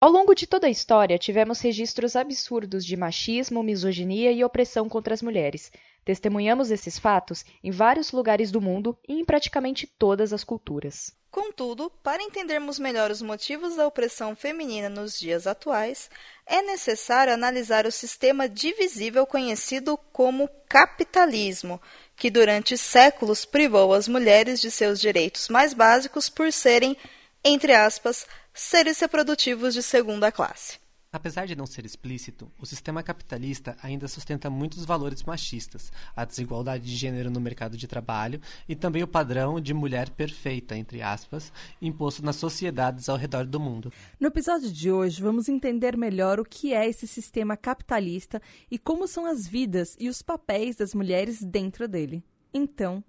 Ao 0.00 0.10
longo 0.10 0.34
de 0.34 0.46
toda 0.46 0.66
a 0.66 0.70
história, 0.70 1.18
tivemos 1.18 1.60
registros 1.60 2.16
absurdos 2.16 2.86
de 2.86 2.96
machismo, 2.96 3.62
misoginia 3.62 4.32
e 4.32 4.42
opressão 4.42 4.88
contra 4.88 5.12
as 5.12 5.20
mulheres. 5.20 5.70
Testemunhamos 6.06 6.70
esses 6.70 6.98
fatos 6.98 7.44
em 7.62 7.70
vários 7.70 8.10
lugares 8.10 8.50
do 8.50 8.62
mundo 8.62 8.96
e 9.06 9.20
em 9.20 9.24
praticamente 9.26 9.86
todas 9.86 10.32
as 10.32 10.42
culturas. 10.42 11.12
Contudo, 11.30 11.92
para 12.02 12.22
entendermos 12.22 12.78
melhor 12.78 13.10
os 13.10 13.20
motivos 13.20 13.76
da 13.76 13.86
opressão 13.86 14.34
feminina 14.34 14.88
nos 14.88 15.20
dias 15.20 15.46
atuais, 15.46 16.08
é 16.46 16.62
necessário 16.62 17.34
analisar 17.34 17.84
o 17.84 17.92
sistema 17.92 18.48
divisível 18.48 19.26
conhecido 19.26 19.98
como 20.14 20.48
capitalismo, 20.66 21.78
que 22.16 22.30
durante 22.30 22.78
séculos 22.78 23.44
privou 23.44 23.92
as 23.92 24.08
mulheres 24.08 24.62
de 24.62 24.70
seus 24.70 24.98
direitos 24.98 25.50
mais 25.50 25.74
básicos 25.74 26.30
por 26.30 26.50
serem, 26.50 26.96
entre 27.44 27.74
aspas, 27.74 28.26
seres 28.54 29.00
reprodutivos 29.00 29.74
de 29.74 29.82
segunda 29.82 30.30
classe. 30.32 30.78
Apesar 31.12 31.44
de 31.44 31.56
não 31.56 31.66
ser 31.66 31.84
explícito, 31.84 32.48
o 32.56 32.64
sistema 32.64 33.02
capitalista 33.02 33.76
ainda 33.82 34.06
sustenta 34.06 34.48
muitos 34.48 34.84
valores 34.84 35.24
machistas, 35.24 35.92
a 36.14 36.24
desigualdade 36.24 36.84
de 36.84 36.94
gênero 36.94 37.28
no 37.32 37.40
mercado 37.40 37.76
de 37.76 37.88
trabalho 37.88 38.40
e 38.68 38.76
também 38.76 39.02
o 39.02 39.08
padrão 39.08 39.60
de 39.60 39.74
mulher 39.74 40.08
perfeita, 40.10 40.76
entre 40.76 41.02
aspas, 41.02 41.52
imposto 41.82 42.24
nas 42.24 42.36
sociedades 42.36 43.08
ao 43.08 43.16
redor 43.16 43.44
do 43.44 43.58
mundo. 43.58 43.92
No 44.20 44.28
episódio 44.28 44.70
de 44.70 44.88
hoje, 44.92 45.20
vamos 45.20 45.48
entender 45.48 45.96
melhor 45.96 46.38
o 46.38 46.44
que 46.44 46.72
é 46.72 46.88
esse 46.88 47.08
sistema 47.08 47.56
capitalista 47.56 48.40
e 48.70 48.78
como 48.78 49.08
são 49.08 49.26
as 49.26 49.48
vidas 49.48 49.96
e 49.98 50.08
os 50.08 50.22
papéis 50.22 50.76
das 50.76 50.94
mulheres 50.94 51.42
dentro 51.42 51.88
dele. 51.88 52.22
Então, 52.54 53.02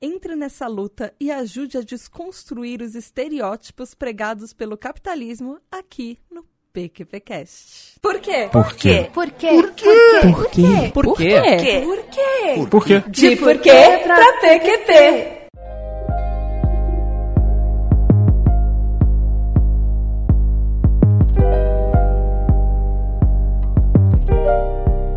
entre 0.00 0.36
nessa 0.36 0.66
luta 0.66 1.14
e 1.18 1.30
ajude 1.30 1.78
a 1.78 1.82
desconstruir 1.82 2.82
os 2.82 2.94
estereótipos 2.94 3.94
pregados 3.94 4.52
pelo 4.52 4.76
capitalismo 4.76 5.58
aqui 5.70 6.18
no 6.30 6.44
PQPcast. 6.72 7.98
Por 8.02 8.20
quê? 8.20 8.48
Por 8.52 8.74
quê? 8.74 9.10
Por 9.12 9.30
quê? 9.30 9.48
Por 9.48 9.70
quê? 9.70 9.80
Por 10.22 10.50
quê? 10.50 10.90
Por 10.92 11.16
quê? 11.16 11.80
Por 11.82 12.04
quê? 12.04 12.66
Por 12.70 12.84
quê? 12.84 13.02
De 13.08 13.36
porquê 13.36 13.98
pra 14.04 14.32
PQP. 14.42 15.35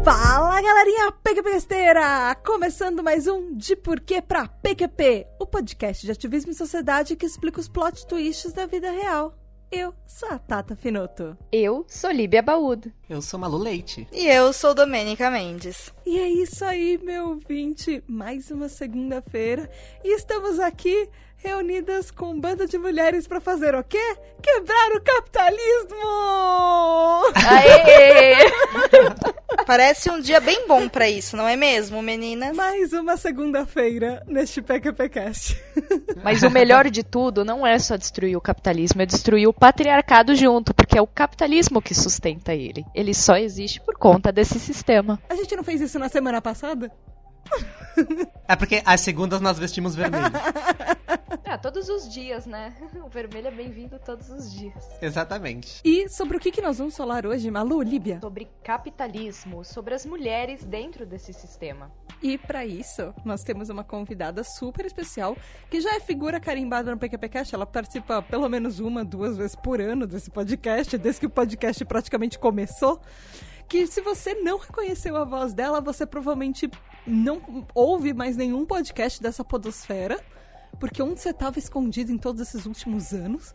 Fala 0.09 0.59
galerinha 0.59 1.11
PQPesteira! 1.11 2.33
Começando 2.43 3.03
mais 3.03 3.27
um 3.27 3.55
De 3.55 3.75
Porquê 3.75 4.19
pra 4.19 4.47
PQP, 4.47 5.27
o 5.39 5.45
podcast 5.45 6.03
de 6.03 6.11
ativismo 6.11 6.51
e 6.51 6.55
sociedade 6.55 7.15
que 7.15 7.27
explica 7.27 7.59
os 7.59 7.69
plot 7.69 8.07
twists 8.07 8.51
da 8.51 8.65
vida 8.65 8.89
real. 8.89 9.37
Eu 9.71 9.93
sou 10.07 10.27
a 10.29 10.39
Tata 10.39 10.75
Finoto. 10.75 11.37
Eu 11.51 11.85
sou 11.87 12.09
Líbia 12.09 12.41
Baúdo. 12.41 12.91
Eu 13.07 13.21
sou 13.21 13.39
Malu 13.39 13.59
Leite. 13.59 14.07
E 14.11 14.25
eu 14.25 14.51
sou 14.51 14.73
Domênica 14.73 15.29
Mendes. 15.29 15.93
E 16.03 16.17
é 16.17 16.27
isso 16.27 16.65
aí, 16.65 16.97
meu 17.03 17.29
ouvinte. 17.29 18.03
Mais 18.07 18.49
uma 18.49 18.67
segunda-feira 18.67 19.69
e 20.03 20.15
estamos 20.15 20.59
aqui 20.59 21.07
reunidas 21.41 22.11
com 22.11 22.31
um 22.31 22.39
bando 22.39 22.67
de 22.67 22.77
mulheres 22.77 23.25
para 23.27 23.39
fazer 23.39 23.73
o 23.73 23.83
quê? 23.83 24.17
Quebrar 24.41 24.91
o 24.95 25.01
capitalismo! 25.01 25.97
Aê! 27.49 28.35
Parece 29.65 30.09
um 30.09 30.19
dia 30.19 30.39
bem 30.39 30.67
bom 30.67 30.89
pra 30.89 31.09
isso, 31.09 31.37
não 31.37 31.47
é 31.47 31.55
mesmo, 31.55 32.01
meninas? 32.01 32.55
Mais 32.55 32.91
uma 32.91 33.17
segunda-feira 33.17 34.23
neste 34.27 34.61
PQPcast. 34.61 35.61
Mas 36.23 36.43
o 36.43 36.49
melhor 36.49 36.89
de 36.89 37.03
tudo 37.03 37.45
não 37.45 37.65
é 37.65 37.77
só 37.79 37.95
destruir 37.95 38.35
o 38.35 38.41
capitalismo, 38.41 39.01
é 39.01 39.05
destruir 39.05 39.47
o 39.47 39.53
patriarcado 39.53 40.35
junto, 40.35 40.73
porque 40.73 40.97
é 40.97 41.01
o 41.01 41.07
capitalismo 41.07 41.81
que 41.81 41.95
sustenta 41.95 42.53
ele. 42.53 42.85
Ele 42.93 43.13
só 43.13 43.37
existe 43.37 43.79
por 43.81 43.95
conta 43.97 44.31
desse 44.31 44.59
sistema. 44.59 45.19
A 45.29 45.35
gente 45.35 45.55
não 45.55 45.63
fez 45.63 45.81
isso 45.81 45.99
na 45.99 46.09
semana 46.09 46.41
passada? 46.41 46.91
É 48.47 48.55
porque 48.55 48.81
às 48.85 49.01
segundas 49.01 49.41
nós 49.41 49.59
vestimos 49.59 49.95
vermelho. 49.95 50.31
Ah, 51.45 51.57
todos 51.61 51.89
os 51.89 52.11
dias, 52.11 52.45
né? 52.45 52.73
O 53.03 53.09
vermelho 53.09 53.47
é 53.47 53.51
bem-vindo 53.51 53.99
todos 53.99 54.29
os 54.29 54.51
dias. 54.51 54.83
Exatamente. 55.01 55.81
E 55.83 56.07
sobre 56.09 56.37
o 56.37 56.39
que, 56.39 56.51
que 56.51 56.61
nós 56.61 56.77
vamos 56.77 56.95
falar 56.95 57.25
hoje, 57.25 57.49
Malu, 57.49 57.81
Líbia? 57.81 58.19
Sobre 58.21 58.47
capitalismo, 58.63 59.63
sobre 59.63 59.93
as 59.93 60.05
mulheres 60.05 60.63
dentro 60.63 61.05
desse 61.05 61.33
sistema. 61.33 61.91
E 62.21 62.37
para 62.37 62.65
isso, 62.65 63.13
nós 63.23 63.43
temos 63.43 63.69
uma 63.69 63.83
convidada 63.83 64.43
super 64.43 64.85
especial, 64.85 65.37
que 65.69 65.79
já 65.79 65.95
é 65.95 65.99
figura 65.99 66.39
carimbada 66.39 66.91
no 66.91 66.97
PQPcast. 66.97 67.55
Ela 67.55 67.65
participa 67.65 68.21
pelo 68.21 68.49
menos 68.49 68.79
uma, 68.79 69.05
duas 69.05 69.37
vezes 69.37 69.55
por 69.55 69.79
ano 69.79 70.05
desse 70.05 70.29
podcast, 70.29 70.97
desde 70.97 71.21
que 71.21 71.27
o 71.27 71.29
podcast 71.29 71.83
praticamente 71.85 72.37
começou. 72.37 73.01
Que 73.67 73.87
se 73.87 74.01
você 74.01 74.33
não 74.33 74.57
reconheceu 74.57 75.15
a 75.15 75.23
voz 75.23 75.53
dela, 75.53 75.79
você 75.79 76.05
provavelmente 76.05 76.69
não 77.05 77.65
ouve 77.73 78.13
mais 78.13 78.35
nenhum 78.37 78.65
podcast 78.65 79.21
dessa 79.21 79.43
podosfera, 79.43 80.19
porque 80.79 81.01
onde 81.01 81.19
você 81.19 81.29
estava 81.29 81.59
escondido 81.59 82.11
em 82.11 82.17
todos 82.17 82.41
esses 82.41 82.65
últimos 82.65 83.13
anos. 83.13 83.53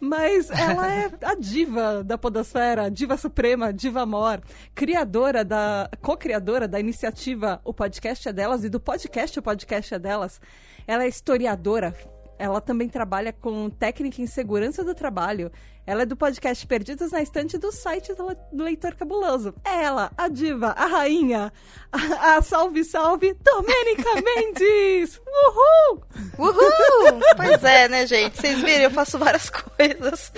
Mas 0.00 0.50
ela 0.50 0.92
é 0.92 1.10
a 1.22 1.34
diva 1.34 2.04
da 2.04 2.18
podosfera, 2.18 2.84
a 2.84 2.88
diva 2.88 3.16
suprema, 3.16 3.72
diva 3.72 4.04
mor, 4.04 4.42
criadora 4.74 5.44
da, 5.44 5.88
co-criadora 6.02 6.68
da 6.68 6.78
iniciativa 6.78 7.60
O 7.64 7.72
Podcast 7.72 8.28
é 8.28 8.32
Delas 8.32 8.64
e 8.64 8.68
do 8.68 8.78
podcast 8.80 9.38
O 9.38 9.42
Podcast 9.42 9.94
é 9.94 9.98
Delas. 9.98 10.40
Ela 10.86 11.04
é 11.04 11.08
historiadora, 11.08 11.96
ela 12.38 12.60
também 12.60 12.88
trabalha 12.88 13.32
com 13.32 13.68
técnica 13.70 14.20
em 14.20 14.26
segurança 14.26 14.82
do 14.84 14.94
trabalho. 14.94 15.50
Ela 15.86 16.02
é 16.02 16.06
do 16.06 16.16
podcast 16.16 16.66
Perdidos 16.66 17.12
na 17.12 17.20
Estante 17.20 17.58
do 17.58 17.70
site 17.70 18.14
do 18.14 18.26
Le- 18.28 18.36
do 18.50 18.64
Leitor 18.64 18.94
Cabuloso. 18.94 19.54
É 19.62 19.82
ela, 19.84 20.10
a 20.16 20.28
diva, 20.28 20.68
a 20.68 20.86
rainha, 20.86 21.52
a, 21.92 22.36
a 22.36 22.42
salve, 22.42 22.82
salve, 22.84 23.34
Domênica 23.34 24.08
Mendes! 24.24 25.20
Uhul! 25.26 26.02
Uhul! 26.38 27.20
Pois 27.36 27.62
é, 27.64 27.88
né, 27.88 28.06
gente? 28.06 28.40
Vocês 28.40 28.60
viram, 28.62 28.84
eu 28.84 28.90
faço 28.90 29.18
várias 29.18 29.50
coisas. 29.50 30.32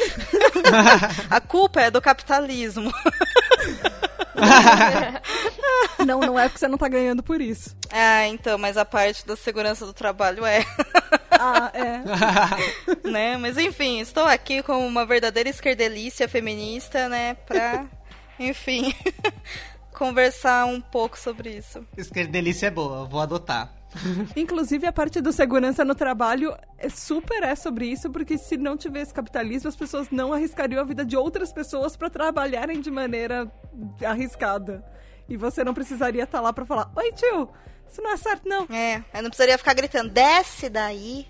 A 1.31 1.41
culpa 1.41 1.83
é 1.83 1.91
do 1.91 2.01
capitalismo. 2.03 2.91
Não, 6.05 6.21
não 6.21 6.39
é 6.39 6.49
porque 6.49 6.59
você 6.59 6.69
não 6.69 6.79
tá 6.79 6.89
ganhando 6.89 7.23
por 7.23 7.41
isso. 7.41 7.77
Ah, 7.91 8.27
então, 8.27 8.59
mas 8.59 8.77
a 8.77 8.85
parte 8.85 9.27
da 9.27 9.37
segurança 9.37 9.85
do 9.87 9.93
trabalho 9.93 10.45
é, 10.45 10.65
Ah, 11.39 11.71
é. 11.75 13.09
né? 13.09 13.37
Mas 13.37 13.59
enfim, 13.59 14.01
estou 14.01 14.25
aqui 14.25 14.63
como 14.63 14.87
uma 14.87 15.05
verdadeira 15.05 15.49
esquerdelícia 15.49 16.29
feminista, 16.29 17.09
né? 17.09 17.35
Pra, 17.35 17.87
enfim, 18.39 18.95
conversar 19.93 20.67
um 20.67 20.81
pouco 20.81 21.19
sobre 21.19 21.51
isso. 21.51 21.87
Esquerdelícia 21.97 22.67
é 22.67 22.71
boa, 22.71 23.05
vou 23.05 23.21
adotar. 23.21 23.77
Inclusive, 24.35 24.87
a 24.87 24.93
parte 24.93 25.21
do 25.21 25.33
segurança 25.33 25.85
no 25.85 25.95
trabalho 25.95 26.55
é 26.77 26.89
super 26.89 27.43
é 27.43 27.55
sobre 27.55 27.87
isso, 27.87 28.11
porque 28.11 28.37
se 28.37 28.57
não 28.57 28.77
tivesse 28.77 29.15
capitalismo, 29.15 29.69
as 29.69 29.77
pessoas 29.77 30.11
não 30.11 30.33
arriscariam 30.33 30.81
a 30.81 30.85
vida 30.85 31.05
de 31.05 31.17
outras 31.17 31.53
pessoas 31.53 31.97
para 31.97 32.11
trabalharem 32.11 32.81
de 32.81 32.91
maneira 32.91 33.51
arriscada. 34.05 34.85
E 35.29 35.37
você 35.37 35.65
não 35.65 35.75
precisaria 35.75 36.25
estar 36.25 36.41
lá 36.41 36.53
para 36.53 36.67
falar: 36.67 36.91
Oi, 36.95 37.13
tio, 37.13 37.49
isso 37.91 38.03
não 38.03 38.13
é 38.13 38.17
certo, 38.17 38.49
não. 38.49 38.67
É, 38.71 39.03
eu 39.15 39.23
não 39.23 39.31
precisaria 39.31 39.59
ficar 39.59 39.75
gritando, 39.75 40.11
desce 40.11 40.69
daí, 40.69 41.27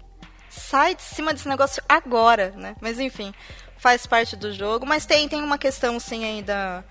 sai 0.48 0.94
de 0.94 1.02
cima 1.02 1.32
desse 1.32 1.48
negócio 1.48 1.82
agora, 1.88 2.50
né? 2.56 2.74
Mas 2.80 2.98
enfim, 2.98 3.32
faz 3.78 4.06
parte 4.06 4.36
do 4.36 4.52
jogo. 4.52 4.86
Mas 4.86 5.06
tem, 5.06 5.28
tem 5.28 5.42
uma 5.42 5.58
questão, 5.58 5.98
sim, 6.00 6.24
ainda. 6.24 6.84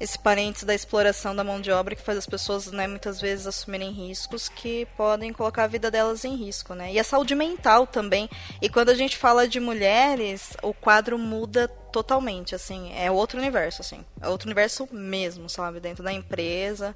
Esse 0.00 0.18
parênteses 0.18 0.64
da 0.64 0.74
exploração 0.74 1.36
da 1.36 1.44
mão 1.44 1.60
de 1.60 1.70
obra 1.70 1.94
que 1.94 2.02
faz 2.02 2.18
as 2.18 2.26
pessoas, 2.26 2.66
né, 2.66 2.84
muitas 2.88 3.20
vezes 3.20 3.46
assumirem 3.46 3.92
riscos 3.92 4.48
que 4.48 4.88
podem 4.96 5.32
colocar 5.32 5.64
a 5.64 5.68
vida 5.68 5.88
delas 5.88 6.24
em 6.24 6.34
risco, 6.34 6.74
né? 6.74 6.92
E 6.92 6.98
a 6.98 7.04
saúde 7.04 7.32
mental 7.36 7.86
também. 7.86 8.28
E 8.60 8.68
quando 8.68 8.88
a 8.88 8.94
gente 8.94 9.16
fala 9.16 9.46
de 9.46 9.60
mulheres, 9.60 10.56
o 10.62 10.74
quadro 10.74 11.16
muda 11.16 11.68
totalmente, 11.92 12.56
assim, 12.56 12.92
é 12.92 13.08
outro 13.08 13.38
universo, 13.38 13.82
assim. 13.82 14.04
É 14.20 14.28
outro 14.28 14.48
universo 14.48 14.88
mesmo, 14.90 15.48
sabe? 15.48 15.78
Dentro 15.78 16.02
da 16.02 16.12
empresa, 16.12 16.94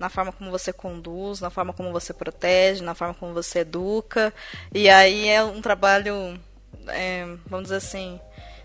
na 0.00 0.08
forma 0.08 0.32
como 0.32 0.50
você 0.50 0.72
conduz, 0.72 1.42
na 1.42 1.50
forma 1.50 1.74
como 1.74 1.92
você 1.92 2.14
protege, 2.14 2.82
na 2.82 2.94
forma 2.94 3.12
como 3.12 3.34
você 3.34 3.60
educa. 3.60 4.32
E 4.74 4.88
aí 4.88 5.28
é 5.28 5.44
um 5.44 5.60
trabalho, 5.60 6.40
é, 6.88 7.26
vamos 7.46 7.64
dizer 7.64 7.76
assim, 7.76 8.18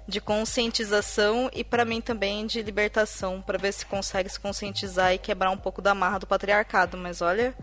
de 0.07 0.21
conscientização 0.21 1.49
e 1.53 1.61
para 1.61 1.83
mim 1.83 1.99
também 1.99 2.45
de 2.45 2.61
libertação, 2.61 3.41
para 3.41 3.57
ver 3.57 3.73
se 3.73 3.85
consegue 3.85 4.29
se 4.29 4.39
conscientizar 4.39 5.13
e 5.13 5.17
quebrar 5.17 5.51
um 5.51 5.57
pouco 5.57 5.81
da 5.81 5.93
marra 5.93 6.19
do 6.19 6.25
patriarcado. 6.25 6.97
Mas 6.97 7.21
olha, 7.21 7.53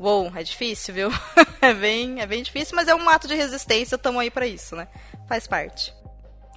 uou, 0.00 0.32
é 0.34 0.42
difícil, 0.42 0.94
viu? 0.94 1.10
é 1.60 1.74
bem, 1.74 2.22
é 2.22 2.26
bem 2.26 2.42
difícil, 2.42 2.74
mas 2.74 2.88
é 2.88 2.94
um 2.94 3.06
ato 3.06 3.28
de 3.28 3.34
resistência. 3.34 3.96
Estamos 3.96 4.22
aí 4.22 4.30
para 4.30 4.46
isso, 4.46 4.74
né? 4.74 4.88
Faz 5.28 5.46
parte. 5.46 5.92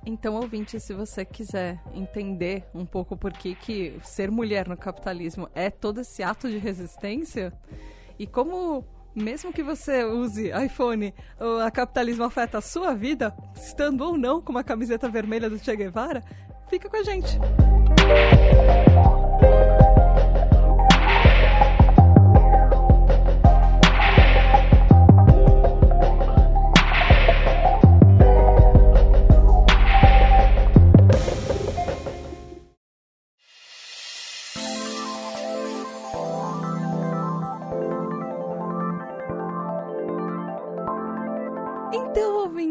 Então, 0.10 0.36
ouvinte, 0.36 0.80
se 0.80 0.94
você 0.94 1.26
quiser 1.26 1.82
entender 1.94 2.64
um 2.74 2.86
pouco 2.86 3.18
por 3.18 3.34
que, 3.34 3.54
que 3.54 4.00
ser 4.02 4.32
mulher 4.32 4.66
no 4.66 4.78
capitalismo 4.78 5.50
é 5.54 5.70
todo 5.70 6.00
esse 6.00 6.24
ato 6.24 6.50
de 6.50 6.58
resistência 6.58 7.52
e 8.18 8.26
como, 8.26 8.86
mesmo 9.14 9.52
que 9.52 9.62
você 9.62 10.06
use 10.06 10.50
iPhone, 10.66 11.14
o 11.38 11.72
capitalismo 11.74 12.24
afeta 12.24 12.60
a 12.60 12.62
sua 12.62 12.94
vida, 12.94 13.36
estando 13.54 14.00
ou 14.00 14.18
não 14.18 14.42
com 14.42 14.54
uma 14.54 14.64
camiseta 14.64 15.10
vermelha 15.10 15.50
do 15.50 15.60
Che 15.60 15.76
Guevara, 15.76 16.24
Fica 16.70 16.90
com 16.90 16.98
a 16.98 17.04
gente. 17.04 17.38
Então, 18.90 19.97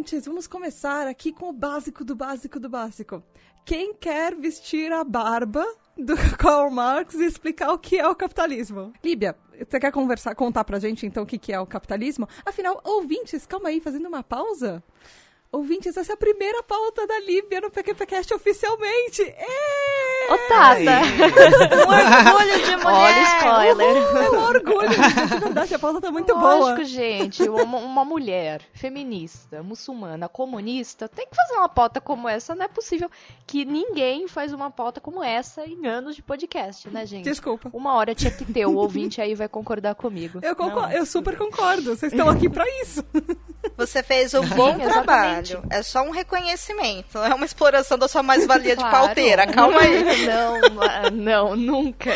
ouvintes, 0.07 0.25
vamos 0.25 0.47
começar 0.47 1.09
aqui 1.09 1.33
com 1.33 1.49
o 1.49 1.53
básico 1.53 2.05
do 2.05 2.15
básico 2.15 2.61
do 2.61 2.69
básico. 2.69 3.25
Quem 3.65 3.93
quer 3.93 4.37
vestir 4.37 4.93
a 4.93 5.03
barba 5.03 5.67
do 5.99 6.15
Karl 6.39 6.71
Marx 6.71 7.15
e 7.15 7.25
explicar 7.25 7.73
o 7.73 7.79
que 7.79 7.99
é 7.99 8.07
o 8.07 8.15
capitalismo? 8.15 8.93
Líbia, 9.03 9.37
você 9.69 9.81
quer 9.81 9.91
conversar, 9.91 10.33
contar 10.37 10.63
pra 10.63 10.79
gente 10.79 11.05
então 11.05 11.25
o 11.25 11.27
que 11.27 11.53
é 11.53 11.59
o 11.59 11.67
capitalismo? 11.67 12.29
Afinal, 12.45 12.81
ouvintes, 12.85 13.47
calma 13.47 13.69
aí, 13.69 13.81
fazendo 13.81 14.07
uma 14.07 14.23
pausa. 14.23 14.81
Ouvintes, 15.51 15.97
essa 15.97 16.13
é 16.13 16.15
a 16.15 16.17
primeira 16.17 16.63
pauta 16.63 17.05
da 17.05 17.19
Líbia 17.19 17.61
no 17.61 17.71
PQPcast 17.71 18.33
oficialmente. 18.33 19.23
Ô, 20.29 20.39
Tata! 20.49 20.81
Um 21.87 22.37
orgulho 22.37 22.65
de 22.65 22.77
mulher. 22.77 22.87
Olha 22.87 23.19
o 23.19 23.23
spoiler. 23.23 23.97
É 23.97 24.31
um 24.31 24.45
orgulho, 24.45 24.93
gente, 24.93 25.27
de 25.35 25.39
verdade, 25.41 25.75
a 25.75 25.79
pauta 25.79 26.01
tá 26.01 26.11
muito 26.11 26.33
Lógico, 26.33 26.75
boa. 26.77 26.85
gente. 26.85 27.43
Uma, 27.49 27.79
uma 27.79 28.05
mulher 28.05 28.61
feminista, 28.75 29.63
muçulmana, 29.63 30.29
comunista, 30.29 31.09
tem 31.09 31.27
que 31.29 31.37
fazer 31.37 31.55
uma 31.59 31.69
pauta 31.69 32.01
como 32.01 32.29
essa. 32.29 32.55
Não 32.55 32.65
é 32.65 32.69
possível 32.69 33.11
que 33.47 33.65
ninguém 33.65 34.27
faz 34.29 34.53
uma 34.53 34.71
pauta 34.71 35.01
como 35.01 35.23
essa 35.23 35.65
em 35.67 35.87
anos 35.87 36.17
de 36.17 36.23
podcast, 36.23 36.89
né, 36.91 37.05
gente? 37.07 37.25
Desculpa. 37.25 37.71
Uma 37.73 37.95
hora 37.95 38.15
tinha 38.15 38.31
que 38.31 38.45
ter. 38.45 38.67
O 38.67 38.77
ouvinte 38.77 39.21
aí 39.21 39.35
vai 39.35 39.49
concordar 39.49 39.95
comigo. 39.95 40.41
Eu, 40.43 40.55
concordo, 40.57 40.89
Não, 40.89 40.93
eu 40.93 41.07
super 41.07 41.37
concordo. 41.37 41.95
Vocês 41.97 42.13
estão 42.13 42.29
aqui 42.29 42.49
pra 42.49 42.65
isso. 42.83 43.05
Você 43.77 44.03
fez 44.03 44.33
um 44.35 44.43
bom 44.47 44.69
Exatamente. 44.71 44.93
trabalho. 44.93 45.63
É 45.71 45.83
só 45.83 46.03
um 46.03 46.11
reconhecimento. 46.11 47.19
É 47.19 47.35
uma 47.35 47.45
exploração 47.45 47.99
da 47.99 48.09
sua 48.09 48.23
mais-valia 48.23 48.77
de 48.77 48.83
Claro. 48.83 48.97
pauteira. 49.07 49.47
Calma 49.47 49.81
aí. 49.81 50.05
Não, 50.25 50.61
ah, 50.83 51.11
não, 51.11 51.57
nunca. 51.57 52.11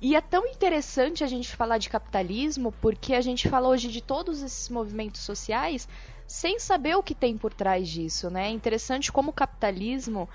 E 0.00 0.16
é 0.16 0.20
tão 0.20 0.46
interessante 0.46 1.22
a 1.22 1.26
gente 1.26 1.54
falar 1.54 1.76
de 1.78 1.90
capitalismo 1.90 2.72
porque 2.80 3.14
a 3.14 3.20
gente 3.20 3.48
fala 3.48 3.68
hoje 3.68 3.88
de 3.88 4.00
todos 4.00 4.42
esses 4.42 4.68
movimentos 4.68 5.20
sociais 5.20 5.86
sem 6.26 6.58
saber 6.58 6.96
o 6.96 7.02
que 7.02 7.14
tem 7.14 7.36
por 7.36 7.52
trás 7.52 7.88
disso, 7.88 8.30
né? 8.30 8.46
É 8.46 8.50
interessante 8.50 9.12
como 9.12 9.30
o 9.30 9.32
capitalismo 9.34 10.28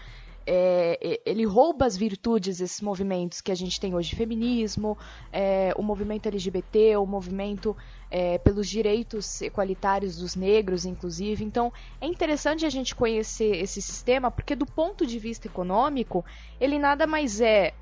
é, 0.45 1.19
ele 1.25 1.45
rouba 1.45 1.85
as 1.85 1.97
virtudes 1.97 2.59
desses 2.59 2.79
movimentos 2.79 3.41
que 3.41 3.51
a 3.51 3.55
gente 3.55 3.79
tem 3.79 3.95
hoje, 3.95 4.15
feminismo, 4.15 4.97
é, 5.33 5.73
o 5.75 5.81
movimento 5.81 6.27
LGBT, 6.27 6.97
o 6.97 7.05
movimento 7.05 7.75
é, 8.17 8.37
pelos 8.37 8.69
direitos 8.69 9.41
equalitários 9.41 10.15
dos 10.15 10.37
negros, 10.37 10.85
inclusive. 10.85 11.43
Então, 11.43 11.73
é 11.99 12.07
interessante 12.07 12.65
a 12.65 12.69
gente 12.69 12.95
conhecer 12.95 13.57
esse 13.57 13.81
sistema, 13.81 14.31
porque 14.31 14.55
do 14.55 14.65
ponto 14.65 15.05
de 15.05 15.19
vista 15.19 15.47
econômico, 15.47 16.23
ele 16.57 16.79
nada 16.79 17.05
mais 17.05 17.41
é, 17.41 17.73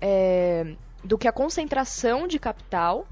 é, 0.00 0.76
do 1.04 1.18
que 1.18 1.28
a 1.28 1.32
concentração 1.32 2.26
de 2.26 2.38
capital 2.38 3.06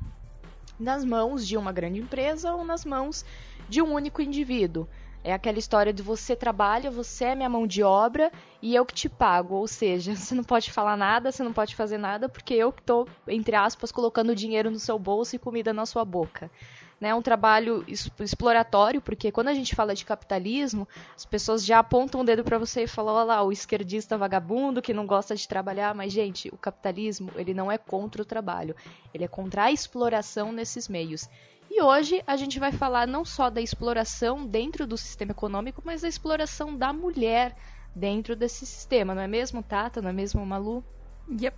nas 0.79 1.05
mãos 1.05 1.47
de 1.47 1.55
uma 1.55 1.71
grande 1.71 2.01
empresa 2.01 2.55
ou 2.55 2.65
nas 2.65 2.83
mãos 2.83 3.27
de 3.69 3.83
um 3.83 3.93
único 3.93 4.23
indivíduo. 4.23 4.89
É 5.23 5.35
aquela 5.35 5.59
história 5.59 5.93
de 5.93 6.03
você 6.03 6.35
trabalha, 6.35 6.91
você 6.91 7.27
é 7.27 7.35
minha 7.35 7.49
mão 7.49 7.67
de 7.67 7.83
obra 7.83 8.33
e 8.63 8.75
eu 8.75 8.87
que 8.87 8.95
te 8.95 9.09
pago. 9.09 9.55
Ou 9.55 9.69
seja, 9.69 10.15
você 10.17 10.35
não 10.35 10.45
pode 10.45 10.73
falar 10.73 10.97
nada, 10.97 11.31
você 11.31 11.43
não 11.43 11.53
pode 11.53 11.77
fazer 11.77 11.99
nada, 11.99 12.29
porque 12.29 12.55
eu 12.55 12.73
que 12.73 12.81
estou, 12.81 13.07
entre 13.29 13.55
aspas, 13.55 13.93
colocando 13.93 14.35
dinheiro 14.35 14.71
no 14.71 14.79
seu 14.79 14.99
bolso 14.99 15.37
e 15.37 15.39
comida 15.39 15.73
na 15.73 15.85
sua 15.85 16.05
boca. 16.05 16.51
Né, 16.99 17.09
É 17.11 17.15
um 17.15 17.23
trabalho 17.23 17.83
exploratório, 18.19 19.01
porque 19.01 19.33
quando 19.33 19.49
a 19.49 19.55
gente 19.55 19.75
fala 19.75 19.95
de 19.95 20.05
capitalismo, 20.05 20.87
as 21.17 21.25
pessoas 21.25 21.65
já 21.65 21.79
apontam 21.79 22.21
o 22.21 22.25
dedo 22.25 22.45
para 22.45 22.59
você 22.59 22.83
e 22.83 22.87
falam, 22.87 23.15
olha 23.15 23.25
lá, 23.25 23.43
o 23.43 23.51
esquerdista 23.51 24.19
vagabundo 24.19 24.83
que 24.83 24.93
não 24.93 25.07
gosta 25.07 25.35
de 25.35 25.49
trabalhar, 25.49 25.95
mas 25.95 26.13
gente, 26.13 26.49
o 26.49 26.59
capitalismo, 26.59 27.31
ele 27.37 27.55
não 27.55 27.73
é 27.73 27.79
contra 27.79 28.21
o 28.21 28.25
trabalho, 28.25 28.77
ele 29.15 29.25
é 29.25 29.29
contra 29.29 29.65
a 29.65 29.73
exploração 29.73 30.53
nesses 30.53 30.89
meios. 30.89 31.27
E 31.71 31.81
hoje 31.81 32.21
a 32.27 32.37
gente 32.37 32.59
vai 32.59 32.73
falar 32.73 33.07
não 33.07 33.25
só 33.25 33.49
da 33.49 33.61
exploração 33.61 34.45
dentro 34.45 34.89
do 34.89 34.99
sistema 34.99 35.31
econômico, 35.31 35.81
mas 35.85 36.01
da 36.01 36.09
exploração 36.09 36.77
da 36.77 36.93
mulher 36.93 37.57
dentro 37.95 38.35
desse 38.35 38.67
sistema, 38.67 39.15
não 39.15 39.23
é 39.23 39.29
mesmo, 39.29 39.63
Tata? 39.63 40.03
Não 40.03 40.11
é 40.11 40.13
mesmo, 40.13 40.45
Malu? 40.45 40.85
Yep. 41.31 41.57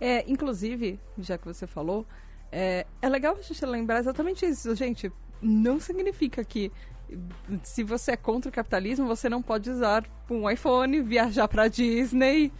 É, 0.00 0.28
inclusive, 0.28 0.98
já 1.16 1.38
que 1.38 1.46
você 1.46 1.64
falou, 1.64 2.04
é, 2.50 2.84
é 3.00 3.08
legal 3.08 3.36
a 3.38 3.40
gente 3.40 3.64
lembrar 3.64 4.00
exatamente 4.00 4.44
isso, 4.44 4.74
gente. 4.74 5.12
Não 5.40 5.78
significa 5.78 6.44
que 6.44 6.72
se 7.62 7.84
você 7.84 8.12
é 8.12 8.16
contra 8.16 8.48
o 8.48 8.52
capitalismo, 8.52 9.06
você 9.06 9.28
não 9.28 9.40
pode 9.40 9.70
usar 9.70 10.04
um 10.28 10.50
iPhone, 10.50 11.02
viajar 11.02 11.46
pra 11.46 11.68
Disney, 11.68 12.50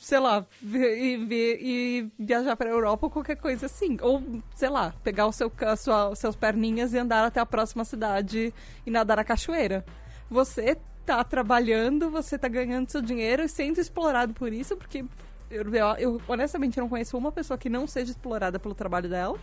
sei 0.00 0.18
lá, 0.18 0.44
e, 0.62 1.18
e 1.60 2.10
viajar 2.18 2.56
pra 2.56 2.68
Europa 2.70 3.06
ou 3.06 3.10
qualquer 3.10 3.36
coisa 3.36 3.66
assim. 3.66 3.96
Ou, 4.00 4.22
sei 4.54 4.68
lá, 4.68 4.92
pegar 5.02 5.26
o 5.26 5.32
seu, 5.32 5.50
a 5.66 5.76
sua, 5.76 6.14
seus 6.14 6.36
perninhas 6.36 6.92
e 6.92 6.98
andar 6.98 7.24
até 7.24 7.40
a 7.40 7.46
próxima 7.46 7.84
cidade 7.84 8.52
e 8.86 8.90
nadar 8.90 9.16
na 9.16 9.24
cachoeira. 9.24 9.84
Você 10.30 10.76
tá 11.06 11.22
trabalhando, 11.24 12.10
você 12.10 12.38
tá 12.38 12.48
ganhando 12.48 12.90
seu 12.90 13.02
dinheiro 13.02 13.42
e 13.42 13.48
sendo 13.48 13.80
explorado 13.80 14.32
por 14.34 14.52
isso, 14.52 14.76
porque 14.76 15.04
eu- 15.50 15.64
eu, 15.98 16.22
honestamente 16.28 16.78
não 16.78 16.88
conheço 16.88 17.16
uma 17.18 17.32
pessoa 17.32 17.58
que 17.58 17.68
não 17.68 17.86
seja 17.86 18.12
explorada 18.12 18.58
pelo 18.58 18.74
trabalho 18.74 19.08
dela. 19.08 19.38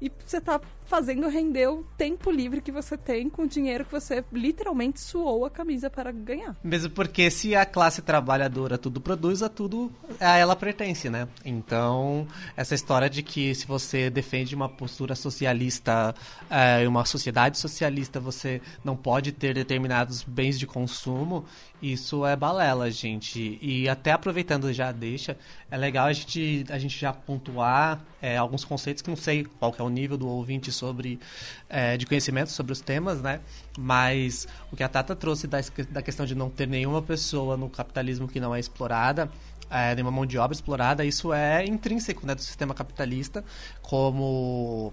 E 0.00 0.10
você 0.24 0.40
tá 0.40 0.60
fazendo 0.86 1.28
render 1.28 1.68
o 1.68 1.84
tempo 1.96 2.32
livre 2.32 2.60
que 2.60 2.72
você 2.72 2.96
tem 2.96 3.30
com 3.30 3.42
o 3.42 3.48
dinheiro 3.48 3.84
que 3.84 3.92
você 3.92 4.24
literalmente 4.32 5.00
suou 5.00 5.44
a 5.44 5.50
camisa 5.50 5.88
para 5.88 6.10
ganhar. 6.10 6.56
Mesmo 6.64 6.90
porque 6.90 7.30
se 7.30 7.54
a 7.54 7.64
classe 7.64 8.02
trabalhadora 8.02 8.76
tudo 8.76 9.00
produz, 9.00 9.40
a 9.40 9.48
tudo 9.48 9.92
a 10.18 10.36
ela 10.36 10.56
pertence, 10.56 11.08
né? 11.08 11.28
Então, 11.44 12.26
essa 12.56 12.74
história 12.74 13.08
de 13.08 13.22
que 13.22 13.54
se 13.54 13.66
você 13.66 14.10
defende 14.10 14.54
uma 14.54 14.68
postura 14.68 15.14
socialista, 15.14 16.12
eh, 16.50 16.88
uma 16.88 17.04
sociedade 17.04 17.56
socialista, 17.56 18.18
você 18.18 18.60
não 18.82 18.96
pode 18.96 19.30
ter 19.30 19.54
determinados 19.54 20.24
bens 20.24 20.58
de 20.58 20.66
consumo, 20.66 21.44
isso 21.82 22.26
é 22.26 22.36
balela, 22.36 22.90
gente. 22.90 23.58
E 23.62 23.88
até 23.88 24.12
aproveitando 24.12 24.72
já 24.72 24.92
deixa, 24.92 25.36
é 25.70 25.76
legal 25.76 26.06
a 26.06 26.12
gente, 26.12 26.64
a 26.68 26.78
gente 26.78 26.98
já 26.98 27.12
pontuar 27.12 28.00
eh, 28.20 28.36
alguns 28.36 28.64
conceitos 28.64 29.02
que 29.02 29.08
não 29.08 29.16
sei 29.16 29.44
qual 29.58 29.74
é 29.78 29.82
o 29.82 29.88
nível 29.88 30.18
do 30.18 30.28
ouvinte 30.28 30.70
sobre 30.70 31.18
eh, 31.68 31.96
de 31.96 32.06
conhecimento 32.06 32.50
sobre 32.50 32.72
os 32.72 32.80
temas, 32.80 33.22
né? 33.22 33.40
Mas 33.78 34.46
o 34.70 34.76
que 34.76 34.82
a 34.82 34.88
Tata 34.88 35.16
trouxe 35.16 35.46
da, 35.46 35.58
da 35.90 36.02
questão 36.02 36.26
de 36.26 36.34
não 36.34 36.50
ter 36.50 36.68
nenhuma 36.68 37.00
pessoa 37.00 37.56
no 37.56 37.68
capitalismo 37.70 38.28
que 38.28 38.40
não 38.40 38.54
é 38.54 38.60
explorada, 38.60 39.30
é, 39.70 39.94
nenhuma 39.94 40.10
mão 40.10 40.26
de 40.26 40.36
obra 40.36 40.52
explorada, 40.52 41.04
isso 41.04 41.32
é 41.32 41.64
intrínseco 41.64 42.26
né, 42.26 42.34
do 42.34 42.42
sistema 42.42 42.74
capitalista, 42.74 43.44
como 43.80 44.92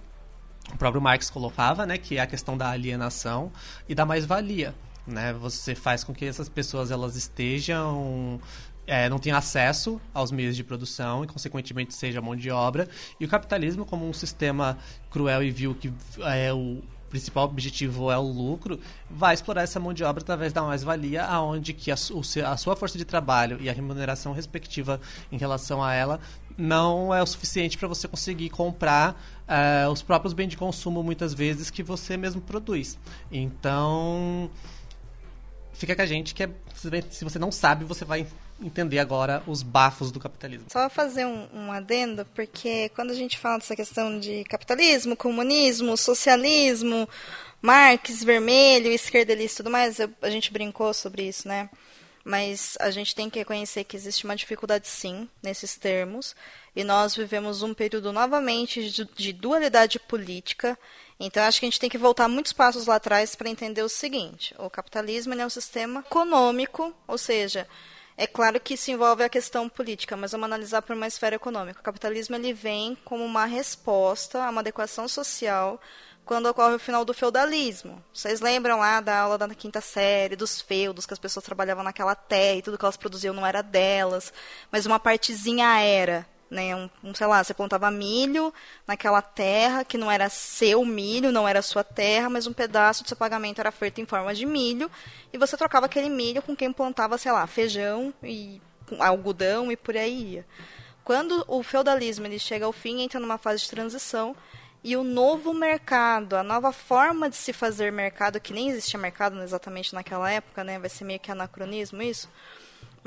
o 0.71 0.77
próprio 0.77 1.01
Marx 1.01 1.29
colocava, 1.29 1.85
né, 1.85 1.97
que 1.97 2.17
é 2.17 2.21
a 2.21 2.27
questão 2.27 2.55
da 2.55 2.69
alienação 2.69 3.51
e 3.89 3.95
da 3.95 4.05
mais-valia. 4.05 4.75
Né? 5.07 5.33
Você 5.33 5.73
faz 5.73 6.03
com 6.03 6.13
que 6.13 6.25
essas 6.25 6.49
pessoas 6.49 6.91
elas 6.91 7.15
estejam 7.15 8.39
é, 8.87 9.09
não 9.09 9.19
tenham 9.19 9.37
acesso 9.37 9.99
aos 10.13 10.31
meios 10.31 10.55
de 10.55 10.63
produção 10.63 11.23
e, 11.23 11.27
consequentemente, 11.27 11.93
seja 11.93 12.21
mão 12.21 12.35
de 12.35 12.49
obra. 12.49 12.87
E 13.19 13.25
o 13.25 13.27
capitalismo, 13.27 13.85
como 13.85 14.07
um 14.07 14.13
sistema 14.13 14.77
cruel 15.11 15.43
e 15.43 15.51
vil 15.51 15.75
que 15.75 15.91
é 16.23 16.53
o 16.53 16.81
principal 17.09 17.45
objetivo 17.45 18.11
é 18.11 18.17
o 18.17 18.21
lucro, 18.21 18.79
vai 19.09 19.33
explorar 19.33 19.63
essa 19.63 19.79
mão 19.79 19.93
de 19.93 20.03
obra 20.03 20.21
através 20.21 20.51
da 20.51 20.61
mais-valia, 20.61 21.23
aonde 21.23 21.73
que 21.73 21.91
a, 21.91 21.93
a 21.93 22.57
sua 22.57 22.75
força 22.75 22.97
de 22.97 23.05
trabalho 23.05 23.57
e 23.61 23.69
a 23.69 23.73
remuneração 23.73 24.33
respectiva 24.33 24.99
em 25.31 25.37
relação 25.37 25.83
a 25.83 25.93
ela 25.93 26.19
não 26.57 27.13
é 27.13 27.21
o 27.21 27.25
suficiente 27.25 27.77
para 27.77 27.87
você 27.87 28.07
conseguir 28.07 28.49
comprar 28.49 29.21
eh, 29.47 29.87
os 29.87 30.01
próprios 30.01 30.33
bens 30.33 30.47
de 30.47 30.57
consumo 30.57 31.03
muitas 31.03 31.33
vezes 31.33 31.69
que 31.69 31.83
você 31.83 32.17
mesmo 32.17 32.41
produz. 32.41 32.97
Então, 33.31 34.49
fica 35.77 35.95
com 35.95 36.01
a 36.01 36.05
gente 36.05 36.33
que 36.33 36.43
é, 36.43 36.49
se 37.09 37.23
você 37.23 37.39
não 37.39 37.51
sabe, 37.51 37.85
você 37.85 38.03
vai 38.05 38.25
entender 38.61 38.99
agora 38.99 39.43
os 39.45 39.61
bafos 39.61 40.11
do 40.11 40.19
capitalismo. 40.19 40.65
Só 40.71 40.89
fazer 40.89 41.25
um, 41.25 41.47
um 41.53 41.71
adendo, 41.71 42.25
porque 42.33 42.89
quando 42.89 43.11
a 43.11 43.15
gente 43.15 43.37
fala 43.37 43.59
dessa 43.59 43.75
questão 43.75 44.19
de 44.19 44.43
capitalismo, 44.45 45.15
comunismo, 45.15 45.95
socialismo, 45.95 47.07
Marx, 47.61 48.23
vermelho, 48.23 48.91
esquerdalista 48.91 49.61
e 49.61 49.63
tudo 49.63 49.71
mais, 49.71 49.99
eu- 49.99 50.09
a 50.21 50.29
gente 50.29 50.51
brincou 50.51 50.93
sobre 50.93 51.27
isso, 51.27 51.47
né? 51.47 51.69
Mas 52.23 52.75
a 52.81 52.91
gente 52.91 53.15
tem 53.15 53.29
que 53.29 53.39
reconhecer 53.39 53.83
que 53.85 53.95
existe 53.95 54.25
uma 54.25 54.35
dificuldade 54.35 54.87
sim 54.87 55.29
nesses 55.41 55.77
termos. 55.77 56.35
E 56.75 56.83
nós 56.83 57.15
vivemos 57.15 57.61
um 57.63 57.73
período 57.73 58.11
novamente 58.11 58.89
de, 58.91 59.05
de 59.15 59.31
dualidade 59.33 59.97
política. 59.97 60.77
Então 61.19 61.43
acho 61.43 61.59
que 61.59 61.65
a 61.65 61.69
gente 61.69 61.79
tem 61.79 61.89
que 61.89 61.97
voltar 61.97 62.27
muitos 62.27 62.53
passos 62.53 62.85
lá 62.85 62.95
atrás 62.95 63.35
para 63.35 63.49
entender 63.49 63.81
o 63.81 63.89
seguinte: 63.89 64.53
o 64.57 64.69
capitalismo 64.69 65.33
é 65.33 65.45
um 65.45 65.49
sistema 65.49 66.01
econômico, 66.01 66.93
ou 67.07 67.17
seja, 67.17 67.67
É 68.19 68.25
claro 68.25 68.59
que 68.59 68.73
isso 68.73 68.89
envolve 68.89 69.23
a 69.23 69.29
questão 69.29 69.69
política, 69.69 70.17
mas 70.17 70.31
vamos 70.31 70.45
analisar 70.45 70.81
por 70.81 70.95
uma 70.95 71.05
esfera 71.05 71.35
econômica. 71.35 71.79
O 71.79 71.83
capitalismo 71.83 72.35
ele 72.35 72.51
vem 72.51 72.97
como 73.05 73.23
uma 73.23 73.45
resposta 73.45 74.43
a 74.43 74.49
uma 74.49 74.61
adequação 74.61 75.07
social 75.07 75.79
quando 76.25 76.47
ocorre 76.47 76.75
o 76.75 76.79
final 76.79 77.05
do 77.05 77.13
feudalismo. 77.13 78.03
Vocês 78.11 78.41
lembram 78.41 78.79
lá 78.79 78.99
da 79.01 79.19
aula 79.19 79.37
da 79.37 79.47
quinta 79.53 79.79
série, 79.81 80.35
dos 80.35 80.59
feudos, 80.59 81.05
que 81.05 81.13
as 81.13 81.19
pessoas 81.19 81.45
trabalhavam 81.45 81.83
naquela 81.83 82.15
terra 82.15 82.57
e 82.57 82.61
tudo 82.63 82.77
que 82.77 82.83
elas 82.85 82.97
produziam 82.97 83.35
não 83.35 83.45
era 83.45 83.61
delas, 83.61 84.33
mas 84.71 84.85
uma 84.87 84.99
partezinha 84.99 85.79
era 85.79 86.27
né? 86.49 86.75
Um, 86.75 86.89
um, 87.03 87.13
sei 87.13 87.27
lá, 87.27 87.43
você 87.43 87.53
plantava 87.53 87.89
milho 87.91 88.53
naquela 88.85 89.21
terra 89.21 89.83
que 89.83 89.97
não 89.97 90.09
era 90.09 90.29
seu 90.29 90.83
milho, 90.85 91.31
não 91.31 91.47
era 91.47 91.61
sua 91.61 91.83
terra, 91.83 92.29
mas 92.29 92.47
um 92.47 92.53
pedaço 92.53 93.03
do 93.03 93.07
seu 93.07 93.17
pagamento 93.17 93.59
era 93.59 93.71
feito 93.71 94.01
em 94.01 94.05
forma 94.05 94.33
de 94.33 94.45
milho 94.45 94.89
e 95.31 95.37
você 95.37 95.57
trocava 95.57 95.85
aquele 95.85 96.09
milho 96.09 96.41
com 96.41 96.55
quem 96.55 96.71
plantava, 96.71 97.17
sei 97.17 97.31
lá, 97.31 97.45
feijão 97.45 98.13
e 98.23 98.61
algodão 98.99 99.71
e 99.71 99.77
por 99.77 99.95
aí 99.97 100.33
ia. 100.33 100.45
Quando 101.03 101.43
o 101.47 101.63
feudalismo 101.63 102.25
ele 102.25 102.39
chega 102.39 102.65
ao 102.65 102.73
fim, 102.73 103.01
entra 103.01 103.19
numa 103.19 103.37
fase 103.37 103.63
de 103.63 103.69
transição 103.69 104.35
e 104.83 104.95
o 104.95 105.03
novo 105.03 105.53
mercado, 105.53 106.35
a 106.35 106.43
nova 106.43 106.71
forma 106.71 107.29
de 107.29 107.35
se 107.35 107.51
fazer 107.51 107.91
mercado, 107.91 108.39
que 108.39 108.53
nem 108.53 108.69
existia 108.69 108.99
mercado 108.99 109.41
exatamente 109.41 109.93
naquela 109.93 110.31
época, 110.31 110.63
né? 110.63 110.79
Vai 110.79 110.89
ser 110.89 111.03
meio 111.03 111.19
que 111.19 111.31
anacronismo 111.31 112.01
isso 112.01 112.29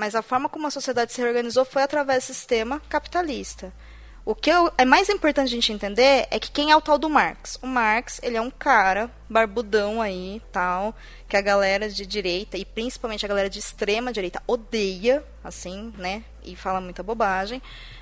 mas 0.00 0.14
a 0.14 0.22
forma 0.22 0.48
como 0.48 0.66
a 0.66 0.70
sociedade 0.70 1.12
se 1.12 1.20
reorganizou 1.20 1.62
foi 1.62 1.82
através 1.82 2.24
do 2.24 2.32
sistema 2.32 2.80
capitalista. 2.88 3.70
O 4.24 4.34
que 4.34 4.50
é 4.78 4.84
mais 4.86 5.10
importante 5.10 5.48
a 5.48 5.54
gente 5.54 5.74
entender 5.74 6.26
é 6.30 6.38
que 6.38 6.50
quem 6.50 6.70
é 6.70 6.76
o 6.76 6.80
tal 6.80 6.96
do 6.96 7.10
Marx? 7.10 7.58
O 7.62 7.66
Marx, 7.66 8.18
ele 8.22 8.34
é 8.34 8.40
um 8.40 8.50
cara 8.50 9.10
barbudão 9.28 10.00
aí, 10.00 10.40
tal, 10.50 10.96
que 11.28 11.36
a 11.36 11.42
galera 11.42 11.86
de 11.86 12.06
direita 12.06 12.56
e 12.56 12.64
principalmente 12.64 13.26
a 13.26 13.28
galera 13.28 13.50
de 13.50 13.58
extrema 13.58 14.10
direita 14.10 14.42
odeia, 14.46 15.22
assim, 15.44 15.92
né? 15.98 16.24
E 16.42 16.56
fala 16.56 16.80
muita 16.80 17.02
bobagem 17.02 17.60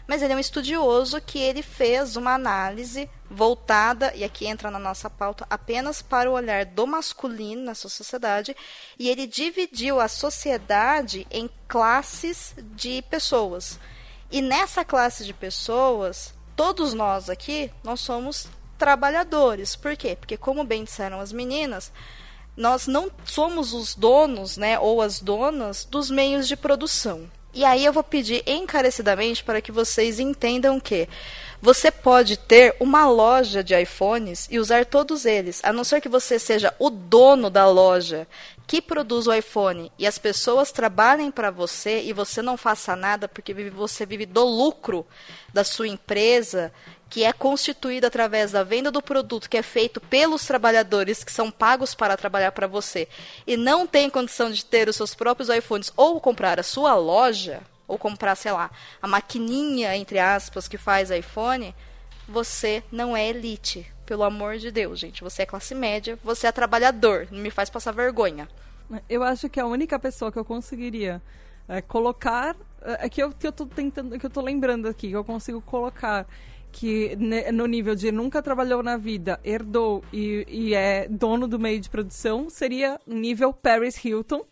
mas 0.09 0.23
ele 0.23 0.33
é 0.33 0.37
um 0.37 0.41
estudioso 0.41 1.21
que 1.21 1.39
ele 1.39 1.63
fez 1.63 2.17
uma 2.17 2.33
análise 2.33 3.09
voltada, 3.31 4.11
e 4.17 4.25
aqui 4.25 4.47
entra 4.47 4.71
na 4.71 4.79
nossa 4.79 5.11
pauta, 5.11 5.47
apenas 5.51 6.01
para 6.01 6.31
o 6.31 6.33
olhar 6.33 6.65
do 6.65 6.87
masculino 6.87 7.67
nessa 7.67 7.91
sociedade, 7.91 8.57
e 8.99 9.07
ele 9.11 9.27
dividiu 9.27 10.01
a 10.01 10.09
sociedade 10.09 11.27
em 11.31 11.49
classes 11.69 12.55
de 12.75 13.03
pessoas. 13.03 13.79
E 14.31 14.41
nessa 14.41 14.83
classe 14.83 15.27
de 15.27 15.35
pessoas, 15.35 16.33
todos 16.57 16.95
nós 16.95 17.29
aqui, 17.29 17.71
nós 17.85 18.01
somos 18.01 18.49
trabalhadores. 18.79 19.77
Por 19.77 19.95
quê? 19.95 20.17
Porque 20.17 20.39
como 20.39 20.65
bem 20.65 20.85
disseram 20.85 21.21
as 21.21 21.33
meninas, 21.33 21.93
nós 22.57 22.87
não 22.87 23.11
somos 23.27 23.75
os 23.75 23.95
donos, 23.95 24.57
né, 24.57 24.79
ou 24.79 25.03
as 25.03 25.21
donas 25.21 25.85
dos 25.85 26.11
meios 26.11 26.49
de 26.49 26.57
produção. 26.57 27.31
E 27.55 27.65
aí 27.65 27.85
eu 27.85 27.93
vou 27.93 28.05
pedir 28.05 28.43
encarecidamente 28.47 29.43
para 29.43 29.61
que 29.61 29.73
vocês 29.73 30.21
entendam 30.21 30.79
que 30.79 31.09
você 31.61 31.91
pode 31.91 32.37
ter 32.37 32.77
uma 32.79 33.09
loja 33.09 33.65
de 33.65 33.79
iPhones 33.79 34.47
e 34.51 34.59
usar 34.59 34.87
todos 34.87 35.27
eles, 35.27 35.61
a 35.65 35.73
não 35.73 35.83
ser 35.83 36.01
que 36.01 36.09
você 36.09 36.39
seja 36.39 36.73
o 36.79 36.89
dono 36.89 37.51
da 37.51 37.67
loja 37.69 38.27
que 38.67 38.83
produz 38.83 39.27
o 39.27 39.33
iPhone 39.33 39.91
e 39.99 40.07
as 40.07 40.19
pessoas 40.19 40.71
trabalhem 40.71 41.31
para 41.31 41.51
você 41.51 42.03
e 42.03 42.13
você 42.13 42.43
não 42.43 42.57
faça 42.57 42.95
nada 42.95 43.27
porque 43.27 43.55
você 43.71 44.05
vive 44.05 44.27
do 44.27 44.45
lucro 44.45 45.07
da 45.53 45.65
sua 45.65 45.89
empresa 45.89 46.71
que 47.09 47.25
é 47.25 47.33
constituída 47.33 48.09
através 48.09 48.53
da 48.53 48.63
venda 48.63 48.91
do 48.91 49.01
produto 49.01 49.49
que 49.49 49.57
é 49.57 49.63
feito 49.63 50.01
pelos 50.03 50.45
trabalhadores 50.45 51.25
que 51.25 51.33
são 51.33 51.51
pagos 51.51 51.95
para 51.95 52.17
trabalhar 52.17 52.53
para 52.53 52.67
você 52.67 53.09
e 53.47 53.57
não 53.57 53.87
tem 53.87 54.11
condição 54.11 54.51
de 54.51 54.63
ter 54.65 54.87
os 54.87 54.97
seus 54.97 55.15
próprios 55.15 55.49
iPhones 55.49 55.91
ou 55.97 56.21
comprar 56.21 56.61
a 56.61 56.63
sua 56.63 56.95
loja 56.95 57.63
ou 57.89 57.99
comprar, 57.99 58.37
sei 58.37 58.53
lá, 58.53 58.71
a 59.03 59.09
maquininha 59.09 59.97
entre 59.97 60.21
aspas 60.21 60.69
que 60.69 60.77
faz 60.79 61.11
iPhone, 61.11 61.75
você 62.29 62.85
não 62.93 63.17
é 63.17 63.27
elite, 63.27 63.91
pelo 64.05 64.23
amor 64.23 64.59
de 64.59 64.71
Deus, 64.71 65.01
gente. 65.01 65.25
Você 65.25 65.43
é 65.43 65.47
classe 65.47 65.75
média, 65.75 66.19
você 66.23 66.47
é 66.47 66.53
trabalhador, 66.53 67.27
não 67.31 67.41
me 67.41 67.51
faz 67.51 67.71
passar 67.71 67.93
vergonha. 67.93 68.47
Eu 69.09 69.23
acho 69.23 69.49
que 69.49 69.59
a 69.59 69.67
única 69.67 69.99
pessoa 69.99 70.31
que 70.31 70.39
eu 70.39 70.45
conseguiria 70.45 71.21
é, 71.67 71.81
colocar 71.83 72.55
é, 72.83 73.07
é 73.07 73.09
que 73.09 73.23
eu, 73.23 73.33
que 73.33 73.47
eu 73.47 73.53
tô 73.53 73.67
tentando, 73.67 74.19
que 74.19 74.27
eu 74.27 74.31
tô 74.31 74.41
lembrando 74.41 74.89
aqui, 74.89 75.09
que 75.09 75.17
eu 75.17 75.25
consigo 75.25 75.61
colocar 75.61 76.27
que 76.71 77.17
no 77.53 77.67
nível 77.67 77.95
de 77.95 78.13
nunca 78.13 78.43
trabalhou 78.43 78.83
na 78.83 78.97
vida, 78.97 79.41
herdou 79.43 80.05
e, 80.13 80.47
e 80.49 80.75
é 80.75 81.09
dono 81.09 81.49
do 81.49 81.59
meio 81.59 81.81
de 81.81 81.89
produção, 81.89 82.49
seria 82.51 83.01
nível 83.07 83.53
Paris 83.53 84.03
Hilton, 84.05 84.45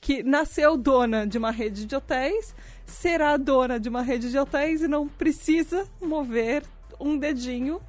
que 0.00 0.22
nasceu 0.22 0.76
dona 0.76 1.26
de 1.26 1.38
uma 1.38 1.50
rede 1.50 1.86
de 1.86 1.96
hotéis, 1.96 2.54
será 2.86 3.36
dona 3.36 3.78
de 3.78 3.88
uma 3.88 4.02
rede 4.02 4.30
de 4.30 4.38
hotéis 4.38 4.82
e 4.82 4.88
não 4.88 5.08
precisa 5.08 5.88
mover 6.00 6.62
um 7.00 7.18
dedinho 7.18 7.80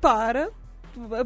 para 0.00 0.50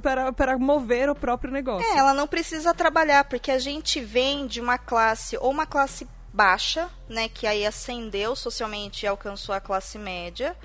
para, 0.02 0.32
para 0.32 0.58
mover 0.58 1.08
o 1.08 1.14
próprio 1.14 1.50
negócio. 1.50 1.86
É, 1.94 1.96
ela 1.96 2.12
não 2.12 2.26
precisa 2.26 2.74
trabalhar, 2.74 3.24
porque 3.24 3.50
a 3.50 3.58
gente 3.58 4.00
vem 4.00 4.46
de 4.46 4.60
uma 4.60 4.76
classe, 4.76 5.36
ou 5.38 5.50
uma 5.50 5.64
classe 5.64 6.06
baixa, 6.32 6.90
né, 7.08 7.28
que 7.28 7.46
aí 7.46 7.64
ascendeu 7.64 8.34
socialmente 8.34 9.04
e 9.04 9.08
alcançou 9.08 9.54
a 9.54 9.60
classe 9.60 9.98
média, 9.98 10.56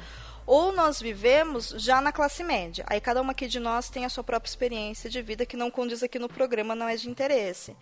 ou 0.46 0.72
nós 0.72 1.02
vivemos 1.02 1.74
já 1.78 2.00
na 2.00 2.12
classe 2.12 2.44
média. 2.44 2.86
Aí 2.88 3.02
cada 3.02 3.22
uma 3.22 3.32
aqui 3.32 3.48
de 3.48 3.60
nós 3.60 3.90
tem 3.90 4.06
a 4.06 4.10
sua 4.10 4.24
própria 4.24 4.50
experiência 4.50 5.10
de 5.10 5.22
vida 5.22 5.46
que 5.46 5.58
não 5.58 5.70
condiz 5.70 6.02
aqui 6.02 6.18
no 6.18 6.30
programa, 6.30 6.76
não 6.76 6.88
é 6.88 6.96
de 6.96 7.10
interesse. 7.10 7.76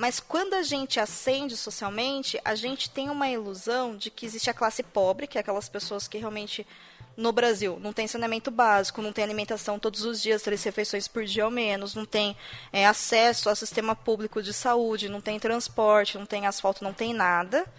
Mas 0.00 0.18
quando 0.18 0.54
a 0.54 0.62
gente 0.62 0.98
ascende 0.98 1.54
socialmente, 1.54 2.40
a 2.42 2.54
gente 2.54 2.88
tem 2.88 3.10
uma 3.10 3.28
ilusão 3.28 3.94
de 3.94 4.08
que 4.08 4.24
existe 4.24 4.48
a 4.48 4.54
classe 4.54 4.82
pobre, 4.82 5.26
que 5.26 5.36
é 5.36 5.42
aquelas 5.42 5.68
pessoas 5.68 6.08
que 6.08 6.16
realmente 6.16 6.66
no 7.14 7.32
Brasil 7.32 7.78
não 7.82 7.92
tem 7.92 8.08
saneamento 8.08 8.50
básico, 8.50 9.02
não 9.02 9.12
tem 9.12 9.22
alimentação 9.22 9.78
todos 9.78 10.02
os 10.06 10.22
dias, 10.22 10.40
três 10.40 10.64
refeições 10.64 11.06
por 11.06 11.26
dia 11.26 11.44
ou 11.44 11.50
menos, 11.50 11.94
não 11.94 12.06
tem 12.06 12.34
é, 12.72 12.86
acesso 12.86 13.50
ao 13.50 13.54
sistema 13.54 13.94
público 13.94 14.42
de 14.42 14.54
saúde, 14.54 15.06
não 15.06 15.20
tem 15.20 15.38
transporte, 15.38 16.16
não 16.16 16.24
tem 16.24 16.46
asfalto, 16.46 16.82
não 16.82 16.94
tem 16.94 17.12
nada 17.12 17.70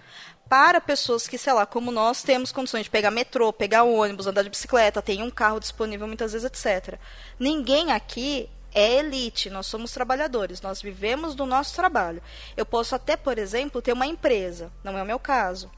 para 0.48 0.80
pessoas 0.80 1.28
que, 1.28 1.40
sei 1.40 1.54
lá, 1.54 1.66
como 1.66 1.92
nós 1.92 2.22
temos 2.22 2.52
condições 2.52 2.84
de 2.84 2.92
pegar 2.92 3.10
metrô, 3.10 3.52
pegar 3.52 3.82
ônibus, 3.82 4.28
andar 4.28 4.44
de 4.44 4.50
bicicleta, 4.52 5.02
tem 5.02 5.24
um 5.24 5.32
carro 5.32 5.60
disponível 5.60 6.06
muitas 6.06 6.34
vezes, 6.34 6.46
etc. 6.46 7.00
Ninguém 7.40 7.92
aqui 7.92 8.48
é 8.74 9.00
elite, 9.00 9.50
nós 9.50 9.68
somos 9.68 9.92
trabalhadores, 9.92 10.62
nós 10.62 10.82
vivemos 10.82 11.36
do 11.36 11.46
nosso 11.46 11.76
trabalho. 11.76 12.22
Eu 12.56 12.66
posso 12.66 12.96
até, 12.96 13.18
por 13.18 13.38
exemplo, 13.38 13.82
ter 13.82 13.94
uma 13.94 14.06
empresa, 14.06 14.72
não 14.84 14.98
é 14.98 15.04
o 15.04 15.06
meu 15.06 15.20
caso. 15.20 15.70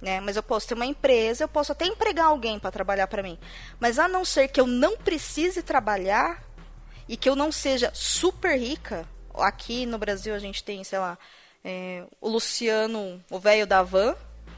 Né? 0.00 0.20
Mas 0.20 0.36
eu 0.36 0.42
posso 0.42 0.66
ter 0.66 0.74
uma 0.74 0.84
empresa, 0.84 1.44
eu 1.44 1.48
posso 1.48 1.72
até 1.72 1.86
empregar 1.86 2.26
alguém 2.26 2.58
para 2.58 2.72
trabalhar 2.72 3.06
para 3.06 3.22
mim. 3.22 3.38
Mas 3.78 3.98
a 3.98 4.08
não 4.08 4.24
ser 4.24 4.48
que 4.48 4.60
eu 4.60 4.66
não 4.66 4.96
precise 4.96 5.62
trabalhar 5.62 6.42
e 7.08 7.16
que 7.16 7.28
eu 7.28 7.36
não 7.36 7.52
seja 7.52 7.90
super 7.94 8.58
rica, 8.58 9.06
aqui 9.34 9.86
no 9.86 9.98
Brasil 9.98 10.34
a 10.34 10.38
gente 10.38 10.62
tem, 10.62 10.82
sei 10.82 10.98
lá, 10.98 11.16
é, 11.64 12.04
o 12.20 12.28
Luciano, 12.28 13.22
o 13.30 13.38
velho 13.38 13.66
da 13.66 13.82
van, 13.82 14.16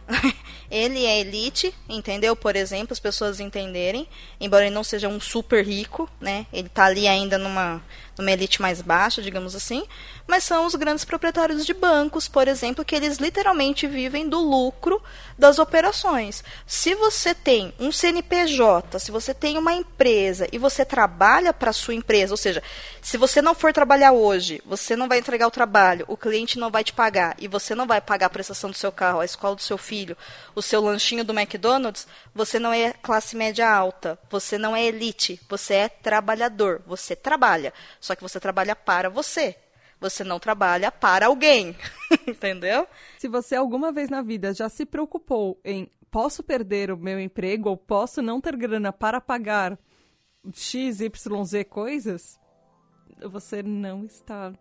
ele 0.70 1.04
é 1.04 1.20
elite, 1.20 1.74
entendeu? 1.88 2.34
Por 2.34 2.56
exemplo, 2.56 2.92
as 2.92 3.00
pessoas 3.00 3.40
entenderem, 3.40 4.06
embora 4.40 4.66
ele 4.66 4.74
não 4.74 4.84
seja 4.84 5.08
um 5.08 5.20
super 5.20 5.64
rico, 5.64 6.08
né? 6.20 6.46
Ele 6.52 6.66
está 6.66 6.84
ali 6.84 7.06
ainda 7.06 7.38
numa 7.38 7.82
numa 8.16 8.30
elite 8.30 8.60
mais 8.62 8.80
baixa, 8.80 9.22
digamos 9.22 9.54
assim, 9.54 9.84
mas 10.26 10.44
são 10.44 10.66
os 10.66 10.74
grandes 10.74 11.04
proprietários 11.04 11.66
de 11.66 11.74
bancos, 11.74 12.28
por 12.28 12.48
exemplo, 12.48 12.84
que 12.84 12.94
eles 12.94 13.18
literalmente 13.18 13.86
vivem 13.86 14.28
do 14.28 14.38
lucro 14.38 15.02
das 15.38 15.58
operações. 15.58 16.44
Se 16.66 16.94
você 16.94 17.34
tem 17.34 17.74
um 17.78 17.90
CNPJ, 17.90 18.98
se 18.98 19.10
você 19.10 19.34
tem 19.34 19.58
uma 19.58 19.72
empresa 19.72 20.46
e 20.52 20.58
você 20.58 20.84
trabalha 20.84 21.52
para 21.52 21.72
sua 21.72 21.94
empresa, 21.94 22.32
ou 22.32 22.36
seja, 22.36 22.62
se 23.02 23.16
você 23.16 23.42
não 23.42 23.54
for 23.54 23.72
trabalhar 23.72 24.12
hoje, 24.12 24.62
você 24.64 24.96
não 24.96 25.08
vai 25.08 25.18
entregar 25.18 25.46
o 25.46 25.50
trabalho, 25.50 26.04
o 26.08 26.16
cliente 26.16 26.58
não 26.58 26.70
vai 26.70 26.84
te 26.84 26.92
pagar 26.92 27.36
e 27.38 27.48
você 27.48 27.74
não 27.74 27.86
vai 27.86 28.00
pagar 28.00 28.26
a 28.26 28.30
prestação 28.30 28.70
do 28.70 28.76
seu 28.76 28.92
carro, 28.92 29.20
a 29.20 29.24
escola 29.24 29.56
do 29.56 29.62
seu 29.62 29.76
filho, 29.76 30.16
o 30.54 30.62
seu 30.62 30.80
lanchinho 30.80 31.24
do 31.24 31.38
McDonald's, 31.38 32.06
você 32.34 32.58
não 32.58 32.72
é 32.72 32.92
classe 32.92 33.36
média 33.36 33.68
alta, 33.70 34.18
você 34.30 34.56
não 34.56 34.74
é 34.74 34.84
elite, 34.84 35.40
você 35.48 35.74
é 35.74 35.88
trabalhador, 35.88 36.80
você 36.86 37.14
trabalha. 37.14 37.72
Só 38.04 38.14
que 38.14 38.22
você 38.22 38.38
trabalha 38.38 38.76
para 38.76 39.08
você. 39.08 39.56
Você 39.98 40.22
não 40.22 40.38
trabalha 40.38 40.92
para 40.92 41.26
alguém. 41.26 41.74
Entendeu? 42.28 42.86
Se 43.16 43.28
você 43.28 43.56
alguma 43.56 43.90
vez 43.90 44.10
na 44.10 44.20
vida 44.20 44.52
já 44.52 44.68
se 44.68 44.84
preocupou 44.84 45.58
em 45.64 45.90
posso 46.10 46.42
perder 46.42 46.90
o 46.92 46.98
meu 46.98 47.18
emprego 47.18 47.70
ou 47.70 47.78
posso 47.78 48.20
não 48.20 48.42
ter 48.42 48.56
grana 48.56 48.92
para 48.92 49.22
pagar 49.22 49.78
X, 50.52 51.00
Y, 51.00 51.44
Z 51.44 51.64
coisas, 51.64 52.38
você 53.22 53.62
não 53.62 54.04
está. 54.04 54.52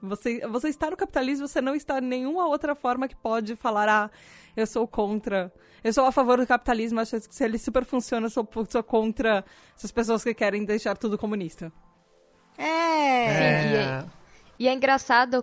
Você, 0.00 0.46
você 0.46 0.68
está 0.68 0.88
no 0.88 0.96
capitalismo, 0.96 1.48
você 1.48 1.60
não 1.60 1.74
está 1.74 1.98
em 1.98 2.02
nenhuma 2.02 2.46
outra 2.46 2.76
forma 2.76 3.08
que 3.08 3.16
pode 3.16 3.56
falar, 3.56 3.88
ah, 3.88 4.10
eu 4.56 4.68
sou 4.68 4.86
contra. 4.86 5.52
Eu 5.82 5.92
sou 5.92 6.04
a 6.06 6.12
favor 6.12 6.38
do 6.38 6.46
capitalismo, 6.46 7.00
acho 7.00 7.20
que 7.22 7.34
se 7.34 7.44
ele 7.44 7.58
super 7.58 7.84
funciona, 7.84 8.26
eu 8.26 8.30
sou, 8.30 8.48
sou 8.70 8.84
contra 8.84 9.44
essas 9.76 9.90
pessoas 9.90 10.22
que 10.22 10.32
querem 10.32 10.64
deixar 10.64 10.96
tudo 10.96 11.18
comunista. 11.18 11.72
É. 12.56 13.28
Sim, 13.28 13.72
e, 13.72 13.76
é, 13.76 14.04
e 14.58 14.68
é 14.68 14.72
engraçado 14.72 15.42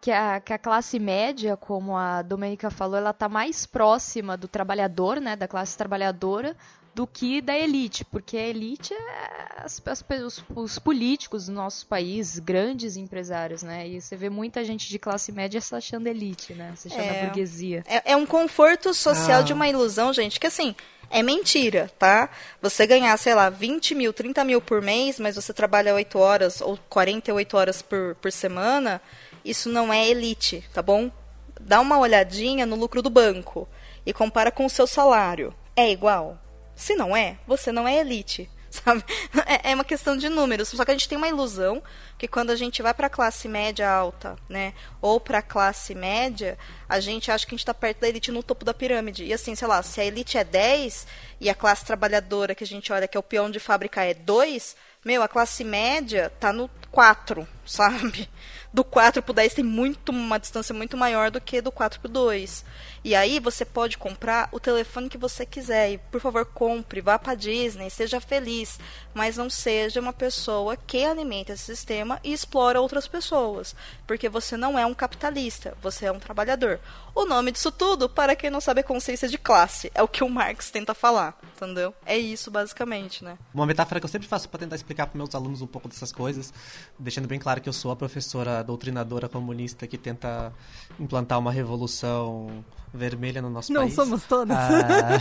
que 0.00 0.10
a, 0.10 0.40
que 0.40 0.52
a 0.52 0.58
classe 0.58 0.98
média, 0.98 1.56
como 1.56 1.96
a 1.96 2.22
Domênica 2.22 2.70
falou, 2.70 2.96
ela 2.96 3.10
está 3.10 3.28
mais 3.28 3.66
próxima 3.66 4.36
do 4.36 4.46
trabalhador, 4.46 5.20
né, 5.20 5.34
da 5.34 5.48
classe 5.48 5.76
trabalhadora, 5.76 6.56
do 6.98 7.06
que 7.06 7.40
da 7.40 7.56
elite, 7.56 8.04
porque 8.04 8.36
a 8.36 8.48
elite 8.48 8.92
é 8.92 9.62
as, 9.64 9.80
as, 9.86 10.04
os, 10.26 10.44
os, 10.52 10.78
políticos 10.80 11.46
do 11.46 11.52
nosso 11.52 11.86
país, 11.86 12.40
grandes 12.40 12.96
empresários, 12.96 13.62
né? 13.62 13.86
E 13.86 14.00
você 14.00 14.16
vê 14.16 14.28
muita 14.28 14.64
gente 14.64 14.88
de 14.88 14.98
classe 14.98 15.30
média 15.30 15.60
se 15.60 15.72
achando 15.72 16.08
elite, 16.08 16.54
né? 16.54 16.72
Se 16.74 16.88
achando 16.88 17.04
é, 17.04 17.20
a 17.20 17.24
burguesia. 17.26 17.84
É, 17.86 18.12
é, 18.12 18.16
um 18.16 18.26
conforto 18.26 18.92
social 18.92 19.38
ah. 19.38 19.42
de 19.42 19.52
uma 19.52 19.68
ilusão, 19.68 20.12
gente, 20.12 20.40
que 20.40 20.48
assim, 20.48 20.74
é 21.08 21.22
mentira, 21.22 21.88
tá? 21.96 22.30
Você 22.60 22.84
ganhar, 22.84 23.16
sei 23.16 23.32
lá, 23.32 23.48
20 23.48 23.94
mil, 23.94 24.12
30 24.12 24.42
mil 24.42 24.60
por 24.60 24.82
mês, 24.82 25.20
mas 25.20 25.36
você 25.36 25.54
trabalha 25.54 25.94
8 25.94 26.18
horas 26.18 26.60
ou 26.60 26.76
48 26.88 27.56
horas 27.56 27.80
por, 27.80 28.16
por 28.16 28.32
semana, 28.32 29.00
isso 29.44 29.68
não 29.68 29.92
é 29.92 30.04
elite, 30.04 30.64
tá 30.74 30.82
bom? 30.82 31.12
Dá 31.60 31.78
uma 31.78 31.96
olhadinha 31.96 32.66
no 32.66 32.74
lucro 32.74 33.00
do 33.00 33.08
banco 33.08 33.68
e 34.04 34.12
compara 34.12 34.50
com 34.50 34.66
o 34.66 34.70
seu 34.70 34.84
salário. 34.88 35.54
É 35.76 35.92
igual? 35.92 36.36
Se 36.78 36.94
não 36.94 37.14
é, 37.14 37.36
você 37.44 37.72
não 37.72 37.88
é 37.88 37.98
elite. 37.98 38.48
Sabe? 38.70 39.02
É, 39.46 39.72
é 39.72 39.74
uma 39.74 39.84
questão 39.84 40.16
de 40.16 40.28
números. 40.28 40.68
Só 40.68 40.84
que 40.84 40.92
a 40.92 40.94
gente 40.94 41.08
tem 41.08 41.18
uma 41.18 41.28
ilusão 41.28 41.82
que 42.16 42.28
quando 42.28 42.50
a 42.50 42.56
gente 42.56 42.80
vai 42.82 42.94
para 42.94 43.08
a 43.08 43.10
classe 43.10 43.48
média 43.48 43.90
alta, 43.90 44.36
né, 44.48 44.72
ou 45.02 45.18
para 45.18 45.38
a 45.38 45.42
classe 45.42 45.92
média, 45.92 46.56
a 46.88 47.00
gente 47.00 47.32
acha 47.32 47.44
que 47.44 47.50
a 47.50 47.56
gente 47.56 47.62
está 47.62 47.74
perto 47.74 48.00
da 48.00 48.08
elite 48.08 48.30
no 48.30 48.44
topo 48.44 48.64
da 48.64 48.72
pirâmide. 48.72 49.24
E 49.24 49.32
assim, 49.32 49.56
sei 49.56 49.66
lá, 49.66 49.82
se 49.82 50.00
a 50.00 50.04
elite 50.04 50.38
é 50.38 50.44
10 50.44 51.06
e 51.40 51.50
a 51.50 51.54
classe 51.54 51.84
trabalhadora 51.84 52.54
que 52.54 52.62
a 52.62 52.66
gente 52.66 52.92
olha 52.92 53.08
que 53.08 53.16
é 53.16 53.20
o 53.20 53.24
peão 53.24 53.50
de 53.50 53.58
fábrica 53.58 54.04
é 54.04 54.14
2, 54.14 54.76
meu, 55.04 55.22
a 55.22 55.28
classe 55.28 55.64
média 55.64 56.32
tá 56.38 56.52
no 56.52 56.70
4, 56.92 57.46
sabe? 57.66 58.28
Do 58.72 58.84
4 58.84 59.22
pro 59.22 59.32
10 59.32 59.54
tem 59.54 59.64
muito 59.64 60.10
uma 60.10 60.38
distância 60.38 60.74
muito 60.74 60.96
maior 60.96 61.30
do 61.30 61.40
que 61.40 61.62
do 61.62 61.72
4 61.72 62.00
pro 62.00 62.08
2. 62.08 62.64
E 63.02 63.14
aí 63.14 63.40
você 63.40 63.64
pode 63.64 63.96
comprar 63.96 64.48
o 64.52 64.60
telefone 64.60 65.08
que 65.08 65.16
você 65.16 65.46
quiser. 65.46 65.92
E, 65.92 65.98
por 65.98 66.20
favor, 66.20 66.44
compre, 66.44 67.00
vá 67.00 67.18
para 67.18 67.34
Disney, 67.34 67.88
seja 67.88 68.20
feliz, 68.20 68.78
mas 69.14 69.36
não 69.36 69.48
seja 69.48 70.00
uma 70.00 70.12
pessoa 70.12 70.76
que 70.76 71.02
alimenta 71.02 71.52
esse 71.52 71.64
sistema 71.64 72.20
e 72.22 72.32
explora 72.32 72.80
outras 72.80 73.08
pessoas, 73.08 73.74
porque 74.06 74.28
você 74.28 74.56
não 74.56 74.78
é 74.78 74.84
um 74.84 74.94
capitalista, 74.94 75.74
você 75.82 76.06
é 76.06 76.12
um 76.12 76.18
trabalhador. 76.18 76.78
O 77.14 77.24
nome 77.24 77.50
disso 77.50 77.72
tudo, 77.72 78.08
para 78.08 78.36
quem 78.36 78.50
não 78.50 78.60
sabe, 78.60 78.80
é 78.80 78.82
consciência 78.82 79.28
de 79.28 79.38
classe. 79.38 79.90
É 79.94 80.02
o 80.02 80.08
que 80.08 80.22
o 80.22 80.28
Marx 80.28 80.70
tenta 80.70 80.94
falar, 80.94 81.38
entendeu? 81.56 81.94
É 82.04 82.16
isso 82.16 82.50
basicamente, 82.50 83.24
né? 83.24 83.38
Uma 83.52 83.66
metáfora 83.66 83.98
que 83.98 84.06
eu 84.06 84.10
sempre 84.10 84.28
faço 84.28 84.48
para 84.48 84.60
tentar 84.60 84.76
explicar 84.76 85.06
para 85.06 85.16
meus 85.16 85.34
alunos 85.34 85.62
um 85.62 85.66
pouco 85.66 85.88
dessas 85.88 86.12
coisas, 86.12 86.52
deixando 86.98 87.26
bem 87.26 87.38
claro 87.38 87.60
que 87.60 87.68
eu 87.68 87.72
sou 87.72 87.90
a 87.90 87.96
professora 87.96 88.57
doutrinadora 88.62 89.28
comunista 89.28 89.86
que 89.86 89.98
tenta 89.98 90.52
implantar 90.98 91.38
uma 91.38 91.52
revolução 91.52 92.64
vermelha 92.92 93.42
no 93.42 93.50
nosso 93.50 93.72
Não 93.72 93.82
país. 93.82 93.96
Não 93.96 94.04
somos 94.04 94.24
todas. 94.24 94.56
Ah, 94.56 95.20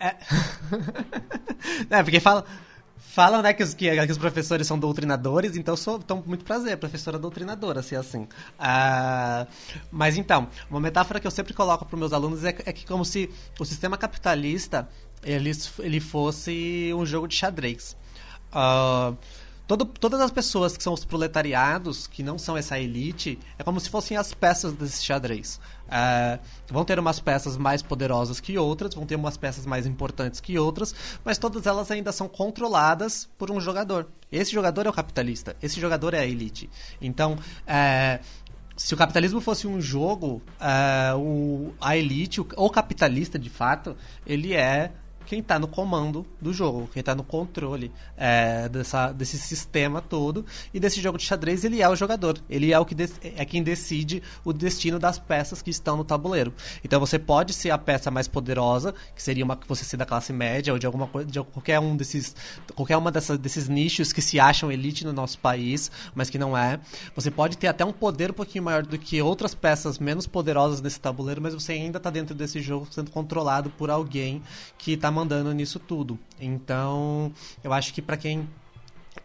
é... 0.00 0.16
é, 1.98 2.02
porque 2.02 2.20
fala, 2.20 2.44
falam 2.98 3.40
né, 3.42 3.52
que, 3.52 3.62
os, 3.62 3.72
que, 3.74 4.06
que, 4.06 4.12
os 4.12 4.18
professores 4.18 4.66
são 4.66 4.78
doutrinadores, 4.78 5.56
então 5.56 5.76
sou 5.76 5.96
então, 5.96 6.22
muito 6.26 6.44
prazer, 6.44 6.76
professora 6.76 7.18
doutrinadora, 7.18 7.82
se 7.82 7.96
assim. 7.96 8.28
Ah, 8.58 9.46
mas 9.90 10.16
então, 10.16 10.48
uma 10.70 10.80
metáfora 10.80 11.18
que 11.20 11.26
eu 11.26 11.30
sempre 11.30 11.54
coloco 11.54 11.84
para 11.84 11.94
os 11.94 11.98
meus 11.98 12.12
alunos 12.12 12.44
é, 12.44 12.48
é, 12.48 12.72
que 12.72 12.86
como 12.86 13.04
se 13.04 13.30
o 13.58 13.64
sistema 13.64 13.96
capitalista 13.96 14.88
ele, 15.22 15.50
ele 15.78 16.00
fosse 16.00 16.92
um 16.94 17.06
jogo 17.06 17.26
de 17.26 17.34
xadrez. 17.34 17.96
Uh, 18.52 19.16
Todo, 19.66 19.84
todas 19.84 20.20
as 20.20 20.30
pessoas 20.30 20.76
que 20.76 20.82
são 20.82 20.92
os 20.92 21.04
proletariados, 21.04 22.06
que 22.06 22.22
não 22.22 22.38
são 22.38 22.56
essa 22.56 22.78
elite, 22.78 23.36
é 23.58 23.64
como 23.64 23.80
se 23.80 23.90
fossem 23.90 24.16
as 24.16 24.32
peças 24.32 24.72
desse 24.72 25.04
xadrez. 25.04 25.60
É, 25.88 26.38
vão 26.70 26.84
ter 26.84 26.98
umas 27.00 27.18
peças 27.18 27.56
mais 27.56 27.82
poderosas 27.82 28.38
que 28.38 28.56
outras, 28.56 28.94
vão 28.94 29.04
ter 29.04 29.16
umas 29.16 29.36
peças 29.36 29.66
mais 29.66 29.84
importantes 29.84 30.38
que 30.38 30.56
outras, 30.56 30.94
mas 31.24 31.36
todas 31.36 31.66
elas 31.66 31.90
ainda 31.90 32.12
são 32.12 32.28
controladas 32.28 33.28
por 33.36 33.50
um 33.50 33.60
jogador. 33.60 34.06
Esse 34.30 34.52
jogador 34.52 34.86
é 34.86 34.88
o 34.88 34.92
capitalista, 34.92 35.56
esse 35.60 35.80
jogador 35.80 36.14
é 36.14 36.20
a 36.20 36.26
elite. 36.26 36.70
Então, 37.00 37.36
é, 37.66 38.20
se 38.76 38.94
o 38.94 38.96
capitalismo 38.96 39.40
fosse 39.40 39.66
um 39.66 39.80
jogo, 39.80 40.42
é, 40.60 41.12
o, 41.14 41.72
a 41.80 41.96
elite, 41.96 42.40
o, 42.40 42.46
o 42.56 42.70
capitalista 42.70 43.36
de 43.36 43.50
fato, 43.50 43.96
ele 44.24 44.54
é 44.54 44.92
quem 45.26 45.40
está 45.40 45.58
no 45.58 45.66
comando 45.66 46.24
do 46.40 46.52
jogo, 46.52 46.88
quem 46.92 47.00
está 47.00 47.14
no 47.14 47.24
controle 47.24 47.92
é, 48.16 48.68
dessa, 48.68 49.12
desse 49.12 49.38
sistema 49.38 50.00
todo. 50.00 50.46
E 50.72 50.80
desse 50.80 51.00
jogo 51.00 51.18
de 51.18 51.24
xadrez, 51.24 51.64
ele 51.64 51.82
é 51.82 51.88
o 51.88 51.96
jogador. 51.96 52.38
Ele 52.48 52.72
é, 52.72 52.78
o 52.78 52.84
que 52.84 52.94
é 53.36 53.44
quem 53.44 53.62
decide 53.62 54.22
o 54.44 54.52
destino 54.52 54.98
das 54.98 55.18
peças 55.18 55.60
que 55.60 55.70
estão 55.70 55.96
no 55.96 56.04
tabuleiro. 56.04 56.54
Então 56.84 57.00
você 57.00 57.18
pode 57.18 57.52
ser 57.52 57.70
a 57.70 57.78
peça 57.78 58.10
mais 58.10 58.28
poderosa, 58.28 58.94
que 59.14 59.22
seria 59.22 59.44
uma 59.44 59.56
que 59.56 59.68
você 59.68 59.84
ser 59.84 59.96
da 59.96 60.06
classe 60.06 60.32
média 60.32 60.72
ou 60.72 60.78
de 60.78 60.86
alguma 60.86 61.06
coisa, 61.06 61.28
de 61.28 61.42
qualquer 61.42 61.80
um 61.80 61.96
desses, 61.96 62.34
qualquer 62.74 62.96
uma 62.96 63.10
dessas, 63.10 63.38
desses 63.38 63.68
nichos 63.68 64.12
que 64.12 64.22
se 64.22 64.38
acham 64.38 64.70
elite 64.70 65.04
no 65.04 65.12
nosso 65.12 65.38
país, 65.38 65.90
mas 66.14 66.30
que 66.30 66.38
não 66.38 66.56
é. 66.56 66.78
Você 67.14 67.30
pode 67.30 67.58
ter 67.58 67.66
até 67.66 67.84
um 67.84 67.92
poder 67.92 68.30
um 68.30 68.34
pouquinho 68.34 68.64
maior 68.64 68.84
do 68.84 68.96
que 68.98 69.20
outras 69.20 69.54
peças 69.54 69.98
menos 69.98 70.26
poderosas 70.26 70.80
nesse 70.80 71.00
tabuleiro, 71.00 71.42
mas 71.42 71.54
você 71.54 71.72
ainda 71.72 71.98
está 71.98 72.10
dentro 72.10 72.34
desse 72.34 72.60
jogo 72.60 72.86
sendo 72.90 73.10
controlado 73.10 73.70
por 73.70 73.90
alguém 73.90 74.42
que 74.78 74.92
está 74.92 75.10
mandando 75.16 75.52
nisso 75.52 75.80
tudo. 75.80 76.18
Então, 76.38 77.32
eu 77.64 77.72
acho 77.72 77.92
que 77.94 78.02
para 78.02 78.16
quem 78.16 78.46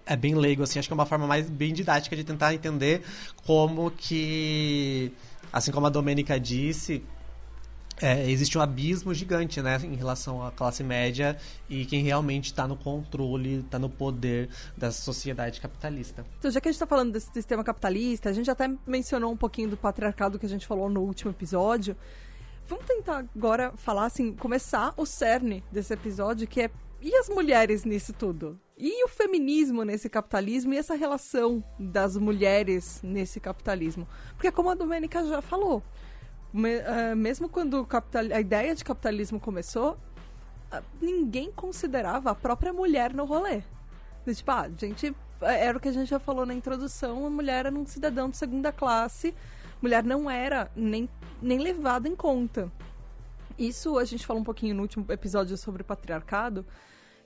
é 0.06 0.16
bem 0.16 0.34
leigo, 0.36 0.64
assim, 0.64 0.80
acho 0.80 0.88
que 0.88 0.94
é 0.94 0.96
uma 0.96 1.06
forma 1.06 1.28
mais 1.28 1.50
bem 1.50 1.74
didática 1.74 2.16
de 2.16 2.24
tentar 2.24 2.54
entender 2.54 3.04
como 3.46 3.92
que, 3.92 5.12
assim 5.52 5.72
como 5.72 5.88
a 5.88 5.90
Domênica 5.90 6.40
disse, 6.40 7.04
é, 8.02 8.30
existe 8.32 8.58
um 8.58 8.62
abismo 8.62 9.14
gigante, 9.14 9.62
né, 9.62 9.80
em 9.84 9.96
relação 9.96 10.44
à 10.44 10.52
classe 10.52 10.84
média 10.84 11.38
e 11.70 11.86
quem 11.86 12.02
realmente 12.04 12.46
está 12.46 12.68
no 12.68 12.76
controle, 12.76 13.60
está 13.60 13.78
no 13.78 13.90
poder 13.90 14.50
dessa 14.76 15.02
sociedade 15.02 15.62
capitalista. 15.62 16.26
Então, 16.40 16.50
já 16.50 16.60
que 16.60 16.68
a 16.68 16.72
gente 16.72 16.78
está 16.78 16.88
falando 16.88 17.12
desse 17.12 17.32
sistema 17.32 17.64
capitalista, 17.64 18.30
a 18.30 18.34
gente 18.34 18.50
até 18.50 18.70
mencionou 18.88 19.32
um 19.32 19.38
pouquinho 19.38 19.70
do 19.70 19.78
patriarcado 19.78 20.40
que 20.40 20.46
a 20.46 20.50
gente 20.50 20.66
falou 20.66 20.90
no 20.90 21.02
último 21.02 21.32
episódio. 21.32 21.96
Vamos 22.72 22.86
tentar 22.86 23.26
agora 23.36 23.74
falar 23.76 24.06
assim, 24.06 24.34
começar 24.34 24.94
o 24.96 25.06
cerne 25.06 25.62
desse 25.70 25.94
episódio, 25.94 26.48
que 26.48 26.62
é 26.62 26.72
e 27.02 27.14
as 27.16 27.28
mulheres 27.28 27.84
nisso 27.84 28.14
tudo? 28.14 28.58
E 28.78 29.04
o 29.04 29.10
feminismo 29.10 29.84
nesse 29.84 30.10
capitalismo 30.10 30.74
e 30.74 30.78
essa 30.78 30.96
relação 30.96 31.62
das 31.78 32.16
mulheres 32.16 33.02
nesse 33.04 33.42
capitalismo? 33.42 34.08
Porque 34.36 34.50
como 34.54 34.70
a 34.70 34.74
Domênica 34.74 35.22
já 35.26 35.42
falou, 35.42 35.84
me, 36.54 36.78
uh, 36.78 37.14
mesmo 37.14 37.50
quando 37.50 37.86
a 38.34 38.40
ideia 38.40 38.74
de 38.74 38.86
capitalismo 38.86 39.38
começou, 39.38 39.98
ninguém 41.02 41.52
considerava 41.52 42.32
a 42.32 42.36
própria 42.36 42.72
mulher 42.72 43.14
no 43.14 43.26
rolê. 43.26 43.64
Tipo, 44.34 44.52
ah, 44.52 44.70
gente, 44.78 45.14
era 45.42 45.78
o 45.78 45.82
que 45.82 45.90
a 45.90 45.92
gente 45.92 46.10
já 46.10 46.20
falou 46.20 46.46
na 46.46 46.54
introdução, 46.54 47.26
a 47.26 47.30
mulher 47.30 47.66
era 47.66 47.76
um 47.76 47.86
cidadão 47.86 48.30
de 48.30 48.38
segunda 48.38 48.72
classe 48.72 49.36
mulher 49.82 50.04
não 50.04 50.30
era 50.30 50.72
nem, 50.76 51.10
nem 51.42 51.60
levada 51.60 52.08
em 52.08 52.16
conta. 52.16 52.72
Isso 53.58 53.98
a 53.98 54.06
gente 54.06 54.26
falou 54.26 54.42
um 54.42 54.46
pouquinho 54.46 54.76
no 54.76 54.82
último 54.82 55.06
episódio 55.10 55.58
sobre 55.58 55.84
patriarcado, 55.84 56.66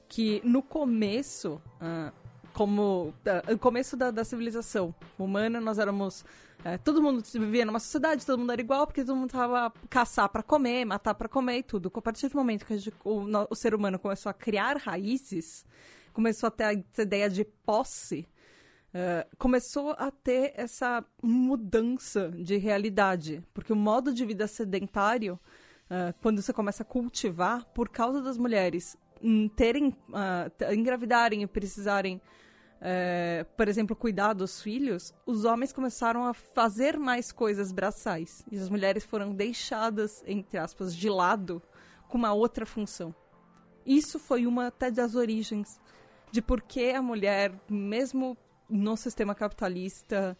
que 0.08 0.42
no 0.44 0.62
começo, 0.62 1.62
uh, 1.82 2.12
como 2.54 3.10
uh, 3.10 3.52
no 3.52 3.60
começo 3.60 3.96
da, 3.96 4.12
da, 4.12 4.24
civilização 4.24 4.94
humana, 5.18 5.60
nós 5.62 5.80
éramos 5.80 6.22
uh, 6.22 6.78
todo 6.84 7.02
mundo 7.02 7.24
vivia 7.34 7.66
numa 7.66 7.80
sociedade, 7.80 8.26
todo 8.26 8.40
mundo 8.40 8.52
era 8.52 8.62
igual, 8.62 8.86
porque 8.86 9.04
todo 9.04 9.16
mundo 9.16 9.32
tava 9.32 9.72
caçar 9.90 10.30
para 10.30 10.44
comer, 10.44 10.86
matar 10.86 11.14
para 11.16 11.30
comer 11.30 11.60
e 11.60 11.64
tudo. 11.64 11.92
A 11.94 12.02
partir 12.02 12.28
do 12.28 12.36
momento 12.36 12.66
que 12.66 12.78
gente, 12.78 12.96
o, 13.04 13.26
o 13.50 13.56
ser 13.56 13.74
humano 13.74 13.98
começou 13.98 14.30
a 14.30 14.34
criar 14.34 14.78
raízes, 14.78 15.66
começou 16.12 16.48
a 16.48 16.52
ter 16.52 16.64
a 16.64 16.74
ideia 16.74 17.30
de 17.30 17.46
posse, 17.46 18.28
Uh, 18.96 19.28
começou 19.38 19.92
a 19.92 20.10
ter 20.10 20.54
essa 20.56 21.04
mudança 21.22 22.32
de 22.32 22.56
realidade, 22.56 23.44
porque 23.54 23.74
o 23.74 23.76
modo 23.76 24.14
de 24.14 24.26
vida 24.26 24.48
sedentário, 24.48 25.38
uh, 25.92 26.16
quando 26.22 26.42
você 26.42 26.54
começa 26.54 26.82
a 26.82 26.86
cultivar, 26.86 27.66
por 27.74 27.90
causa 27.90 28.22
das 28.22 28.38
mulheres 28.38 28.96
hum, 29.22 29.50
terem, 29.50 29.90
uh, 29.90 30.74
engravidarem 30.74 31.44
e 31.44 31.48
precisarem, 31.48 32.22
por 33.58 33.68
exemplo, 33.68 33.96
cuidar 33.96 34.34
dos 34.34 34.62
filhos, 34.62 35.14
os 35.26 35.44
homens 35.44 35.74
começaram 35.74 36.24
a 36.24 36.34
fazer 36.34 37.00
mais 37.00 37.32
coisas 37.32 37.72
braçais 37.72 38.46
e 38.52 38.58
as 38.58 38.70
mulheres 38.70 39.04
foram 39.04 39.34
deixadas, 39.34 40.24
entre 40.28 40.58
aspas, 40.60 40.96
de 40.96 41.10
lado 41.10 41.62
com 42.08 42.18
uma 42.18 42.32
outra 42.32 42.64
função. 42.64 43.14
Isso 43.86 44.20
foi 44.20 44.46
uma 44.46 44.68
até 44.68 44.92
das 44.92 45.16
origens 45.16 45.82
de 46.32 46.44
por 46.44 46.62
que 46.62 46.92
a 46.92 47.02
mulher, 47.02 47.54
mesmo 47.68 48.38
no 48.70 48.96
sistema 48.98 49.36
capitalista 49.36 50.38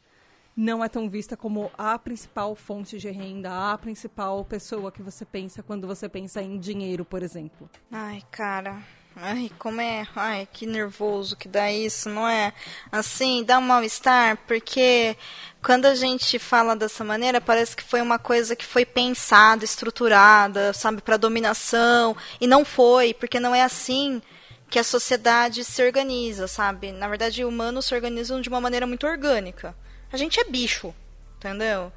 não 0.56 0.84
é 0.84 0.88
tão 0.88 1.10
vista 1.10 1.36
como 1.36 1.70
a 1.78 2.00
principal 2.00 2.56
fonte 2.56 2.98
de 2.98 3.10
renda, 3.10 3.74
a 3.74 3.78
principal 3.78 4.44
pessoa 4.46 4.92
que 4.92 5.02
você 5.02 5.26
pensa 5.26 5.62
quando 5.62 5.86
você 5.86 6.08
pensa 6.08 6.42
em 6.42 6.58
dinheiro, 6.58 7.04
por 7.04 7.22
exemplo. 7.22 7.70
Ai, 7.92 8.24
cara. 8.32 8.82
Ai, 9.18 9.50
como 9.58 9.80
é. 9.80 10.06
Ai, 10.16 10.48
que 10.52 10.66
nervoso 10.66 11.38
que 11.38 11.48
dá 11.48 11.72
isso, 11.72 12.10
não 12.10 12.28
é? 12.28 12.54
Assim, 12.92 13.44
dá 13.44 13.58
um 13.60 13.62
mal-estar, 13.62 14.38
porque 14.46 15.18
quando 15.64 15.86
a 15.86 15.96
gente 15.96 16.38
fala 16.38 16.76
dessa 16.76 17.04
maneira, 17.04 17.40
parece 17.40 17.76
que 17.76 17.84
foi 17.84 18.02
uma 18.02 18.20
coisa 18.20 18.56
que 18.56 18.66
foi 18.66 18.86
pensada, 18.86 19.64
estruturada, 19.64 20.74
sabe, 20.74 21.02
para 21.02 21.18
dominação. 21.18 22.16
E 22.42 22.48
não 22.48 22.66
foi, 22.66 23.14
porque 23.14 23.40
não 23.40 23.56
é 23.56 23.62
assim 23.62 24.22
que 24.70 24.80
a 24.80 24.84
sociedade 24.84 25.64
se 25.64 25.84
organiza, 25.84 26.48
sabe? 26.48 26.92
Na 26.92 27.08
verdade, 27.08 27.46
humanos 27.46 27.86
se 27.86 27.96
organizam 27.96 28.42
de 28.42 28.50
uma 28.50 28.60
maneira 28.62 28.88
muito 28.88 29.06
orgânica. 29.06 29.76
A 30.12 30.18
gente 30.18 30.40
é 30.40 30.44
bicho, 30.44 30.94
entendeu? 31.38 31.92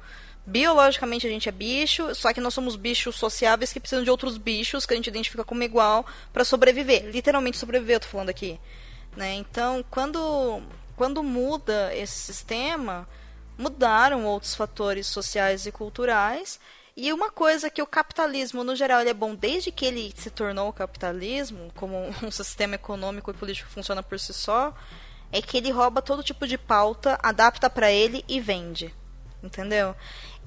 Biologicamente 0.45 1.27
a 1.27 1.29
gente 1.29 1.47
é 1.47 1.51
bicho, 1.51 2.13
só 2.15 2.33
que 2.33 2.41
nós 2.41 2.53
somos 2.53 2.75
bichos 2.75 3.15
sociáveis 3.15 3.71
que 3.71 3.79
precisam 3.79 4.03
de 4.03 4.09
outros 4.09 4.37
bichos 4.37 4.85
que 4.85 4.93
a 4.93 4.95
gente 4.95 5.07
identifica 5.07 5.43
como 5.43 5.63
igual 5.63 6.05
para 6.33 6.43
sobreviver. 6.43 7.05
Literalmente 7.05 7.57
sobreviver, 7.57 7.97
eu 7.97 7.99
tô 7.99 8.07
falando 8.07 8.29
aqui. 8.29 8.59
Né? 9.15 9.35
Então, 9.35 9.83
quando, 9.89 10.61
quando 10.95 11.21
muda 11.21 11.93
esse 11.95 12.17
sistema, 12.17 13.07
mudaram 13.57 14.25
outros 14.25 14.55
fatores 14.55 15.05
sociais 15.07 15.65
e 15.65 15.71
culturais. 15.71 16.59
E 17.01 17.13
uma 17.13 17.31
coisa 17.31 17.69
que 17.69 17.81
o 17.81 17.87
capitalismo, 17.87 18.61
no 18.61 18.75
geral, 18.75 18.99
ele 18.99 19.11
é 19.11 19.13
bom 19.13 19.33
desde 19.33 19.71
que 19.71 19.85
ele 19.85 20.13
se 20.17 20.29
tornou 20.29 20.67
o 20.67 20.73
capitalismo, 20.73 21.71
como 21.73 21.95
um 22.21 22.29
sistema 22.29 22.75
econômico 22.75 23.31
e 23.31 23.33
político 23.33 23.69
que 23.69 23.73
funciona 23.73 24.03
por 24.03 24.19
si 24.19 24.33
só, 24.33 24.73
é 25.31 25.41
que 25.41 25.55
ele 25.55 25.71
rouba 25.71 26.01
todo 26.01 26.21
tipo 26.21 26.45
de 26.45 26.57
pauta, 26.57 27.17
adapta 27.23 27.69
para 27.69 27.89
ele 27.89 28.25
e 28.27 28.41
vende. 28.41 28.93
Entendeu? 29.41 29.95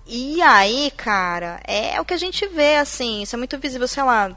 E 0.06 0.42
aí, 0.42 0.90
cara, 0.90 1.58
é 1.66 1.98
o 1.98 2.04
que 2.04 2.12
a 2.12 2.18
gente 2.18 2.46
vê, 2.48 2.76
assim, 2.76 3.22
isso 3.22 3.34
é 3.34 3.38
muito 3.38 3.56
visível, 3.58 3.88
sei 3.88 4.02
lá, 4.02 4.36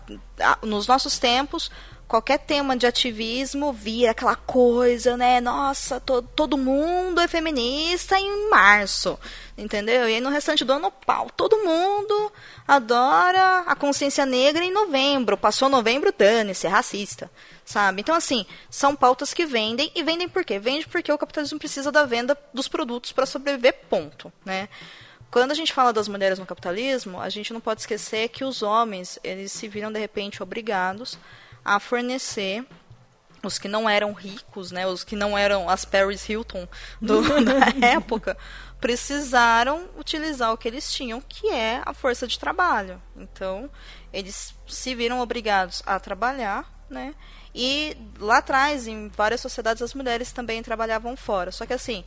nos 0.61 0.87
nossos 0.87 1.19
tempos, 1.19 1.69
qualquer 2.07 2.39
tema 2.39 2.77
de 2.77 2.85
ativismo 2.85 3.73
vira 3.73 4.11
aquela 4.11 4.35
coisa, 4.35 5.17
né? 5.17 5.41
Nossa, 5.41 5.99
to 5.99 6.21
todo 6.21 6.57
mundo 6.57 7.19
é 7.19 7.27
feminista 7.27 8.17
em 8.19 8.49
março, 8.49 9.19
entendeu? 9.57 10.07
E 10.07 10.15
aí 10.15 10.21
no 10.21 10.29
restante 10.29 10.63
do 10.63 10.73
ano, 10.73 10.91
pau, 10.91 11.29
todo 11.35 11.63
mundo 11.63 12.31
adora 12.67 13.63
a 13.65 13.75
consciência 13.75 14.25
negra 14.25 14.63
em 14.63 14.71
novembro. 14.71 15.37
Passou 15.37 15.67
novembro, 15.67 16.13
dane-se, 16.15 16.67
é 16.67 16.69
racista, 16.69 17.29
sabe? 17.63 18.01
Então, 18.01 18.15
assim, 18.15 18.45
são 18.69 18.95
pautas 18.95 19.33
que 19.33 19.45
vendem, 19.45 19.91
e 19.95 20.03
vendem 20.03 20.29
por 20.29 20.45
quê? 20.45 20.59
Vende 20.59 20.87
porque 20.87 21.11
o 21.11 21.17
capitalismo 21.17 21.59
precisa 21.59 21.91
da 21.91 22.05
venda 22.05 22.37
dos 22.53 22.67
produtos 22.67 23.11
para 23.11 23.25
sobreviver, 23.25 23.81
ponto, 23.89 24.31
né? 24.45 24.69
Quando 25.31 25.51
a 25.51 25.55
gente 25.55 25.73
fala 25.73 25.91
das 25.91 26.07
mulheres 26.07 26.39
no 26.39 26.45
capitalismo, 26.45 27.19
a 27.19 27.29
gente 27.29 27.51
não 27.51 27.59
pode 27.59 27.81
esquecer 27.81 28.29
que 28.29 28.45
os 28.45 28.61
homens, 28.61 29.19
eles 29.23 29.51
se 29.51 29.67
viram 29.67 29.91
de 29.91 29.99
repente 29.99 30.41
obrigados 30.41 31.17
a 31.65 31.79
fornecer 31.79 32.63
os 33.43 33.59
que 33.59 33.67
não 33.67 33.89
eram 33.89 34.13
ricos, 34.13 34.71
né, 34.71 34.87
os 34.87 35.03
que 35.03 35.15
não 35.15 35.37
eram 35.37 35.69
as 35.69 35.85
Paris 35.85 36.27
Hilton 36.27 36.67
do, 37.01 37.21
da 37.43 37.87
época, 37.87 38.37
precisaram 38.79 39.89
utilizar 39.97 40.53
o 40.53 40.57
que 40.57 40.67
eles 40.67 40.91
tinham, 40.91 41.21
que 41.21 41.49
é 41.49 41.81
a 41.85 41.93
força 41.93 42.27
de 42.27 42.37
trabalho. 42.37 43.01
Então, 43.15 43.69
eles 44.13 44.53
se 44.67 44.93
viram 44.95 45.19
obrigados 45.19 45.81
a 45.85 45.99
trabalhar, 45.99 46.71
né? 46.89 47.15
E 47.53 47.95
lá 48.19 48.39
atrás, 48.39 48.85
em 48.85 49.07
várias 49.07 49.41
sociedades, 49.41 49.81
as 49.81 49.93
mulheres 49.93 50.31
também 50.31 50.61
trabalhavam 50.61 51.15
fora. 51.15 51.51
Só 51.51 51.65
que 51.65 51.73
assim, 51.73 52.03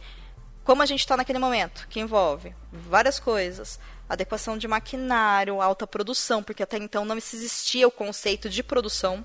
como 0.62 0.83
a 0.83 0.87
gente 0.87 1.01
está 1.01 1.16
naquele 1.16 1.38
momento, 1.38 1.88
que 1.88 1.99
envolve 1.99 2.55
várias 2.71 3.18
coisas, 3.18 3.81
adequação 4.09 4.59
de 4.59 4.68
maquinário, 4.68 5.62
alta 5.62 5.87
produção, 5.87 6.42
porque 6.42 6.62
até 6.62 6.77
então 6.77 7.05
não 7.05 7.16
existia 7.16 7.88
o 7.88 7.90
conceito 7.90 8.51
de 8.51 8.62
produção, 8.62 9.25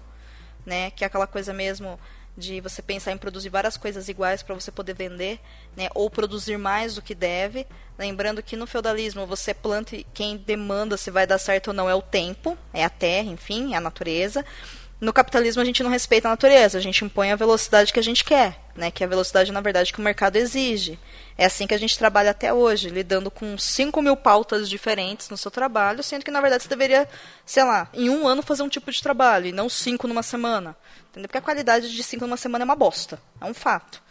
né, 0.66 0.92
que 0.92 1.04
é 1.04 1.08
aquela 1.08 1.28
coisa 1.28 1.54
mesmo 1.54 2.00
de 2.36 2.60
você 2.62 2.82
pensar 2.82 3.12
em 3.12 3.18
produzir 3.18 3.50
várias 3.50 3.78
coisas 3.78 4.10
iguais 4.10 4.42
para 4.42 4.56
você 4.56 4.72
poder 4.72 4.96
vender, 4.96 5.40
né, 5.76 5.88
ou 5.94 6.10
produzir 6.10 6.58
mais 6.58 6.96
do 6.96 7.02
que 7.02 7.14
deve. 7.14 7.68
Lembrando 7.98 8.42
que 8.42 8.56
no 8.56 8.66
feudalismo 8.66 9.28
você 9.28 9.54
planta 9.54 9.96
e 9.96 10.04
quem 10.14 10.38
demanda 10.38 10.98
se 10.98 11.12
vai 11.12 11.28
dar 11.28 11.38
certo 11.38 11.68
ou 11.68 11.74
não 11.74 11.90
é 11.90 11.94
o 11.94 12.02
tempo, 12.02 12.58
é 12.74 12.84
a 12.84 12.90
terra, 12.90 13.30
enfim, 13.30 13.74
é 13.74 13.78
a 13.78 13.82
natureza. 13.82 14.44
No 15.04 15.12
capitalismo 15.12 15.62
a 15.62 15.66
gente 15.66 15.84
não 15.84 15.92
respeita 15.92 16.30
a 16.30 16.32
natureza, 16.32 16.78
a 16.78 16.82
gente 16.82 17.04
impõe 17.04 17.30
a 17.30 17.36
velocidade 17.36 17.92
que 17.92 18.00
a 18.00 18.04
gente 18.04 18.24
quer, 18.24 18.58
né, 18.74 18.90
que 18.90 19.04
é 19.04 19.06
a 19.06 19.10
velocidade, 19.10 19.52
na 19.52 19.60
verdade, 19.60 19.92
que 19.92 20.00
o 20.00 20.02
mercado 20.02 20.38
exige. 20.38 20.98
É 21.38 21.44
assim 21.44 21.68
que 21.68 21.74
a 21.74 21.78
gente 21.78 22.00
trabalha 22.00 22.32
até 22.32 22.54
hoje, 22.54 22.88
lidando 22.88 23.30
com 23.30 23.58
5 23.58 24.02
mil 24.02 24.16
pautas 24.16 24.70
diferentes 24.70 25.28
no 25.28 25.36
seu 25.36 25.52
trabalho, 25.52 26.02
sendo 26.02 26.24
que, 26.24 26.32
na 26.32 26.40
verdade, 26.40 26.64
você 26.64 26.70
deveria, 26.70 27.06
sei 27.46 27.66
lá, 27.66 27.90
em 27.94 28.10
um 28.10 28.26
ano 28.26 28.42
fazer 28.42 28.64
um 28.64 28.70
tipo 28.70 28.90
de 28.90 29.04
trabalho, 29.04 29.48
e 29.48 29.52
não 29.52 29.68
cinco 29.68 30.08
numa 30.08 30.24
semana. 30.24 30.74
Entendeu? 31.10 31.28
Porque 31.28 31.38
a 31.38 31.42
qualidade 31.42 31.94
de 31.94 32.02
cinco 32.02 32.26
numa 32.26 32.38
semana 32.38 32.64
é 32.64 32.68
uma 32.68 32.74
bosta. 32.74 33.22
É 33.42 33.46
um 33.46 33.54
fato. 33.54 34.02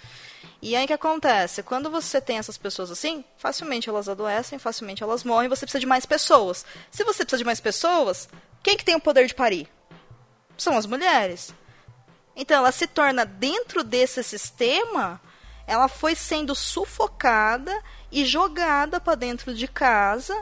E 0.60 0.76
aí 0.76 0.84
o 0.84 0.86
que 0.86 0.92
acontece? 0.92 1.62
Quando 1.62 1.88
você 1.88 2.20
tem 2.20 2.36
essas 2.36 2.58
pessoas 2.58 2.90
assim, 2.90 3.24
facilmente 3.38 3.88
elas 3.88 4.10
adoecem, 4.10 4.58
facilmente 4.58 5.02
elas 5.02 5.24
morrem, 5.24 5.48
você 5.48 5.64
precisa 5.64 5.80
de 5.80 5.86
mais 5.86 6.04
pessoas. 6.04 6.66
Se 6.90 7.02
você 7.02 7.24
precisa 7.24 7.38
de 7.38 7.46
mais 7.46 7.60
pessoas, 7.60 8.28
quem 8.62 8.76
que 8.76 8.84
tem 8.84 8.94
o 8.94 9.00
poder 9.00 9.26
de 9.26 9.34
parir? 9.34 9.70
São 10.62 10.76
as 10.76 10.86
mulheres. 10.86 11.54
Então 12.36 12.56
ela 12.56 12.72
se 12.72 12.86
torna 12.86 13.24
dentro 13.26 13.82
desse 13.82 14.22
sistema 14.22 15.20
ela 15.66 15.88
foi 15.88 16.14
sendo 16.14 16.54
sufocada 16.54 17.82
e 18.10 18.24
jogada 18.24 19.00
para 19.00 19.14
dentro 19.14 19.54
de 19.54 19.66
casa 19.68 20.38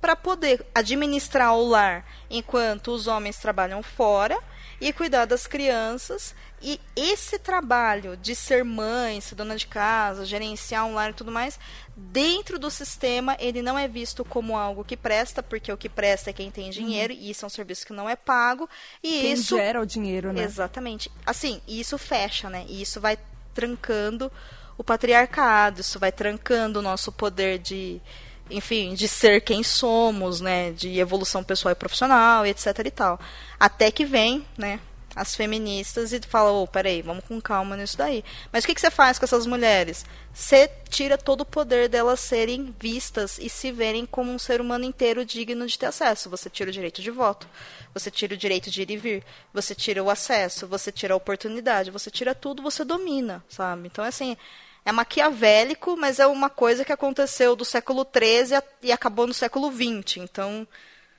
para 0.00 0.16
poder 0.16 0.66
administrar 0.74 1.54
o 1.54 1.68
lar 1.68 2.04
enquanto 2.30 2.88
os 2.88 3.06
homens 3.06 3.36
trabalham 3.36 3.82
fora 3.82 4.38
e 4.80 4.92
cuidar 4.92 5.26
das 5.26 5.46
crianças. 5.46 6.34
E 6.62 6.80
esse 6.94 7.38
trabalho 7.38 8.16
de 8.16 8.34
ser 8.34 8.64
mãe, 8.64 9.20
ser 9.20 9.34
dona 9.34 9.56
de 9.56 9.66
casa, 9.66 10.24
gerenciar 10.24 10.86
um 10.86 10.94
lar 10.94 11.10
e 11.10 11.14
tudo 11.14 11.30
mais, 11.30 11.58
dentro 11.96 12.58
do 12.58 12.70
sistema, 12.70 13.36
ele 13.38 13.62
não 13.62 13.78
é 13.78 13.88
visto 13.88 14.24
como 14.24 14.56
algo 14.56 14.84
que 14.84 14.96
presta, 14.96 15.42
porque 15.42 15.72
o 15.72 15.76
que 15.76 15.88
presta 15.88 16.30
é 16.30 16.32
quem 16.32 16.50
tem 16.50 16.70
dinheiro, 16.70 17.12
uhum. 17.12 17.18
e 17.18 17.30
isso 17.30 17.44
é 17.44 17.46
um 17.46 17.50
serviço 17.50 17.86
que 17.86 17.92
não 17.92 18.08
é 18.08 18.16
pago. 18.16 18.68
E 19.02 19.20
quem 19.20 19.32
isso 19.32 19.56
gera 19.56 19.80
o 19.80 19.86
dinheiro, 19.86 20.32
né? 20.32 20.42
Exatamente. 20.42 21.10
Assim, 21.24 21.60
isso 21.66 21.96
fecha, 21.96 22.48
né? 22.50 22.64
E 22.68 22.82
isso 22.82 23.00
vai 23.00 23.18
trancando 23.54 24.30
o 24.76 24.84
patriarcado, 24.84 25.80
isso 25.80 25.98
vai 25.98 26.10
trancando 26.12 26.78
o 26.78 26.82
nosso 26.82 27.12
poder 27.12 27.58
de, 27.58 28.00
enfim, 28.50 28.94
de 28.94 29.08
ser 29.08 29.40
quem 29.40 29.62
somos, 29.62 30.40
né, 30.40 30.72
de 30.72 30.98
evolução 30.98 31.42
pessoal 31.42 31.72
e 31.72 31.74
profissional, 31.74 32.46
etc 32.46 32.66
e 32.84 32.90
tal. 32.90 33.20
Até 33.58 33.90
que 33.90 34.04
vem, 34.04 34.44
né, 34.56 34.80
as 35.14 35.34
feministas 35.34 36.12
e 36.12 36.20
fala, 36.20 36.52
ô, 36.52 36.62
oh, 36.62 36.66
peraí, 36.66 37.02
vamos 37.02 37.24
com 37.24 37.40
calma 37.40 37.76
nisso 37.76 37.96
daí. 37.96 38.24
Mas 38.52 38.64
o 38.64 38.66
que, 38.66 38.74
que 38.74 38.80
você 38.80 38.90
faz 38.90 39.18
com 39.18 39.24
essas 39.24 39.46
mulheres? 39.46 40.04
Você 40.32 40.70
tira 40.88 41.18
todo 41.18 41.40
o 41.40 41.44
poder 41.44 41.88
delas 41.88 42.20
serem 42.20 42.74
vistas 42.78 43.38
e 43.38 43.48
se 43.48 43.72
verem 43.72 44.06
como 44.06 44.30
um 44.30 44.38
ser 44.38 44.60
humano 44.60 44.84
inteiro 44.84 45.24
digno 45.24 45.66
de 45.66 45.78
ter 45.78 45.86
acesso. 45.86 46.30
Você 46.30 46.48
tira 46.48 46.70
o 46.70 46.72
direito 46.72 47.02
de 47.02 47.10
voto, 47.10 47.48
você 47.92 48.10
tira 48.10 48.34
o 48.34 48.36
direito 48.36 48.70
de 48.70 48.82
ir 48.82 48.90
e 48.90 48.96
vir, 48.96 49.24
você 49.52 49.74
tira 49.74 50.02
o 50.02 50.10
acesso, 50.10 50.66
você 50.66 50.92
tira 50.92 51.14
a 51.14 51.16
oportunidade, 51.16 51.90
você 51.90 52.10
tira 52.10 52.34
tudo, 52.34 52.62
você 52.62 52.84
domina, 52.84 53.44
sabe? 53.48 53.88
Então, 53.88 54.04
assim, 54.04 54.36
é 54.84 54.92
maquiavélico, 54.92 55.96
mas 55.96 56.18
é 56.18 56.26
uma 56.26 56.50
coisa 56.50 56.84
que 56.84 56.92
aconteceu 56.92 57.54
do 57.54 57.64
século 57.64 58.04
XIII 58.04 58.62
e 58.82 58.92
acabou 58.92 59.26
no 59.26 59.34
século 59.34 59.70
XX. 59.70 60.18
Então, 60.18 60.66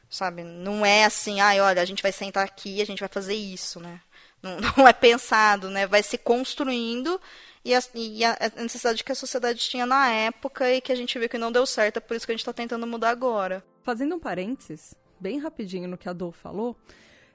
sabe, 0.10 0.44
não 0.44 0.86
é 0.86 1.06
assim, 1.06 1.40
ai, 1.40 1.60
ah, 1.60 1.66
olha, 1.66 1.82
a 1.82 1.86
gente 1.86 2.04
vai 2.04 2.12
sentar 2.12 2.44
aqui 2.44 2.78
e 2.78 2.82
a 2.82 2.86
gente 2.86 3.00
vai 3.00 3.10
fazer 3.10 3.36
isso, 3.36 3.80
né? 3.80 4.02
Não, 4.42 4.58
não 4.78 4.88
é 4.88 4.94
pensado, 4.94 5.70
né? 5.70 5.88
Vai 5.88 6.04
se 6.04 6.18
construindo 6.18 7.20
e 7.64 7.76
a, 7.76 7.82
e 7.94 8.26
a, 8.26 8.38
necessidade 8.58 9.04
que 9.04 9.12
a 9.12 9.16
sociedade 9.16 9.60
tinha 9.60 9.86
na 9.86 10.10
época 10.10 10.70
e 10.72 10.82
que 10.82 10.92
a 10.92 10.96
gente 10.96 11.18
viu 11.18 11.30
que 11.30 11.38
não 11.38 11.52
deu 11.52 11.66
certo, 11.66 11.98
é 11.98 12.00
por 12.00 12.16
isso 12.16 12.26
que 12.26 12.32
a 12.32 12.36
gente 12.36 12.42
está 12.42 12.54
tentando 12.54 12.88
mudar 12.88 13.12
agora. 13.12 13.64
Fazendo 13.84 14.16
um 14.16 14.20
parênteses, 14.20 14.96
bem 15.20 15.40
rapidinho 15.40 15.88
no 15.88 15.98
que 15.98 16.10
a 16.10 16.14
Dô 16.14 16.32
falou, 16.32 16.76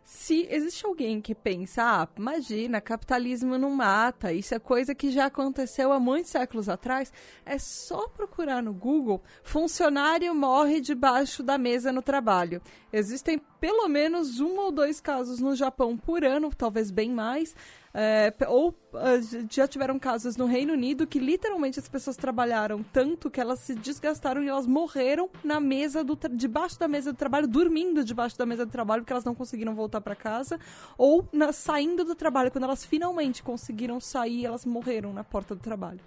se 0.07 0.47
existe 0.49 0.87
alguém 0.87 1.21
que 1.21 1.35
pensa, 1.35 1.83
ah, 1.83 2.09
imagina, 2.17 2.81
capitalismo 2.81 3.59
não 3.59 3.71
mata, 3.71 4.33
isso 4.33 4.55
é 4.55 4.59
coisa 4.61 4.95
que 4.95 5.11
já 5.11 5.27
aconteceu 5.27 5.93
há 5.93 5.99
muitos 5.99 6.31
séculos 6.31 6.69
atrás, 6.69 7.13
é 7.45 7.59
só 7.59 8.07
procurar 8.07 8.63
no 8.63 8.73
Google 8.73 9.21
funcionário 9.43 10.33
morre 10.33 10.81
debaixo 10.81 11.43
da 11.43 11.59
mesa 11.59 11.91
no 11.91 12.03
trabalho. 12.03 12.63
Existem 12.93 13.41
pelo 13.61 13.89
menos 13.89 14.39
um 14.39 14.57
ou 14.61 14.71
dois 14.71 15.01
casos 15.01 15.41
no 15.41 15.57
Japão 15.57 15.97
por 15.97 16.23
ano, 16.23 16.55
talvez 16.55 16.93
bem 16.93 17.11
mais. 17.11 17.53
É, 17.99 18.31
ou 18.47 18.69
uh, 18.93 19.47
já 19.51 19.67
tiveram 19.67 19.99
casos 19.99 20.37
no 20.37 20.45
Reino 20.45 20.75
Unido 20.75 21.07
que 21.07 21.19
literalmente 21.19 21.79
as 21.79 21.89
pessoas 21.89 22.15
trabalharam 22.15 22.83
tanto 22.83 23.31
que 23.31 23.41
elas 23.41 23.61
se 23.61 23.75
desgastaram 23.75 24.43
e 24.43 24.49
elas 24.49 24.67
morreram 24.67 25.31
na 25.43 25.59
mesa 25.59 26.05
do 26.05 26.15
debaixo 26.31 26.79
da 26.79 26.87
mesa 26.87 27.11
do 27.11 27.17
trabalho, 27.17 27.49
dormindo 27.49 28.05
debaixo 28.05 28.37
da 28.37 28.45
mesa 28.45 28.67
do 28.67 28.71
trabalho 28.71 29.01
porque 29.01 29.15
elas 29.15 29.25
não 29.25 29.35
conseguiram 29.35 29.75
voltar 29.75 30.03
para 30.03 30.15
casa, 30.15 30.61
ou 30.99 31.27
na, 31.33 31.55
saindo 31.55 32.05
do 32.05 32.15
trabalho 32.15 32.51
quando 32.51 32.65
elas 32.65 32.85
finalmente 32.85 33.43
conseguiram 33.43 33.99
sair, 33.99 34.45
elas 34.45 34.67
morreram 34.67 35.15
na 35.15 35.25
porta 35.25 35.55
do 35.55 35.63
trabalho. 35.63 36.01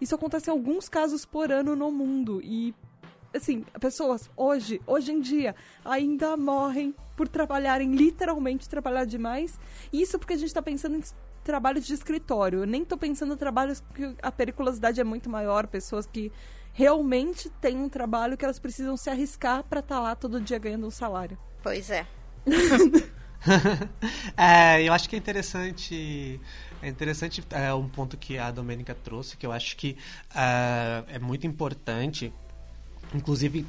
Isso 0.00 0.14
acontece 0.14 0.48
em 0.48 0.52
alguns 0.52 0.88
casos 0.88 1.26
por 1.26 1.52
ano 1.52 1.76
no 1.76 1.92
mundo 1.92 2.40
e 2.42 2.74
assim, 3.34 3.66
pessoas 3.78 4.30
hoje, 4.34 4.80
hoje 4.86 5.12
em 5.12 5.20
dia, 5.20 5.54
ainda 5.84 6.38
morrem 6.38 6.94
por 7.14 7.28
trabalharem, 7.28 7.94
literalmente 7.94 8.66
trabalhar 8.66 9.04
demais. 9.04 9.58
Isso 9.92 10.18
porque 10.18 10.32
a 10.32 10.36
gente 10.36 10.48
está 10.48 10.62
pensando 10.62 10.96
em 10.96 11.02
trabalhos 11.44 11.86
de 11.86 11.94
escritório. 11.94 12.60
Eu 12.60 12.66
nem 12.66 12.82
estou 12.82 12.98
pensando 12.98 13.34
em 13.34 13.36
trabalhos 13.36 13.82
que 13.94 14.16
a 14.20 14.32
periculosidade 14.32 15.00
é 15.00 15.04
muito 15.04 15.30
maior, 15.30 15.66
pessoas 15.66 16.06
que 16.06 16.32
realmente 16.72 17.48
têm 17.60 17.76
um 17.76 17.88
trabalho 17.88 18.36
que 18.36 18.44
elas 18.44 18.58
precisam 18.58 18.96
se 18.96 19.08
arriscar 19.08 19.62
para 19.62 19.80
estar 19.80 19.96
tá 19.96 20.00
lá 20.00 20.16
todo 20.16 20.40
dia 20.40 20.58
ganhando 20.58 20.86
um 20.86 20.90
salário. 20.90 21.38
Pois 21.62 21.90
é. 21.90 22.06
é, 24.36 24.82
eu 24.82 24.92
acho 24.92 25.08
que 25.08 25.14
é 25.14 25.18
interessante. 25.18 26.40
É 26.82 26.88
interessante 26.88 27.44
é, 27.50 27.72
um 27.72 27.88
ponto 27.88 28.16
que 28.16 28.36
a 28.36 28.50
Domênica 28.50 28.94
trouxe, 28.94 29.36
que 29.36 29.46
eu 29.46 29.52
acho 29.52 29.76
que 29.76 29.96
uh, 30.32 31.04
é 31.08 31.18
muito 31.18 31.46
importante. 31.46 32.32
Inclusive, 33.14 33.64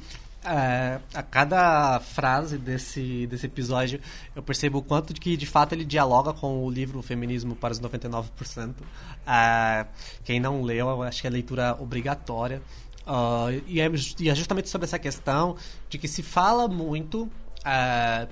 uh, 0.46 1.02
a 1.12 1.22
cada 1.22 1.98
frase 2.00 2.56
desse, 2.56 3.26
desse 3.26 3.46
episódio, 3.46 4.00
eu 4.34 4.42
percebo 4.42 4.78
o 4.78 4.82
quanto 4.82 5.12
de 5.12 5.20
que 5.20 5.36
de 5.36 5.46
fato 5.46 5.72
ele 5.72 5.84
dialoga 5.84 6.32
com 6.32 6.64
o 6.64 6.70
livro 6.70 7.02
Feminismo 7.02 7.56
para 7.56 7.72
os 7.72 7.80
99%. 7.80 8.70
Uh, 8.70 9.86
quem 10.24 10.38
não 10.38 10.62
leu, 10.62 10.88
eu 10.88 11.02
acho 11.02 11.20
que 11.20 11.26
é 11.26 11.30
leitura 11.30 11.76
obrigatória. 11.80 12.62
Uh, 13.06 13.62
e, 13.66 13.80
é, 13.80 13.90
e, 14.18 14.30
é, 14.30 14.34
justamente 14.34 14.68
sobre 14.68 14.86
essa 14.86 14.98
questão 14.98 15.56
de 15.88 15.98
que 15.98 16.08
se 16.08 16.22
fala 16.22 16.66
muito 16.66 17.22
uh, 17.24 18.28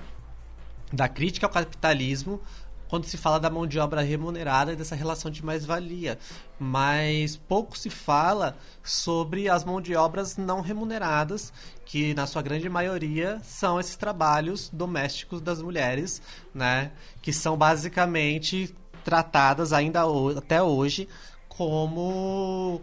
da 0.91 1.07
crítica 1.07 1.45
ao 1.45 1.51
capitalismo 1.51 2.41
quando 2.89 3.05
se 3.05 3.17
fala 3.17 3.39
da 3.39 3.49
mão 3.49 3.65
de 3.65 3.79
obra 3.79 4.01
remunerada 4.01 4.73
e 4.73 4.75
dessa 4.75 4.95
relação 4.95 5.29
de 5.31 5.43
mais-valia. 5.43 6.17
Mas 6.59 7.35
pouco 7.35 7.77
se 7.77 7.89
fala 7.89 8.55
sobre 8.83 9.49
as 9.49 9.63
mãos 9.63 9.81
de 9.81 9.95
obras 9.95 10.37
não 10.37 10.61
remuneradas, 10.61 11.51
que 11.85 12.13
na 12.13 12.27
sua 12.27 12.41
grande 12.41 12.69
maioria 12.69 13.39
são 13.43 13.79
esses 13.79 13.95
trabalhos 13.95 14.69
domésticos 14.71 15.41
das 15.41 15.61
mulheres, 15.61 16.21
né? 16.53 16.91
Que 17.21 17.33
são 17.33 17.57
basicamente 17.57 18.75
tratadas 19.03 19.71
ainda 19.71 20.01
até 20.35 20.61
hoje 20.61 21.07
como 21.47 22.81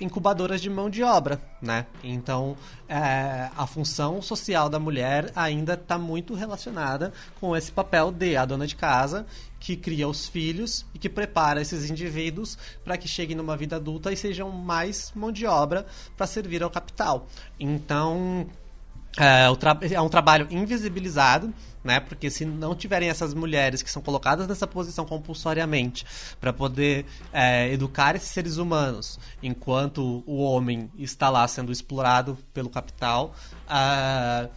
incubadoras 0.00 0.60
de 0.60 0.68
mão 0.68 0.90
de 0.90 1.02
obra, 1.02 1.40
né? 1.62 1.86
Então, 2.02 2.56
é, 2.88 3.50
a 3.56 3.66
função 3.66 4.20
social 4.20 4.68
da 4.68 4.78
mulher 4.78 5.30
ainda 5.34 5.74
está 5.74 5.96
muito 5.96 6.34
relacionada 6.34 7.12
com 7.40 7.56
esse 7.56 7.70
papel 7.70 8.10
de 8.10 8.36
a 8.36 8.44
dona 8.44 8.66
de 8.66 8.76
casa 8.76 9.26
que 9.60 9.76
cria 9.76 10.06
os 10.06 10.26
filhos 10.26 10.84
e 10.92 10.98
que 10.98 11.08
prepara 11.08 11.62
esses 11.62 11.88
indivíduos 11.88 12.58
para 12.84 12.98
que 12.98 13.08
cheguem 13.08 13.36
numa 13.36 13.56
vida 13.56 13.76
adulta 13.76 14.12
e 14.12 14.16
sejam 14.16 14.50
mais 14.50 15.10
mão 15.14 15.32
de 15.32 15.46
obra 15.46 15.86
para 16.16 16.26
servir 16.26 16.62
ao 16.62 16.70
capital. 16.70 17.26
Então, 17.58 18.46
é, 19.16 19.46
é 19.94 20.00
um 20.00 20.08
trabalho 20.08 20.46
invisibilizado, 20.50 21.52
né? 21.82 22.00
Porque 22.00 22.30
se 22.30 22.44
não 22.44 22.74
tiverem 22.74 23.08
essas 23.08 23.34
mulheres 23.34 23.82
que 23.82 23.90
são 23.90 24.02
colocadas 24.02 24.46
nessa 24.48 24.66
posição 24.66 25.04
compulsoriamente 25.04 26.04
para 26.40 26.52
poder 26.52 27.06
é, 27.32 27.72
educar 27.72 28.16
esses 28.16 28.30
seres 28.30 28.56
humanos, 28.56 29.18
enquanto 29.42 30.24
o 30.26 30.42
homem 30.42 30.90
está 30.98 31.28
lá 31.30 31.46
sendo 31.46 31.70
explorado 31.70 32.36
pelo 32.52 32.68
capital, 32.68 33.34
uh, 33.68 34.50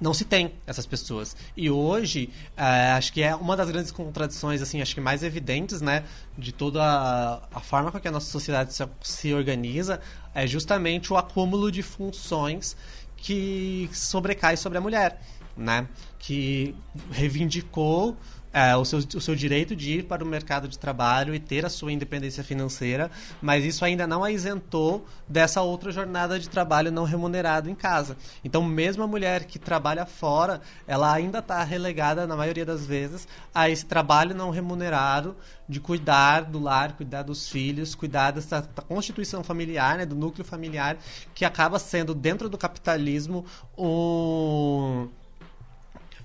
não 0.00 0.12
se 0.12 0.24
tem 0.24 0.52
essas 0.66 0.86
pessoas. 0.86 1.34
E 1.56 1.70
hoje, 1.70 2.30
uh, 2.56 2.96
acho 2.96 3.12
que 3.12 3.22
é 3.22 3.34
uma 3.34 3.56
das 3.56 3.70
grandes 3.70 3.90
contradições, 3.90 4.60
assim, 4.60 4.80
acho 4.82 4.94
que 4.94 5.00
mais 5.00 5.22
evidentes, 5.22 5.80
né, 5.80 6.04
de 6.36 6.52
toda 6.52 6.82
a, 6.82 7.40
a 7.50 7.60
forma 7.60 7.90
com 7.90 7.98
que 7.98 8.08
a 8.08 8.12
nossa 8.12 8.30
sociedade 8.30 8.74
se, 8.74 8.86
se 9.02 9.32
organiza, 9.32 10.00
é 10.34 10.46
justamente 10.46 11.12
o 11.12 11.16
acúmulo 11.16 11.72
de 11.72 11.82
funções 11.82 12.76
que 13.16 13.88
sobrecai 13.92 14.56
sobre 14.56 14.78
a 14.78 14.80
mulher, 14.80 15.20
né? 15.56 15.88
Que 16.18 16.74
reivindicou 17.10 18.16
é, 18.56 18.74
o, 18.74 18.86
seu, 18.86 19.00
o 19.00 19.20
seu 19.20 19.34
direito 19.34 19.76
de 19.76 19.98
ir 19.98 20.04
para 20.04 20.24
o 20.24 20.26
mercado 20.26 20.66
de 20.66 20.78
trabalho 20.78 21.34
e 21.34 21.38
ter 21.38 21.66
a 21.66 21.68
sua 21.68 21.92
independência 21.92 22.42
financeira, 22.42 23.10
mas 23.42 23.62
isso 23.66 23.84
ainda 23.84 24.06
não 24.06 24.24
a 24.24 24.30
isentou 24.32 25.04
dessa 25.28 25.60
outra 25.60 25.92
jornada 25.92 26.38
de 26.38 26.48
trabalho 26.48 26.90
não 26.90 27.04
remunerado 27.04 27.68
em 27.68 27.74
casa. 27.74 28.16
Então, 28.42 28.64
mesmo 28.64 29.02
a 29.02 29.06
mulher 29.06 29.44
que 29.44 29.58
trabalha 29.58 30.06
fora, 30.06 30.62
ela 30.86 31.12
ainda 31.12 31.40
está 31.40 31.62
relegada, 31.64 32.26
na 32.26 32.34
maioria 32.34 32.64
das 32.64 32.86
vezes, 32.86 33.28
a 33.54 33.68
esse 33.68 33.84
trabalho 33.84 34.34
não 34.34 34.48
remunerado 34.48 35.36
de 35.68 35.78
cuidar 35.78 36.40
do 36.44 36.58
lar, 36.58 36.94
cuidar 36.94 37.24
dos 37.24 37.50
filhos, 37.50 37.94
cuidar 37.94 38.30
dessa 38.30 38.62
constituição 38.88 39.44
familiar, 39.44 39.98
né, 39.98 40.06
do 40.06 40.14
núcleo 40.14 40.46
familiar, 40.46 40.96
que 41.34 41.44
acaba 41.44 41.78
sendo, 41.78 42.14
dentro 42.14 42.48
do 42.48 42.56
capitalismo, 42.56 43.44
um 43.76 45.10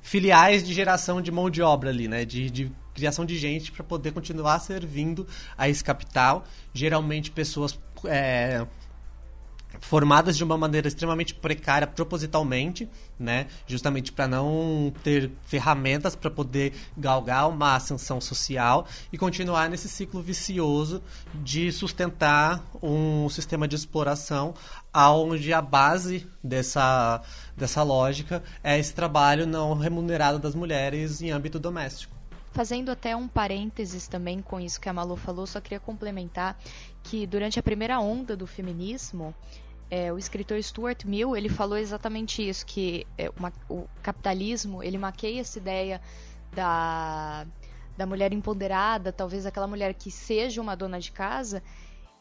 filiais 0.01 0.63
de 0.63 0.73
geração 0.73 1.21
de 1.21 1.31
mão 1.31 1.49
de 1.49 1.61
obra 1.61 1.89
ali, 1.89 2.07
né? 2.07 2.25
De, 2.25 2.49
de 2.49 2.71
criação 2.93 3.25
de 3.25 3.37
gente 3.37 3.71
para 3.71 3.83
poder 3.83 4.11
continuar 4.11 4.59
servindo 4.59 5.27
a 5.57 5.69
esse 5.69 5.83
capital. 5.83 6.43
Geralmente 6.73 7.31
pessoas 7.31 7.79
é, 8.05 8.65
formadas 9.79 10.37
de 10.37 10.43
uma 10.43 10.57
maneira 10.57 10.87
extremamente 10.87 11.33
precária 11.33 11.87
propositalmente, 11.87 12.89
né? 13.19 13.47
Justamente 13.65 14.11
para 14.11 14.27
não 14.27 14.93
ter 15.03 15.31
ferramentas 15.45 16.15
para 16.15 16.29
poder 16.29 16.73
galgar 16.97 17.47
uma 17.49 17.75
ascensão 17.75 18.19
social 18.19 18.85
e 19.11 19.17
continuar 19.17 19.69
nesse 19.69 19.87
ciclo 19.87 20.21
vicioso 20.21 21.01
de 21.33 21.71
sustentar 21.71 22.63
um 22.81 23.29
sistema 23.29 23.67
de 23.67 23.75
exploração 23.75 24.53
onde 24.93 25.53
a 25.53 25.61
base 25.61 26.27
dessa, 26.43 27.21
dessa 27.55 27.81
lógica 27.81 28.43
é 28.63 28.77
esse 28.77 28.93
trabalho 28.93 29.47
não 29.47 29.73
remunerado 29.73 30.37
das 30.37 30.53
mulheres 30.53 31.21
em 31.21 31.31
âmbito 31.31 31.59
doméstico. 31.59 32.21
Fazendo 32.53 32.91
até 32.91 33.15
um 33.15 33.29
parênteses 33.29 34.07
também 34.07 34.41
com 34.41 34.59
isso 34.59 34.79
que 34.81 34.89
a 34.89 34.93
Malu 34.93 35.15
falou, 35.15 35.47
só 35.47 35.61
queria 35.61 35.79
complementar 35.79 36.59
que 37.03 37.25
durante 37.25 37.59
a 37.59 37.63
primeira 37.63 37.99
onda 37.99 38.35
do 38.35 38.45
feminismo, 38.47 39.33
é, 39.89 40.11
o 40.11 40.17
escritor 40.17 40.61
Stuart 40.63 41.03
Mill 41.05 41.35
ele 41.35 41.49
falou 41.49 41.77
exatamente 41.77 42.47
isso, 42.47 42.65
que 42.65 43.05
é, 43.17 43.29
uma, 43.37 43.51
o 43.69 43.87
capitalismo 44.01 44.81
ele 44.81 44.97
maqueia 44.97 45.41
essa 45.41 45.59
ideia 45.59 46.01
da, 46.53 47.45
da 47.97 48.05
mulher 48.05 48.31
empoderada, 48.33 49.11
talvez 49.11 49.45
aquela 49.45 49.67
mulher 49.67 49.93
que 49.93 50.09
seja 50.09 50.61
uma 50.61 50.75
dona 50.75 50.99
de 50.99 51.11
casa, 51.11 51.61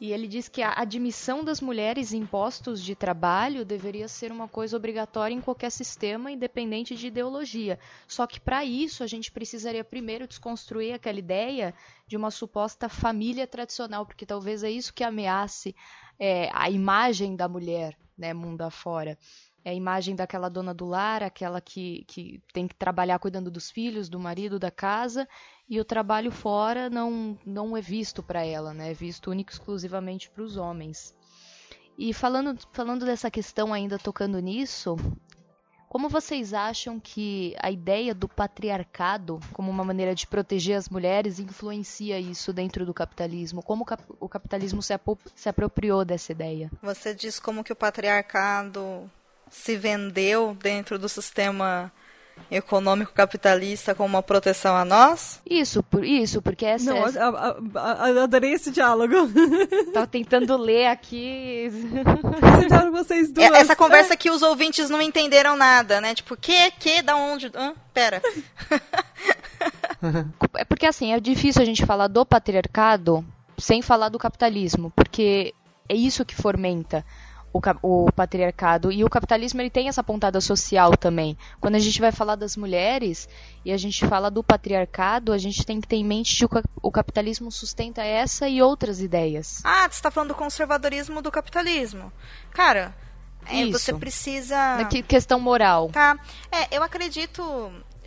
e 0.00 0.14
ele 0.14 0.26
diz 0.26 0.48
que 0.48 0.62
a 0.62 0.72
admissão 0.72 1.44
das 1.44 1.60
mulheres 1.60 2.14
em 2.14 2.24
postos 2.24 2.82
de 2.82 2.94
trabalho 2.94 3.66
deveria 3.66 4.08
ser 4.08 4.32
uma 4.32 4.48
coisa 4.48 4.74
obrigatória 4.74 5.34
em 5.34 5.42
qualquer 5.42 5.70
sistema, 5.70 6.32
independente 6.32 6.96
de 6.96 7.08
ideologia. 7.08 7.78
Só 8.08 8.26
que 8.26 8.40
para 8.40 8.64
isso 8.64 9.04
a 9.04 9.06
gente 9.06 9.30
precisaria 9.30 9.84
primeiro 9.84 10.26
desconstruir 10.26 10.94
aquela 10.94 11.18
ideia 11.18 11.74
de 12.06 12.16
uma 12.16 12.30
suposta 12.30 12.88
família 12.88 13.46
tradicional, 13.46 14.06
porque 14.06 14.24
talvez 14.24 14.64
é 14.64 14.70
isso 14.70 14.94
que 14.94 15.04
ameace 15.04 15.76
é, 16.18 16.48
a 16.54 16.70
imagem 16.70 17.36
da 17.36 17.46
mulher, 17.46 17.94
né, 18.16 18.32
mundo 18.32 18.62
afora. 18.62 19.18
É 19.62 19.70
a 19.70 19.74
imagem 19.74 20.16
daquela 20.16 20.48
dona 20.48 20.72
do 20.72 20.86
lar, 20.86 21.22
aquela 21.22 21.60
que, 21.60 22.04
que 22.08 22.42
tem 22.54 22.66
que 22.66 22.74
trabalhar 22.74 23.18
cuidando 23.18 23.50
dos 23.50 23.70
filhos, 23.70 24.08
do 24.08 24.18
marido, 24.18 24.58
da 24.58 24.70
casa, 24.70 25.28
e 25.70 25.78
o 25.78 25.84
trabalho 25.84 26.32
fora 26.32 26.90
não, 26.90 27.38
não 27.46 27.76
é 27.76 27.80
visto 27.80 28.24
para 28.24 28.44
ela, 28.44 28.74
né? 28.74 28.90
É 28.90 28.94
visto 28.94 29.30
único 29.30 29.52
exclusivamente 29.52 30.28
para 30.28 30.42
os 30.42 30.56
homens. 30.56 31.14
E 31.96 32.12
falando, 32.12 32.58
falando 32.72 33.06
dessa 33.06 33.30
questão 33.30 33.72
ainda 33.72 33.96
tocando 33.96 34.40
nisso, 34.40 34.96
como 35.88 36.08
vocês 36.08 36.52
acham 36.52 36.98
que 36.98 37.54
a 37.60 37.70
ideia 37.70 38.12
do 38.12 38.28
patriarcado 38.28 39.38
como 39.52 39.70
uma 39.70 39.84
maneira 39.84 40.12
de 40.12 40.26
proteger 40.26 40.76
as 40.76 40.88
mulheres 40.88 41.38
influencia 41.38 42.18
isso 42.18 42.52
dentro 42.52 42.84
do 42.84 42.92
capitalismo? 42.92 43.62
Como 43.62 43.86
o 44.18 44.28
capitalismo 44.28 44.82
se, 44.82 44.92
se 45.36 45.48
apropriou 45.48 46.04
dessa 46.04 46.32
ideia? 46.32 46.68
Você 46.82 47.14
diz 47.14 47.38
como 47.38 47.62
que 47.62 47.72
o 47.72 47.76
patriarcado 47.76 49.08
se 49.48 49.76
vendeu 49.76 50.56
dentro 50.60 50.98
do 50.98 51.08
sistema 51.08 51.92
econômico 52.50 53.12
capitalista 53.12 53.94
como 53.94 54.08
uma 54.08 54.22
proteção 54.22 54.76
a 54.76 54.84
nós? 54.84 55.40
Isso, 55.48 55.82
por 55.82 56.04
isso, 56.04 56.42
porque 56.42 56.66
essa. 56.66 56.92
Não, 56.92 57.06
essa... 57.06 57.24
A, 57.24 57.56
a, 57.74 58.06
a, 58.06 58.24
adorei 58.24 58.52
esse 58.52 58.70
diálogo. 58.70 59.14
Tava 59.92 60.06
tentando 60.06 60.56
ler 60.56 60.86
aqui. 60.86 61.70
vocês 62.92 63.32
duas. 63.32 63.50
Essa 63.52 63.76
conversa 63.76 64.14
é. 64.14 64.16
que 64.16 64.30
os 64.30 64.42
ouvintes 64.42 64.90
não 64.90 65.00
entenderam 65.00 65.56
nada, 65.56 66.00
né? 66.00 66.14
Tipo, 66.14 66.36
que, 66.36 66.70
que, 66.72 67.02
da 67.02 67.16
onde? 67.16 67.50
Hã? 67.54 67.74
Pera. 67.92 68.22
é 70.54 70.64
porque 70.64 70.86
assim, 70.86 71.12
é 71.12 71.20
difícil 71.20 71.62
a 71.62 71.64
gente 71.64 71.84
falar 71.84 72.08
do 72.08 72.24
patriarcado 72.24 73.24
sem 73.58 73.82
falar 73.82 74.08
do 74.08 74.18
capitalismo, 74.18 74.90
porque 74.96 75.54
é 75.88 75.94
isso 75.94 76.24
que 76.24 76.34
fomenta 76.34 77.04
o, 77.52 77.60
o, 77.82 78.12
patriarcado 78.12 78.92
e 78.92 79.02
o 79.04 79.10
capitalismo 79.10 79.60
ele 79.60 79.70
tem 79.70 79.88
essa 79.88 80.02
pontada 80.02 80.40
social 80.40 80.96
também. 80.96 81.36
Quando 81.60 81.74
a 81.74 81.78
gente 81.78 82.00
vai 82.00 82.12
falar 82.12 82.36
das 82.36 82.56
mulheres 82.56 83.28
e 83.64 83.72
a 83.72 83.76
gente 83.76 84.06
fala 84.06 84.30
do 84.30 84.42
patriarcado, 84.42 85.32
a 85.32 85.38
gente 85.38 85.64
tem 85.66 85.80
que 85.80 85.88
ter 85.88 85.96
em 85.96 86.04
mente 86.04 86.36
que 86.36 86.44
o, 86.44 86.62
o 86.82 86.90
capitalismo 86.92 87.50
sustenta 87.50 88.02
essa 88.02 88.48
e 88.48 88.62
outras 88.62 89.00
ideias. 89.00 89.60
Ah, 89.64 89.82
você 89.82 89.96
está 89.96 90.10
falando 90.10 90.28
do 90.28 90.34
conservadorismo 90.34 91.20
do 91.20 91.30
capitalismo. 91.30 92.12
Cara, 92.52 92.94
É, 93.46 93.66
você 93.66 93.92
precisa. 93.94 94.56
Na 94.76 94.84
que- 94.84 95.02
questão 95.02 95.40
moral. 95.40 95.88
Tá. 95.90 96.18
É, 96.52 96.76
eu 96.76 96.82
acredito. 96.82 97.42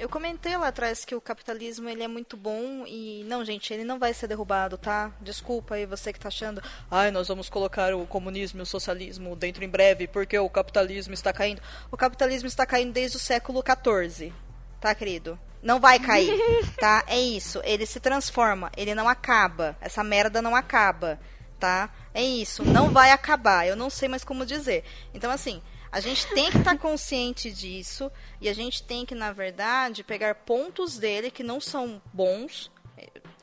Eu 0.04 0.10
comentei 0.10 0.58
lá 0.58 0.68
atrás 0.68 1.06
que 1.06 1.16
o 1.16 1.22
capitalismo 1.22 1.88
ele 1.88 2.04
é 2.04 2.10
muito 2.10 2.36
bom 2.36 2.84
e 2.86 3.24
não, 3.26 3.46
gente, 3.46 3.74
ele 3.74 3.86
não 3.86 3.98
vai 3.98 4.14
ser 4.14 4.28
derrubado, 4.28 4.78
tá? 4.78 5.10
Desculpa 5.22 5.76
aí 5.76 5.86
você 5.86 6.12
que 6.12 6.20
tá 6.20 6.28
achando, 6.28 6.62
ai, 6.92 7.10
nós 7.10 7.30
vamos 7.30 7.50
colocar 7.50 7.94
o 7.96 8.06
comunismo 8.06 8.60
e 8.60 8.64
o 8.64 8.66
socialismo 8.66 9.34
dentro 9.34 9.64
em 9.64 9.70
breve 9.70 10.06
porque 10.06 10.38
o 10.38 10.50
capitalismo 10.50 11.14
está 11.14 11.32
caindo. 11.32 11.62
O 11.90 11.96
capitalismo 11.96 12.48
está 12.48 12.66
caindo 12.66 12.92
desde 12.92 13.16
o 13.16 13.20
século 13.20 13.64
XIV, 13.64 14.34
tá, 14.82 14.94
querido? 14.94 15.40
Não 15.62 15.80
vai 15.80 15.98
cair, 16.00 16.38
tá? 16.78 17.06
É 17.08 17.22
isso. 17.22 17.62
Ele 17.64 17.86
se 17.86 18.02
transforma, 18.02 18.70
ele 18.76 18.94
não 18.94 19.08
acaba. 19.08 19.78
Essa 19.80 20.04
merda 20.04 20.42
não 20.42 20.54
acaba, 20.54 21.18
tá? 21.58 21.90
É 22.14 22.22
isso. 22.22 22.66
Não 22.66 22.90
vai 22.90 23.12
acabar. 23.12 23.66
Eu 23.66 23.78
não 23.78 23.90
sei 23.90 24.10
mais 24.10 24.26
como 24.26 24.46
dizer. 24.46 24.84
Então, 25.14 25.32
assim, 25.32 25.62
a 25.94 26.00
gente 26.00 26.26
tem 26.30 26.50
que 26.50 26.58
estar 26.58 26.76
consciente 26.76 27.52
disso 27.52 28.12
e 28.42 28.50
a 28.50 28.54
gente 28.54 28.82
tem 28.82 29.06
que, 29.06 29.14
na 29.14 29.32
verdade, 29.32 30.04
pegar 30.04 30.34
pontos 30.34 30.98
dele 30.98 31.30
que 31.30 31.44
não 31.44 31.62
são 31.62 32.02
bons. 32.12 32.72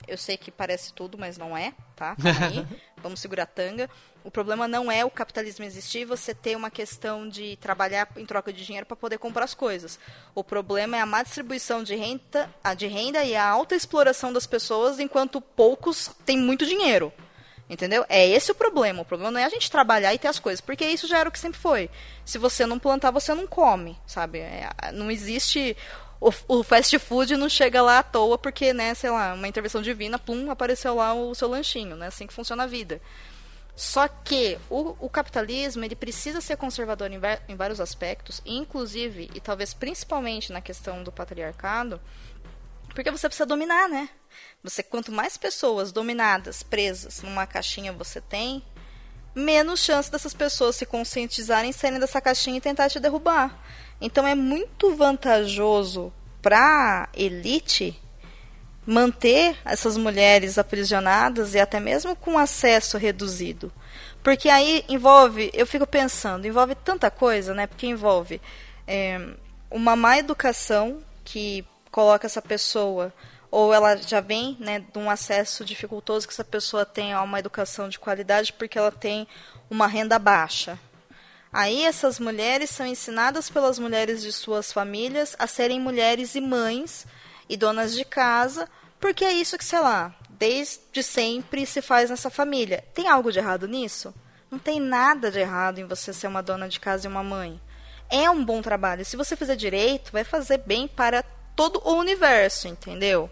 Eu 0.09 0.19
sei 0.19 0.37
que 0.37 0.51
parece 0.51 0.93
tudo, 0.93 1.17
mas 1.17 1.39
não 1.39 1.57
é, 1.57 1.73
tá? 1.95 2.17
Aí. 2.43 2.67
Vamos 3.01 3.21
segurar 3.21 3.45
a 3.45 3.47
tanga. 3.47 3.89
O 4.25 4.33
problema 4.33 4.67
não 4.67 4.91
é 4.91 5.05
o 5.05 5.11
capitalismo 5.11 5.65
existir, 5.65 6.05
você 6.05 6.35
ter 6.35 6.57
uma 6.57 6.73
questão 6.73 7.29
de 7.29 7.57
trabalhar 7.59 8.09
em 8.17 8.27
troca 8.27 8.53
de 8.53 8.67
dinheiro 8.67 8.85
para 8.85 8.97
poder 8.97 9.19
comprar 9.19 9.45
as 9.45 9.55
coisas. 9.55 9.99
O 10.35 10.43
problema 10.43 10.97
é 10.97 11.01
a 11.01 11.07
má 11.07 11.23
distribuição 11.23 11.85
de 11.85 11.95
renda, 11.95 12.53
a 12.65 12.75
de 12.75 12.89
renda 12.89 13.25
e 13.25 13.37
a 13.37 13.47
alta 13.47 13.77
exploração 13.77 14.33
das 14.33 14.47
pessoas, 14.47 14.99
enquanto 14.99 15.41
poucos 15.41 16.11
têm 16.27 16.37
muito 16.37 16.67
dinheiro. 16.67 17.13
Entendeu? 17.71 18.05
É 18.09 18.27
esse 18.27 18.51
o 18.51 18.55
problema. 18.55 19.03
O 19.03 19.05
problema 19.05 19.31
não 19.31 19.39
é 19.39 19.45
a 19.45 19.49
gente 19.49 19.71
trabalhar 19.71 20.13
e 20.13 20.19
ter 20.19 20.27
as 20.27 20.41
coisas, 20.41 20.61
porque 20.61 20.85
isso 20.85 21.07
já 21.07 21.19
era 21.19 21.29
o 21.29 21.33
que 21.33 21.39
sempre 21.39 21.61
foi. 21.61 21.89
Se 22.25 22.37
você 22.37 22.67
não 22.67 22.81
plantar, 22.81 23.13
você 23.13 23.33
não 23.33 23.47
come, 23.47 23.97
sabe? 24.05 24.41
É, 24.41 24.69
não 24.93 25.09
existe. 25.09 25.77
O, 26.21 26.33
o 26.49 26.65
fast 26.65 26.99
food 26.99 27.37
não 27.37 27.49
chega 27.49 27.81
lá 27.81 28.01
à 28.01 28.03
toa 28.03 28.37
porque, 28.37 28.75
né, 28.75 28.93
sei 28.95 29.09
lá, 29.11 29.35
uma 29.35 29.47
intervenção 29.47 29.81
divina, 29.81 30.19
plum, 30.19 30.51
apareceu 30.51 30.97
lá 30.97 31.15
o 31.15 31.33
seu 31.33 31.49
lanchinho, 31.49 31.95
né? 31.95 32.09
Assim 32.09 32.27
que 32.27 32.35
funciona 32.35 32.65
a 32.65 32.67
vida. 32.67 33.01
Só 33.77 34.09
que 34.09 34.59
o, 34.69 34.97
o 34.99 35.09
capitalismo 35.09 35.85
ele 35.85 35.95
precisa 35.95 36.41
ser 36.41 36.57
conservador 36.57 37.09
em, 37.13 37.21
em 37.49 37.55
vários 37.55 37.81
aspectos, 37.81 38.43
inclusive 38.45 39.31
e 39.33 39.41
talvez 39.41 39.73
principalmente 39.73 40.53
na 40.53 40.61
questão 40.61 41.05
do 41.05 41.13
patriarcado, 41.13 42.01
porque 42.95 43.13
você 43.13 43.29
precisa 43.29 43.47
dominar, 43.47 43.89
né? 43.89 44.11
Você 44.63 44.83
quanto 44.83 45.11
mais 45.11 45.37
pessoas 45.37 45.91
dominadas, 45.91 46.63
presas 46.63 47.23
numa 47.23 47.47
caixinha 47.47 47.93
você 47.93 48.21
tem, 48.21 48.63
menos 49.35 49.81
chance 49.81 50.11
dessas 50.11 50.35
pessoas 50.35 50.77
se 50.77 50.85
conscientizarem, 50.85 51.73
saírem 51.73 51.99
dessa 51.99 52.21
caixinha 52.21 52.59
e 52.59 52.61
tentar 52.61 52.89
te 52.89 53.01
derrubar. 53.01 53.59
Então 54.01 54.27
é 54.27 54.35
muito 54.35 54.95
vantajoso 54.95 56.13
para 56.43 57.09
elite 57.15 57.99
manter 58.87 59.57
essas 59.65 59.97
mulheres 59.97 60.59
aprisionadas 60.59 61.55
e 61.55 61.61
até 61.61 61.79
mesmo 61.79 62.17
com 62.17 62.39
acesso 62.39 62.99
reduzido. 62.99 63.73
Porque 64.23 64.49
aí 64.49 64.85
envolve, 64.89 65.51
eu 65.55 65.67
fico 65.67 65.87
pensando, 65.87 66.47
envolve 66.47 66.75
tanta 66.75 67.11
coisa, 67.11 67.55
né? 67.55 67.67
Porque 67.67 67.87
envolve 67.87 68.41
é, 68.87 69.21
uma 69.71 69.95
má 69.97 70.19
educação 70.19 71.03
que 71.25 71.65
coloca 71.91 72.27
essa 72.27 72.43
pessoa, 72.43 73.13
ou 73.51 73.75
ela 73.75 73.97
já 73.97 74.21
vem 74.21 74.57
né, 74.61 74.79
de 74.79 74.99
um 74.99 75.11
acesso 75.11 75.65
dificultoso 75.65 76.27
que 76.27 76.33
essa 76.33 76.45
pessoa 76.45 76.87
tem 76.87 77.13
a 77.13 77.23
uma 77.23 77.39
educação 77.39 77.89
de 77.89 77.99
qualidade 77.99 78.53
porque 78.53 78.79
ela 78.79 78.93
tem 78.93 79.27
uma 79.69 79.87
renda 79.87 80.19
baixa. 80.19 80.79
Aí 81.53 81.85
essas 81.85 82.21
mulheres 82.21 82.71
são 82.71 82.87
ensinadas 82.87 83.51
pelas 83.51 83.79
mulheres 83.79 84.23
de 84.23 84.33
suas 84.33 84.73
famílias 84.73 85.35
a 85.39 85.49
serem 85.49 85.81
mulheres 85.81 86.37
e 86.37 86.41
mães 86.41 87.07
e 87.49 87.57
donas 87.57 87.95
de 87.95 88.05
casa, 88.05 88.69
porque 89.01 89.25
é 89.25 89.33
isso 89.33 89.59
que, 89.59 89.65
sei 89.65 89.81
lá, 89.81 90.15
desde 90.29 91.03
sempre 91.03 91.67
se 91.67 91.83
faz 91.83 92.09
nessa 92.09 92.31
família. 92.31 92.85
Tem 92.95 93.09
algo 93.09 93.33
de 93.33 93.41
errado 93.41 93.67
nisso? 93.67 94.15
Não 94.49 94.61
tem 94.61 94.81
nada 94.81 95.31
de 95.31 95.41
errado 95.41 95.79
em 95.81 95.87
você 95.87 96.13
ser 96.13 96.29
uma 96.29 96.43
dona 96.43 96.69
de 96.69 96.79
casa 96.79 97.07
e 97.07 97.11
uma 97.11 97.23
mãe. 97.23 97.61
É 98.09 98.31
um 98.31 98.45
bom 98.45 98.63
trabalho. 98.63 99.05
Se 99.05 99.17
você 99.17 99.35
fizer 99.35 99.57
direito, 99.57 100.13
vai 100.13 100.23
fazer 100.23 100.59
bem 100.59 100.87
para 100.87 101.25
todo 101.61 101.83
o 101.85 101.93
universo, 101.93 102.69
entendeu? 102.69 103.29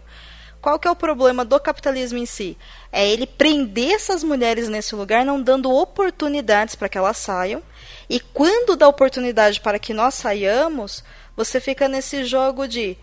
Qual 0.61 0.77
que 0.77 0.87
é 0.87 0.91
o 0.91 0.95
problema 0.95 1.43
do 1.43 1.59
capitalismo 1.59 2.19
em 2.19 2.27
si? 2.27 2.55
É 2.91 3.09
ele 3.09 3.25
prender 3.25 3.93
essas 3.93 4.23
mulheres 4.23 4.69
nesse 4.69 4.93
lugar, 4.93 5.25
não 5.25 5.41
dando 5.41 5.73
oportunidades 5.73 6.75
para 6.75 6.87
que 6.87 6.95
elas 6.95 7.17
saiam. 7.17 7.63
E 8.07 8.19
quando 8.19 8.75
dá 8.75 8.87
oportunidade 8.87 9.59
para 9.59 9.79
que 9.79 9.95
nós 9.95 10.13
saiamos, 10.13 11.03
você 11.35 11.59
fica 11.59 11.87
nesse 11.87 12.23
jogo 12.23 12.67
de 12.67 12.95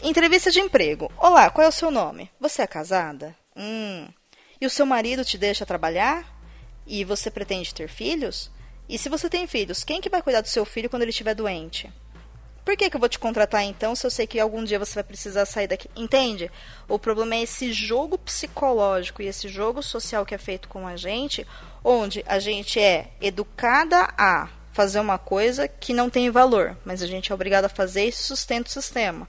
entrevista 0.00 0.48
de 0.48 0.60
emprego. 0.60 1.10
Olá, 1.18 1.50
qual 1.50 1.64
é 1.64 1.68
o 1.68 1.72
seu 1.72 1.90
nome? 1.90 2.30
Você 2.38 2.62
é 2.62 2.68
casada? 2.68 3.34
Hum. 3.56 4.06
E 4.60 4.64
o 4.64 4.70
seu 4.70 4.86
marido 4.86 5.24
te 5.24 5.36
deixa 5.36 5.66
trabalhar? 5.66 6.24
E 6.86 7.02
você 7.02 7.32
pretende 7.32 7.74
ter 7.74 7.88
filhos? 7.88 8.48
E 8.88 8.96
se 8.96 9.08
você 9.08 9.28
tem 9.28 9.48
filhos, 9.48 9.82
quem 9.82 10.00
que 10.00 10.08
vai 10.08 10.22
cuidar 10.22 10.40
do 10.40 10.48
seu 10.48 10.64
filho 10.64 10.88
quando 10.88 11.02
ele 11.02 11.10
estiver 11.10 11.34
doente? 11.34 11.92
Por 12.66 12.76
que, 12.76 12.90
que 12.90 12.96
eu 12.96 13.00
vou 13.00 13.08
te 13.08 13.16
contratar 13.16 13.62
então 13.62 13.94
se 13.94 14.04
eu 14.04 14.10
sei 14.10 14.26
que 14.26 14.40
algum 14.40 14.64
dia 14.64 14.76
você 14.76 14.96
vai 14.96 15.04
precisar 15.04 15.46
sair 15.46 15.68
daqui? 15.68 15.88
Entende? 15.94 16.50
O 16.88 16.98
problema 16.98 17.36
é 17.36 17.42
esse 17.42 17.72
jogo 17.72 18.18
psicológico 18.18 19.22
e 19.22 19.26
esse 19.26 19.46
jogo 19.46 19.84
social 19.84 20.26
que 20.26 20.34
é 20.34 20.38
feito 20.38 20.66
com 20.66 20.84
a 20.84 20.96
gente, 20.96 21.46
onde 21.84 22.24
a 22.26 22.40
gente 22.40 22.80
é 22.80 23.12
educada 23.20 24.12
a 24.18 24.48
fazer 24.72 24.98
uma 24.98 25.16
coisa 25.16 25.68
que 25.68 25.94
não 25.94 26.10
tem 26.10 26.28
valor, 26.28 26.76
mas 26.84 27.04
a 27.04 27.06
gente 27.06 27.30
é 27.30 27.34
obrigado 27.36 27.66
a 27.66 27.68
fazer 27.68 28.06
e 28.06 28.12
sustenta 28.12 28.68
o 28.68 28.72
sistema. 28.72 29.28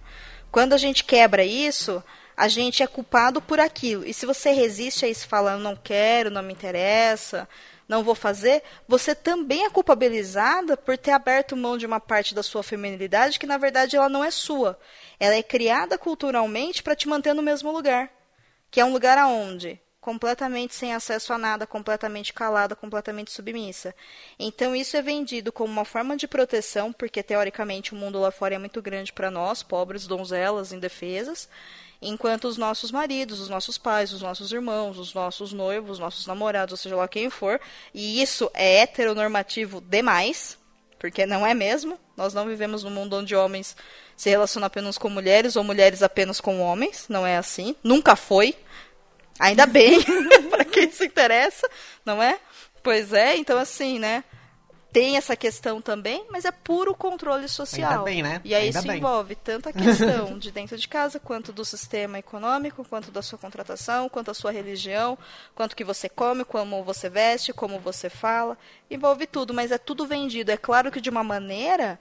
Quando 0.51 0.73
a 0.73 0.77
gente 0.77 1.03
quebra 1.03 1.45
isso, 1.45 2.03
a 2.35 2.47
gente 2.47 2.81
é 2.81 2.87
culpado 2.87 3.39
por 3.39 3.59
aquilo. 3.59 4.03
E 4.03 4.15
se 4.15 4.25
você 4.25 4.49
resiste 4.49 5.05
a 5.05 5.07
isso 5.07 5.27
falando, 5.27 5.61
não 5.61 5.75
quero, 5.75 6.31
não 6.31 6.41
me 6.41 6.53
interessa, 6.53 7.47
não 7.87 8.03
vou 8.03 8.15
fazer, 8.15 8.61
você 8.87 9.15
também 9.15 9.65
é 9.65 9.69
culpabilizada 9.69 10.75
por 10.75 10.97
ter 10.97 11.11
aberto 11.11 11.55
mão 11.55 11.77
de 11.77 11.85
uma 11.85 11.99
parte 11.99 12.35
da 12.35 12.43
sua 12.43 12.61
feminilidade 12.63 13.39
que 13.39 13.47
na 13.47 13.57
verdade 13.57 13.95
ela 13.95 14.09
não 14.09 14.23
é 14.23 14.31
sua. 14.31 14.79
Ela 15.19 15.35
é 15.35 15.43
criada 15.43 15.97
culturalmente 15.97 16.83
para 16.83 16.95
te 16.95 17.07
manter 17.07 17.33
no 17.33 17.41
mesmo 17.41 17.71
lugar, 17.71 18.11
que 18.69 18.79
é 18.79 18.85
um 18.85 18.93
lugar 18.93 19.17
aonde 19.17 19.79
completamente 20.07 20.73
sem 20.73 20.93
acesso 20.93 21.33
a 21.33 21.37
nada, 21.37 21.67
completamente 21.67 22.31
calada, 22.31 22.77
completamente 22.77 23.29
submissa. 23.29 23.93
Então 24.39 24.73
isso 24.73 24.95
é 24.95 25.01
vendido 25.01 25.51
como 25.51 25.69
uma 25.69 25.83
forma 25.83 26.15
de 26.15 26.25
proteção, 26.25 26.93
porque 26.93 27.21
teoricamente 27.21 27.93
o 27.93 27.97
mundo 27.97 28.17
lá 28.17 28.31
fora 28.31 28.55
é 28.55 28.57
muito 28.57 28.81
grande 28.81 29.11
para 29.11 29.29
nós, 29.29 29.61
pobres 29.61 30.07
donzelas 30.07 30.71
indefesas, 30.71 31.49
enquanto 32.01 32.45
os 32.45 32.57
nossos 32.57 32.91
maridos, 32.91 33.39
os 33.39 33.49
nossos 33.49 33.77
pais, 33.77 34.13
os 34.13 34.21
nossos 34.21 34.51
irmãos, 34.51 34.97
os 34.97 35.13
nossos 35.13 35.51
noivos, 35.53 35.91
os 35.91 35.99
nossos 35.99 36.27
namorados, 36.27 36.73
ou 36.73 36.77
seja 36.77 36.95
lá 36.95 37.07
quem 37.07 37.29
for, 37.29 37.59
e 37.93 38.21
isso 38.21 38.49
é 38.53 38.81
heteronormativo 38.81 39.81
demais, 39.81 40.57
porque 40.99 41.25
não 41.25 41.45
é 41.45 41.53
mesmo. 41.53 41.99
Nós 42.15 42.33
não 42.33 42.45
vivemos 42.45 42.83
num 42.83 42.89
mundo 42.89 43.15
onde 43.17 43.35
homens 43.35 43.75
se 44.15 44.29
relacionam 44.29 44.65
apenas 44.65 44.97
com 44.97 45.09
mulheres 45.09 45.55
ou 45.55 45.63
mulheres 45.63 46.01
apenas 46.01 46.41
com 46.41 46.59
homens, 46.59 47.05
não 47.07 47.25
é 47.25 47.37
assim, 47.37 47.75
nunca 47.83 48.15
foi. 48.15 48.55
Ainda 49.39 49.67
bem, 49.67 49.99
para 50.49 50.65
quem 50.65 50.91
se 50.91 51.05
interessa, 51.05 51.69
não 52.03 52.21
é? 52.21 52.39
Pois 52.81 53.13
é, 53.13 53.35
então 53.35 53.57
assim, 53.57 53.99
né? 53.99 54.23
Tem 54.91 55.17
essa 55.17 55.35
questão 55.35 55.81
também, 55.81 56.25
mas 56.29 56.45
é 56.45 56.51
puro 56.51 56.95
controle 56.95 57.47
social. 57.47 57.91
Ainda 57.91 58.03
bem, 58.03 58.23
né? 58.23 58.41
E 58.43 58.55
aí 58.55 58.65
Ainda 58.65 58.79
isso 58.79 58.87
bem. 58.87 58.97
envolve 58.97 59.35
tanto 59.35 59.69
a 59.69 59.73
questão 59.73 60.39
de 60.39 60.49
dentro 60.49 60.77
de 60.77 60.87
casa, 60.87 61.19
quanto 61.19 61.51
do 61.51 61.65
sistema 61.65 62.17
econômico, 62.17 62.85
quanto 62.89 63.11
da 63.11 63.21
sua 63.21 63.37
contratação, 63.37 64.09
quanto 64.09 64.31
a 64.31 64.33
sua 64.33 64.51
religião, 64.51 65.17
quanto 65.53 65.75
que 65.75 65.83
você 65.83 66.07
come, 66.07 66.43
como 66.45 66.83
você 66.83 67.09
veste, 67.09 67.53
como 67.53 67.79
você 67.79 68.09
fala. 68.09 68.57
Envolve 68.89 69.27
tudo, 69.27 69.53
mas 69.53 69.71
é 69.71 69.77
tudo 69.77 70.07
vendido. 70.07 70.51
É 70.51 70.57
claro 70.57 70.91
que 70.91 71.01
de 71.01 71.09
uma 71.09 71.23
maneira 71.23 71.99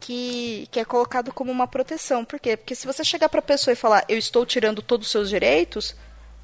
que, 0.00 0.68
que 0.70 0.80
é 0.80 0.84
colocado 0.84 1.32
como 1.32 1.50
uma 1.50 1.66
proteção. 1.66 2.24
Por 2.24 2.38
quê? 2.38 2.56
Porque 2.56 2.74
se 2.74 2.86
você 2.86 3.04
chegar 3.04 3.28
para 3.28 3.40
a 3.40 3.42
pessoa 3.42 3.72
e 3.72 3.76
falar, 3.76 4.04
eu 4.08 4.16
estou 4.16 4.46
tirando 4.46 4.80
todos 4.80 5.06
os 5.06 5.12
seus 5.12 5.28
direitos, 5.28 5.94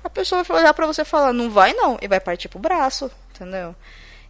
a 0.03 0.11
pessoa 0.11 0.43
vai 0.43 0.61
olhar 0.61 0.75
para 0.75 0.87
você 0.87 1.03
e 1.03 1.05
falar, 1.07 1.33
não 1.33 1.51
vai 1.51 1.73
não, 1.73 1.99
e 2.03 2.09
vai 2.09 2.21
partir 2.21 2.49
pro 2.49 2.59
braço, 2.59 3.11
entendeu? 3.31 3.75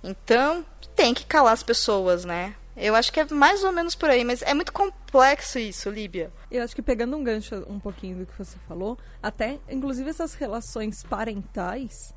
Então, 0.02 0.64
tem 0.96 1.14
que 1.14 1.24
calar 1.24 1.52
as 1.52 1.62
pessoas, 1.62 2.24
né? 2.24 2.54
Eu 2.76 2.94
acho 2.94 3.12
que 3.12 3.20
é 3.20 3.26
mais 3.26 3.62
ou 3.64 3.72
menos 3.72 3.94
por 3.94 4.08
aí, 4.08 4.24
mas 4.24 4.40
é 4.42 4.54
muito 4.54 4.72
complexo 4.72 5.58
isso, 5.58 5.90
Líbia. 5.90 6.32
Eu 6.50 6.62
acho 6.62 6.74
que 6.74 6.80
pegando 6.80 7.16
um 7.16 7.22
gancho 7.22 7.54
um 7.68 7.78
pouquinho 7.78 8.18
do 8.18 8.26
que 8.26 8.36
você 8.36 8.56
falou, 8.66 8.98
até 9.22 9.58
inclusive 9.70 10.08
essas 10.08 10.34
relações 10.34 11.02
parentais, 11.02 12.14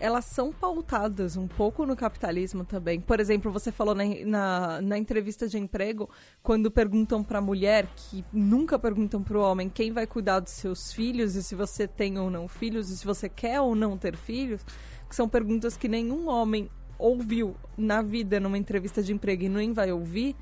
elas 0.00 0.24
são 0.24 0.52
pautadas 0.52 1.36
um 1.36 1.46
pouco 1.46 1.86
no 1.86 1.94
capitalismo 1.94 2.64
também. 2.64 3.00
Por 3.00 3.20
exemplo, 3.20 3.52
você 3.52 3.70
falou 3.70 3.94
na, 3.94 4.04
na, 4.26 4.80
na 4.82 4.98
entrevista 4.98 5.46
de 5.46 5.56
emprego, 5.56 6.10
quando 6.42 6.68
perguntam 6.68 7.22
para 7.22 7.38
a 7.38 7.42
mulher, 7.42 7.86
que 7.94 8.24
nunca 8.32 8.76
perguntam 8.80 9.22
para 9.22 9.38
o 9.38 9.40
homem 9.40 9.70
quem 9.70 9.92
vai 9.92 10.04
cuidar 10.04 10.40
dos 10.40 10.52
seus 10.52 10.92
filhos 10.92 11.36
e 11.36 11.42
se 11.44 11.54
você 11.54 11.86
tem 11.86 12.18
ou 12.18 12.28
não 12.28 12.48
filhos, 12.48 12.90
e 12.90 12.96
se 12.96 13.06
você 13.06 13.28
quer 13.28 13.60
ou 13.60 13.76
não 13.76 13.96
ter 13.96 14.16
filhos, 14.16 14.66
que 15.08 15.14
são 15.14 15.28
perguntas 15.28 15.76
que 15.76 15.86
nenhum 15.86 16.28
homem 16.28 16.68
ouviu 17.02 17.56
na 17.76 18.00
vida, 18.00 18.38
numa 18.38 18.56
entrevista 18.56 19.02
de 19.02 19.12
emprego 19.12 19.44
e 19.44 19.48
nem 19.48 19.72
vai 19.72 19.90
ouvir, 19.90 20.36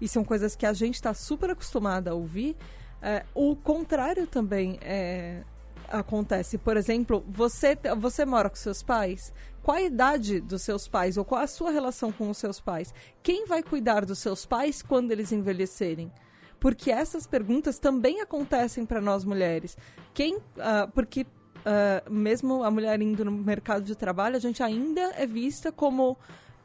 e 0.00 0.08
são 0.08 0.24
coisas 0.24 0.56
que 0.56 0.66
a 0.66 0.72
gente 0.72 0.96
está 0.96 1.14
super 1.14 1.50
acostumada 1.50 2.10
a 2.10 2.14
ouvir, 2.14 2.56
é, 3.00 3.24
o 3.34 3.54
contrário 3.54 4.26
também 4.26 4.78
é, 4.82 5.42
acontece. 5.88 6.58
Por 6.58 6.76
exemplo, 6.76 7.24
você, 7.28 7.76
você 7.98 8.24
mora 8.24 8.50
com 8.50 8.56
seus 8.56 8.82
pais? 8.82 9.32
Qual 9.62 9.76
a 9.76 9.82
idade 9.82 10.40
dos 10.40 10.62
seus 10.62 10.88
pais 10.88 11.16
ou 11.16 11.24
qual 11.24 11.40
a 11.40 11.46
sua 11.46 11.70
relação 11.70 12.10
com 12.10 12.28
os 12.30 12.38
seus 12.38 12.60
pais? 12.60 12.92
Quem 13.22 13.46
vai 13.46 13.62
cuidar 13.62 14.04
dos 14.04 14.18
seus 14.18 14.44
pais 14.44 14.82
quando 14.82 15.12
eles 15.12 15.30
envelhecerem? 15.30 16.10
Porque 16.58 16.90
essas 16.90 17.26
perguntas 17.26 17.78
também 17.78 18.20
acontecem 18.20 18.86
para 18.86 19.00
nós 19.00 19.24
mulheres. 19.24 19.76
Quem, 20.14 20.36
uh, 20.36 20.90
porque 20.94 21.26
uh, 21.66 22.10
mesmo 22.10 22.62
a 22.62 22.70
mulher 22.70 23.00
indo 23.00 23.24
no 23.24 23.32
mercado 23.32 23.84
de 23.84 23.94
trabalho, 23.94 24.36
a 24.36 24.40
gente 24.40 24.62
ainda 24.62 25.12
é 25.16 25.26
vista 25.26 25.72
como 25.72 26.16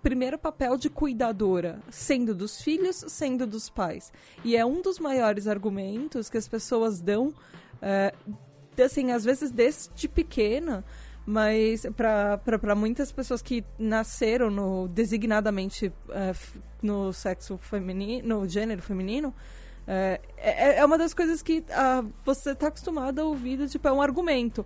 primeiro 0.01 0.37
papel 0.37 0.77
de 0.77 0.89
cuidadora, 0.89 1.79
sendo 1.89 2.33
dos 2.33 2.61
filhos, 2.61 3.03
sendo 3.07 3.45
dos 3.45 3.69
pais. 3.69 4.11
E 4.43 4.55
é 4.55 4.65
um 4.65 4.81
dos 4.81 4.99
maiores 4.99 5.47
argumentos 5.47 6.29
que 6.29 6.37
as 6.37 6.47
pessoas 6.47 7.01
dão, 7.01 7.27
uh, 7.27 8.35
assim, 8.83 9.11
às 9.11 9.23
vezes 9.23 9.51
desde 9.51 10.07
pequena, 10.07 10.85
mas 11.25 11.85
para 11.95 12.75
muitas 12.75 13.11
pessoas 13.11 13.41
que 13.41 13.65
nasceram 13.77 14.49
no 14.49 14.87
designadamente 14.87 15.87
uh, 15.87 16.59
no 16.81 17.11
sexo 17.11 17.57
feminino, 17.57 18.39
no 18.39 18.47
gênero 18.47 18.81
feminino, 18.81 19.33
é, 19.89 20.19
é 20.77 20.85
uma 20.85 20.97
das 20.97 21.13
coisas 21.13 21.41
que 21.41 21.63
você 22.25 22.51
está 22.51 22.67
acostumado 22.67 23.19
a 23.19 23.23
ouvir, 23.23 23.67
tipo, 23.69 23.87
é 23.87 23.91
um 23.91 24.01
argumento. 24.01 24.65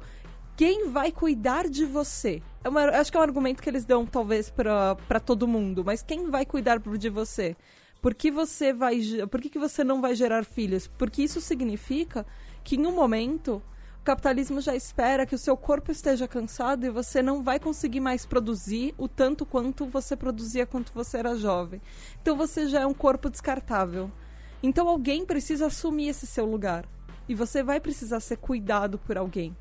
Quem 0.61 0.89
vai 0.89 1.11
cuidar 1.11 1.67
de 1.67 1.87
você? 1.87 2.39
É 2.63 2.69
uma, 2.69 2.83
acho 2.83 3.09
que 3.09 3.17
é 3.17 3.19
um 3.19 3.23
argumento 3.23 3.63
que 3.63 3.67
eles 3.67 3.83
dão, 3.83 4.05
talvez, 4.05 4.51
para 4.51 5.19
todo 5.19 5.47
mundo, 5.47 5.83
mas 5.83 6.03
quem 6.03 6.29
vai 6.29 6.45
cuidar 6.45 6.77
de 6.77 7.09
você? 7.09 7.55
Por 7.99 8.13
que 8.13 8.29
você 8.29 8.71
vai. 8.71 9.01
Por 9.31 9.41
que, 9.41 9.49
que 9.49 9.57
você 9.57 9.83
não 9.83 9.99
vai 9.99 10.13
gerar 10.13 10.45
filhos? 10.45 10.85
Porque 10.85 11.23
isso 11.23 11.41
significa 11.41 12.27
que 12.63 12.75
em 12.75 12.85
um 12.85 12.93
momento 12.93 13.59
o 13.99 14.03
capitalismo 14.03 14.61
já 14.61 14.75
espera 14.75 15.25
que 15.25 15.33
o 15.33 15.39
seu 15.39 15.57
corpo 15.57 15.91
esteja 15.91 16.27
cansado 16.27 16.85
e 16.85 16.91
você 16.91 17.23
não 17.23 17.41
vai 17.41 17.59
conseguir 17.59 17.99
mais 17.99 18.23
produzir 18.23 18.93
o 18.99 19.07
tanto 19.07 19.47
quanto 19.47 19.87
você 19.87 20.15
produzia 20.15 20.67
quando 20.67 20.91
você 20.93 21.17
era 21.17 21.35
jovem. 21.35 21.81
Então 22.21 22.37
você 22.37 22.67
já 22.67 22.81
é 22.81 22.85
um 22.85 22.93
corpo 22.93 23.31
descartável. 23.31 24.11
Então 24.61 24.87
alguém 24.87 25.25
precisa 25.25 25.65
assumir 25.65 26.09
esse 26.09 26.27
seu 26.27 26.45
lugar. 26.45 26.85
E 27.27 27.33
você 27.33 27.63
vai 27.63 27.79
precisar 27.79 28.19
ser 28.19 28.37
cuidado 28.37 28.99
por 28.99 29.17
alguém. 29.17 29.57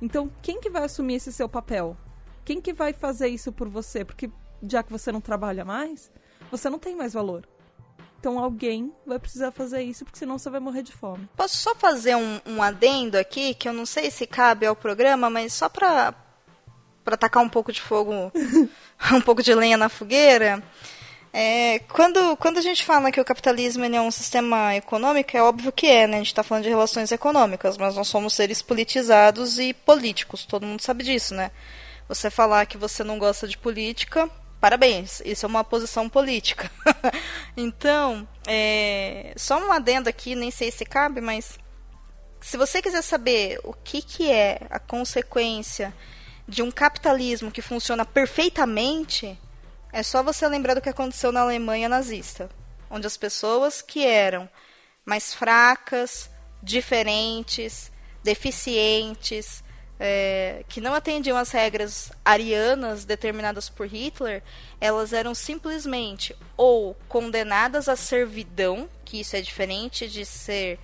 Então 0.00 0.30
quem 0.42 0.60
que 0.60 0.70
vai 0.70 0.84
assumir 0.84 1.14
esse 1.14 1.32
seu 1.32 1.48
papel? 1.48 1.96
Quem 2.44 2.60
que 2.60 2.72
vai 2.72 2.92
fazer 2.92 3.28
isso 3.28 3.52
por 3.52 3.68
você? 3.68 4.04
Porque 4.04 4.30
já 4.62 4.82
que 4.82 4.92
você 4.92 5.10
não 5.10 5.20
trabalha 5.20 5.64
mais, 5.64 6.10
você 6.50 6.70
não 6.70 6.78
tem 6.78 6.94
mais 6.94 7.12
valor. 7.12 7.46
Então 8.18 8.38
alguém 8.38 8.92
vai 9.06 9.18
precisar 9.18 9.50
fazer 9.50 9.82
isso, 9.82 10.04
porque 10.04 10.18
senão 10.18 10.38
você 10.38 10.50
vai 10.50 10.60
morrer 10.60 10.82
de 10.82 10.92
fome. 10.92 11.28
Posso 11.36 11.56
só 11.56 11.74
fazer 11.74 12.16
um, 12.16 12.40
um 12.46 12.62
adendo 12.62 13.16
aqui, 13.18 13.54
que 13.54 13.68
eu 13.68 13.72
não 13.72 13.86
sei 13.86 14.10
se 14.10 14.26
cabe 14.26 14.66
ao 14.66 14.74
programa, 14.74 15.30
mas 15.30 15.52
só 15.52 15.68
para 15.68 16.14
para 17.04 17.16
tacar 17.16 17.40
um 17.40 17.48
pouco 17.48 17.70
de 17.70 17.80
fogo, 17.80 18.32
um 19.14 19.20
pouco 19.20 19.40
de 19.40 19.54
lenha 19.54 19.76
na 19.76 19.88
fogueira. 19.88 20.60
É, 21.38 21.80
quando, 21.80 22.34
quando 22.38 22.56
a 22.56 22.62
gente 22.62 22.82
fala 22.82 23.12
que 23.12 23.20
o 23.20 23.24
capitalismo 23.24 23.84
é 23.84 24.00
um 24.00 24.10
sistema 24.10 24.74
econômico, 24.74 25.36
é 25.36 25.42
óbvio 25.42 25.70
que 25.70 25.86
é, 25.86 26.06
né? 26.06 26.14
A 26.14 26.20
gente 26.20 26.28
está 26.28 26.42
falando 26.42 26.64
de 26.64 26.70
relações 26.70 27.12
econômicas, 27.12 27.76
mas 27.76 27.94
nós 27.94 28.08
somos 28.08 28.32
seres 28.32 28.62
politizados 28.62 29.58
e 29.58 29.74
políticos, 29.74 30.46
todo 30.46 30.64
mundo 30.64 30.80
sabe 30.80 31.04
disso, 31.04 31.34
né? 31.34 31.50
Você 32.08 32.30
falar 32.30 32.64
que 32.64 32.78
você 32.78 33.04
não 33.04 33.18
gosta 33.18 33.46
de 33.46 33.58
política 33.58 34.30
parabéns, 34.58 35.20
isso 35.26 35.44
é 35.44 35.48
uma 35.48 35.62
posição 35.62 36.08
política. 36.08 36.70
então, 37.54 38.26
é, 38.46 39.34
só 39.36 39.58
um 39.58 39.70
adendo 39.70 40.08
aqui, 40.08 40.34
nem 40.34 40.50
sei 40.50 40.70
se 40.70 40.86
cabe, 40.86 41.20
mas 41.20 41.58
se 42.40 42.56
você 42.56 42.80
quiser 42.80 43.02
saber 43.02 43.60
o 43.62 43.74
que, 43.74 44.00
que 44.00 44.32
é 44.32 44.62
a 44.70 44.78
consequência 44.78 45.94
de 46.48 46.62
um 46.62 46.70
capitalismo 46.70 47.50
que 47.50 47.60
funciona 47.60 48.06
perfeitamente, 48.06 49.38
é 49.96 50.02
só 50.02 50.22
você 50.22 50.46
lembrar 50.46 50.74
do 50.74 50.82
que 50.82 50.90
aconteceu 50.90 51.32
na 51.32 51.40
Alemanha 51.40 51.88
nazista, 51.88 52.50
onde 52.90 53.06
as 53.06 53.16
pessoas 53.16 53.80
que 53.80 54.04
eram 54.04 54.46
mais 55.06 55.32
fracas, 55.32 56.30
diferentes, 56.62 57.90
deficientes, 58.22 59.64
é, 59.98 60.66
que 60.68 60.82
não 60.82 60.92
atendiam 60.92 61.38
às 61.38 61.50
regras 61.50 62.12
arianas 62.22 63.06
determinadas 63.06 63.70
por 63.70 63.86
Hitler, 63.86 64.42
elas 64.78 65.14
eram 65.14 65.34
simplesmente 65.34 66.36
ou 66.58 66.94
condenadas 67.08 67.88
à 67.88 67.96
servidão, 67.96 68.90
que 69.02 69.20
isso 69.20 69.34
é 69.34 69.40
diferente 69.40 70.06
de 70.06 70.26
ser 70.26 70.78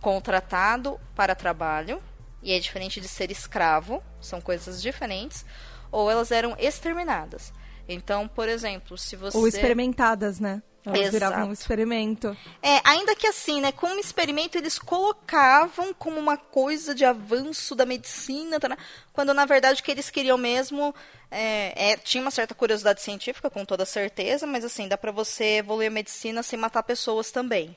contratado 0.00 0.98
para 1.14 1.34
trabalho, 1.34 2.02
e 2.42 2.50
é 2.50 2.58
diferente 2.58 2.98
de 2.98 3.08
ser 3.08 3.30
escravo, 3.30 4.02
são 4.22 4.40
coisas 4.40 4.80
diferentes, 4.80 5.44
ou 5.92 6.10
elas 6.10 6.30
eram 6.30 6.56
exterminadas. 6.58 7.52
Então, 7.88 8.26
por 8.26 8.48
exemplo, 8.48 8.96
se 8.96 9.16
você. 9.16 9.36
Ou 9.36 9.46
experimentadas, 9.46 10.40
né? 10.40 10.62
Elas 10.84 11.00
Exato. 11.00 11.12
viravam 11.12 11.48
um 11.48 11.52
experimento. 11.52 12.36
É, 12.62 12.78
ainda 12.84 13.16
que 13.16 13.26
assim, 13.26 13.60
né? 13.60 13.72
Como 13.72 13.98
experimento, 13.98 14.58
eles 14.58 14.78
colocavam 14.78 15.94
como 15.94 16.20
uma 16.20 16.36
coisa 16.36 16.94
de 16.94 17.06
avanço 17.06 17.74
da 17.74 17.86
medicina, 17.86 18.60
tá, 18.60 18.76
quando 19.10 19.32
na 19.32 19.46
verdade 19.46 19.80
o 19.80 19.84
que 19.84 19.90
eles 19.90 20.10
queriam 20.10 20.36
mesmo 20.36 20.94
é, 21.30 21.92
é, 21.92 21.96
tinha 21.96 22.20
uma 22.20 22.30
certa 22.30 22.54
curiosidade 22.54 23.00
científica, 23.00 23.48
com 23.48 23.64
toda 23.64 23.86
certeza, 23.86 24.46
mas 24.46 24.62
assim, 24.62 24.86
dá 24.86 24.98
para 24.98 25.10
você 25.10 25.56
evoluir 25.56 25.88
a 25.88 25.90
medicina 25.90 26.42
sem 26.42 26.58
matar 26.58 26.82
pessoas 26.82 27.30
também, 27.30 27.76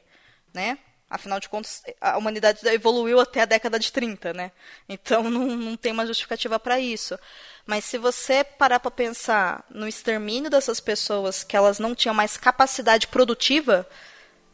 né? 0.53 0.77
Afinal 1.09 1.39
de 1.39 1.47
contas, 1.47 1.81
a 2.01 2.17
humanidade 2.17 2.67
evoluiu 2.67 3.19
até 3.19 3.41
a 3.41 3.45
década 3.45 3.79
de 3.79 3.91
30, 3.91 4.33
né? 4.33 4.51
Então 4.89 5.23
não, 5.31 5.45
não 5.45 5.77
tem 5.77 5.91
uma 5.91 6.05
justificativa 6.05 6.59
para 6.59 6.79
isso. 6.79 7.17
Mas 7.65 7.85
se 7.85 7.97
você 7.97 8.43
parar 8.43 8.79
para 8.79 8.91
pensar 8.91 9.65
no 9.69 9.87
extermínio 9.87 10.49
dessas 10.49 10.79
pessoas 10.79 11.43
que 11.43 11.55
elas 11.55 11.79
não 11.79 11.95
tinham 11.95 12.13
mais 12.13 12.35
capacidade 12.35 13.07
produtiva, 13.07 13.87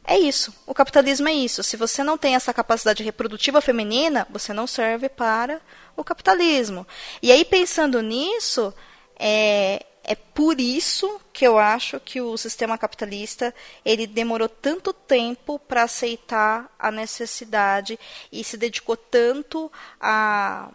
é 0.06 0.18
isso. 0.18 0.54
O 0.68 0.74
capitalismo 0.74 1.28
é 1.28 1.34
isso. 1.34 1.64
Se 1.64 1.78
você 1.78 2.04
não 2.04 2.18
tem 2.18 2.36
essa 2.36 2.54
capacidade 2.54 3.04
reprodutiva 3.04 3.62
feminina, 3.62 4.28
você 4.30 4.54
não 4.54 4.68
serve 4.68 5.10
para 5.10 5.62
o 5.96 6.04
capitalismo. 6.04 6.86
E 7.22 7.32
aí, 7.32 7.46
pensando 7.46 8.02
nisso, 8.02 8.74
é, 9.18 9.86
é 10.04 10.16
por 10.16 10.60
isso 10.60 11.22
que 11.32 11.48
eu 11.48 11.58
acho 11.58 12.00
que 12.00 12.20
o 12.20 12.38
sistema 12.38 12.78
capitalista 12.78 13.54
ele 13.86 14.06
demorou 14.06 14.50
tanto 14.50 14.92
tempo 14.92 15.58
para 15.58 15.84
aceitar 15.84 16.70
a 16.78 16.92
necessidade 16.92 17.98
e 18.32 18.44
se 18.44 18.58
dedicou 18.58 18.98
tanto 18.98 19.72
a 20.00 20.70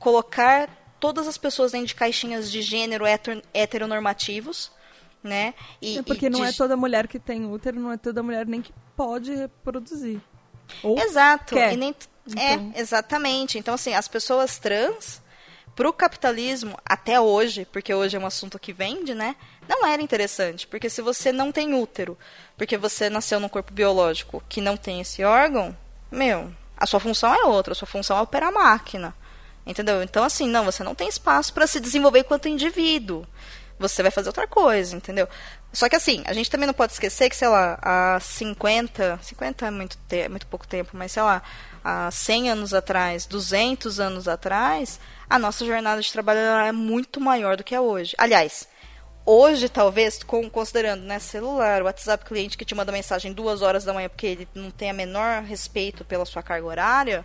colocar 0.00 0.68
todas 0.98 1.28
as 1.28 1.38
pessoas 1.38 1.72
dentro 1.72 1.86
de 1.88 1.94
caixinhas 1.94 2.50
de 2.50 2.60
gênero 2.60 3.04
heteronormativos, 3.54 4.72
né? 5.22 5.54
E, 5.80 5.98
é 5.98 6.02
porque 6.02 6.28
não 6.28 6.40
de... 6.40 6.46
é 6.46 6.52
toda 6.52 6.76
mulher 6.76 7.06
que 7.06 7.20
tem 7.20 7.44
útero, 7.44 7.78
não 7.78 7.92
é 7.92 7.96
toda 7.96 8.22
mulher 8.22 8.46
nem 8.46 8.60
que 8.60 8.72
pode 8.96 9.32
reproduzir. 9.32 10.20
Ou 10.82 10.98
Exato. 10.98 11.54
Nem... 11.54 11.94
É, 12.36 12.54
então... 12.54 12.72
É, 12.74 12.80
exatamente. 12.80 13.58
Então, 13.58 13.74
assim, 13.74 13.94
as 13.94 14.08
pessoas 14.08 14.58
trans 14.58 15.21
para 15.74 15.88
o 15.88 15.92
capitalismo, 15.92 16.76
até 16.84 17.20
hoje, 17.20 17.66
porque 17.72 17.94
hoje 17.94 18.16
é 18.16 18.20
um 18.20 18.26
assunto 18.26 18.58
que 18.58 18.72
vende, 18.72 19.14
né? 19.14 19.36
Não 19.68 19.86
era 19.86 20.02
interessante. 20.02 20.66
Porque 20.66 20.90
se 20.90 21.00
você 21.00 21.32
não 21.32 21.50
tem 21.50 21.74
útero, 21.74 22.16
porque 22.56 22.76
você 22.76 23.08
nasceu 23.08 23.40
num 23.40 23.48
corpo 23.48 23.72
biológico 23.72 24.42
que 24.48 24.60
não 24.60 24.76
tem 24.76 25.00
esse 25.00 25.24
órgão, 25.24 25.76
meu, 26.10 26.52
a 26.76 26.86
sua 26.86 27.00
função 27.00 27.34
é 27.34 27.44
outra, 27.44 27.72
a 27.72 27.74
sua 27.74 27.88
função 27.88 28.18
é 28.18 28.20
operar 28.20 28.50
a 28.50 28.52
máquina. 28.52 29.14
Entendeu? 29.64 30.02
Então, 30.02 30.24
assim, 30.24 30.48
não, 30.48 30.64
você 30.64 30.82
não 30.82 30.94
tem 30.94 31.08
espaço 31.08 31.54
para 31.54 31.66
se 31.66 31.80
desenvolver 31.80 32.20
enquanto 32.20 32.48
indivíduo. 32.48 33.26
Você 33.78 34.02
vai 34.02 34.10
fazer 34.10 34.28
outra 34.28 34.46
coisa, 34.46 34.96
entendeu? 34.96 35.28
Só 35.72 35.88
que 35.88 35.96
assim, 35.96 36.22
a 36.26 36.34
gente 36.34 36.50
também 36.50 36.66
não 36.66 36.74
pode 36.74 36.92
esquecer 36.92 37.30
que, 37.30 37.36
sei 37.36 37.48
lá, 37.48 37.78
há 37.80 38.20
50, 38.20 39.18
50 39.22 39.66
é 39.66 39.70
muito, 39.70 39.98
te 40.06 40.28
muito 40.28 40.46
pouco 40.46 40.66
tempo, 40.66 40.90
mas 40.92 41.12
sei 41.12 41.22
lá, 41.22 41.42
há 41.82 42.10
100 42.10 42.50
anos 42.50 42.74
atrás, 42.74 43.24
200 43.24 43.98
anos 43.98 44.28
atrás, 44.28 45.00
a 45.30 45.38
nossa 45.38 45.64
jornada 45.64 46.02
de 46.02 46.12
trabalho 46.12 46.40
é 46.40 46.72
muito 46.72 47.18
maior 47.18 47.56
do 47.56 47.64
que 47.64 47.74
é 47.74 47.80
hoje. 47.80 48.14
Aliás, 48.18 48.68
hoje 49.24 49.66
talvez, 49.66 50.22
considerando 50.22 51.04
né, 51.04 51.18
celular, 51.18 51.82
WhatsApp 51.82 52.24
cliente 52.26 52.58
que 52.58 52.66
te 52.66 52.74
manda 52.74 52.92
mensagem 52.92 53.32
duas 53.32 53.62
horas 53.62 53.82
da 53.82 53.94
manhã 53.94 54.10
porque 54.10 54.26
ele 54.26 54.48
não 54.54 54.70
tem 54.70 54.90
a 54.90 54.94
menor 54.94 55.42
respeito 55.42 56.04
pela 56.04 56.26
sua 56.26 56.42
carga 56.42 56.66
horária, 56.66 57.24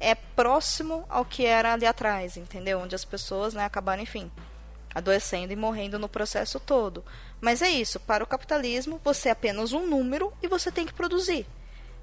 é 0.00 0.14
próximo 0.14 1.04
ao 1.08 1.24
que 1.24 1.44
era 1.44 1.74
ali 1.74 1.84
atrás, 1.84 2.38
entendeu? 2.38 2.80
Onde 2.80 2.94
as 2.94 3.04
pessoas 3.04 3.52
né, 3.52 3.64
acabaram, 3.64 4.02
enfim, 4.02 4.30
adoecendo 4.94 5.52
e 5.52 5.56
morrendo 5.56 5.98
no 5.98 6.08
processo 6.08 6.60
todo. 6.60 7.04
Mas 7.44 7.60
é 7.60 7.68
isso, 7.68 8.00
para 8.00 8.24
o 8.24 8.26
capitalismo, 8.26 8.98
você 9.04 9.28
é 9.28 9.32
apenas 9.32 9.74
um 9.74 9.86
número 9.86 10.32
e 10.42 10.48
você 10.48 10.72
tem 10.72 10.86
que 10.86 10.94
produzir. 10.94 11.46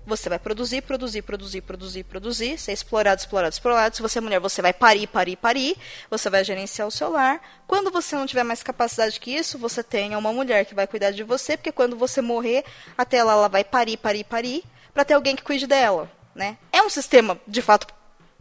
você 0.05 0.29
vai 0.29 0.37
produzir, 0.37 0.83
produzir, 0.83 1.23
produzir, 1.23 1.61
produzir, 1.61 2.03
produzir, 2.03 2.59
ser 2.59 2.73
explorado, 2.73 3.21
explorado, 3.21 3.51
explorado. 3.51 3.95
Se 3.95 4.03
você 4.03 4.19
é 4.19 4.21
mulher, 4.21 4.39
você 4.39 4.61
vai 4.61 4.71
parir, 4.71 5.07
parir, 5.07 5.35
parir. 5.35 5.75
Você 6.11 6.29
vai 6.29 6.43
gerenciar 6.43 6.87
o 6.87 6.91
seu 6.91 7.09
lar. 7.09 7.41
Quando 7.65 7.89
você 7.89 8.15
não 8.15 8.27
tiver 8.27 8.43
mais 8.43 8.61
capacidade 8.61 9.19
que 9.19 9.31
isso, 9.31 9.57
você 9.57 9.81
tenha 9.83 10.15
uma 10.15 10.31
mulher 10.31 10.63
que 10.63 10.75
vai 10.75 10.85
cuidar 10.85 11.09
de 11.09 11.23
você, 11.23 11.57
porque 11.57 11.71
quando 11.71 11.97
você 11.97 12.21
morrer, 12.21 12.63
até 12.95 13.17
ela, 13.17 13.33
ela 13.33 13.49
vai 13.49 13.63
parir, 13.63 13.97
parir, 13.97 14.23
parir, 14.23 14.63
para 14.93 15.03
ter 15.03 15.15
alguém 15.15 15.35
que 15.35 15.41
cuide 15.41 15.65
dela, 15.65 16.07
né? 16.35 16.55
É 16.71 16.83
um 16.83 16.89
sistema, 16.89 17.39
de 17.47 17.63
fato, 17.63 17.87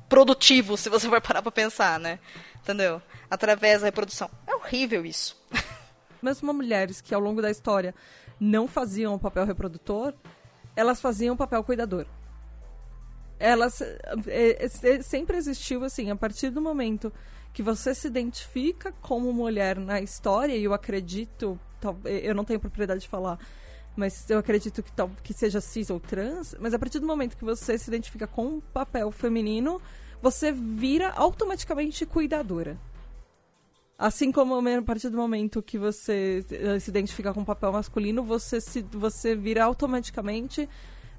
produtivo, 0.07 0.77
se 0.77 0.91
você 0.91 1.09
for 1.09 1.21
parar 1.23 1.41
pra 1.41 1.51
pensar, 1.51 1.99
né? 1.99 2.19
Entendeu? 2.63 3.01
Através 3.31 3.81
da 3.81 3.87
reprodução. 3.87 4.31
É 4.47 4.55
horrível 4.55 5.07
isso. 5.07 5.35
Mesmo 6.23 6.53
mulheres 6.53 7.01
que 7.01 7.15
ao 7.15 7.21
longo 7.21 7.41
da 7.41 7.51
história 7.51 7.95
não 8.39 8.67
faziam 8.67 9.15
o 9.15 9.19
papel 9.19 9.45
reprodutor, 9.45 10.15
elas 10.75 11.01
faziam 11.01 11.35
o 11.35 11.39
papel 11.39 11.63
cuidador. 11.65 12.07
Elas 13.39 13.81
é, 13.81 14.65
é, 14.65 15.03
sempre 15.03 15.37
existiu 15.37 15.83
assim, 15.85 16.11
a 16.11 16.17
partir 16.17 16.51
do 16.51 16.61
momento 16.61 17.13
que 17.53 17.63
você 17.63 17.95
se 17.95 18.07
identifica 18.07 18.93
como 19.01 19.33
mulher 19.33 19.79
na 19.79 20.01
história, 20.01 20.55
e 20.55 20.65
eu 20.65 20.73
acredito, 20.73 21.59
eu 22.05 22.35
não 22.35 22.45
tenho 22.45 22.61
propriedade 22.61 23.01
de 23.01 23.09
falar, 23.09 23.39
mas 23.97 24.29
eu 24.31 24.39
acredito 24.39 24.83
que, 24.83 24.93
tal, 24.93 25.11
que 25.23 25.33
seja 25.33 25.61
cis 25.61 25.91
ou 25.91 25.99
trans, 25.99 26.55
mas 26.61 26.73
a 26.75 26.79
partir 26.79 26.99
do 27.01 27.07
momento 27.07 27.37
que 27.37 27.45
você 27.45 27.77
se 27.77 27.91
identifica 27.91 28.27
com 28.27 28.47
um 28.47 28.61
papel 28.61 29.11
feminino, 29.11 29.81
você 30.23 30.53
vira 30.53 31.11
automaticamente 31.11 32.07
cuidadora. 32.07 32.79
Assim 34.01 34.33
como 34.33 34.55
a 34.57 34.83
partir 34.83 35.11
do 35.11 35.19
momento 35.19 35.63
que 35.63 35.77
você 35.77 36.43
eh, 36.51 36.79
se 36.79 36.89
identifica 36.89 37.35
com 37.35 37.41
um 37.41 37.45
papel 37.45 37.71
masculino, 37.71 38.23
você, 38.23 38.59
se, 38.59 38.81
você 38.91 39.37
vira 39.37 39.63
automaticamente 39.63 40.67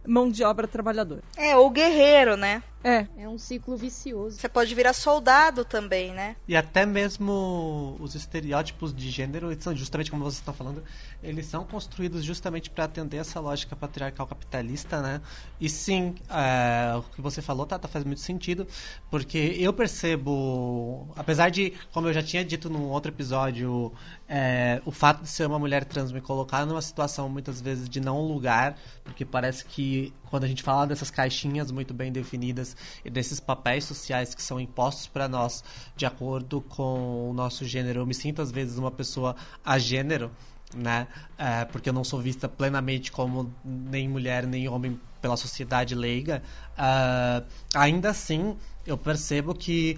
mão 0.05 0.29
de 0.29 0.43
obra 0.43 0.67
trabalhadora. 0.67 1.21
É, 1.37 1.55
ou 1.55 1.69
guerreiro, 1.69 2.35
né? 2.35 2.63
É. 2.83 3.05
É 3.17 3.29
um 3.29 3.37
ciclo 3.37 3.77
vicioso. 3.77 4.37
Você 4.37 4.49
pode 4.49 4.73
virar 4.73 4.93
soldado 4.93 5.63
também, 5.63 6.11
né? 6.11 6.35
E 6.47 6.55
até 6.55 6.85
mesmo 6.85 7.95
os 7.99 8.15
estereótipos 8.15 8.93
de 8.93 9.09
gênero, 9.09 9.55
são 9.61 9.75
justamente 9.75 10.09
como 10.09 10.23
você 10.23 10.39
está 10.39 10.51
falando, 10.51 10.83
eles 11.21 11.45
são 11.45 11.63
construídos 11.63 12.23
justamente 12.23 12.69
para 12.69 12.85
atender 12.85 13.17
essa 13.17 13.39
lógica 13.39 13.75
patriarcal 13.75 14.25
capitalista, 14.25 14.99
né? 14.99 15.21
E 15.59 15.69
sim, 15.69 16.15
é, 16.29 16.95
o 16.95 17.03
que 17.03 17.21
você 17.21 17.41
falou, 17.41 17.67
Tata, 17.67 17.87
faz 17.87 18.03
muito 18.03 18.21
sentido, 18.21 18.67
porque 19.11 19.55
eu 19.59 19.71
percebo, 19.71 21.07
apesar 21.15 21.49
de, 21.49 21.73
como 21.91 22.07
eu 22.07 22.13
já 22.13 22.23
tinha 22.23 22.43
dito 22.43 22.67
num 22.69 22.89
outro 22.89 23.11
episódio, 23.11 23.91
é, 24.27 24.81
o 24.85 24.91
fato 24.91 25.21
de 25.21 25.29
ser 25.29 25.45
uma 25.45 25.59
mulher 25.59 25.85
trans 25.85 26.11
me 26.11 26.21
colocar 26.21 26.65
numa 26.65 26.81
situação 26.81 27.29
muitas 27.29 27.61
vezes 27.61 27.87
de 27.87 27.99
não 27.99 28.21
lugar, 28.25 28.75
porque 29.03 29.23
parece 29.23 29.63
que 29.65 29.90
quando 30.29 30.43
a 30.43 30.47
gente 30.47 30.63
fala 30.63 30.87
dessas 30.87 31.09
caixinhas 31.11 31.71
muito 31.71 31.93
bem 31.93 32.11
definidas 32.11 32.75
e 33.03 33.09
desses 33.09 33.39
papéis 33.39 33.85
sociais 33.85 34.33
que 34.33 34.41
são 34.41 34.59
impostos 34.59 35.07
para 35.07 35.27
nós 35.27 35.63
de 35.95 36.05
acordo 36.05 36.61
com 36.61 37.29
o 37.29 37.33
nosso 37.33 37.65
gênero, 37.65 38.01
eu 38.01 38.05
me 38.05 38.13
sinto 38.13 38.41
às 38.41 38.51
vezes 38.51 38.77
uma 38.77 38.91
pessoa 38.91 39.35
a 39.63 39.77
gênero 39.77 40.31
né? 40.75 41.07
É, 41.37 41.65
porque 41.65 41.89
eu 41.89 41.93
não 41.93 42.03
sou 42.03 42.21
vista 42.21 42.47
plenamente 42.47 43.11
como 43.11 43.53
nem 43.63 44.07
mulher 44.07 44.47
nem 44.47 44.67
homem 44.69 44.99
pela 45.21 45.37
sociedade 45.37 45.93
leiga. 45.93 46.41
Uh, 46.73 47.45
ainda 47.75 48.09
assim, 48.09 48.57
eu 48.85 48.97
percebo 48.97 49.53
que 49.53 49.97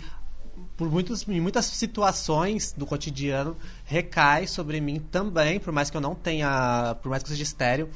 por 0.78 0.90
muitos, 0.90 1.28
em 1.28 1.40
muitas 1.40 1.66
situações 1.66 2.74
do 2.74 2.86
cotidiano 2.86 3.56
recai 3.86 4.48
sobre 4.48 4.80
mim 4.82 5.00
também, 5.00 5.60
por 5.60 5.72
mais 5.72 5.90
que 5.90 5.98
eu 5.98 6.02
não 6.02 6.14
tenha, 6.14 6.96
por 7.02 7.10
mais 7.10 7.24
que 7.24 7.28
eu 7.28 7.32
seja 7.32 7.44
estéreo, 7.44 7.90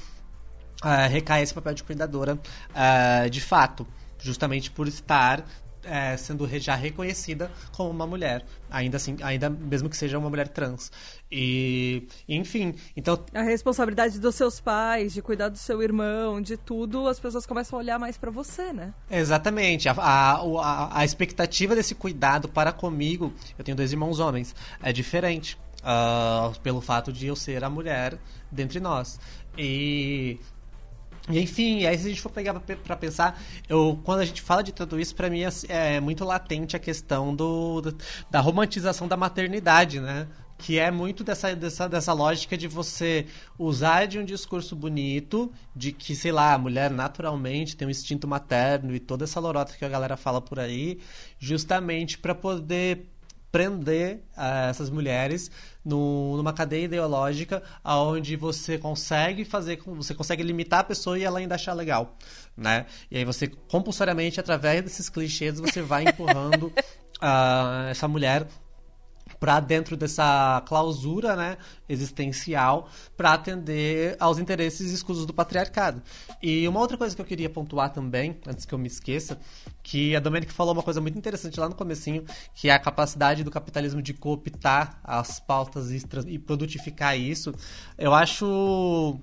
uh, 0.84 1.09
recai 1.09 1.41
esse 1.41 1.53
papel 1.53 1.73
de 1.73 1.84
cuidadora 1.84 2.36
uh, 2.36 3.30
de 3.30 3.41
fato, 3.41 3.88
justamente 4.19 4.71
por 4.71 4.88
estar 4.88 5.45
é, 5.88 6.17
sendo 6.17 6.47
já 6.59 6.75
reconhecida 6.75 7.49
como 7.75 7.89
uma 7.89 8.05
mulher, 8.05 8.45
ainda 8.69 8.97
assim, 8.97 9.15
ainda 9.21 9.49
mesmo 9.49 9.89
que 9.89 9.95
seja 9.95 10.19
uma 10.19 10.30
mulher 10.30 10.49
trans. 10.49 10.91
E, 11.32 12.07
enfim, 12.28 12.75
então 12.95 13.23
a 13.34 13.41
responsabilidade 13.41 14.19
dos 14.19 14.36
seus 14.36 14.59
pais, 14.59 15.13
de 15.13 15.21
cuidar 15.21 15.49
do 15.49 15.57
seu 15.57 15.82
irmão, 15.82 16.41
de 16.41 16.57
tudo, 16.57 17.07
as 17.07 17.19
pessoas 17.19 17.45
começam 17.45 17.80
a 17.80 17.82
olhar 17.82 17.99
mais 17.99 18.17
para 18.17 18.30
você, 18.30 18.73
né? 18.73 18.93
Exatamente. 19.09 19.88
A, 19.88 19.93
a, 19.93 20.34
a, 20.34 20.99
a, 20.99 21.05
expectativa 21.05 21.75
desse 21.75 21.95
cuidado 21.95 22.49
para 22.49 22.71
comigo, 22.71 23.34
eu 23.57 23.63
tenho 23.63 23.78
dois 23.78 23.91
irmãos 23.91 24.19
homens, 24.19 24.53
é 24.84 24.91
diferente. 24.91 25.57
Uh, 25.78 26.59
pelo 26.61 26.82
fato 26.82 27.13
de 27.13 27.28
eu 27.28 27.36
ser 27.36 27.63
a 27.63 27.69
mulher 27.69 28.17
dentre 28.51 28.78
nós. 28.78 29.17
E 29.57 29.57
e, 29.57 30.39
enfim, 31.30 31.86
aí 31.86 31.97
se 31.97 32.05
a 32.05 32.09
gente 32.09 32.21
for 32.21 32.32
pegar 32.32 32.53
para 32.59 32.95
pensar, 32.95 33.41
eu, 33.67 33.99
quando 34.03 34.21
a 34.21 34.25
gente 34.25 34.41
fala 34.41 34.63
de 34.63 34.71
tudo 34.71 34.99
isso, 34.99 35.13
para 35.13 35.30
mim 35.30 35.41
é, 35.43 35.49
é, 35.67 35.99
muito 35.99 36.23
latente 36.23 36.75
a 36.75 36.80
questão 36.80 37.36
do, 37.36 37.82
do, 37.82 37.97
da 38.32 38.39
romantização 38.39 39.07
da 39.07 39.17
maternidade, 39.17 39.99
né? 39.99 40.28
Que 40.57 40.80
é 40.80 40.89
muito 40.89 41.23
dessa, 41.23 41.55
dessa, 41.55 41.88
dessa 41.88 42.13
lógica 42.13 42.57
de 42.57 42.67
você 42.67 43.28
usar 43.59 44.07
de 44.07 44.17
um 44.17 44.25
discurso 44.25 44.75
bonito, 44.75 45.51
de 45.75 45.91
que, 45.91 46.15
sei 46.15 46.32
lá, 46.32 46.53
a 46.53 46.57
mulher 46.57 46.89
naturalmente 46.89 47.75
tem 47.75 47.88
um 47.88 47.91
instinto 47.91 48.28
materno 48.28 48.95
e 48.95 48.99
toda 48.99 49.25
essa 49.25 49.39
lorota 49.39 49.73
que 49.78 49.86
a 49.86 49.89
galera 49.89 50.17
fala 50.17 50.41
por 50.41 50.59
aí, 50.59 50.99
justamente 51.38 52.17
para 52.17 52.34
poder 52.34 53.05
prender 53.51 54.17
uh, 54.36 54.69
essas 54.69 54.89
mulheres 54.89 55.51
no, 55.88 56.35
numa 56.38 56.53
cadeia 56.53 56.85
ideológica 56.85 57.63
onde 57.83 58.35
você 58.35 58.77
consegue 58.77 59.45
fazer 59.45 59.79
você 59.85 60.13
consegue 60.13 60.43
limitar 60.43 60.81
a 60.81 60.83
pessoa 60.83 61.17
e 61.17 61.23
ela 61.23 61.39
ainda 61.39 61.55
achar 61.55 61.73
legal 61.73 62.17
né? 62.55 62.85
E 63.09 63.17
aí 63.17 63.25
você 63.25 63.47
compulsoriamente 63.47 64.39
através 64.39 64.83
desses 64.83 65.09
clichês 65.09 65.59
você 65.59 65.81
vai 65.81 66.03
empurrando 66.03 66.73
uh, 67.21 67.88
essa 67.89 68.07
mulher 68.07 68.47
para 69.39 69.59
dentro 69.59 69.95
dessa 69.95 70.61
clausura 70.65 71.35
né, 71.35 71.57
existencial 71.88 72.89
para 73.15 73.33
atender 73.33 74.15
aos 74.19 74.39
interesses 74.39 74.91
escusos 74.91 75.25
do 75.25 75.33
patriarcado. 75.33 76.01
E 76.41 76.67
uma 76.67 76.79
outra 76.79 76.97
coisa 76.97 77.15
que 77.15 77.21
eu 77.21 77.25
queria 77.25 77.49
pontuar 77.49 77.91
também, 77.91 78.39
antes 78.47 78.65
que 78.65 78.73
eu 78.73 78.77
me 78.79 78.88
esqueça, 78.88 79.39
que 79.83 80.15
a 80.15 80.19
Domenic 80.19 80.51
falou 80.51 80.73
uma 80.73 80.83
coisa 80.83 80.99
muito 80.99 81.17
interessante 81.17 81.59
lá 81.59 81.69
no 81.69 81.75
comecinho, 81.75 82.25
que 82.53 82.69
é 82.69 82.73
a 82.73 82.79
capacidade 82.79 83.43
do 83.43 83.51
capitalismo 83.51 84.01
de 84.01 84.13
cooptar 84.13 84.99
as 85.03 85.39
pautas 85.39 85.91
e 85.91 86.39
produtificar 86.39 87.17
isso. 87.17 87.53
Eu 87.97 88.13
acho 88.13 89.19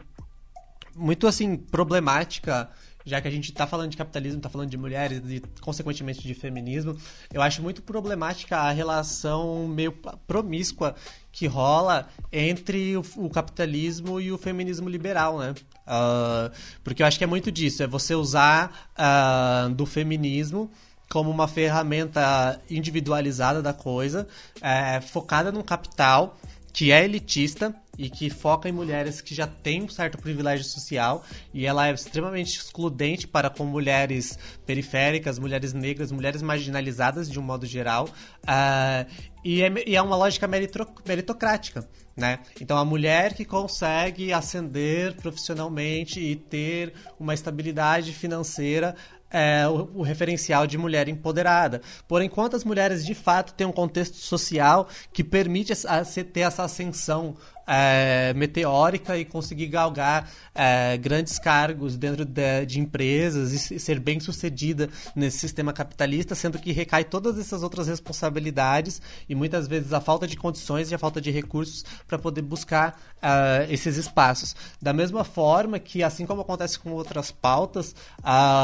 muito 0.97 1.27
assim 1.27 1.57
problemática 1.57 2.71
já 3.05 3.21
que 3.21 3.29
a 3.29 3.31
gente 3.31 3.51
está 3.51 3.67
falando 3.67 3.91
de 3.91 3.97
capitalismo, 3.97 4.39
está 4.39 4.49
falando 4.49 4.71
de 4.71 4.77
mulheres 4.77 5.23
e, 5.27 5.43
consequentemente, 5.61 6.23
de 6.23 6.35
feminismo, 6.35 6.97
eu 7.33 7.43
acho 7.43 7.63
muito 7.63 7.83
problemática 7.83 8.57
a 8.57 8.71
relação 8.71 9.69
meio 9.69 9.93
promíscua 10.27 10.95
que 11.31 11.47
rola 11.47 12.09
entre 12.33 12.97
o, 12.97 13.05
o 13.17 13.29
capitalismo 13.29 14.21
e 14.21 14.33
o 14.33 14.39
feminismo 14.39 14.89
liberal, 14.89 15.39
né? 15.39 15.55
Uh, 15.87 16.51
porque 16.83 17.03
eu 17.03 17.07
acho 17.07 17.19
que 17.19 17.25
é 17.25 17.27
muito 17.27 17.53
disso, 17.53 17.83
é 17.83 17.87
você 17.87 18.15
usar 18.15 18.89
uh, 18.97 19.69
do 19.75 19.85
feminismo 19.85 20.71
como 21.11 21.31
uma 21.31 21.47
ferramenta 21.47 22.61
individualizada 22.69 23.63
da 23.63 23.73
coisa, 23.73 24.27
é, 24.61 25.01
focada 25.01 25.53
no 25.53 25.63
capital, 25.63 26.37
que 26.75 26.91
é 26.91 27.05
elitista 27.05 27.73
e 27.97 28.11
que 28.11 28.29
foca 28.29 28.69
em 28.69 28.73
mulheres 28.73 29.21
que 29.21 29.33
já 29.33 29.47
têm 29.47 29.85
um 29.85 29.89
certo 29.89 30.19
privilégio 30.19 30.65
social 30.65 31.25
e 31.55 31.65
ela 31.65 31.87
é 31.87 31.95
extremamente 31.95 32.59
excludente 32.59 33.29
para 33.29 33.49
com 33.49 33.65
mulheres 33.65 34.37
periféricas, 34.67 35.39
mulheres 35.39 35.73
negras, 35.73 36.11
mulheres 36.11 36.43
marginalizadas 36.43 37.31
de 37.31 37.39
um 37.39 37.43
modo 37.43 37.65
geral 37.65 38.09
uh, 38.09 39.09
e, 39.45 39.63
é, 39.63 39.73
e, 39.87 39.95
é, 39.95 40.03
uma 40.03 40.17
lógica 40.17 40.49
meritocrática. 40.49 41.89
Né? 42.17 42.41
Então, 42.61 42.77
a 42.77 42.85
mulher 42.85 43.35
que 43.35 43.45
consegue 43.45 44.33
ascender 44.33 45.15
profissionalmente 45.15 46.19
e 46.19 46.35
ter 46.35 46.93
uma 47.21 47.35
estabilidade 47.35 48.13
financeira 48.13 48.97
é, 49.35 49.67
o, 49.67 49.91
o, 49.97 50.03
referencial 50.03 50.65
de 50.65 50.79
mulher 50.79 51.09
empoderada. 51.09 51.83
Porém, 52.07 52.29
quantas 52.29 52.63
mulheres 52.63 53.05
de 53.05 53.15
fato 53.15 53.53
têm 53.53 53.67
um 53.67 53.73
contexto 53.73 54.15
social 54.15 54.89
que 55.13 55.25
permite 55.25 55.73
a, 55.73 55.99
a, 55.99 56.05
ter 56.05 56.41
essa 56.41 56.63
ascensão 56.63 57.37
é, 57.67 58.33
meteórica 58.35 59.17
e 59.17 59.25
conseguir 59.25 59.67
galgar 59.67 60.31
é, 60.55 60.97
grandes 60.97 61.39
cargos 61.39 61.97
dentro 61.97 62.25
de, 62.25 62.67
de, 62.67 62.81
empresas 62.81 63.71
e 63.71 63.79
ser 63.79 63.99
bem 63.99 64.21
sucedida 64.21 64.89
nesse 65.15 65.39
sistema 65.39 65.73
capitalista, 65.73 66.35
sendo 66.35 66.59
que 66.59 66.73
recai 66.73 67.05
todas 67.05 67.39
essas 67.39 67.63
outras 67.63 67.89
responsabilidades 67.89 69.01
e 69.29 69.35
muitas 69.35 69.67
vezes 69.67 69.93
a 69.93 70.01
falta 70.01 70.27
de 70.27 70.37
condições 70.37 70.91
e 70.91 70.95
a 70.95 70.99
falta 70.99 71.21
de 71.21 71.31
recursos 71.31 71.85
para 72.07 72.19
poder 72.19 72.43
buscar 72.43 73.01
uh, 73.17 73.71
esses 73.71 73.97
espaços. 73.97 74.55
Da 74.81 74.93
mesma 74.93 75.25
forma 75.25 75.79
que, 75.79 76.03
assim 76.03 76.27
como 76.27 76.43
acontece 76.43 76.79
com 76.79 76.91
outras 76.91 77.31
pautas, 77.31 77.95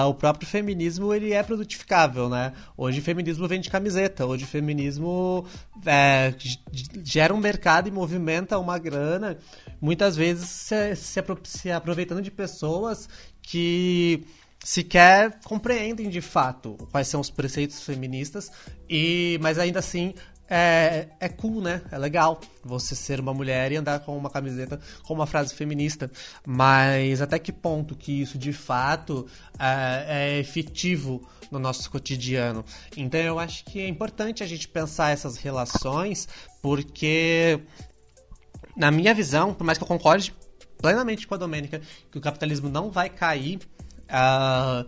o 0.09 0.14
próprio 0.14 0.46
feminismo 0.46 1.12
ele 1.14 1.32
é 1.32 1.42
produtificável, 1.42 2.28
né? 2.28 2.53
Hoje 2.76 3.01
feminismo 3.01 3.46
vende 3.48 3.70
camiseta, 3.70 4.26
hoje 4.26 4.44
feminismo 4.44 5.44
é, 5.87 6.35
gera 7.03 7.35
um 7.35 7.39
mercado 7.39 7.89
e 7.89 7.91
movimenta 7.91 8.59
uma 8.59 8.78
grana, 8.78 9.39
muitas 9.81 10.16
vezes 10.16 10.49
se, 10.49 10.97
se, 10.97 11.22
se 11.45 11.70
aproveitando 11.70 12.22
de 12.22 12.31
pessoas 12.31 13.09
que 13.43 14.24
sequer 14.62 15.41
compreendem 15.45 16.11
de 16.11 16.20
fato 16.20 16.76
quais 16.91 17.09
são 17.09 17.20
os 17.20 17.31
preceitos 17.31 17.83
feministas 17.83 18.53
e 18.89 19.39
mas 19.41 19.59
ainda 19.59 19.78
assim 19.78 20.14
é, 20.51 21.07
é 21.20 21.28
cool, 21.28 21.62
né? 21.62 21.80
É 21.92 21.96
legal 21.96 22.40
você 22.64 22.96
ser 22.96 23.20
uma 23.20 23.32
mulher 23.32 23.70
e 23.70 23.76
andar 23.76 24.01
com 24.01 24.18
uma 24.18 24.28
camiseta 24.28 24.80
com 25.05 25.14
uma 25.14 25.26
frase 25.26 25.55
feminista. 25.55 26.11
Mas 26.44 27.22
até 27.22 27.38
que 27.38 27.53
ponto 27.53 27.94
que 27.94 28.20
isso 28.20 28.36
de 28.36 28.53
fato 28.53 29.28
é, 29.57 30.07
é 30.09 30.38
efetivo 30.40 31.26
no 31.53 31.61
nosso 31.61 31.88
cotidiano? 31.88 32.64
Então 32.96 33.20
eu 33.20 33.38
acho 33.38 33.64
que 33.64 33.78
é 33.78 33.86
importante 33.86 34.42
a 34.42 34.46
gente 34.46 34.66
pensar 34.66 35.11
essas 35.11 35.36
relações, 35.36 36.28
porque 36.61 37.61
na 38.76 38.90
minha 38.90 39.14
visão, 39.14 39.55
por 39.55 39.62
mais 39.62 39.78
que 39.78 39.84
eu 39.84 39.88
concorde 39.88 40.34
plenamente 40.78 41.28
com 41.28 41.34
a 41.34 41.38
Domênica 41.38 41.80
que 42.11 42.18
o 42.18 42.20
capitalismo 42.20 42.68
não 42.68 42.90
vai 42.90 43.09
cair. 43.09 43.61
Uh, 44.09 44.84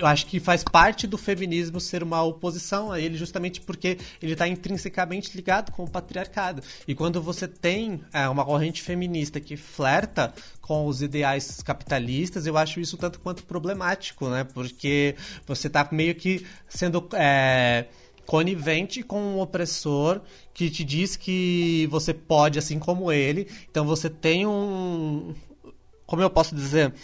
eu 0.00 0.06
acho 0.06 0.26
que 0.26 0.40
faz 0.40 0.64
parte 0.64 1.06
do 1.06 1.18
feminismo 1.18 1.78
ser 1.78 2.02
uma 2.02 2.22
oposição 2.22 2.90
a 2.90 2.98
ele, 2.98 3.18
justamente 3.18 3.60
porque 3.60 3.98
ele 4.22 4.32
está 4.32 4.48
intrinsecamente 4.48 5.36
ligado 5.36 5.70
com 5.72 5.84
o 5.84 5.90
patriarcado. 5.90 6.62
E 6.88 6.94
quando 6.94 7.20
você 7.20 7.46
tem 7.46 8.00
é, 8.10 8.26
uma 8.26 8.42
corrente 8.42 8.80
feminista 8.82 9.38
que 9.40 9.58
flerta 9.58 10.32
com 10.62 10.86
os 10.86 11.02
ideais 11.02 11.62
capitalistas, 11.62 12.46
eu 12.46 12.56
acho 12.56 12.80
isso 12.80 12.96
tanto 12.96 13.20
quanto 13.20 13.44
problemático, 13.44 14.28
né? 14.30 14.42
Porque 14.42 15.14
você 15.46 15.66
está 15.66 15.86
meio 15.92 16.14
que 16.14 16.46
sendo. 16.66 17.06
É, 17.12 17.86
conivente 18.26 19.02
com 19.02 19.20
um 19.20 19.40
opressor 19.40 20.20
que 20.54 20.70
te 20.70 20.84
diz 20.84 21.16
que 21.16 21.88
você 21.90 22.14
pode, 22.14 22.60
assim 22.60 22.78
como 22.78 23.10
ele. 23.10 23.48
Então 23.68 23.84
você 23.84 24.08
tem 24.08 24.46
um. 24.46 25.34
Como 26.06 26.22
eu 26.22 26.30
posso 26.30 26.54
dizer? 26.54 26.94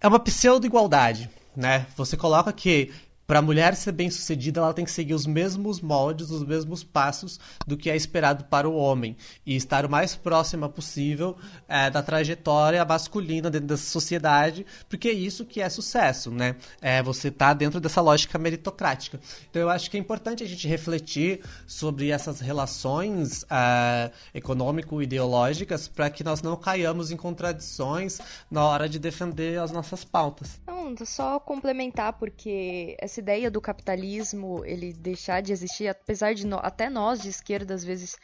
É 0.00 0.08
uma 0.08 0.18
pseudo-igualdade 0.18 1.28
né? 1.56 1.86
Você 1.96 2.16
coloca 2.16 2.52
que 2.52 2.92
para 3.30 3.38
a 3.38 3.42
mulher 3.42 3.76
ser 3.76 3.92
bem 3.92 4.10
sucedida, 4.10 4.58
ela 4.58 4.74
tem 4.74 4.84
que 4.84 4.90
seguir 4.90 5.14
os 5.14 5.24
mesmos 5.24 5.80
moldes, 5.80 6.32
os 6.32 6.42
mesmos 6.42 6.82
passos 6.82 7.38
do 7.64 7.76
que 7.76 7.88
é 7.88 7.94
esperado 7.94 8.42
para 8.46 8.68
o 8.68 8.74
homem 8.74 9.16
e 9.46 9.54
estar 9.54 9.86
o 9.86 9.88
mais 9.88 10.16
próxima 10.16 10.68
possível 10.68 11.36
é, 11.68 11.88
da 11.88 12.02
trajetória 12.02 12.84
masculina 12.84 13.48
dentro 13.48 13.68
da 13.68 13.76
sociedade, 13.76 14.66
porque 14.88 15.10
é 15.10 15.12
isso 15.12 15.44
que 15.44 15.60
é 15.60 15.68
sucesso, 15.68 16.32
né? 16.32 16.56
É 16.82 17.04
você 17.04 17.30
tá 17.30 17.54
dentro 17.54 17.78
dessa 17.78 18.00
lógica 18.00 18.36
meritocrática. 18.36 19.20
Então 19.48 19.62
eu 19.62 19.70
acho 19.70 19.88
que 19.88 19.96
é 19.96 20.00
importante 20.00 20.42
a 20.42 20.46
gente 20.48 20.66
refletir 20.66 21.40
sobre 21.68 22.10
essas 22.10 22.40
relações 22.40 23.44
é, 23.48 24.10
econômico-ideológicas 24.34 25.86
para 25.86 26.10
que 26.10 26.24
nós 26.24 26.42
não 26.42 26.56
caiamos 26.56 27.12
em 27.12 27.16
contradições 27.16 28.18
na 28.50 28.64
hora 28.64 28.88
de 28.88 28.98
defender 28.98 29.60
as 29.60 29.70
nossas 29.70 30.02
pautas. 30.02 30.60
Não, 30.66 30.96
só 31.06 31.38
complementar 31.38 32.14
porque 32.14 32.96
essa 32.98 33.19
ideia 33.20 33.50
do 33.50 33.60
capitalismo 33.60 34.64
ele 34.64 34.92
deixar 34.92 35.40
de 35.40 35.52
existir, 35.52 35.88
apesar 35.88 36.34
de 36.34 36.46
no, 36.46 36.58
até 36.58 36.90
nós 36.90 37.20
de 37.20 37.28
esquerda 37.28 37.74
às 37.74 37.84
vezes 37.84 38.16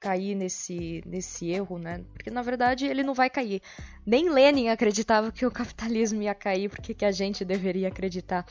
cair 0.00 0.34
nesse, 0.34 1.02
nesse 1.06 1.50
erro, 1.50 1.78
né? 1.78 2.04
Porque 2.12 2.30
na 2.30 2.42
verdade 2.42 2.86
ele 2.86 3.02
não 3.02 3.14
vai 3.14 3.30
cair. 3.30 3.62
Nem 4.04 4.28
Lenin 4.28 4.68
acreditava 4.68 5.32
que 5.32 5.46
o 5.46 5.50
capitalismo 5.50 6.22
ia 6.22 6.34
cair, 6.34 6.68
porque 6.68 6.92
que 6.92 7.04
a 7.04 7.10
gente 7.10 7.44
deveria 7.44 7.88
acreditar. 7.88 8.44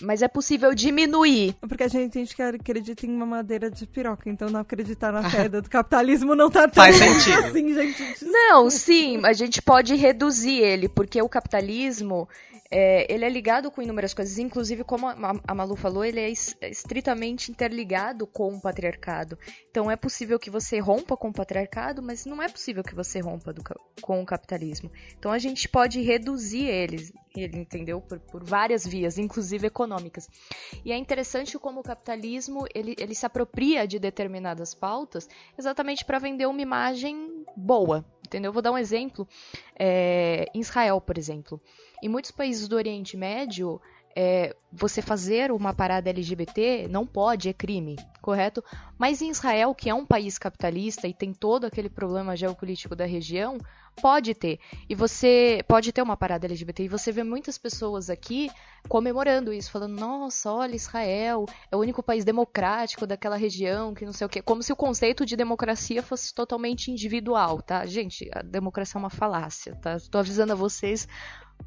Mas 0.00 0.22
é 0.22 0.28
possível 0.28 0.74
diminuir. 0.74 1.54
Porque 1.60 1.84
a 1.84 1.88
gente, 1.88 2.18
a 2.18 2.24
gente 2.24 2.42
acredita 2.42 3.06
em 3.06 3.10
uma 3.10 3.26
madeira 3.26 3.70
de 3.70 3.86
piroca, 3.86 4.28
então 4.30 4.48
não 4.48 4.60
acreditar 4.60 5.12
na 5.12 5.28
queda 5.30 5.60
do 5.60 5.68
capitalismo 5.68 6.34
não 6.34 6.50
tá 6.50 6.68
tão 6.68 6.84
Faz 6.84 6.96
sentido. 6.96 7.38
assim, 7.46 7.74
gente. 7.74 8.24
Não, 8.24 8.70
sim, 8.70 9.20
a 9.24 9.32
gente 9.32 9.60
pode 9.62 9.94
reduzir 9.94 10.58
ele, 10.58 10.88
porque 10.88 11.20
o 11.20 11.28
capitalismo, 11.28 12.28
é, 12.70 13.12
ele 13.12 13.24
é 13.24 13.28
ligado 13.28 13.70
com 13.70 13.80
inúmeras 13.80 14.12
coisas, 14.12 14.38
inclusive, 14.38 14.84
como 14.84 15.08
a 15.08 15.54
Malu 15.54 15.74
falou, 15.74 16.04
ele 16.04 16.20
é, 16.20 16.30
é 16.60 16.70
estritamente 16.70 17.50
interligado 17.50 18.26
com 18.26 18.54
o 18.54 18.60
patriarcado. 18.60 19.38
Então 19.70 19.90
é 19.90 19.96
possível 19.96 20.38
que 20.38 20.50
você 20.50 20.78
rompa 20.78 21.16
com 21.16 21.28
o 21.28 21.32
patriarcado, 21.32 22.02
mas 22.02 22.26
não 22.26 22.42
é 22.42 22.48
possível 22.48 22.82
que 22.82 22.94
você 22.94 23.20
rompa 23.20 23.52
do, 23.52 23.62
com 24.02 24.22
o 24.22 24.26
capitalismo. 24.26 24.90
Então 25.18 25.32
a 25.32 25.38
gente 25.38 25.68
pode 25.68 26.00
reduzir 26.02 26.66
eles, 26.66 27.12
ele 27.42 27.58
entendeu? 27.58 28.00
Por, 28.00 28.18
por, 28.18 28.44
várias 28.44 28.86
vias, 28.86 29.18
inclusive 29.18 29.66
econômicas. 29.66 30.28
E 30.84 30.92
é 30.92 30.96
interessante 30.96 31.58
como 31.58 31.80
o 31.80 31.82
capitalismo 31.82 32.66
ele, 32.74 32.94
ele 32.98 33.14
se 33.14 33.26
apropria 33.26 33.86
de 33.86 33.98
determinadas 33.98 34.74
pautas 34.74 35.28
exatamente 35.58 36.04
para 36.04 36.18
vender 36.18 36.46
uma 36.46 36.60
imagem 36.60 37.44
boa, 37.56 38.04
entendeu? 38.26 38.52
Vou 38.52 38.62
dar 38.62 38.72
um 38.72 38.78
exemplo. 38.78 39.26
É, 39.78 40.46
em 40.54 40.60
Israel, 40.60 41.00
por 41.00 41.18
exemplo. 41.18 41.60
Em 42.02 42.08
muitos 42.08 42.30
países 42.30 42.68
do 42.68 42.76
Oriente 42.76 43.16
Médio, 43.16 43.80
é, 44.20 44.52
você 44.72 45.00
fazer 45.00 45.52
uma 45.52 45.72
parada 45.72 46.10
LGBT 46.10 46.88
não 46.88 47.06
pode, 47.06 47.48
é 47.48 47.52
crime, 47.52 47.96
correto? 48.20 48.64
Mas 48.98 49.22
em 49.22 49.30
Israel, 49.30 49.72
que 49.74 49.88
é 49.88 49.94
um 49.94 50.04
país 50.04 50.38
capitalista 50.38 51.06
e 51.06 51.14
tem 51.14 51.32
todo 51.32 51.66
aquele 51.66 51.88
problema 51.88 52.36
geopolítico 52.36 52.96
da 52.96 53.04
região, 53.04 53.58
pode 54.00 54.34
ter. 54.34 54.58
E 54.88 54.94
você 54.94 55.62
pode 55.68 55.92
ter 55.92 56.02
uma 56.02 56.16
parada 56.16 56.46
LGBT. 56.46 56.84
E 56.84 56.88
você 56.88 57.12
vê 57.12 57.22
muitas 57.22 57.58
pessoas 57.58 58.08
aqui 58.10 58.50
comemorando 58.88 59.52
isso, 59.52 59.70
falando: 59.70 59.98
nossa, 59.98 60.50
olha, 60.52 60.74
Israel 60.74 61.46
é 61.70 61.76
o 61.76 61.80
único 61.80 62.02
país 62.02 62.24
democrático 62.24 63.06
daquela 63.06 63.36
região, 63.36 63.94
que 63.94 64.04
não 64.04 64.12
sei 64.12 64.26
o 64.26 64.30
quê. 64.30 64.42
Como 64.42 64.62
se 64.62 64.72
o 64.72 64.76
conceito 64.76 65.26
de 65.26 65.36
democracia 65.36 66.02
fosse 66.02 66.34
totalmente 66.34 66.90
individual, 66.90 67.60
tá? 67.62 67.84
Gente, 67.86 68.28
a 68.34 68.42
democracia 68.42 68.98
é 68.98 69.00
uma 69.00 69.10
falácia, 69.10 69.74
tá? 69.76 69.96
Estou 69.96 70.20
avisando 70.20 70.52
a 70.52 70.56
vocês 70.56 71.08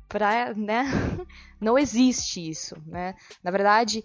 para, 0.08 0.54
né? 0.54 0.84
Não 1.60 1.78
existe 1.78 2.50
isso, 2.50 2.76
né? 2.86 3.16
Na 3.44 3.52
verdade, 3.52 4.04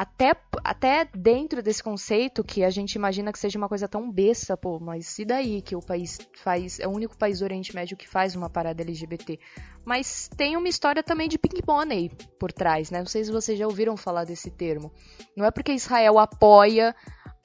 até, 0.00 0.34
até 0.64 1.06
dentro 1.14 1.62
desse 1.62 1.82
conceito 1.82 2.42
que 2.42 2.64
a 2.64 2.70
gente 2.70 2.94
imagina 2.94 3.30
que 3.30 3.38
seja 3.38 3.58
uma 3.58 3.68
coisa 3.68 3.86
tão 3.86 4.10
besta, 4.10 4.56
pô, 4.56 4.80
mas 4.80 5.18
e 5.18 5.26
daí 5.26 5.60
que 5.60 5.76
o 5.76 5.82
país 5.82 6.18
faz, 6.42 6.80
é 6.80 6.88
o 6.88 6.90
único 6.90 7.18
país 7.18 7.40
do 7.40 7.44
Oriente 7.44 7.74
Médio 7.74 7.98
que 7.98 8.08
faz 8.08 8.34
uma 8.34 8.48
parada 8.48 8.80
LGBT. 8.80 9.38
Mas 9.84 10.28
tem 10.36 10.56
uma 10.56 10.68
história 10.68 11.02
também 11.02 11.28
de 11.28 11.38
pink 11.38 11.62
money 11.66 12.10
por 12.38 12.52
trás, 12.52 12.90
né? 12.90 12.98
Não 12.98 13.06
sei 13.06 13.24
se 13.24 13.32
vocês 13.32 13.58
já 13.58 13.66
ouviram 13.66 13.96
falar 13.96 14.24
desse 14.24 14.50
termo. 14.50 14.92
Não 15.36 15.44
é 15.44 15.50
porque 15.50 15.72
Israel 15.72 16.18
apoia 16.18 16.94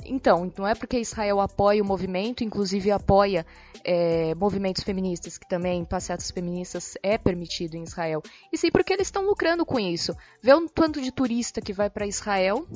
então, 0.06 0.52
não 0.58 0.68
é 0.68 0.76
porque 0.76 1.00
Israel 1.00 1.42
apoia 1.42 1.82
o 1.82 1.86
movimento, 1.86 2.44
inclusive 2.44 2.92
apoia 2.92 3.46
é, 3.84 4.36
movimentos 4.36 4.84
feministas, 4.84 5.38
que 5.38 5.48
também 5.48 5.84
passeatas 5.84 6.30
feministas 6.32 6.94
é 7.02 7.18
permitido 7.18 7.76
em 7.76 7.84
Israel, 7.84 8.22
e 8.52 8.58
sim 8.58 8.70
porque 8.72 8.94
eles 8.94 9.08
estão 9.08 9.26
lucrando 9.26 9.66
com 9.66 9.80
isso. 9.80 10.16
Vê 10.42 10.54
o 10.54 10.70
tanto 10.70 11.02
de 11.02 11.12
turista 11.12 11.62
que 11.62 11.74
vai 11.74 11.90
para 11.90 12.06
Israel, 12.06 12.68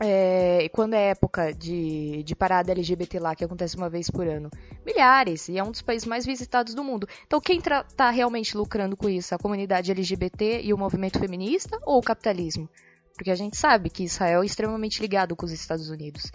é, 0.00 0.68
quando 0.72 0.94
é 0.94 1.10
época 1.10 1.52
de, 1.52 2.22
de 2.22 2.36
parada 2.36 2.72
LGBT 2.72 3.18
lá, 3.18 3.34
que 3.34 3.44
acontece 3.44 3.76
uma 3.76 3.90
vez 3.90 4.08
por 4.10 4.26
ano. 4.26 4.50
Milhares, 4.86 5.48
e 5.48 5.58
é 5.58 5.64
um 5.64 5.70
dos 5.70 5.82
países 5.82 6.06
mais 6.06 6.24
visitados 6.24 6.74
do 6.74 6.84
mundo. 6.84 7.08
Então, 7.26 7.40
quem 7.40 7.58
está 7.58 8.10
realmente 8.10 8.56
lucrando 8.56 8.96
com 8.96 9.08
isso? 9.08 9.34
A 9.34 9.38
comunidade 9.38 9.90
LGBT 9.90 10.62
e 10.62 10.72
o 10.72 10.78
movimento 10.78 11.18
feminista 11.18 11.78
ou 11.84 11.98
o 11.98 12.02
capitalismo? 12.02 12.68
Porque 13.14 13.30
a 13.30 13.34
gente 13.34 13.56
sabe 13.56 13.90
que 13.90 14.04
Israel 14.04 14.42
é 14.42 14.46
extremamente 14.46 15.00
ligado 15.00 15.34
com 15.34 15.44
os 15.44 15.52
Estados 15.52 15.90
Unidos. 15.90 16.30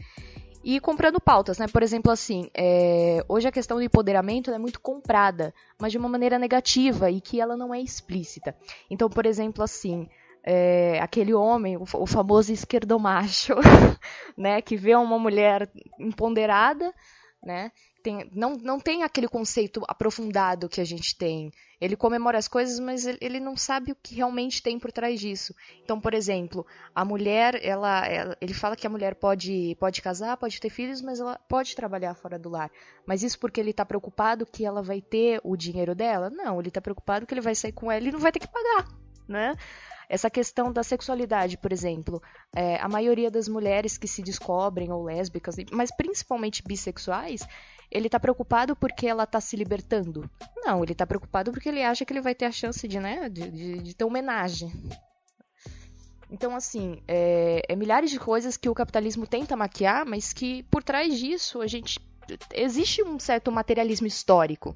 E 0.64 0.80
comprando 0.80 1.20
pautas, 1.20 1.58
né? 1.58 1.68
Por 1.68 1.84
exemplo, 1.84 2.12
assim, 2.12 2.50
é... 2.54 3.24
hoje 3.28 3.48
a 3.48 3.52
questão 3.52 3.78
do 3.78 3.84
empoderamento 3.84 4.52
é 4.52 4.58
muito 4.58 4.80
comprada, 4.80 5.54
mas 5.80 5.92
de 5.92 5.98
uma 5.98 6.08
maneira 6.08 6.40
negativa 6.40 7.12
e 7.12 7.20
que 7.20 7.40
ela 7.40 7.58
não 7.58 7.74
é 7.74 7.82
explícita. 7.82 8.56
Então, 8.90 9.10
por 9.10 9.26
exemplo, 9.26 9.64
assim, 9.64 10.08
é... 10.44 11.00
aquele 11.00 11.34
homem, 11.34 11.78
o, 11.78 11.84
o 11.84 12.06
famoso 12.06 12.52
esquerdomacho, 12.52 13.54
né? 14.38 14.62
Que 14.62 14.76
vê 14.76 14.96
uma 14.96 15.18
mulher 15.18 15.70
empoderada, 16.00 16.94
né? 17.44 17.72
Tem, 18.04 18.30
não, 18.34 18.56
não 18.56 18.80
tem 18.82 19.04
aquele 19.04 19.30
conceito 19.30 19.82
aprofundado 19.88 20.68
que 20.68 20.82
a 20.82 20.84
gente 20.84 21.18
tem. 21.18 21.50
Ele 21.80 21.96
comemora 21.96 22.38
as 22.38 22.50
coisas, 22.50 22.78
mas 22.78 23.06
ele, 23.06 23.18
ele 23.22 23.40
não 23.40 23.56
sabe 23.56 23.94
o 23.94 23.96
que 23.96 24.16
realmente 24.16 24.62
tem 24.62 24.78
por 24.78 24.92
trás 24.92 25.20
disso. 25.20 25.54
Então, 25.82 26.00
por 26.02 26.14
exemplo, 26.14 26.66
a 26.94 27.06
mulher, 27.06 27.58
ela, 27.64 28.06
ela, 28.06 28.38
ele 28.42 28.54
fala 28.54 28.76
que 28.76 28.86
a 28.86 28.90
mulher 28.90 29.16
pode, 29.16 29.76
pode 29.80 30.02
casar, 30.02 30.36
pode 30.36 30.60
ter 30.60 30.70
filhos, 30.70 31.02
mas 31.02 31.22
ela 31.22 31.40
pode 31.48 31.76
trabalhar 31.76 32.14
fora 32.14 32.38
do 32.38 32.50
lar. 32.50 32.70
Mas 33.06 33.24
isso 33.24 33.40
porque 33.40 33.60
ele 33.60 33.72
está 33.72 33.86
preocupado 33.86 34.46
que 34.46 34.66
ela 34.66 34.82
vai 34.82 35.02
ter 35.02 35.40
o 35.42 35.56
dinheiro 35.56 35.96
dela? 35.96 36.30
Não, 36.30 36.60
ele 36.60 36.68
está 36.68 36.82
preocupado 36.82 37.26
que 37.26 37.34
ele 37.34 37.42
vai 37.42 37.56
sair 37.56 37.72
com 37.72 37.90
ela 37.90 38.06
e 38.06 38.12
não 38.12 38.20
vai 38.20 38.34
ter 38.34 38.40
que 38.40 38.48
pagar, 38.48 38.88
né? 39.28 39.56
Essa 40.10 40.30
questão 40.30 40.72
da 40.72 40.84
sexualidade, 40.84 41.58
por 41.58 41.72
exemplo, 41.72 42.22
é, 42.56 42.76
a 42.78 42.88
maioria 42.88 43.32
das 43.32 43.48
mulheres 43.48 43.98
que 43.98 44.08
se 44.08 44.22
descobrem 44.22 44.92
ou 44.92 45.04
lésbicas, 45.04 45.56
mas 45.72 45.90
principalmente 45.96 46.62
bissexuais, 46.64 47.48
ele 47.90 48.10
tá 48.10 48.20
preocupado 48.20 48.76
porque 48.76 49.08
ela 49.08 49.26
tá 49.26 49.40
se 49.40 49.56
libertando. 49.56 50.30
Não, 50.58 50.84
ele 50.84 50.94
tá 50.94 51.08
preocupado 51.08 51.52
porque 51.52 51.70
ele 51.70 51.84
acha 51.84 52.06
que 52.06 52.14
ele 52.14 52.22
vai 52.22 52.36
ter 52.36 52.46
a 52.46 52.52
chance 52.52 52.88
de, 52.88 53.00
né, 53.00 53.30
de, 53.30 53.50
de, 53.50 53.80
de 53.80 53.96
ter 53.96 54.04
homenagem. 54.04 54.72
Então, 56.30 56.56
assim, 56.56 57.02
é, 57.08 57.62
é, 57.70 57.76
milhares 57.76 58.10
de 58.10 58.20
coisas 58.20 58.58
que 58.58 58.68
o 58.68 58.74
capitalismo 58.74 59.28
tenta 59.28 59.56
maquiar, 59.56 60.06
mas 60.06 60.34
que 60.34 60.64
por 60.64 60.82
trás 60.82 61.18
disso 61.18 61.62
a 61.62 61.68
gente 61.68 62.00
existe 62.52 63.04
um 63.04 63.20
certo 63.20 63.52
materialismo 63.52 64.08
histórico. 64.08 64.76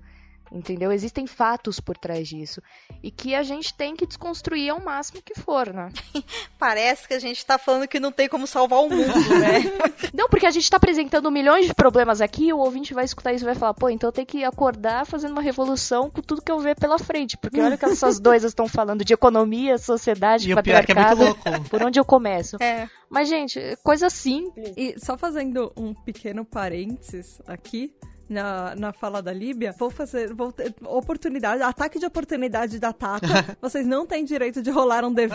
Entendeu? 0.52 0.92
Existem 0.92 1.28
fatos 1.28 1.80
por 1.80 1.98
trás 1.98 2.28
disso 2.28 2.62
e 3.04 3.12
que 3.12 3.36
a 3.36 3.44
gente 3.44 3.74
tem 3.74 3.96
que 3.96 4.06
desconstruir 4.06 4.70
ao 4.70 4.80
máximo 4.80 5.22
que 5.22 5.40
for, 5.40 5.74
né? 5.74 5.90
Parece 6.58 7.08
que 7.08 7.14
a 7.14 7.20
gente 7.20 7.46
tá 7.46 7.58
falando 7.58 7.88
que 7.88 8.00
não 8.00 8.12
tem 8.12 8.28
como 8.28 8.48
salvar 8.48 8.80
o 8.80 8.90
mundo, 8.90 9.30
né? 9.40 9.64
não, 10.14 10.30
porque 10.30 10.46
a 10.46 10.52
gente 10.52 10.70
tá 10.70 10.78
apresentando 10.78 11.32
milhões 11.32 11.66
de 11.66 11.74
problemas 11.74 12.22
aqui 12.22 12.48
e 12.48 12.54
o 12.54 12.60
ouvinte 12.60 12.94
vai 12.94 13.06
escutar 13.06 13.34
isso 13.34 13.44
e 13.44 13.46
vai 13.46 13.56
falar, 13.56 13.74
pô, 13.74 13.90
então 13.90 14.08
eu 14.10 14.14
tenho 14.14 14.28
que 14.28 14.44
acordar 14.44 15.06
fazendo 15.06 15.32
uma 15.32 15.42
revolução 15.42 16.10
com 16.10 16.22
tudo 16.22 16.42
que 16.42 16.52
eu 16.52 16.60
ver 16.60 16.76
pela 16.76 16.98
frente, 16.98 17.38
porque 17.38 17.62
olha 17.62 17.78
que 17.78 17.86
essas 17.86 18.20
duas 18.20 18.44
estão 18.44 18.68
falando 18.68 19.04
de 19.04 19.14
economia, 19.14 19.78
sociedade, 19.78 20.52
e 20.52 20.56
patriarcado, 20.56 21.24
o 21.24 21.36
pior 21.36 21.38
é, 21.46 21.50
é 21.50 21.52
muito 21.52 21.56
louco. 21.58 21.70
por 21.70 21.84
onde 21.84 22.00
eu 22.00 22.06
começo. 22.06 22.58
É. 22.62 22.88
Mas, 23.10 23.30
gente, 23.30 23.60
coisa 23.84 24.10
simples. 24.10 24.74
E 24.76 24.96
só 25.00 25.18
fazendo 25.18 25.72
um 25.78 25.94
pequeno 25.94 26.44
parênteses 26.46 27.42
aqui, 27.48 27.94
na, 28.30 28.76
na 28.76 28.94
fala 28.94 29.22
da 29.22 29.32
Líbia, 29.32 29.74
vou 29.78 29.90
fazer 29.90 30.34
vou 30.34 30.52
ter 30.52 30.74
oportunidade, 30.84 31.62
ataque 31.62 32.00
de 32.00 32.06
oportunidade 32.06 32.80
da 32.80 32.92
Tata. 32.92 33.58
vocês 33.62 33.86
não 33.86 34.06
têm 34.06 34.26
direito 34.26 34.62
de 34.62 34.70
rolar 34.70 35.06
um 35.06 35.14
D20. 35.14 35.32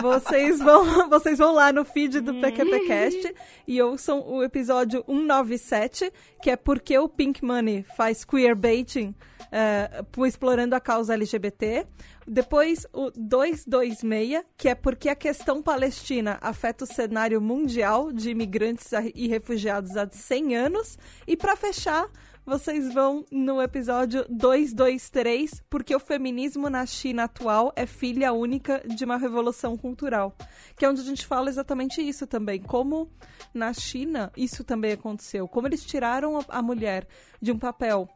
vocês 0.00 0.58
vão 0.58 1.08
vocês 1.10 1.38
vão 1.38 1.54
lá 1.54 1.72
no 1.72 1.84
feed 1.84 2.20
do 2.20 2.34
PQPcast 2.34 3.34
e 3.66 3.80
ouçam 3.80 4.26
o 4.26 4.42
episódio 4.42 5.04
197, 5.06 6.12
que 6.42 6.50
é 6.50 6.56
porque 6.56 6.98
o 6.98 7.08
Pink 7.08 7.44
Money 7.44 7.84
faz 7.96 8.24
queerbaiting 8.24 9.14
é, 9.52 10.02
explorando 10.26 10.74
a 10.74 10.80
causa 10.80 11.12
LGBT. 11.12 11.86
Depois, 12.26 12.86
o 12.92 13.10
226, 13.10 14.44
que 14.56 14.68
é 14.68 14.74
porque 14.74 15.08
a 15.08 15.16
questão 15.16 15.62
palestina 15.62 16.38
afeta 16.40 16.84
o 16.84 16.86
cenário 16.86 17.40
mundial 17.40 18.12
de 18.12 18.30
imigrantes 18.30 18.90
e 19.14 19.28
refugiados 19.28 19.96
há 19.96 20.08
100 20.08 20.56
anos. 20.56 20.98
E 21.26 21.36
para 21.36 21.56
fechar, 21.56 22.08
vocês 22.44 22.92
vão 22.92 23.24
no 23.30 23.62
episódio 23.62 24.24
223, 24.28 25.62
porque 25.70 25.94
o 25.94 26.00
feminismo 26.00 26.68
na 26.68 26.84
China 26.86 27.24
atual 27.24 27.72
é 27.76 27.86
filha 27.86 28.32
única 28.32 28.82
de 28.84 29.04
uma 29.04 29.16
revolução 29.16 29.76
cultural. 29.76 30.36
Que 30.76 30.84
é 30.84 30.88
onde 30.88 31.00
a 31.00 31.04
gente 31.04 31.24
fala 31.26 31.48
exatamente 31.48 32.00
isso 32.00 32.26
também. 32.26 32.60
Como 32.60 33.10
na 33.54 33.72
China 33.72 34.32
isso 34.36 34.64
também 34.64 34.92
aconteceu. 34.92 35.46
Como 35.46 35.68
eles 35.68 35.84
tiraram 35.84 36.38
a 36.48 36.60
mulher 36.60 37.06
de 37.40 37.52
um 37.52 37.58
papel 37.58 38.08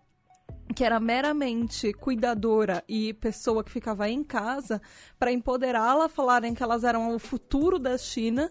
que 0.75 0.85
era 0.85 0.99
meramente 1.01 1.93
cuidadora 1.93 2.83
e 2.89 3.15
pessoa 3.15 3.63
que 3.63 3.71
ficava 3.71 4.09
em 4.09 4.23
casa, 4.23 4.81
para 5.19 5.33
empoderá-la, 5.33 6.09
falarem 6.09 6.55
que 6.55 6.63
elas 6.63 6.85
eram 6.85 7.15
o 7.15 7.19
futuro 7.19 7.79
da 7.79 7.97
China 7.97 8.51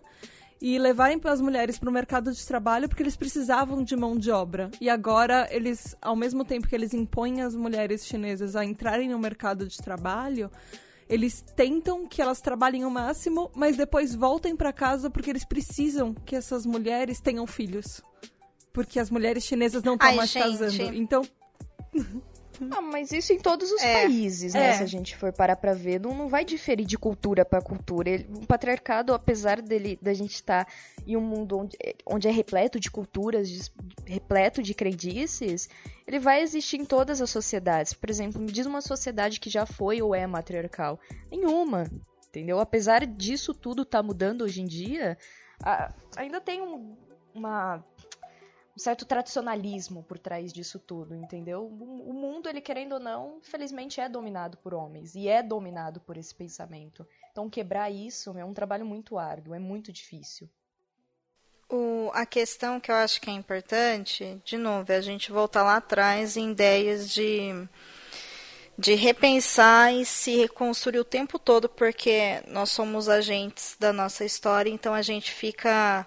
e 0.61 0.80
levarem 0.80 1.20
as 1.26 1.41
mulheres 1.41 1.78
para 1.78 1.89
o 1.89 1.93
mercado 1.93 2.32
de 2.32 2.47
trabalho 2.47 2.88
porque 2.88 3.03
eles 3.03 3.16
precisavam 3.16 3.84
de 3.84 3.95
mão 3.95 4.18
de 4.18 4.32
obra. 4.32 4.72
E 4.80 4.89
agora 4.89 5.47
eles, 5.51 5.95
ao 6.01 6.16
mesmo 6.16 6.45
tempo 6.45 6.68
que 6.68 6.76
eles 6.76 6.93
impõem 6.93 7.41
as 7.41 7.55
mulheres 7.55 8.05
chinesas 8.05 8.55
a 8.55 8.63
entrarem 8.63 9.09
no 9.09 9.20
mercado 9.20 9.68
de 9.68 9.78
trabalho, 9.78 10.49
eles 11.07 11.41
tentam 11.55 12.07
que 12.07 12.22
elas 12.22 12.41
trabalhem 12.41 12.86
o 12.86 12.89
máximo, 12.89 13.51
mas 13.55 13.78
depois 13.78 14.16
voltem 14.16 14.55
para 14.55 14.74
casa 14.74 15.09
porque 15.09 15.30
eles 15.30 15.45
precisam 15.45 16.13
que 16.13 16.36
essas 16.36 16.66
mulheres 16.66 17.20
tenham 17.20 17.45
filhos. 17.45 18.01
Porque 18.74 18.99
as 18.99 19.09
mulheres 19.09 19.43
chinesas 19.43 19.84
não 19.84 19.93
estão 19.93 20.16
mais 20.16 20.32
gente. 20.32 20.43
casando. 20.43 20.95
Então, 20.95 21.22
ah, 22.72 22.82
mas 22.82 23.12
isso 23.12 23.34
em 23.34 23.39
todos 23.39 23.72
os 23.72 23.82
é, 23.82 24.02
países, 24.02 24.54
né? 24.54 24.70
É. 24.70 24.74
Se 24.74 24.84
a 24.84 24.88
gente 24.88 25.16
for 25.16 25.32
parar 25.34 25.56
pra 25.56 25.74
ver, 25.74 26.00
não, 26.00 26.16
não 26.16 26.28
vai 26.28 26.46
diferir 26.46 26.86
de 26.86 26.98
cultura 26.98 27.43
para 27.43 27.62
cultura. 27.62 28.10
Ele, 28.10 28.30
o 28.34 28.46
patriarcado, 28.46 29.14
apesar 29.14 29.62
dele 29.62 30.00
da 30.02 30.14
gente 30.14 30.36
estar 30.36 30.66
tá 30.66 30.72
em 31.06 31.18
um 31.18 31.22
mundo 31.22 31.58
onde, 31.58 31.78
onde 32.06 32.28
é 32.28 32.32
repleto 32.32 32.80
de 32.80 32.89
culturas, 32.89 33.50
de, 33.50 33.72
repleto 34.06 34.62
de 34.62 34.74
crendices, 34.74 35.70
ele 36.08 36.20
vai 36.20 36.41
existir 36.41 36.80
em 36.80 36.86
todas 36.86 37.22
as 37.22 37.30
sociedades. 37.30 37.93
Por 37.93 38.10
exemplo, 38.10 38.41
me 38.41 38.52
diz 38.52 38.66
uma 38.66 38.82
sociedade 38.82 39.39
que 39.39 39.50
já 39.50 39.66
foi 39.66 40.02
ou 40.02 40.16
é 40.16 40.26
matriarcal. 40.26 41.00
Nenhuma, 41.30 41.89
entendeu? 42.28 42.60
Apesar 42.60 43.06
disso 43.06 43.54
tudo 43.54 43.86
tá 43.86 44.02
mudando 44.02 44.43
hoje 44.43 44.62
em 44.62 44.66
dia, 44.66 45.18
a, 45.64 45.93
ainda 46.16 46.39
tem 46.39 46.62
um, 46.62 46.96
uma 47.34 47.84
um 48.76 48.80
certo 48.80 49.05
tradicionalismo 49.05 50.03
por 50.03 50.19
trás 50.19 50.51
disso 50.51 50.78
tudo, 50.78 51.15
entendeu? 51.15 51.65
O 51.65 52.13
mundo, 52.13 52.49
ele 52.49 52.59
querendo 52.59 52.93
ou 52.93 52.99
não, 52.99 53.39
felizmente 53.41 54.01
é 54.01 54.09
dominado 54.09 54.57
por 54.57 54.73
homens 54.73 55.15
e 55.15 55.30
é 55.30 55.41
dominado 55.41 56.01
por 56.01 56.17
esse 56.17 56.36
pensamento. 56.36 57.07
Então 57.32 57.49
quebrar 57.49 57.89
isso 57.89 58.38
é 58.38 58.43
um 58.43 58.53
trabalho 58.53 58.86
muito 58.86 59.17
árduo, 59.17 59.55
é 59.55 59.59
muito 59.59 59.93
difícil. 59.93 60.49
O, 61.69 62.11
a 62.13 62.26
questão 62.26 62.80
que 62.80 62.91
eu 62.91 62.95
acho 62.95 63.19
que 63.21 63.30
é 63.30 63.34
importante, 63.34 64.41
de 64.43 64.57
novo, 64.57 64.91
é 64.91 64.97
a 64.97 65.01
gente 65.01 65.32
voltar 65.32 65.63
lá 65.63 65.78
atrás 65.78 66.36
em 66.38 66.51
ideias 66.51 67.09
de, 67.09 67.67
de 68.78 68.93
repensar 68.93 69.93
e 69.93 70.05
se 70.05 70.36
reconstruir 70.36 70.99
o 70.99 71.05
tempo 71.05 71.39
todo, 71.39 71.67
porque 71.67 72.43
nós 72.47 72.69
somos 72.69 73.07
agentes 73.07 73.76
da 73.80 73.91
nossa 73.91 74.23
história, 74.26 74.69
então 74.69 74.93
a 74.93 75.01
gente 75.01 75.32
fica 75.32 76.05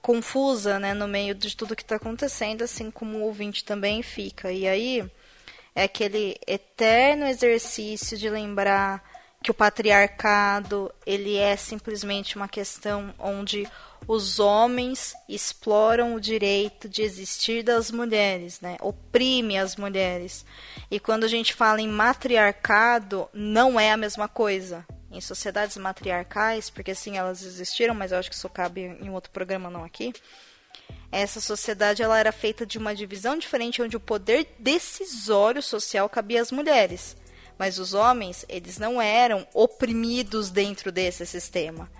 confusa, 0.00 0.78
né, 0.78 0.94
no 0.94 1.08
meio 1.08 1.34
de 1.34 1.56
tudo 1.56 1.76
que 1.76 1.82
está 1.82 1.96
acontecendo, 1.96 2.62
assim 2.62 2.90
como 2.90 3.18
o 3.18 3.22
ouvinte 3.22 3.64
também 3.64 4.02
fica. 4.02 4.50
E 4.52 4.66
aí 4.66 5.04
é 5.74 5.84
aquele 5.84 6.36
eterno 6.46 7.26
exercício 7.26 8.16
de 8.16 8.28
lembrar 8.28 9.02
que 9.42 9.50
o 9.50 9.54
patriarcado 9.54 10.92
ele 11.06 11.36
é 11.36 11.56
simplesmente 11.56 12.36
uma 12.36 12.48
questão 12.48 13.14
onde 13.18 13.68
os 14.06 14.40
homens 14.40 15.14
exploram 15.28 16.14
o 16.14 16.20
direito 16.20 16.88
de 16.88 17.02
existir 17.02 17.62
das 17.62 17.90
mulheres, 17.90 18.60
né? 18.60 18.76
Oprime 18.80 19.58
as 19.58 19.76
mulheres. 19.76 20.44
E 20.90 20.98
quando 20.98 21.24
a 21.24 21.28
gente 21.28 21.54
fala 21.54 21.80
em 21.80 21.88
matriarcado, 21.88 23.28
não 23.32 23.78
é 23.78 23.92
a 23.92 23.96
mesma 23.96 24.26
coisa 24.26 24.84
em 25.10 25.20
sociedades 25.20 25.76
matriarcais, 25.76 26.70
porque 26.70 26.94
sim, 26.94 27.16
elas 27.16 27.42
existiram, 27.42 27.94
mas 27.94 28.12
eu 28.12 28.18
acho 28.18 28.28
que 28.28 28.36
isso 28.36 28.48
cabe 28.48 28.82
em 28.82 29.10
outro 29.10 29.30
programa, 29.30 29.70
não 29.70 29.84
aqui. 29.84 30.12
Essa 31.10 31.40
sociedade 31.40 32.02
ela 32.02 32.18
era 32.18 32.32
feita 32.32 32.66
de 32.66 32.76
uma 32.76 32.94
divisão 32.94 33.38
diferente, 33.38 33.80
onde 33.80 33.96
o 33.96 34.00
poder 34.00 34.54
decisório 34.58 35.62
social 35.62 36.08
cabia 36.08 36.42
às 36.42 36.52
mulheres. 36.52 37.16
Mas 37.58 37.78
os 37.78 37.94
homens, 37.94 38.44
eles 38.48 38.78
não 38.78 39.00
eram 39.00 39.46
oprimidos 39.54 40.50
dentro 40.50 40.92
desse 40.92 41.26
sistema. 41.26 41.90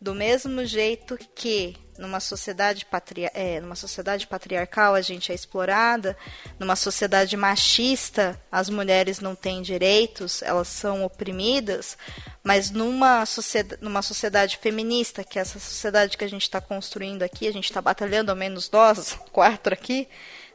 Do 0.00 0.14
mesmo 0.14 0.64
jeito 0.64 1.16
que 1.34 1.76
numa 1.98 2.20
sociedade, 2.20 2.84
patri 2.84 3.30
é, 3.34 3.60
numa 3.60 3.76
sociedade 3.76 4.26
patriarcal 4.26 4.94
a 4.94 5.00
gente 5.00 5.30
é 5.30 5.34
explorada, 5.34 6.16
numa 6.58 6.76
sociedade 6.76 7.36
machista 7.36 8.40
as 8.50 8.68
mulheres 8.68 9.20
não 9.20 9.34
têm 9.34 9.62
direitos, 9.62 10.42
elas 10.42 10.68
são 10.68 11.04
oprimidas, 11.04 11.96
mas 12.42 12.70
numa 12.70 13.24
sociedade, 13.26 13.82
numa 13.82 14.02
sociedade 14.02 14.58
feminista, 14.58 15.24
que 15.24 15.38
é 15.38 15.42
essa 15.42 15.58
sociedade 15.58 16.16
que 16.16 16.24
a 16.24 16.28
gente 16.28 16.42
está 16.42 16.60
construindo 16.60 17.22
aqui, 17.22 17.46
a 17.46 17.52
gente 17.52 17.64
está 17.64 17.80
batalhando, 17.80 18.30
ao 18.30 18.36
menos 18.36 18.70
nós, 18.70 19.18
quatro 19.32 19.72
aqui, 19.72 20.08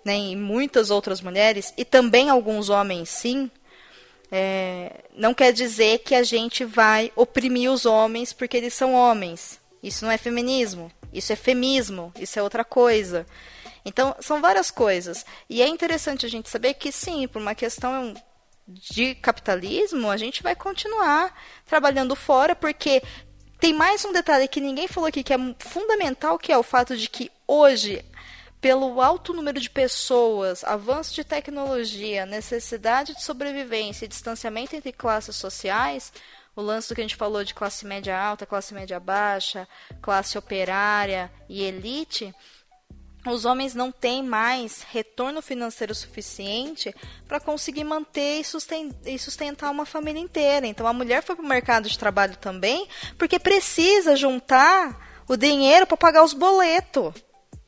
né, 0.04 0.18
e 0.18 0.36
muitas 0.36 0.92
outras 0.92 1.22
mulheres, 1.22 1.74
e 1.78 1.84
também 1.84 2.30
alguns 2.30 2.70
homens 2.70 3.10
sim, 3.10 3.50
é, 4.32 5.04
não 5.16 5.34
quer 5.34 5.52
dizer 5.52 6.00
que 6.00 6.14
a 6.14 6.24
gente 6.24 6.64
vai 6.64 7.12
oprimir 7.16 7.72
os 7.72 7.86
homens 7.86 8.32
porque 8.32 8.58
eles 8.58 8.74
são 8.74 8.94
homens. 8.94 9.60
Isso 9.82 10.05
não 10.05 10.11
é 10.11 10.17
feminismo. 10.17 10.91
Isso 11.11 11.34
é 11.34 11.36
femismo. 11.36 12.13
Isso 12.19 12.38
é 12.38 12.43
outra 12.43 12.63
coisa. 12.63 13.25
Então, 13.86 14.15
são 14.19 14.41
várias 14.41 14.69
coisas. 14.69 15.25
E 15.49 15.61
é 15.61 15.67
interessante 15.67 16.25
a 16.25 16.30
gente 16.30 16.49
saber 16.49 16.73
que, 16.75 16.91
sim, 16.91 17.27
por 17.27 17.41
uma 17.41 17.55
questão 17.55 18.13
de 18.67 19.15
capitalismo, 19.15 20.09
a 20.09 20.17
gente 20.17 20.43
vai 20.43 20.55
continuar 20.55 21.34
trabalhando 21.65 22.15
fora, 22.15 22.55
porque 22.55 23.01
tem 23.59 23.73
mais 23.73 24.05
um 24.05 24.13
detalhe 24.13 24.47
que 24.47 24.61
ninguém 24.61 24.88
falou 24.88 25.07
aqui 25.07 25.23
que 25.23 25.34
é 25.34 25.38
fundamental, 25.59 26.38
que 26.38 26.51
é 26.51 26.57
o 26.57 26.63
fato 26.63 26.95
de 26.95 27.09
que 27.09 27.32
hoje 27.47 28.05
pelo 28.61 29.01
alto 29.01 29.34
número 29.34 29.59
de 29.59 29.69
pessoas, 29.69 30.63
avanço 30.63 31.15
de 31.15 31.23
tecnologia, 31.23 32.25
necessidade 32.25 33.15
de 33.15 33.23
sobrevivência 33.23 34.05
e 34.05 34.07
distanciamento 34.09 34.75
entre 34.75 34.91
classes 34.91 35.36
sociais, 35.36 36.11
o 36.60 36.62
lance 36.62 36.89
do 36.89 36.95
que 36.95 37.01
a 37.01 37.03
gente 37.03 37.16
falou 37.16 37.43
de 37.43 37.53
classe 37.53 37.86
média 37.86 38.20
alta, 38.20 38.45
classe 38.45 38.74
média 38.74 38.99
baixa, 38.99 39.68
classe 40.01 40.38
operária 40.38 41.32
e 41.47 41.64
elite, 41.64 42.36
os 43.26 43.45
homens 43.45 43.74
não 43.74 43.91
têm 43.91 44.24
mais 44.24 44.82
retorno 44.89 45.41
financeiro 45.41 45.93
suficiente 45.95 46.93
para 47.28 47.39
conseguir 47.39 47.84
manter 47.84 48.41
e 49.05 49.20
sustentar 49.20 49.72
uma 49.72 49.86
família 49.86 50.20
inteira. 50.20 50.68
Então 50.68 50.88
a 50.88 50.93
mulher 50.93 51.24
foi 51.24 51.36
para 51.36 51.45
o 51.45 51.47
mercado 51.47 51.89
de 51.89 51.97
trabalho 51.97 52.36
também 52.38 52.88
porque 53.18 53.39
precisa 53.39 54.16
juntar 54.16 55.24
o 55.28 55.38
dinheiro 55.38 55.86
para 55.86 55.97
pagar 55.97 56.24
os 56.24 56.34
boletos. 56.34 57.14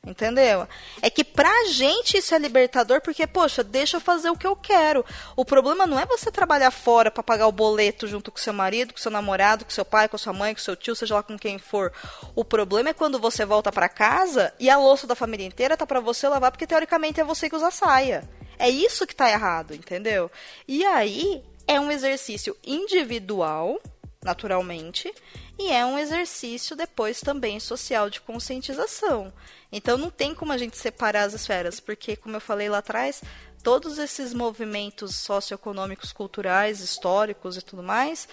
Entendeu? 0.04 0.68
É 1.00 1.12
que 1.12 1.24
pra 1.24 1.66
gente 1.66 2.18
isso 2.18 2.34
é 2.34 2.40
libertador 2.40 3.02
porque, 3.02 3.28
poxa, 3.28 3.64
deixa 3.64 3.98
eu 3.98 4.02
fazer 4.02 4.32
o 4.32 4.36
que 4.36 4.48
eu 4.48 4.56
quero. 4.56 5.06
O 5.36 5.46
problema 5.46 5.86
não 5.86 6.00
é 6.00 6.08
você 6.08 6.32
trabalhar 6.32 6.72
fora 6.72 7.12
para 7.12 7.22
pagar 7.22 7.46
o 7.46 7.52
boleto 7.52 8.08
junto 8.08 8.32
com 8.32 8.40
seu 8.40 8.52
marido, 8.52 8.94
com 8.94 9.00
seu 9.00 9.12
namorado, 9.12 9.64
com 9.64 9.70
seu 9.70 9.86
pai, 9.86 10.10
com 10.10 10.18
sua 10.18 10.34
mãe, 10.34 10.56
com 10.56 10.60
seu 10.60 10.76
tio, 10.76 10.96
seja 10.96 11.14
lá 11.14 11.22
com 11.22 11.38
quem 11.38 11.60
for. 11.60 11.94
O 12.34 12.44
problema 12.44 12.90
é 12.90 12.94
quando 12.94 13.20
você 13.20 13.46
volta 13.46 13.72
para 13.72 13.88
casa 13.88 14.52
e 14.60 14.72
a 14.72 14.78
louça 14.78 15.06
da 15.06 15.14
família 15.14 15.46
inteira 15.46 15.78
tá 15.78 15.86
para 15.86 16.00
você 16.00 16.28
lavar 16.28 16.50
porque 16.52 16.66
teoricamente 16.66 17.22
é 17.22 17.24
você 17.24 17.48
que 17.48 17.56
usa 17.56 17.70
saia. 17.70 18.28
É 18.58 18.68
isso 18.68 19.06
que 19.06 19.16
tá 19.16 19.30
errado, 19.30 19.76
entendeu? 19.76 20.32
E 20.68 20.84
aí 20.84 21.44
é 21.68 21.80
um 21.80 21.92
exercício 21.92 22.58
individual, 22.66 23.80
naturalmente, 24.24 25.14
e 25.58 25.72
é 25.72 25.86
um 25.86 25.98
exercício 25.98 26.76
depois 26.76 27.22
também 27.22 27.60
social 27.60 28.10
de 28.10 28.22
conscientização. 28.22 29.34
Então 29.72 29.98
não 29.98 30.10
tem 30.10 30.36
como 30.36 30.52
a 30.52 30.58
gente 30.58 30.78
separar 30.78 31.24
as 31.24 31.34
esferas, 31.34 31.80
porque, 31.80 32.16
como 32.16 32.36
eu 32.36 32.42
falei 32.42 32.70
lá 32.70 32.80
atrás, 32.80 33.22
todos 33.64 33.98
esses 33.98 34.34
movimentos 34.34 35.16
socioeconômicos, 35.16 36.12
culturais, 36.12 36.82
históricos 36.82 37.58
e 37.58 37.62
tudo 37.62 37.84
mais, 37.84 38.28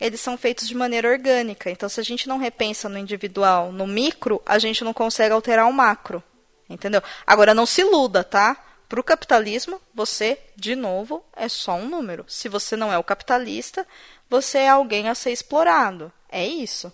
eles 0.00 0.20
são 0.20 0.36
feitos 0.36 0.66
de 0.66 0.74
maneira 0.74 1.08
orgânica. 1.08 1.70
Então, 1.70 1.88
se 1.88 2.00
a 2.00 2.04
gente 2.04 2.28
não 2.28 2.38
repensa 2.38 2.88
no 2.88 2.98
individual, 2.98 3.70
no 3.70 3.86
micro, 3.86 4.42
a 4.44 4.58
gente 4.58 4.82
não 4.82 4.92
consegue 4.92 5.32
alterar 5.32 5.68
o 5.68 5.72
macro. 5.72 6.22
Entendeu? 6.68 7.02
Agora, 7.26 7.54
não 7.54 7.66
se 7.66 7.82
iluda, 7.82 8.24
tá? 8.24 8.56
Para 8.88 9.00
o 9.00 9.04
capitalismo, 9.04 9.80
você, 9.94 10.38
de 10.56 10.74
novo, 10.74 11.24
é 11.36 11.48
só 11.48 11.74
um 11.74 11.88
número. 11.88 12.24
Se 12.28 12.48
você 12.48 12.76
não 12.76 12.92
é 12.92 12.98
o 12.98 13.04
capitalista, 13.04 13.86
você 14.32 14.60
é 14.60 14.68
alguém 14.70 15.10
a 15.10 15.14
ser 15.14 15.30
explorado. 15.30 16.10
É 16.26 16.46
isso. 16.46 16.90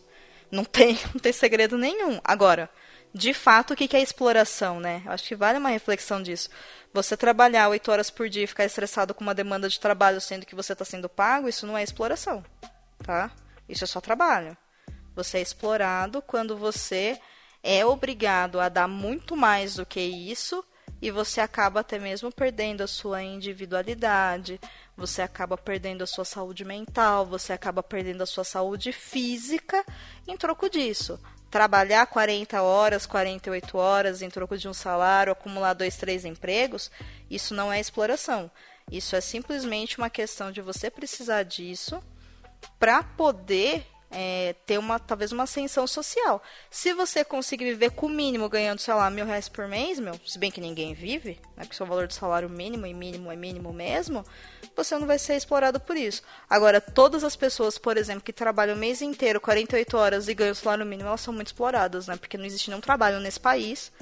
Não 0.50 0.64
tem, 0.64 0.98
não 1.14 1.20
tem 1.20 1.32
segredo 1.32 1.78
nenhum. 1.78 2.20
Agora, 2.24 2.68
de 3.14 3.32
fato, 3.32 3.74
o 3.74 3.76
que 3.76 3.96
é 3.96 4.02
exploração, 4.02 4.80
né? 4.80 5.02
Eu 5.06 5.12
acho 5.12 5.22
que 5.22 5.36
vale 5.36 5.56
uma 5.56 5.68
reflexão 5.68 6.20
disso. 6.20 6.50
Você 6.92 7.16
trabalhar 7.16 7.68
oito 7.68 7.92
horas 7.92 8.10
por 8.10 8.28
dia 8.28 8.42
e 8.42 8.48
ficar 8.48 8.64
estressado 8.64 9.14
com 9.14 9.22
uma 9.22 9.36
demanda 9.36 9.68
de 9.68 9.78
trabalho 9.78 10.20
sendo 10.20 10.44
que 10.44 10.56
você 10.56 10.72
está 10.72 10.84
sendo 10.84 11.08
pago, 11.08 11.48
isso 11.48 11.64
não 11.64 11.78
é 11.78 11.82
exploração, 11.84 12.44
tá? 13.04 13.30
Isso 13.68 13.84
é 13.84 13.86
só 13.86 14.00
trabalho. 14.00 14.56
Você 15.14 15.38
é 15.38 15.40
explorado 15.40 16.20
quando 16.20 16.56
você 16.56 17.20
é 17.62 17.86
obrigado 17.86 18.58
a 18.58 18.68
dar 18.68 18.88
muito 18.88 19.36
mais 19.36 19.76
do 19.76 19.86
que 19.86 20.00
isso 20.00 20.64
e 21.00 21.10
você 21.10 21.40
acaba 21.40 21.80
até 21.80 21.98
mesmo 21.98 22.32
perdendo 22.32 22.82
a 22.82 22.86
sua 22.86 23.22
individualidade, 23.22 24.60
você 24.96 25.22
acaba 25.22 25.56
perdendo 25.56 26.02
a 26.02 26.06
sua 26.06 26.24
saúde 26.24 26.64
mental, 26.64 27.26
você 27.26 27.52
acaba 27.52 27.82
perdendo 27.82 28.22
a 28.22 28.26
sua 28.26 28.44
saúde 28.44 28.92
física 28.92 29.84
em 30.26 30.36
troco 30.36 30.68
disso 30.68 31.18
trabalhar 31.50 32.06
40 32.06 32.62
horas, 32.62 33.06
48 33.06 33.78
horas 33.78 34.22
em 34.22 34.28
troco 34.28 34.56
de 34.56 34.68
um 34.68 34.74
salário, 34.74 35.32
acumular 35.32 35.72
dois, 35.72 35.96
três 35.96 36.24
empregos, 36.24 36.90
isso 37.30 37.54
não 37.54 37.72
é 37.72 37.80
exploração. 37.80 38.50
Isso 38.90 39.16
é 39.16 39.20
simplesmente 39.20 39.98
uma 39.98 40.10
questão 40.10 40.50
de 40.50 40.60
você 40.60 40.90
precisar 40.90 41.42
disso 41.42 42.02
para 42.78 43.02
poder 43.02 43.86
é, 44.10 44.54
ter 44.66 44.78
uma 44.78 44.98
talvez 44.98 45.32
uma 45.32 45.44
ascensão 45.44 45.86
social. 45.86 46.42
Se 46.70 46.92
você 46.92 47.24
conseguir 47.24 47.64
viver 47.64 47.90
com 47.90 48.06
o 48.06 48.08
mínimo 48.08 48.48
ganhando, 48.48 48.80
sei 48.80 48.94
lá, 48.94 49.10
mil 49.10 49.26
reais 49.26 49.48
por 49.48 49.68
mês, 49.68 49.98
meu, 49.98 50.18
se 50.26 50.38
bem 50.38 50.50
que 50.50 50.60
ninguém 50.60 50.94
vive, 50.94 51.38
né, 51.56 51.64
porque 51.64 51.82
o 51.82 51.86
valor 51.86 52.06
do 52.06 52.14
salário 52.14 52.48
mínimo 52.48 52.86
e 52.86 52.94
mínimo 52.94 53.30
é 53.30 53.36
mínimo 53.36 53.72
mesmo, 53.72 54.24
você 54.74 54.96
não 54.96 55.06
vai 55.06 55.18
ser 55.18 55.36
explorado 55.36 55.78
por 55.80 55.96
isso. 55.96 56.22
Agora, 56.48 56.80
todas 56.80 57.24
as 57.24 57.36
pessoas, 57.36 57.76
por 57.76 57.96
exemplo, 57.96 58.22
que 58.22 58.32
trabalham 58.32 58.76
o 58.76 58.78
mês 58.78 59.02
inteiro, 59.02 59.40
48 59.40 59.96
horas 59.96 60.28
e 60.28 60.34
ganham 60.34 60.52
o 60.52 60.54
salário 60.54 60.86
mínimo, 60.86 61.08
elas 61.08 61.20
são 61.20 61.34
muito 61.34 61.48
exploradas, 61.48 62.06
né? 62.06 62.16
Porque 62.16 62.38
não 62.38 62.44
existe 62.44 62.70
nenhum 62.70 62.80
trabalho 62.80 63.20
nesse 63.20 63.40
país 63.40 63.92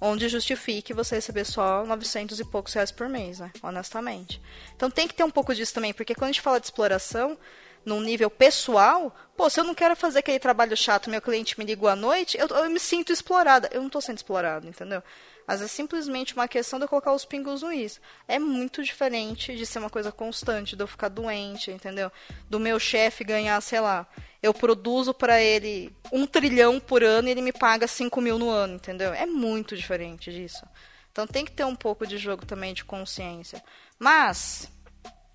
onde 0.00 0.28
justifique 0.28 0.94
você 0.94 1.16
receber 1.16 1.44
só 1.44 1.84
900 1.84 2.40
e 2.40 2.44
poucos 2.44 2.72
reais 2.72 2.90
por 2.90 3.08
mês, 3.08 3.38
né? 3.38 3.52
Honestamente. 3.62 4.40
Então 4.74 4.90
tem 4.90 5.06
que 5.06 5.14
ter 5.14 5.24
um 5.24 5.30
pouco 5.30 5.54
disso 5.54 5.74
também, 5.74 5.92
porque 5.92 6.14
quando 6.14 6.30
a 6.30 6.32
gente 6.32 6.40
fala 6.40 6.58
de 6.58 6.66
exploração, 6.66 7.36
num 7.84 8.00
nível 8.00 8.30
pessoal, 8.30 9.14
pô, 9.36 9.48
se 9.48 9.58
eu 9.58 9.64
não 9.64 9.74
quero 9.74 9.96
fazer 9.96 10.20
aquele 10.20 10.38
trabalho 10.38 10.76
chato, 10.76 11.10
meu 11.10 11.20
cliente 11.20 11.58
me 11.58 11.64
ligou 11.64 11.88
à 11.88 11.96
noite, 11.96 12.38
eu, 12.38 12.46
eu 12.46 12.70
me 12.70 12.80
sinto 12.80 13.12
explorada. 13.12 13.68
Eu 13.72 13.80
não 13.80 13.86
estou 13.86 14.00
sendo 14.00 14.18
explorada, 14.18 14.66
entendeu? 14.66 15.02
Mas 15.46 15.62
é 15.62 15.66
simplesmente 15.66 16.34
uma 16.34 16.46
questão 16.46 16.78
de 16.78 16.84
eu 16.84 16.88
colocar 16.88 17.12
os 17.12 17.24
pingos 17.24 17.62
no 17.62 17.72
is. 17.72 18.00
É 18.28 18.38
muito 18.38 18.82
diferente 18.84 19.56
de 19.56 19.66
ser 19.66 19.80
uma 19.80 19.90
coisa 19.90 20.12
constante, 20.12 20.76
de 20.76 20.82
eu 20.82 20.86
ficar 20.86 21.08
doente, 21.08 21.70
entendeu? 21.70 22.12
Do 22.48 22.60
meu 22.60 22.78
chefe 22.78 23.24
ganhar, 23.24 23.60
sei 23.60 23.80
lá, 23.80 24.06
eu 24.42 24.54
produzo 24.54 25.12
para 25.12 25.42
ele 25.42 25.92
um 26.12 26.26
trilhão 26.26 26.78
por 26.78 27.02
ano 27.02 27.28
e 27.28 27.30
ele 27.32 27.42
me 27.42 27.52
paga 27.52 27.88
cinco 27.88 28.20
mil 28.20 28.38
no 28.38 28.48
ano, 28.48 28.74
entendeu? 28.74 29.12
É 29.12 29.26
muito 29.26 29.76
diferente 29.76 30.30
disso. 30.32 30.64
Então 31.10 31.26
tem 31.26 31.44
que 31.44 31.52
ter 31.52 31.64
um 31.64 31.74
pouco 31.74 32.06
de 32.06 32.16
jogo 32.16 32.46
também 32.46 32.72
de 32.72 32.84
consciência. 32.84 33.62
Mas 33.98 34.70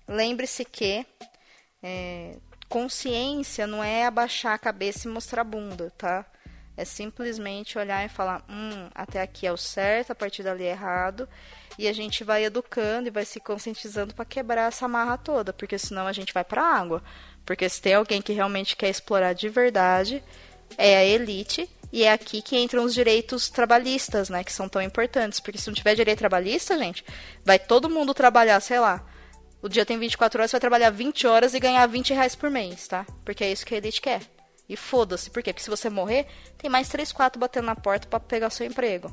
lembre-se 0.08 0.64
que 0.64 1.04
é, 1.86 2.34
consciência 2.68 3.64
não 3.64 3.82
é 3.82 4.06
abaixar 4.06 4.54
a 4.54 4.58
cabeça 4.58 5.06
e 5.06 5.10
mostrar 5.10 5.42
a 5.42 5.44
bunda, 5.44 5.92
tá? 5.96 6.26
É 6.76 6.84
simplesmente 6.84 7.78
olhar 7.78 8.04
e 8.04 8.08
falar, 8.08 8.44
hum, 8.50 8.88
até 8.92 9.22
aqui 9.22 9.46
é 9.46 9.52
o 9.52 9.56
certo, 9.56 10.10
a 10.10 10.14
partir 10.14 10.42
dali 10.42 10.64
é 10.64 10.72
errado. 10.72 11.28
E 11.78 11.86
a 11.86 11.92
gente 11.92 12.24
vai 12.24 12.44
educando 12.44 13.06
e 13.06 13.10
vai 13.10 13.24
se 13.24 13.38
conscientizando 13.38 14.14
para 14.14 14.24
quebrar 14.24 14.68
essa 14.68 14.88
marra 14.88 15.16
toda, 15.16 15.52
porque 15.52 15.78
senão 15.78 16.08
a 16.08 16.12
gente 16.12 16.34
vai 16.34 16.42
para 16.42 16.60
a 16.60 16.76
água. 16.76 17.02
Porque 17.46 17.68
se 17.68 17.80
tem 17.80 17.94
alguém 17.94 18.20
que 18.20 18.32
realmente 18.32 18.76
quer 18.76 18.90
explorar 18.90 19.32
de 19.32 19.48
verdade, 19.48 20.22
é 20.76 20.96
a 20.96 21.04
elite. 21.04 21.70
E 21.92 22.02
é 22.02 22.12
aqui 22.12 22.42
que 22.42 22.58
entram 22.58 22.82
os 22.82 22.92
direitos 22.92 23.48
trabalhistas, 23.48 24.28
né? 24.28 24.42
Que 24.42 24.52
são 24.52 24.68
tão 24.68 24.82
importantes. 24.82 25.38
Porque 25.38 25.56
se 25.56 25.68
não 25.68 25.74
tiver 25.74 25.94
direito 25.94 26.18
trabalhista, 26.18 26.76
gente, 26.76 27.04
vai 27.44 27.60
todo 27.60 27.88
mundo 27.88 28.12
trabalhar, 28.12 28.58
sei 28.60 28.80
lá, 28.80 29.02
o 29.66 29.68
dia 29.68 29.84
tem 29.84 29.98
24 29.98 30.40
horas, 30.40 30.50
você 30.50 30.54
vai 30.54 30.60
trabalhar 30.60 30.90
20 30.90 31.26
horas 31.26 31.52
e 31.52 31.60
ganhar 31.60 31.84
20 31.86 32.14
reais 32.14 32.36
por 32.36 32.48
mês, 32.48 32.86
tá? 32.86 33.04
Porque 33.24 33.42
é 33.42 33.50
isso 33.50 33.66
que 33.66 33.74
a 33.74 33.78
elite 33.78 34.00
quer. 34.00 34.22
E 34.68 34.76
foda-se, 34.76 35.28
por 35.28 35.42
quê? 35.42 35.52
Porque 35.52 35.62
se 35.62 35.70
você 35.70 35.90
morrer, 35.90 36.26
tem 36.56 36.70
mais 36.70 36.88
3, 36.88 37.10
4 37.12 37.38
batendo 37.38 37.66
na 37.66 37.74
porta 37.74 38.06
para 38.06 38.20
pegar 38.20 38.50
seu 38.50 38.64
emprego. 38.64 39.12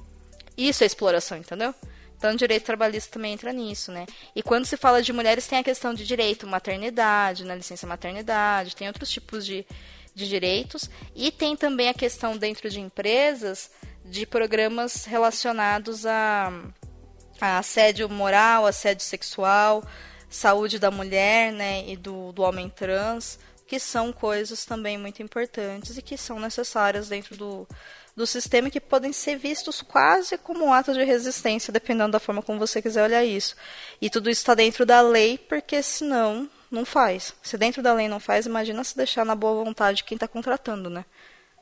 Isso 0.56 0.84
é 0.84 0.88
exploração, 0.88 1.38
entendeu? 1.38 1.74
Então, 2.16 2.32
o 2.32 2.38
direito 2.38 2.64
trabalhista 2.66 3.14
também 3.14 3.34
entra 3.34 3.51
nisso, 3.51 3.91
né? 3.91 4.06
E 4.36 4.43
quando 4.43 4.66
se 4.66 4.78
fala 4.78 5.01
de 5.01 5.12
mulheres, 5.12 5.47
tem 5.47 5.58
a 5.58 5.64
questão 5.64 5.93
de 5.93 6.06
direito 6.06 6.47
maternidade, 6.47 7.43
né? 7.43 7.56
licença 7.56 7.88
maternidade, 7.88 8.76
tem 8.76 8.88
outros 8.88 9.10
tipos 9.10 9.43
de, 9.45 9.66
de 10.14 10.30
direitos. 10.30 10.89
E 11.16 11.32
tem 11.32 11.58
também 11.58 11.89
a 11.89 11.93
questão 11.93 12.38
dentro 12.38 12.70
de 12.70 12.80
empresas 12.80 13.72
de 14.06 14.26
programas 14.26 15.06
relacionados 15.06 16.06
a, 16.06 16.54
a 17.41 17.58
assédio 17.58 18.08
moral, 18.08 18.68
assédio 18.68 19.04
sexual, 19.04 19.84
saúde 20.36 20.80
da 20.80 20.92
mulher 20.92 21.52
né, 21.52 21.88
e 21.88 21.96
do, 21.96 22.32
do 22.32 22.42
homem 22.42 22.70
trans, 22.70 23.40
que 23.68 23.80
são 23.80 24.12
coisas 24.12 24.66
também 24.66 24.98
muito 24.98 25.22
importantes 25.22 25.98
e 25.98 26.02
que 26.02 26.18
são 26.18 26.40
necessárias 26.40 27.08
dentro 27.08 27.36
do, 27.36 27.68
do 28.16 28.28
sistema 28.28 28.70
que 28.70 28.80
podem 28.80 29.12
ser 29.12 29.38
vistos 29.38 29.82
quase 29.82 30.38
como 30.38 30.66
um 30.66 30.74
ato 30.74 30.94
de 30.94 31.04
resistência, 31.04 31.74
dependendo 31.74 32.12
da 32.12 32.20
forma 32.20 32.42
como 32.42 32.60
você 32.60 32.82
quiser 32.82 33.04
olhar 33.04 33.24
isso. 33.24 33.56
E 34.02 34.10
tudo 34.10 34.30
isso 34.30 34.42
está 34.42 34.54
dentro 34.54 34.86
da 34.86 35.02
lei, 35.02 35.38
porque 35.38 35.82
senão 35.82 36.50
não 36.70 36.86
faz. 36.86 37.34
Se 37.42 37.58
dentro 37.58 37.82
da 37.82 37.94
lei 37.94 38.08
não 38.08 38.20
faz, 38.20 38.46
imagina 38.46 38.84
se 38.84 38.96
deixar 38.96 39.26
na 39.26 39.36
boa 39.36 39.64
vontade 39.64 39.98
de 39.98 40.04
quem 40.04 40.16
está 40.16 40.28
contratando, 40.28 40.90
né? 40.90 41.06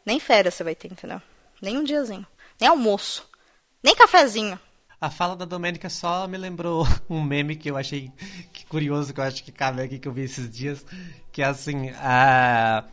Nem 0.06 0.20
férias 0.20 0.56
você 0.56 0.64
vai 0.64 0.76
ter, 0.76 0.92
entendeu? 0.92 1.22
Nem 1.62 1.78
um 1.78 1.84
diazinho. 1.84 2.26
Nem 2.60 2.70
almoço. 2.70 3.30
Nem 3.84 3.96
cafezinho. 3.96 4.60
A 5.02 5.10
fala 5.10 5.36
da 5.36 5.46
Domênica 5.46 5.90
só 5.90 6.28
me 6.28 6.38
lembrou 6.38 6.86
um 7.10 7.24
meme 7.24 7.56
que 7.56 7.72
eu 7.72 7.76
achei 7.76 8.12
curioso, 8.70 9.12
que 9.12 9.20
eu 9.20 9.24
acho 9.24 9.44
que 9.44 9.52
cabe 9.52 9.82
aqui, 9.82 9.98
que 9.98 10.08
eu 10.08 10.14
vi 10.14 10.22
esses 10.22 10.48
dias, 10.48 10.86
que 11.32 11.42
é 11.42 11.46
assim, 11.46 11.90
a, 11.96 12.86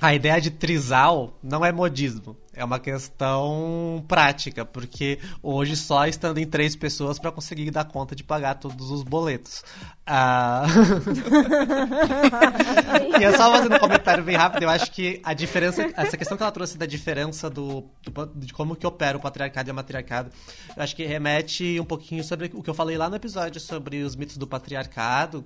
a 0.00 0.14
ideia 0.14 0.40
de 0.40 0.50
trisal 0.50 1.38
não 1.42 1.64
é 1.64 1.72
modismo, 1.72 2.36
é 2.52 2.64
uma 2.64 2.78
questão 2.78 4.04
prática, 4.06 4.64
porque 4.64 5.18
hoje 5.42 5.74
só 5.74 6.06
estando 6.06 6.38
em 6.38 6.46
três 6.46 6.76
pessoas 6.76 7.18
para 7.18 7.32
conseguir 7.32 7.70
dar 7.70 7.84
conta 7.84 8.14
de 8.14 8.22
pagar 8.22 8.56
todos 8.56 8.90
os 8.90 9.02
boletos. 9.02 9.64
Ah... 10.06 10.66
e 13.18 13.24
eu 13.24 13.36
só 13.36 13.50
fazendo 13.50 13.76
um 13.76 13.78
comentário 13.78 14.22
bem 14.22 14.36
rápido, 14.36 14.64
eu 14.64 14.68
acho 14.68 14.92
que 14.92 15.20
a 15.24 15.32
diferença, 15.32 15.90
essa 15.96 16.16
questão 16.16 16.36
que 16.36 16.42
ela 16.42 16.52
trouxe 16.52 16.76
da 16.76 16.86
diferença 16.86 17.48
do, 17.48 17.84
do, 18.02 18.26
de 18.34 18.52
como 18.52 18.76
que 18.76 18.86
opera 18.86 19.16
o 19.16 19.20
patriarcado 19.20 19.70
e 19.70 19.72
o 19.72 19.74
matriarcado, 19.74 20.30
eu 20.76 20.82
acho 20.82 20.94
que 20.94 21.04
remete 21.04 21.80
um 21.80 21.84
pouquinho 21.84 22.22
sobre 22.22 22.50
o 22.54 22.62
que 22.62 22.68
eu 22.68 22.74
falei 22.74 22.98
lá 22.98 23.08
no 23.08 23.16
episódio 23.16 23.60
sobre 23.60 24.02
os 24.02 24.14
mitos 24.14 24.36
do 24.36 24.46
patriarcado, 24.46 25.44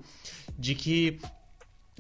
de 0.59 0.75
que 0.75 1.19
é, 1.21 1.39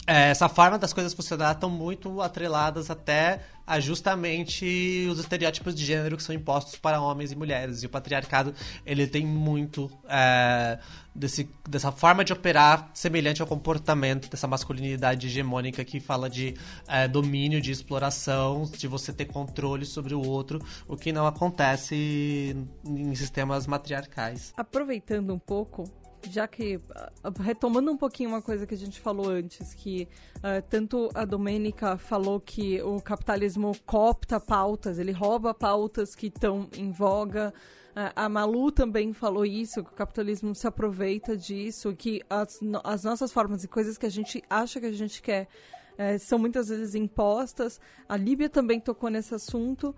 essa 0.06 0.48
forma 0.48 0.78
das 0.78 0.92
coisas 0.92 1.14
funcionar 1.14 1.52
estão 1.52 1.70
muito 1.70 2.20
atreladas 2.20 2.90
até 2.90 3.40
a 3.66 3.78
justamente 3.78 5.06
os 5.08 5.20
estereótipos 5.20 5.76
de 5.76 5.84
gênero 5.84 6.16
que 6.16 6.22
são 6.24 6.34
impostos 6.34 6.76
para 6.76 7.00
homens 7.00 7.30
e 7.30 7.36
mulheres. 7.36 7.84
E 7.84 7.86
o 7.86 7.88
patriarcado, 7.88 8.52
ele 8.84 9.06
tem 9.06 9.24
muito 9.24 9.88
é, 10.08 10.76
desse, 11.14 11.48
dessa 11.68 11.92
forma 11.92 12.24
de 12.24 12.32
operar 12.32 12.90
semelhante 12.92 13.40
ao 13.40 13.46
comportamento 13.46 14.28
dessa 14.28 14.48
masculinidade 14.48 15.28
hegemônica 15.28 15.84
que 15.84 16.00
fala 16.00 16.28
de 16.28 16.54
é, 16.88 17.06
domínio, 17.06 17.60
de 17.60 17.70
exploração, 17.70 18.68
de 18.76 18.88
você 18.88 19.12
ter 19.12 19.26
controle 19.26 19.86
sobre 19.86 20.14
o 20.14 20.26
outro, 20.26 20.60
o 20.88 20.96
que 20.96 21.12
não 21.12 21.24
acontece 21.24 22.56
em 22.84 23.14
sistemas 23.14 23.68
matriarcais. 23.68 24.52
Aproveitando 24.56 25.32
um 25.32 25.38
pouco, 25.38 25.84
já 26.28 26.46
que 26.46 26.80
ah, 26.94 27.10
retomando 27.40 27.90
um 27.90 27.96
pouquinho 27.96 28.30
uma 28.30 28.42
coisa 28.42 28.66
que 28.66 28.74
a 28.74 28.76
gente 28.76 29.00
falou 29.00 29.28
antes, 29.28 29.72
que 29.74 30.08
uh, 30.38 30.62
tanto 30.68 31.08
a 31.14 31.24
Domênica 31.24 31.96
falou 31.96 32.40
que 32.40 32.82
o 32.82 33.00
capitalismo 33.00 33.72
copta 33.86 34.40
pautas, 34.40 34.98
ele 34.98 35.12
rouba 35.12 35.54
pautas 35.54 36.14
que 36.14 36.26
estão 36.26 36.68
em 36.76 36.90
voga. 36.90 37.52
Uh, 37.90 38.12
a 38.14 38.28
Malu 38.28 38.70
também 38.70 39.12
falou 39.12 39.44
isso, 39.44 39.82
que 39.82 39.90
o 39.90 39.94
capitalismo 39.94 40.54
se 40.54 40.66
aproveita 40.66 41.36
disso, 41.36 41.94
que 41.94 42.22
as, 42.28 42.60
as 42.84 43.04
nossas 43.04 43.32
formas 43.32 43.64
e 43.64 43.68
coisas 43.68 43.96
que 43.96 44.06
a 44.06 44.10
gente 44.10 44.42
acha 44.48 44.80
que 44.80 44.86
a 44.86 44.92
gente 44.92 45.22
quer 45.22 45.48
uh, 45.94 46.18
são 46.18 46.38
muitas 46.38 46.68
vezes 46.68 46.94
impostas. 46.94 47.80
A 48.08 48.16
Líbia 48.16 48.48
também 48.48 48.80
tocou 48.80 49.10
nesse 49.10 49.34
assunto. 49.34 49.94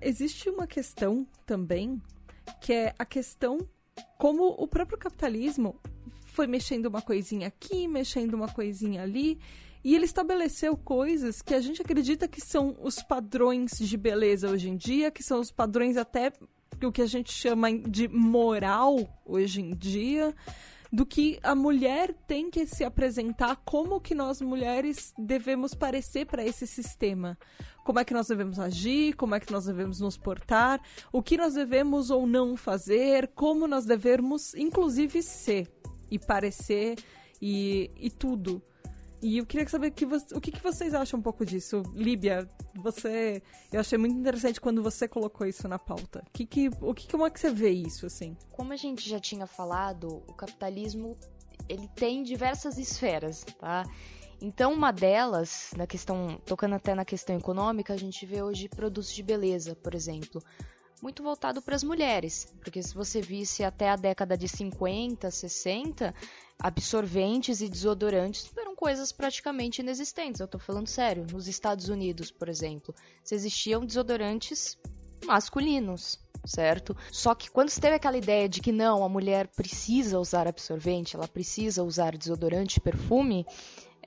existe 0.00 0.48
uma 0.48 0.66
questão 0.66 1.26
também, 1.44 2.00
que 2.60 2.72
é 2.72 2.94
a 2.98 3.04
questão 3.04 3.58
como 4.18 4.48
o 4.58 4.66
próprio 4.66 4.98
capitalismo 4.98 5.80
foi 6.26 6.46
mexendo 6.46 6.86
uma 6.86 7.00
coisinha 7.00 7.48
aqui, 7.48 7.86
mexendo 7.86 8.34
uma 8.34 8.48
coisinha 8.48 9.02
ali, 9.02 9.38
e 9.84 9.94
ele 9.94 10.04
estabeleceu 10.04 10.76
coisas 10.76 11.42
que 11.42 11.54
a 11.54 11.60
gente 11.60 11.82
acredita 11.82 12.26
que 12.26 12.40
são 12.40 12.76
os 12.80 13.02
padrões 13.02 13.72
de 13.78 13.96
beleza 13.96 14.50
hoje 14.50 14.70
em 14.70 14.76
dia, 14.76 15.10
que 15.10 15.22
são 15.22 15.40
os 15.40 15.50
padrões 15.50 15.96
até 15.96 16.32
o 16.82 16.90
que 16.90 17.02
a 17.02 17.06
gente 17.06 17.32
chama 17.32 17.72
de 17.72 18.08
moral 18.08 18.96
hoje 19.24 19.60
em 19.60 19.74
dia, 19.74 20.34
do 20.94 21.04
que 21.04 21.40
a 21.42 21.56
mulher 21.56 22.14
tem 22.24 22.48
que 22.48 22.64
se 22.66 22.84
apresentar, 22.84 23.56
como 23.64 24.00
que 24.00 24.14
nós 24.14 24.40
mulheres 24.40 25.12
devemos 25.18 25.74
parecer 25.74 26.24
para 26.24 26.44
esse 26.44 26.68
sistema? 26.68 27.36
Como 27.84 27.98
é 27.98 28.04
que 28.04 28.14
nós 28.14 28.28
devemos 28.28 28.60
agir, 28.60 29.16
como 29.16 29.34
é 29.34 29.40
que 29.40 29.50
nós 29.50 29.64
devemos 29.64 29.98
nos 29.98 30.16
portar, 30.16 30.80
o 31.12 31.20
que 31.20 31.36
nós 31.36 31.54
devemos 31.54 32.10
ou 32.10 32.28
não 32.28 32.56
fazer, 32.56 33.26
como 33.34 33.66
nós 33.66 33.84
devemos, 33.84 34.54
inclusive, 34.54 35.20
ser 35.20 35.68
e 36.08 36.16
parecer 36.16 36.96
e, 37.42 37.90
e 37.96 38.08
tudo. 38.08 38.62
E 39.24 39.38
eu 39.38 39.46
queria 39.46 39.66
saber 39.66 39.90
que 39.90 40.04
o 40.04 40.38
que, 40.38 40.52
que 40.52 40.62
vocês 40.62 40.92
acham 40.92 41.18
um 41.18 41.22
pouco 41.22 41.46
disso. 41.46 41.82
Líbia, 41.94 42.46
você. 42.74 43.42
Eu 43.72 43.80
achei 43.80 43.96
muito 43.96 44.14
interessante 44.14 44.60
quando 44.60 44.82
você 44.82 45.08
colocou 45.08 45.46
isso 45.46 45.66
na 45.66 45.78
pauta. 45.78 46.22
Que, 46.30 46.44
que, 46.44 46.68
o 46.78 46.92
que, 46.92 47.10
como 47.10 47.24
é 47.26 47.30
que 47.30 47.40
você 47.40 47.50
vê 47.50 47.70
isso, 47.70 48.04
assim? 48.04 48.36
Como 48.52 48.74
a 48.74 48.76
gente 48.76 49.08
já 49.08 49.18
tinha 49.18 49.46
falado, 49.46 50.22
o 50.28 50.34
capitalismo 50.34 51.16
ele 51.66 51.88
tem 51.96 52.22
diversas 52.22 52.76
esferas, 52.76 53.46
tá? 53.58 53.86
Então, 54.42 54.74
uma 54.74 54.92
delas, 54.92 55.70
na 55.74 55.86
questão, 55.86 56.38
tocando 56.44 56.74
até 56.74 56.94
na 56.94 57.06
questão 57.06 57.34
econômica, 57.34 57.94
a 57.94 57.96
gente 57.96 58.26
vê 58.26 58.42
hoje 58.42 58.68
produtos 58.68 59.10
de 59.10 59.22
beleza, 59.22 59.74
por 59.74 59.94
exemplo, 59.94 60.42
muito 61.04 61.22
voltado 61.22 61.60
para 61.60 61.76
as 61.76 61.84
mulheres, 61.84 62.50
porque 62.60 62.82
se 62.82 62.94
você 62.94 63.20
visse 63.20 63.62
até 63.62 63.90
a 63.90 63.94
década 63.94 64.38
de 64.38 64.48
50, 64.48 65.30
60, 65.30 66.14
absorventes 66.58 67.60
e 67.60 67.68
desodorantes 67.68 68.50
eram 68.56 68.74
coisas 68.74 69.12
praticamente 69.12 69.82
inexistentes. 69.82 70.40
Eu 70.40 70.46
estou 70.46 70.58
falando 70.58 70.86
sério. 70.86 71.26
Nos 71.30 71.46
Estados 71.46 71.90
Unidos, 71.90 72.30
por 72.30 72.48
exemplo, 72.48 72.94
se 73.22 73.34
existiam 73.34 73.84
desodorantes 73.84 74.78
masculinos, 75.26 76.18
certo? 76.42 76.96
Só 77.12 77.34
que 77.34 77.50
quando 77.50 77.68
se 77.68 77.82
teve 77.82 77.96
aquela 77.96 78.16
ideia 78.16 78.48
de 78.48 78.62
que 78.62 78.72
não, 78.72 79.04
a 79.04 79.08
mulher 79.08 79.48
precisa 79.48 80.18
usar 80.18 80.48
absorvente, 80.48 81.16
ela 81.16 81.28
precisa 81.28 81.84
usar 81.84 82.16
desodorante, 82.16 82.80
perfume, 82.80 83.44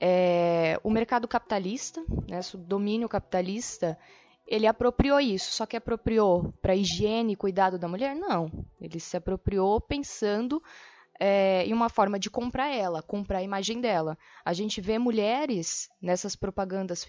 é, 0.02 0.80
o 0.84 0.90
mercado 0.90 1.28
capitalista, 1.28 2.04
né, 2.28 2.40
o 2.56 2.58
domínio 2.58 3.08
capitalista, 3.08 3.96
ele 4.48 4.66
apropriou 4.66 5.20
isso, 5.20 5.52
só 5.52 5.66
que 5.66 5.76
apropriou 5.76 6.54
para 6.62 6.76
higiene 6.76 7.34
e 7.34 7.36
cuidado 7.36 7.78
da 7.78 7.88
mulher? 7.88 8.16
Não. 8.16 8.50
Ele 8.80 9.00
se 9.00 9.18
apropriou 9.18 9.82
pensando 9.82 10.64
é, 11.20 11.66
em 11.66 11.74
uma 11.74 11.90
forma 11.90 12.18
de 12.18 12.30
comprar 12.30 12.74
ela, 12.74 13.02
comprar 13.02 13.40
a 13.40 13.44
imagem 13.44 13.82
dela. 13.82 14.18
A 14.46 14.54
gente 14.54 14.80
vê 14.80 14.98
mulheres 14.98 15.90
nessas 16.02 16.36
propagandas 16.36 17.06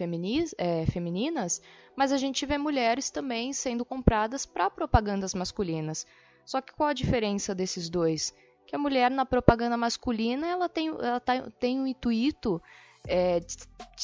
é, 0.59 0.87
femininas, 0.87 1.63
mas 1.95 2.11
a 2.11 2.17
gente 2.17 2.45
vê 2.45 2.59
mulheres 2.59 3.11
também 3.11 3.53
sendo 3.53 3.85
compradas 3.85 4.45
para 4.45 4.69
propagandas 4.69 5.33
masculinas. 5.33 6.07
Só 6.45 6.61
que 6.61 6.73
qual 6.73 6.89
a 6.89 6.95
diferença 6.95 7.55
desses 7.55 7.89
dois? 7.89 8.35
que 8.69 8.77
a 8.77 8.79
mulher 8.79 9.11
na 9.11 9.25
propaganda 9.25 9.79
masculina 9.79 10.47
ela 10.47 10.69
tem, 10.69 10.89
ela 10.89 11.19
tá, 11.19 11.51
tem 11.59 11.81
o 11.81 11.87
intuito 11.87 12.61
é, 13.07 13.41
de, 13.41 13.57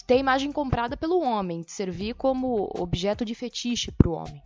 ter 0.06 0.18
imagem 0.18 0.52
comprada 0.52 0.96
pelo 0.96 1.20
homem, 1.20 1.62
de 1.62 1.72
servir 1.72 2.14
como 2.14 2.70
objeto 2.78 3.24
de 3.24 3.34
fetiche 3.34 3.90
para 3.92 4.08
o 4.08 4.12
homem. 4.12 4.42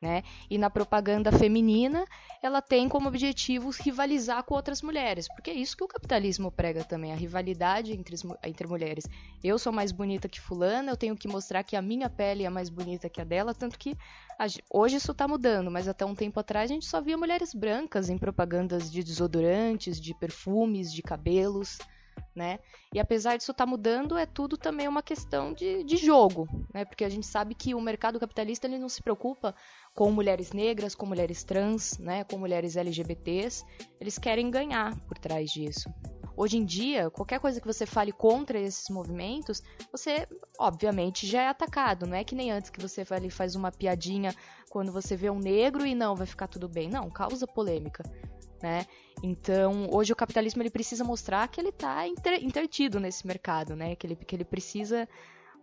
Né? 0.00 0.22
E 0.48 0.56
na 0.56 0.70
propaganda 0.70 1.32
feminina, 1.32 2.04
ela 2.40 2.62
tem 2.62 2.88
como 2.88 3.08
objetivo 3.08 3.70
rivalizar 3.70 4.44
com 4.44 4.54
outras 4.54 4.80
mulheres, 4.80 5.26
porque 5.26 5.50
é 5.50 5.54
isso 5.54 5.76
que 5.76 5.82
o 5.82 5.88
capitalismo 5.88 6.52
prega 6.52 6.84
também, 6.84 7.12
a 7.12 7.16
rivalidade 7.16 7.92
entre, 7.92 8.14
entre 8.44 8.68
mulheres. 8.68 9.06
Eu 9.42 9.58
sou 9.58 9.72
mais 9.72 9.90
bonita 9.90 10.28
que 10.28 10.40
fulana, 10.40 10.92
eu 10.92 10.96
tenho 10.96 11.16
que 11.16 11.26
mostrar 11.26 11.64
que 11.64 11.74
a 11.74 11.82
minha 11.82 12.08
pele 12.08 12.44
é 12.44 12.50
mais 12.50 12.68
bonita 12.68 13.08
que 13.08 13.20
a 13.20 13.24
dela, 13.24 13.52
tanto 13.52 13.76
que 13.76 13.96
a, 14.38 14.46
hoje 14.70 14.98
isso 14.98 15.10
está 15.10 15.26
mudando, 15.26 15.68
mas 15.68 15.88
até 15.88 16.04
um 16.04 16.14
tempo 16.14 16.38
atrás 16.38 16.70
a 16.70 16.74
gente 16.74 16.86
só 16.86 17.00
via 17.00 17.18
mulheres 17.18 17.52
brancas 17.52 18.08
em 18.08 18.16
propagandas 18.16 18.88
de 18.92 19.02
desodorantes, 19.02 20.00
de 20.00 20.14
perfumes, 20.14 20.92
de 20.92 21.02
cabelos 21.02 21.76
né? 22.34 22.58
E 22.92 22.98
apesar 22.98 23.36
disso 23.36 23.52
estar 23.52 23.64
tá 23.64 23.70
mudando, 23.70 24.16
é 24.16 24.26
tudo 24.26 24.56
também 24.56 24.88
uma 24.88 25.02
questão 25.02 25.52
de, 25.52 25.84
de 25.84 25.96
jogo, 25.96 26.48
né? 26.72 26.84
Porque 26.84 27.04
a 27.04 27.08
gente 27.08 27.26
sabe 27.26 27.54
que 27.54 27.74
o 27.74 27.80
mercado 27.80 28.20
capitalista 28.20 28.66
ele 28.66 28.78
não 28.78 28.88
se 28.88 29.02
preocupa 29.02 29.54
com 29.94 30.10
mulheres 30.10 30.52
negras, 30.52 30.94
com 30.94 31.06
mulheres 31.06 31.44
trans, 31.44 31.98
né? 31.98 32.24
Com 32.24 32.38
mulheres 32.38 32.76
LGBTs. 32.76 33.64
Eles 34.00 34.18
querem 34.18 34.50
ganhar 34.50 34.98
por 35.06 35.18
trás 35.18 35.50
disso. 35.50 35.88
Hoje 36.36 36.56
em 36.56 36.64
dia, 36.64 37.10
qualquer 37.10 37.40
coisa 37.40 37.60
que 37.60 37.66
você 37.66 37.84
fale 37.84 38.12
contra 38.12 38.60
esses 38.60 38.88
movimentos, 38.90 39.60
você, 39.90 40.24
obviamente, 40.56 41.26
já 41.26 41.42
é 41.42 41.48
atacado. 41.48 42.06
Não 42.06 42.14
é 42.14 42.22
que 42.22 42.36
nem 42.36 42.52
antes 42.52 42.70
que 42.70 42.80
você 42.80 43.04
faz 43.04 43.56
uma 43.56 43.72
piadinha 43.72 44.32
quando 44.70 44.92
você 44.92 45.16
vê 45.16 45.28
um 45.30 45.40
negro 45.40 45.84
e 45.84 45.96
não, 45.96 46.14
vai 46.14 46.28
ficar 46.28 46.46
tudo 46.46 46.68
bem. 46.68 46.88
Não, 46.88 47.10
causa 47.10 47.44
polêmica 47.44 48.04
né? 48.62 48.86
Então, 49.22 49.88
hoje 49.90 50.12
o 50.12 50.16
capitalismo 50.16 50.62
ele 50.62 50.70
precisa 50.70 51.04
mostrar 51.04 51.48
que 51.48 51.60
ele 51.60 51.70
está 51.70 52.06
inter, 52.06 52.42
intertido 52.44 53.00
nesse 53.00 53.26
mercado, 53.26 53.74
né? 53.74 53.96
Que 53.96 54.06
ele, 54.06 54.16
que 54.16 54.36
ele 54.36 54.44
precisa 54.44 55.08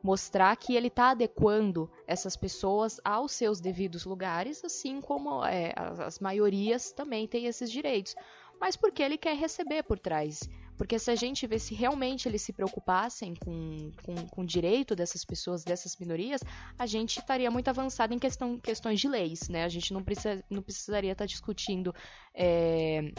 mostrar 0.04 0.56
que 0.56 0.76
ele 0.76 0.88
está 0.88 1.12
adequando 1.12 1.90
essas 2.06 2.36
pessoas 2.36 3.00
aos 3.04 3.32
seus 3.32 3.60
devidos 3.60 4.06
lugares, 4.06 4.64
assim 4.64 5.02
como 5.02 5.44
é, 5.44 5.74
as, 5.76 6.00
as 6.00 6.20
maiorias 6.20 6.92
também 6.92 7.28
têm 7.28 7.48
esses 7.48 7.72
direitos. 7.72 8.16
Mas 8.60 8.76
porque 8.76 9.02
ele 9.02 9.18
quer 9.18 9.36
receber 9.36 9.84
por 9.84 9.98
trás. 9.98 10.48
Porque 10.78 11.00
se 11.00 11.10
a 11.10 11.16
gente 11.16 11.48
vê 11.48 11.58
se 11.58 11.74
realmente 11.74 12.28
eles 12.28 12.42
se 12.42 12.52
preocupassem 12.52 13.34
com, 13.36 13.92
com, 14.04 14.16
com 14.28 14.42
o 14.42 14.46
direito 14.46 14.96
dessas 14.96 15.24
pessoas, 15.24 15.64
dessas 15.64 15.96
minorias, 15.98 16.42
a 16.78 16.86
gente 16.86 17.20
estaria 17.20 17.50
muito 17.50 17.68
avançado 17.70 18.14
em 18.14 18.20
questão, 18.20 18.60
questões 18.60 19.00
de 19.00 19.08
leis, 19.08 19.48
né? 19.50 19.64
A 19.64 19.70
gente 19.70 19.94
não, 19.94 20.04
precisa, 20.04 20.44
não 20.50 20.62
precisaria 20.62 21.12
estar 21.12 21.26
discutindo 21.26 21.94
é, 22.34 23.12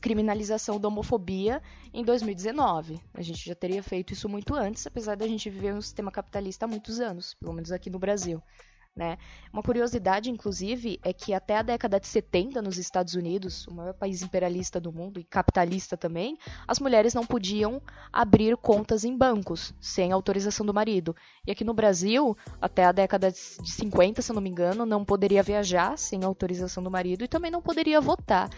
criminalização 0.00 0.80
da 0.80 0.88
homofobia 0.88 1.62
em 1.92 2.02
2019. 2.02 3.00
A 3.12 3.22
gente 3.22 3.46
já 3.46 3.54
teria 3.54 3.82
feito 3.82 4.12
isso 4.12 4.28
muito 4.28 4.54
antes, 4.54 4.86
apesar 4.86 5.16
da 5.16 5.28
gente 5.28 5.50
viver 5.50 5.74
um 5.74 5.82
sistema 5.82 6.10
capitalista 6.10 6.64
há 6.64 6.68
muitos 6.68 6.98
anos, 7.00 7.34
pelo 7.34 7.52
menos 7.52 7.70
aqui 7.70 7.90
no 7.90 7.98
Brasil. 7.98 8.42
Né? 8.94 9.16
Uma 9.52 9.62
curiosidade, 9.62 10.30
inclusive, 10.30 10.98
é 11.02 11.12
que 11.12 11.32
até 11.32 11.56
a 11.56 11.62
década 11.62 12.00
de 12.00 12.08
70 12.08 12.60
nos 12.60 12.76
Estados 12.76 13.14
Unidos, 13.14 13.66
o 13.68 13.74
maior 13.74 13.94
país 13.94 14.20
imperialista 14.20 14.80
do 14.80 14.92
mundo 14.92 15.20
e 15.20 15.24
capitalista 15.24 15.96
também, 15.96 16.36
as 16.66 16.80
mulheres 16.80 17.14
não 17.14 17.24
podiam 17.24 17.80
abrir 18.12 18.56
contas 18.56 19.04
em 19.04 19.16
bancos 19.16 19.72
sem 19.80 20.10
autorização 20.12 20.66
do 20.66 20.74
marido. 20.74 21.14
E 21.46 21.52
aqui 21.52 21.64
no 21.64 21.72
Brasil, 21.72 22.36
até 22.60 22.84
a 22.84 22.92
década 22.92 23.30
de 23.30 23.38
50, 23.38 24.22
se 24.22 24.32
não 24.32 24.42
me 24.42 24.50
engano, 24.50 24.84
não 24.84 25.04
poderia 25.04 25.42
viajar 25.42 25.96
sem 25.96 26.24
autorização 26.24 26.82
do 26.82 26.90
marido 26.90 27.24
e 27.24 27.28
também 27.28 27.50
não 27.50 27.62
poderia 27.62 28.00
votar. 28.00 28.50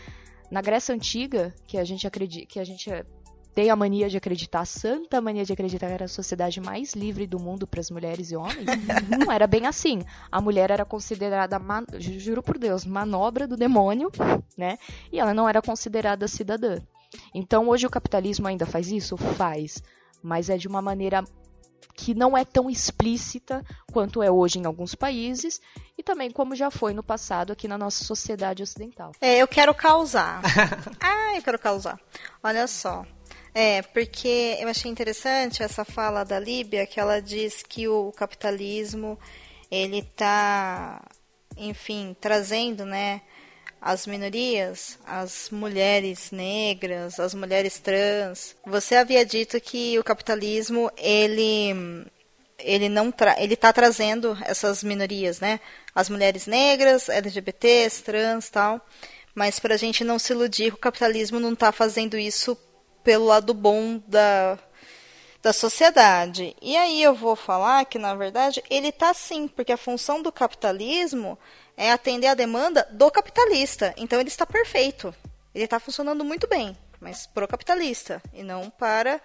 Na 0.50 0.60
Grécia 0.60 0.94
Antiga, 0.94 1.54
que 1.66 1.78
a 1.78 1.84
gente 1.84 2.06
acredita, 2.06 2.46
que 2.46 2.58
a 2.58 2.64
gente 2.64 2.90
tem 3.54 3.70
a 3.70 3.76
mania 3.76 4.08
de 4.08 4.16
acreditar, 4.16 4.60
a 4.60 4.64
santa 4.64 5.20
mania 5.20 5.44
de 5.44 5.52
acreditar 5.52 5.88
que 5.88 5.92
era 5.92 6.04
a 6.06 6.08
sociedade 6.08 6.60
mais 6.60 6.94
livre 6.94 7.26
do 7.26 7.38
mundo 7.38 7.66
para 7.66 7.80
as 7.80 7.90
mulheres 7.90 8.30
e 8.30 8.36
homens, 8.36 8.66
não 9.08 9.30
era 9.30 9.46
bem 9.46 9.66
assim. 9.66 10.02
A 10.30 10.40
mulher 10.40 10.70
era 10.70 10.84
considerada, 10.84 11.58
man... 11.58 11.84
juro 11.98 12.42
por 12.42 12.58
Deus, 12.58 12.84
manobra 12.84 13.46
do 13.46 13.56
demônio, 13.56 14.10
né? 14.56 14.78
E 15.10 15.20
ela 15.20 15.34
não 15.34 15.48
era 15.48 15.60
considerada 15.60 16.26
cidadã. 16.26 16.78
Então, 17.34 17.68
hoje 17.68 17.86
o 17.86 17.90
capitalismo 17.90 18.48
ainda 18.48 18.64
faz 18.64 18.90
isso? 18.90 19.16
Faz. 19.16 19.82
mas 20.22 20.48
é 20.48 20.56
de 20.56 20.68
uma 20.68 20.80
maneira 20.80 21.24
que 21.94 22.14
não 22.14 22.36
é 22.36 22.44
tão 22.44 22.70
explícita 22.70 23.64
quanto 23.92 24.22
é 24.22 24.30
hoje 24.30 24.58
em 24.58 24.64
alguns 24.64 24.94
países 24.94 25.60
e 25.96 26.02
também 26.02 26.30
como 26.30 26.56
já 26.56 26.70
foi 26.70 26.94
no 26.94 27.02
passado 27.02 27.52
aqui 27.52 27.68
na 27.68 27.76
nossa 27.76 28.04
sociedade 28.04 28.62
ocidental. 28.62 29.12
É, 29.20 29.38
eu 29.38 29.46
quero 29.46 29.74
causar. 29.74 30.40
ah, 31.00 31.36
eu 31.36 31.42
quero 31.42 31.58
causar. 31.58 32.00
Olha 32.42 32.66
só. 32.66 33.04
É, 33.54 33.82
porque 33.82 34.56
eu 34.60 34.68
achei 34.68 34.90
interessante 34.90 35.62
essa 35.62 35.84
fala 35.84 36.24
da 36.24 36.38
Líbia, 36.38 36.86
que 36.86 36.98
ela 36.98 37.20
diz 37.20 37.62
que 37.62 37.86
o 37.86 38.10
capitalismo 38.12 39.18
ele 39.70 39.98
está, 39.98 41.02
enfim, 41.56 42.16
trazendo, 42.18 42.86
né, 42.86 43.20
as 43.80 44.06
minorias, 44.06 44.98
as 45.04 45.50
mulheres 45.50 46.30
negras, 46.30 47.20
as 47.20 47.34
mulheres 47.34 47.78
trans. 47.78 48.56
Você 48.64 48.94
havia 48.94 49.26
dito 49.26 49.60
que 49.60 49.98
o 49.98 50.04
capitalismo 50.04 50.90
ele 50.96 52.06
ele 52.58 52.88
não 52.88 53.10
tra 53.10 53.34
ele 53.42 53.54
está 53.54 53.72
trazendo 53.72 54.38
essas 54.42 54.84
minorias, 54.84 55.40
né? 55.40 55.58
As 55.94 56.08
mulheres 56.08 56.46
negras, 56.46 57.08
LGBTs, 57.08 58.04
trans, 58.04 58.48
tal. 58.50 58.80
Mas 59.34 59.58
para 59.58 59.74
a 59.74 59.78
gente 59.78 60.04
não 60.04 60.18
se 60.18 60.32
iludir, 60.32 60.72
o 60.72 60.76
capitalismo 60.78 61.40
não 61.40 61.52
está 61.54 61.72
fazendo 61.72 62.16
isso 62.16 62.56
pelo 63.02 63.26
lado 63.26 63.52
bom 63.54 64.00
da 64.06 64.58
da 65.42 65.52
sociedade. 65.52 66.56
E 66.62 66.76
aí 66.76 67.02
eu 67.02 67.14
vou 67.14 67.34
falar 67.34 67.84
que 67.84 67.98
na 67.98 68.14
verdade 68.14 68.62
ele 68.70 68.88
está 68.88 69.12
sim, 69.12 69.48
porque 69.48 69.72
a 69.72 69.76
função 69.76 70.22
do 70.22 70.30
capitalismo 70.30 71.36
é 71.76 71.90
atender 71.90 72.28
a 72.28 72.34
demanda 72.34 72.86
do 72.92 73.10
capitalista. 73.10 73.92
Então 73.96 74.20
ele 74.20 74.28
está 74.28 74.46
perfeito. 74.46 75.12
Ele 75.54 75.64
está 75.64 75.80
funcionando 75.80 76.24
muito 76.24 76.46
bem, 76.46 76.76
mas 77.00 77.26
pro 77.26 77.48
capitalista 77.48 78.22
e 78.32 78.42
não 78.42 78.70
para 78.70 79.20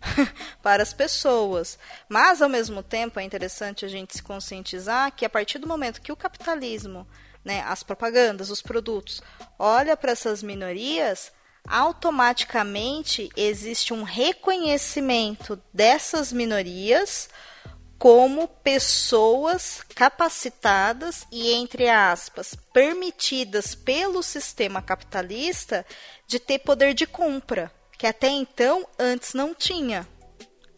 para 0.60 0.82
as 0.82 0.92
pessoas. 0.92 1.78
Mas 2.08 2.42
ao 2.42 2.48
mesmo 2.48 2.82
tempo 2.82 3.20
é 3.20 3.22
interessante 3.22 3.84
a 3.84 3.88
gente 3.88 4.16
se 4.16 4.22
conscientizar 4.22 5.12
que 5.12 5.24
a 5.24 5.30
partir 5.30 5.58
do 5.58 5.68
momento 5.68 6.02
que 6.02 6.12
o 6.12 6.16
capitalismo, 6.16 7.06
né, 7.44 7.62
as 7.62 7.82
propagandas, 7.82 8.50
os 8.50 8.60
produtos, 8.60 9.22
olha 9.58 9.96
para 9.96 10.12
essas 10.12 10.42
minorias, 10.42 11.32
automaticamente 11.66 13.28
existe 13.36 13.92
um 13.92 14.02
reconhecimento 14.02 15.60
dessas 15.72 16.32
minorias 16.32 17.28
como 18.00 18.48
pessoas 18.48 19.82
capacitadas 19.94 21.26
e, 21.30 21.52
entre 21.52 21.86
aspas, 21.86 22.56
permitidas 22.72 23.74
pelo 23.74 24.22
sistema 24.22 24.80
capitalista 24.80 25.84
de 26.26 26.38
ter 26.38 26.60
poder 26.60 26.94
de 26.94 27.06
compra, 27.06 27.70
que 27.98 28.06
até 28.06 28.28
então 28.28 28.88
antes 28.98 29.34
não 29.34 29.54
tinha. 29.54 30.08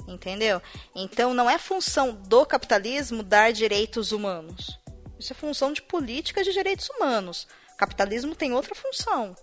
Entendeu? 0.08 0.60
Então 0.96 1.32
não 1.32 1.48
é 1.48 1.58
função 1.58 2.12
do 2.12 2.44
capitalismo 2.44 3.22
dar 3.22 3.52
direitos 3.52 4.10
humanos. 4.10 4.76
Isso 5.16 5.32
é 5.32 5.36
função 5.36 5.72
de 5.72 5.80
política 5.80 6.42
de 6.42 6.52
direitos 6.52 6.88
humanos. 6.90 7.46
O 7.74 7.76
capitalismo 7.76 8.34
tem 8.34 8.52
outra 8.52 8.74
função. 8.74 9.36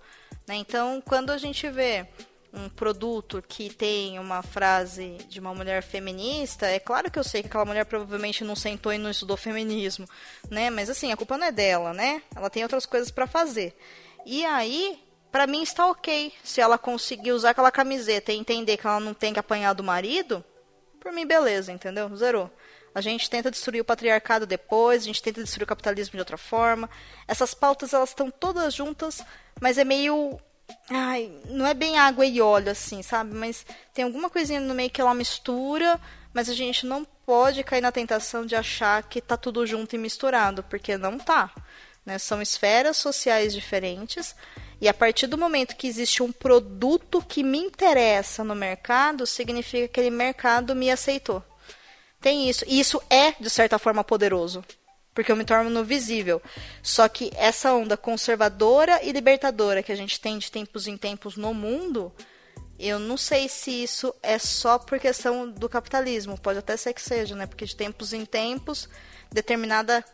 Né? 0.47 0.55
Então, 0.55 1.01
quando 1.05 1.31
a 1.31 1.37
gente 1.37 1.69
vê 1.69 2.07
um 2.53 2.67
produto 2.67 3.43
que 3.47 3.69
tem 3.69 4.17
uma 4.19 4.41
frase 4.41 5.17
de 5.29 5.39
uma 5.39 5.53
mulher 5.53 5.83
feminista, 5.83 6.65
é 6.65 6.79
claro 6.79 7.11
que 7.11 7.19
eu 7.19 7.23
sei 7.23 7.41
que 7.41 7.47
aquela 7.47 7.65
mulher 7.65 7.85
provavelmente 7.85 8.43
não 8.43 8.55
sentou 8.55 8.91
e 8.91 8.97
não 8.97 9.11
estudou 9.11 9.37
feminismo, 9.37 10.07
né? 10.49 10.69
Mas 10.69 10.89
assim, 10.89 11.11
a 11.11 11.17
culpa 11.17 11.37
não 11.37 11.47
é 11.47 11.51
dela, 11.51 11.93
né? 11.93 12.23
Ela 12.35 12.49
tem 12.49 12.63
outras 12.63 12.85
coisas 12.85 13.11
para 13.11 13.27
fazer. 13.27 13.77
E 14.25 14.45
aí, 14.45 14.99
para 15.31 15.45
mim 15.45 15.61
está 15.61 15.87
ok 15.87 16.33
se 16.43 16.59
ela 16.59 16.77
conseguir 16.77 17.31
usar 17.31 17.51
aquela 17.51 17.71
camiseta 17.71 18.31
e 18.31 18.37
entender 18.37 18.77
que 18.77 18.87
ela 18.87 18.99
não 18.99 19.13
tem 19.13 19.33
que 19.33 19.39
apanhar 19.39 19.73
do 19.73 19.83
marido, 19.83 20.43
por 20.99 21.11
mim 21.11 21.25
beleza, 21.25 21.71
entendeu? 21.71 22.13
Zerou. 22.15 22.51
A 22.93 23.01
gente 23.01 23.29
tenta 23.29 23.51
destruir 23.51 23.81
o 23.81 23.85
patriarcado 23.85 24.45
depois, 24.45 25.03
a 25.03 25.05
gente 25.05 25.21
tenta 25.21 25.41
destruir 25.43 25.63
o 25.63 25.67
capitalismo 25.67 26.13
de 26.13 26.19
outra 26.19 26.37
forma. 26.37 26.89
Essas 27.27 27.53
pautas 27.53 27.93
elas 27.93 28.09
estão 28.09 28.31
todas 28.31 28.73
juntas, 28.73 29.23
mas 29.59 29.77
é 29.77 29.83
meio 29.83 30.39
Ai, 30.89 31.31
não 31.45 31.65
é 31.65 31.73
bem 31.73 31.97
água 31.97 32.25
e 32.25 32.41
óleo 32.41 32.71
assim, 32.71 33.01
sabe? 33.01 33.33
Mas 33.33 33.65
tem 33.93 34.05
alguma 34.05 34.29
coisinha 34.29 34.59
no 34.59 34.75
meio 34.75 34.89
que 34.89 35.01
ela 35.01 35.13
mistura, 35.13 35.99
mas 36.33 36.49
a 36.49 36.53
gente 36.53 36.85
não 36.85 37.05
pode 37.25 37.63
cair 37.63 37.81
na 37.81 37.91
tentação 37.91 38.45
de 38.45 38.55
achar 38.55 39.01
que 39.03 39.21
tá 39.21 39.35
tudo 39.37 39.65
junto 39.65 39.95
e 39.95 39.99
misturado, 39.99 40.63
porque 40.63 40.97
não 40.97 41.17
tá. 41.17 41.51
Né? 42.05 42.17
São 42.17 42.41
esferas 42.41 42.97
sociais 42.97 43.53
diferentes. 43.53 44.35
E 44.81 44.87
a 44.87 44.93
partir 44.93 45.27
do 45.27 45.37
momento 45.37 45.75
que 45.75 45.87
existe 45.87 46.23
um 46.23 46.31
produto 46.31 47.21
que 47.21 47.43
me 47.43 47.57
interessa 47.57 48.43
no 48.43 48.55
mercado, 48.55 49.27
significa 49.27 49.87
que 49.87 49.99
aquele 49.99 50.09
mercado 50.09 50.75
me 50.75 50.89
aceitou. 50.89 51.43
Tem 52.21 52.49
isso. 52.49 52.65
E 52.67 52.79
isso 52.79 53.01
é, 53.09 53.33
de 53.39 53.49
certa 53.49 53.79
forma, 53.79 54.03
poderoso 54.03 54.63
porque 55.19 55.33
eu 55.33 55.35
me 55.35 55.43
torno 55.43 55.83
visível. 55.83 56.41
Só 56.81 57.09
que 57.09 57.29
essa 57.35 57.73
onda 57.73 57.97
conservadora 57.97 59.03
e 59.03 59.11
libertadora 59.11 59.83
que 59.83 59.91
a 59.91 59.95
gente 59.95 60.17
tem 60.17 60.37
de 60.37 60.49
tempos 60.49 60.87
em 60.87 60.95
tempos 60.95 61.35
no 61.35 61.53
mundo, 61.53 62.09
eu 62.79 62.97
não 62.97 63.17
sei 63.17 63.49
se 63.49 63.83
isso 63.83 64.15
é 64.23 64.39
só 64.39 64.79
por 64.79 64.97
questão 64.97 65.49
do 65.49 65.67
capitalismo. 65.67 66.39
Pode 66.39 66.59
até 66.59 66.77
ser 66.77 66.93
que 66.93 67.01
seja, 67.01 67.35
né? 67.35 67.45
Porque 67.45 67.65
de 67.65 67.75
tempos 67.75 68.13
em 68.13 68.23
tempos, 68.23 68.87
determinada 69.29 70.05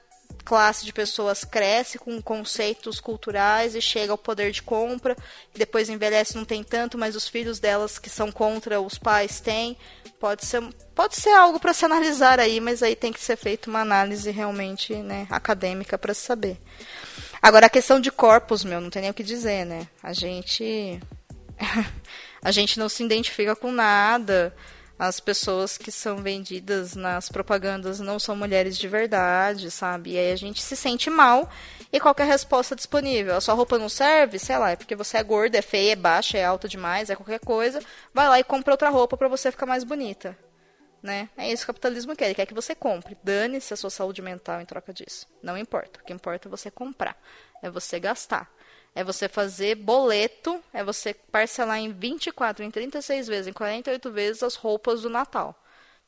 classe 0.46 0.86
de 0.86 0.94
pessoas 0.94 1.44
cresce 1.44 1.98
com 1.98 2.22
conceitos 2.22 3.00
culturais 3.00 3.74
e 3.74 3.82
chega 3.82 4.12
ao 4.14 4.18
poder 4.18 4.52
de 4.52 4.62
compra, 4.62 5.18
e 5.54 5.58
depois 5.58 5.90
envelhece 5.90 6.36
não 6.36 6.46
tem 6.46 6.64
tanto, 6.64 6.98
mas 6.98 7.16
os 7.16 7.28
filhos 7.28 7.60
delas 7.60 7.98
que 7.98 8.10
são 8.10 8.32
contra 8.32 8.80
os 8.80 8.98
pais 9.00 9.40
têm. 9.42 9.76
Pode 10.20 10.46
ser, 10.46 10.62
pode 10.94 11.16
ser 11.16 11.32
algo 11.32 11.60
para 11.60 11.74
se 11.74 11.84
analisar 11.84 12.40
aí, 12.40 12.60
mas 12.60 12.82
aí 12.84 12.96
tem 12.96 13.12
que 13.12 13.20
ser 13.20 13.36
feita 13.36 13.70
uma 13.70 13.82
análise 13.82 14.30
realmente 14.32 14.94
né, 14.94 15.28
acadêmica 15.30 15.98
para 15.98 16.14
se 16.14 16.22
saber. 16.22 16.58
Agora 17.42 17.66
a 17.66 17.70
questão 17.70 18.00
de 18.00 18.12
corpos, 18.12 18.64
meu, 18.64 18.80
não 18.80 18.90
tem 18.90 19.02
nem 19.02 19.12
o 19.12 19.14
que 19.14 19.24
dizer, 19.24 19.66
né? 19.66 19.88
A 20.02 20.14
gente 20.14 21.00
a 22.42 22.52
gente 22.52 22.80
não 22.80 22.88
se 22.88 23.04
identifica 23.04 23.56
com 23.56 23.72
nada 23.72 24.56
as 24.98 25.20
pessoas 25.20 25.78
que 25.78 25.92
são 25.92 26.18
vendidas 26.18 26.96
nas 26.96 27.28
propagandas 27.28 28.00
não 28.00 28.18
são 28.18 28.36
mulheres 28.36 28.78
de 28.78 28.88
verdade, 28.88 29.70
sabe? 29.70 30.12
E 30.12 30.18
aí 30.18 30.32
a 30.32 30.36
gente 30.36 30.62
se 30.62 30.76
sente 30.76 31.10
mal 31.10 31.50
e 31.92 32.00
qualquer 32.00 32.26
resposta 32.26 32.76
disponível. 32.76 33.36
A 33.36 33.42
sua 33.42 33.54
roupa 33.54 33.78
não 33.78 33.90
serve, 33.90 34.40
sei 34.40 34.58
lá, 34.58 34.72
é 34.72 34.76
porque 34.76 34.96
você 34.96 35.18
é 35.18 35.24
gorda, 35.24 35.58
é 35.58 35.62
feia, 35.62 35.94
é 35.94 35.96
baixa, 35.96 36.38
é 36.38 36.46
alta 36.46 36.68
demais, 36.68 37.10
é 37.10 37.16
qualquer 37.16 37.40
coisa. 37.40 37.82
Vai 38.14 38.30
lá 38.30 38.40
e 38.40 38.44
compra 38.44 38.74
outra 38.74 38.90
roupa 38.90 39.18
para 39.18 39.28
você 39.28 39.52
ficar 39.52 39.66
mais 39.66 39.84
bonita. 39.84 40.38
Né? 41.04 41.30
É 41.38 41.52
isso 41.52 41.66
que 41.66 41.72
o 41.72 41.74
capitalismo 41.74 42.16
quer. 42.16 42.26
Ele 42.26 42.36
quer 42.36 42.48
que 42.48 42.54
você 42.54 42.74
compre. 42.74 43.16
Dane-se 43.22 43.74
a 43.74 43.78
sua 43.78 43.92
saúde 43.92 44.22
mental 44.22 44.60
em 44.62 44.66
troca 44.66 44.92
disso. 44.92 45.28
Não 45.44 45.58
importa. 45.58 46.00
O 46.00 46.04
que 46.04 46.14
importa 46.14 46.48
é 46.48 46.50
você 46.50 46.72
comprar. 46.72 47.16
É 47.62 47.70
você 47.70 48.00
gastar 48.00 48.50
é 48.96 49.04
você 49.04 49.28
fazer 49.28 49.76
boleto, 49.76 50.64
é 50.74 50.82
você 50.82 51.14
parcelar 51.14 51.80
em 51.80 51.92
24, 51.92 52.64
em 52.64 52.72
36 52.72 53.28
vezes, 53.28 53.48
em 53.48 53.54
48 53.54 54.10
vezes 54.10 54.42
as 54.42 54.56
roupas 54.56 55.02
do 55.02 55.10
Natal. 55.10 55.54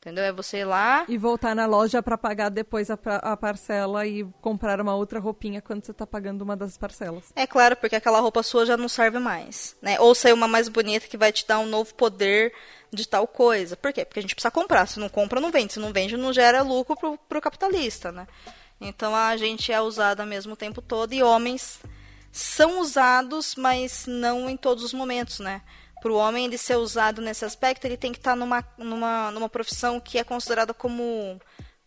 Entendeu? 0.00 0.24
É 0.24 0.32
você 0.32 0.58
ir 0.58 0.64
lá. 0.64 1.04
E 1.08 1.18
voltar 1.18 1.56
na 1.56 1.66
loja 1.66 2.00
para 2.00 2.16
pagar 2.16 2.50
depois 2.50 2.88
a, 2.88 2.96
a, 3.04 3.36
parcela 3.36 4.06
e 4.06 4.24
comprar 4.40 4.80
uma 4.80 4.94
outra 4.94 5.18
roupinha 5.18 5.60
quando 5.60 5.84
você 5.84 5.90
está 5.90 6.06
pagando 6.06 6.40
uma 6.42 6.56
das 6.56 6.78
parcelas. 6.78 7.24
É 7.34 7.48
claro, 7.48 7.76
porque 7.76 7.96
aquela 7.96 8.20
roupa 8.20 8.44
sua 8.44 8.64
já 8.64 8.76
não 8.76 8.88
serve 8.88 9.18
mais. 9.18 9.76
Né? 9.82 9.98
Ou 9.98 10.14
sair 10.14 10.32
uma 10.32 10.46
mais 10.46 10.68
bonita 10.68 11.08
que 11.08 11.16
vai 11.16 11.32
te 11.32 11.44
dar 11.46 11.58
um 11.58 11.66
novo 11.66 11.92
poder 11.94 12.54
de 12.92 13.08
tal 13.08 13.26
coisa. 13.26 13.76
Por 13.76 13.92
quê? 13.92 14.04
Porque 14.04 14.20
a 14.20 14.22
gente 14.22 14.36
precisa 14.36 14.52
comprar. 14.52 14.86
Se 14.86 15.00
não 15.00 15.08
compra, 15.08 15.40
não 15.40 15.50
vende. 15.50 15.72
Se 15.72 15.80
não 15.80 15.92
vende, 15.92 16.16
não 16.16 16.32
gera 16.32 16.62
lucro 16.62 16.96
pro, 16.96 17.18
pro 17.28 17.40
capitalista, 17.40 18.12
né? 18.12 18.28
Então 18.80 19.16
a 19.16 19.36
gente 19.36 19.72
é 19.72 19.80
usada 19.80 20.24
mesmo 20.24 20.52
o 20.52 20.56
tempo 20.56 20.80
todo 20.80 21.12
e 21.12 21.24
homens 21.24 21.80
são 22.32 22.80
usados, 22.80 23.54
mas 23.56 24.04
não 24.06 24.48
em 24.48 24.56
todos 24.56 24.84
os 24.84 24.92
momentos, 24.92 25.38
né? 25.38 25.62
Para 26.00 26.12
o 26.12 26.16
homem 26.16 26.44
ele 26.46 26.58
ser 26.58 26.76
usado 26.76 27.20
nesse 27.20 27.44
aspecto, 27.44 27.84
ele 27.84 27.96
tem 27.96 28.12
que 28.12 28.18
estar 28.18 28.32
tá 28.32 28.36
numa, 28.36 28.64
numa, 28.76 29.30
numa 29.30 29.48
profissão 29.48 29.98
que 29.98 30.18
é 30.18 30.24
considerada 30.24 30.72
como 30.72 31.40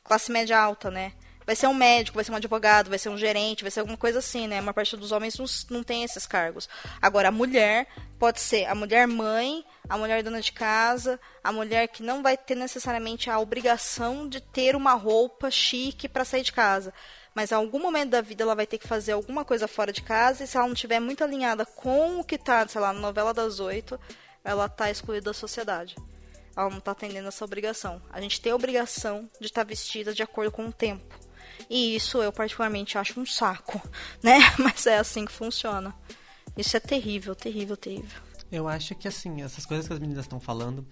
classe 0.04 0.32
média 0.32 0.60
alta, 0.60 0.92
né? 0.92 1.14
Vai 1.46 1.56
ser 1.56 1.68
um 1.68 1.74
médico, 1.74 2.16
vai 2.16 2.24
ser 2.24 2.32
um 2.32 2.36
advogado, 2.36 2.90
vai 2.90 3.00
ser 3.00 3.10
um 3.10 3.18
gerente, 3.18 3.64
vai 3.64 3.72
ser 3.72 3.80
alguma 3.80 3.98
coisa 3.98 4.20
assim, 4.20 4.48
né? 4.48 4.62
Uma 4.62 4.74
parte 4.74 4.96
dos 4.96 5.12
homens 5.12 5.38
não, 5.38 5.46
não 5.70 5.84
tem 5.84 6.04
esses 6.04 6.26
cargos. 6.26 6.70
Agora, 7.02 7.30
a 7.30 7.32
mulher 7.32 7.88
pode 8.20 8.40
ser 8.40 8.66
a 8.66 8.76
mulher 8.76 9.08
mãe, 9.08 9.66
a 9.90 9.98
mulher 9.98 10.22
dona 10.24 10.40
de 10.40 10.52
casa, 10.52 11.20
a 11.44 11.52
mulher 11.52 11.88
que 11.88 12.04
não 12.04 12.22
vai 12.22 12.38
ter 12.38 12.56
necessariamente 12.56 13.30
a 13.30 13.40
obrigação 13.40 14.30
de 14.30 14.40
ter 14.40 14.76
uma 14.76 14.94
roupa 14.94 15.50
chique 15.50 16.08
para 16.08 16.26
sair 16.26 16.44
de 16.44 16.52
casa 16.52 16.94
mas 17.34 17.52
em 17.52 17.56
algum 17.56 17.80
momento 17.80 18.10
da 18.10 18.22
vida 18.22 18.44
ela 18.44 18.56
vai 18.56 18.68
ter 18.68 18.78
que 18.78 18.88
fazer 18.88 19.14
alguma 19.14 19.46
coisa 19.46 19.68
fora 19.68 19.94
de 19.94 20.02
casa 20.02 20.44
e 20.44 20.48
se 20.48 20.58
ela 20.58 20.68
não 20.68 20.74
estiver 20.74 21.00
muito 21.00 21.24
alinhada 21.24 21.66
com 21.66 22.20
o 22.20 22.24
que 22.24 22.36
está, 22.36 22.68
sei 22.68 22.82
lá, 22.82 22.92
na 22.94 23.00
novela 23.00 23.34
das 23.34 23.60
oito, 23.60 24.00
ela 24.44 24.66
está 24.66 24.90
excluída 24.90 25.26
da 25.26 25.34
sociedade. 25.34 25.96
Ela 26.56 26.70
não 26.70 26.80
está 26.80 26.92
atendendo 26.92 27.28
essa 27.28 27.46
obrigação. 27.46 28.02
A 28.12 28.20
gente 28.20 28.42
tem 28.42 28.52
a 28.52 28.56
obrigação 28.56 29.30
de 29.40 29.48
estar 29.48 29.64
tá 29.64 29.70
vestida 29.70 30.14
de 30.14 30.22
acordo 30.22 30.52
com 30.52 30.68
o 30.68 30.74
tempo. 30.74 31.20
E 31.70 31.96
isso 31.96 32.22
eu 32.22 32.32
particularmente 32.32 32.98
acho 32.98 33.20
um 33.20 33.26
saco, 33.26 33.82
né? 34.22 34.40
Mas 34.60 34.86
é 34.86 34.98
assim 34.98 35.26
que 35.26 35.32
funciona. 35.32 35.96
Isso 36.58 36.76
é 36.76 36.80
terrível, 36.80 37.34
terrível, 37.34 37.78
terrível. 37.78 38.22
Eu 38.52 38.68
acho 38.68 38.94
que 38.96 39.08
assim, 39.08 39.42
essas 39.42 39.66
coisas 39.66 39.88
que 39.88 39.94
as 39.94 40.00
meninas 40.00 40.26
estão 40.26 40.40
falando 40.40 40.86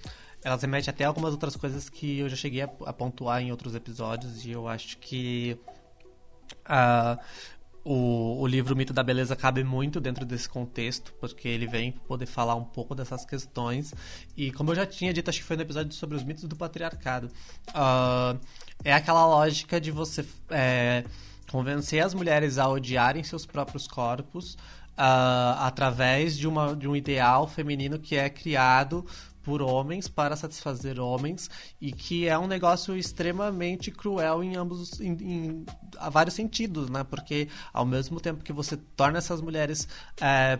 elas 0.43 0.61
remetem 0.61 0.89
até 0.89 1.03
algumas 1.03 1.33
outras 1.33 1.55
coisas 1.55 1.89
que 1.89 2.19
eu 2.19 2.29
já 2.29 2.35
cheguei 2.35 2.61
a, 2.61 2.69
a 2.85 2.93
pontuar 2.93 3.41
em 3.41 3.51
outros 3.51 3.75
episódios 3.75 4.45
e 4.45 4.51
eu 4.51 4.67
acho 4.67 4.97
que 4.97 5.57
uh, 6.65 7.19
o, 7.83 8.41
o 8.41 8.47
livro 8.47 8.75
Mito 8.75 8.93
da 8.93 9.01
Beleza 9.01 9.35
cabe 9.35 9.63
muito 9.63 9.99
dentro 9.99 10.25
desse 10.25 10.47
contexto, 10.47 11.13
porque 11.19 11.47
ele 11.47 11.65
vem 11.65 11.91
poder 11.91 12.25
falar 12.25 12.55
um 12.55 12.63
pouco 12.63 12.93
dessas 12.93 13.25
questões. 13.25 13.93
E 14.35 14.51
como 14.51 14.71
eu 14.71 14.75
já 14.75 14.85
tinha 14.85 15.13
dito, 15.13 15.29
acho 15.29 15.39
que 15.39 15.45
foi 15.45 15.55
no 15.55 15.63
episódio 15.63 15.91
sobre 15.93 16.15
os 16.15 16.23
mitos 16.23 16.43
do 16.43 16.55
patriarcado, 16.55 17.31
uh, 17.69 18.39
é 18.83 18.93
aquela 18.93 19.25
lógica 19.25 19.79
de 19.79 19.91
você 19.91 20.25
é, 20.49 21.03
convencer 21.49 22.03
as 22.03 22.13
mulheres 22.13 22.57
a 22.57 22.67
odiarem 22.67 23.23
seus 23.23 23.45
próprios 23.45 23.87
corpos 23.87 24.53
uh, 24.53 25.57
através 25.59 26.37
de, 26.37 26.47
uma, 26.47 26.75
de 26.75 26.87
um 26.87 26.95
ideal 26.95 27.47
feminino 27.47 27.97
que 27.97 28.15
é 28.15 28.29
criado 28.29 29.05
por 29.43 29.61
homens 29.61 30.07
para 30.07 30.35
satisfazer 30.35 30.99
homens 30.99 31.49
e 31.79 31.91
que 31.91 32.27
é 32.27 32.37
um 32.37 32.47
negócio 32.47 32.95
extremamente 32.95 33.91
cruel 33.91 34.43
em 34.43 34.55
ambos 34.55 34.99
em, 34.99 35.11
em 35.13 35.65
a 35.97 36.09
vários 36.09 36.35
sentidos, 36.35 36.89
né? 36.89 37.03
Porque 37.03 37.47
ao 37.73 37.85
mesmo 37.85 38.19
tempo 38.19 38.43
que 38.43 38.53
você 38.53 38.77
torna 38.77 39.17
essas 39.17 39.41
mulheres 39.41 39.87
é, 40.21 40.59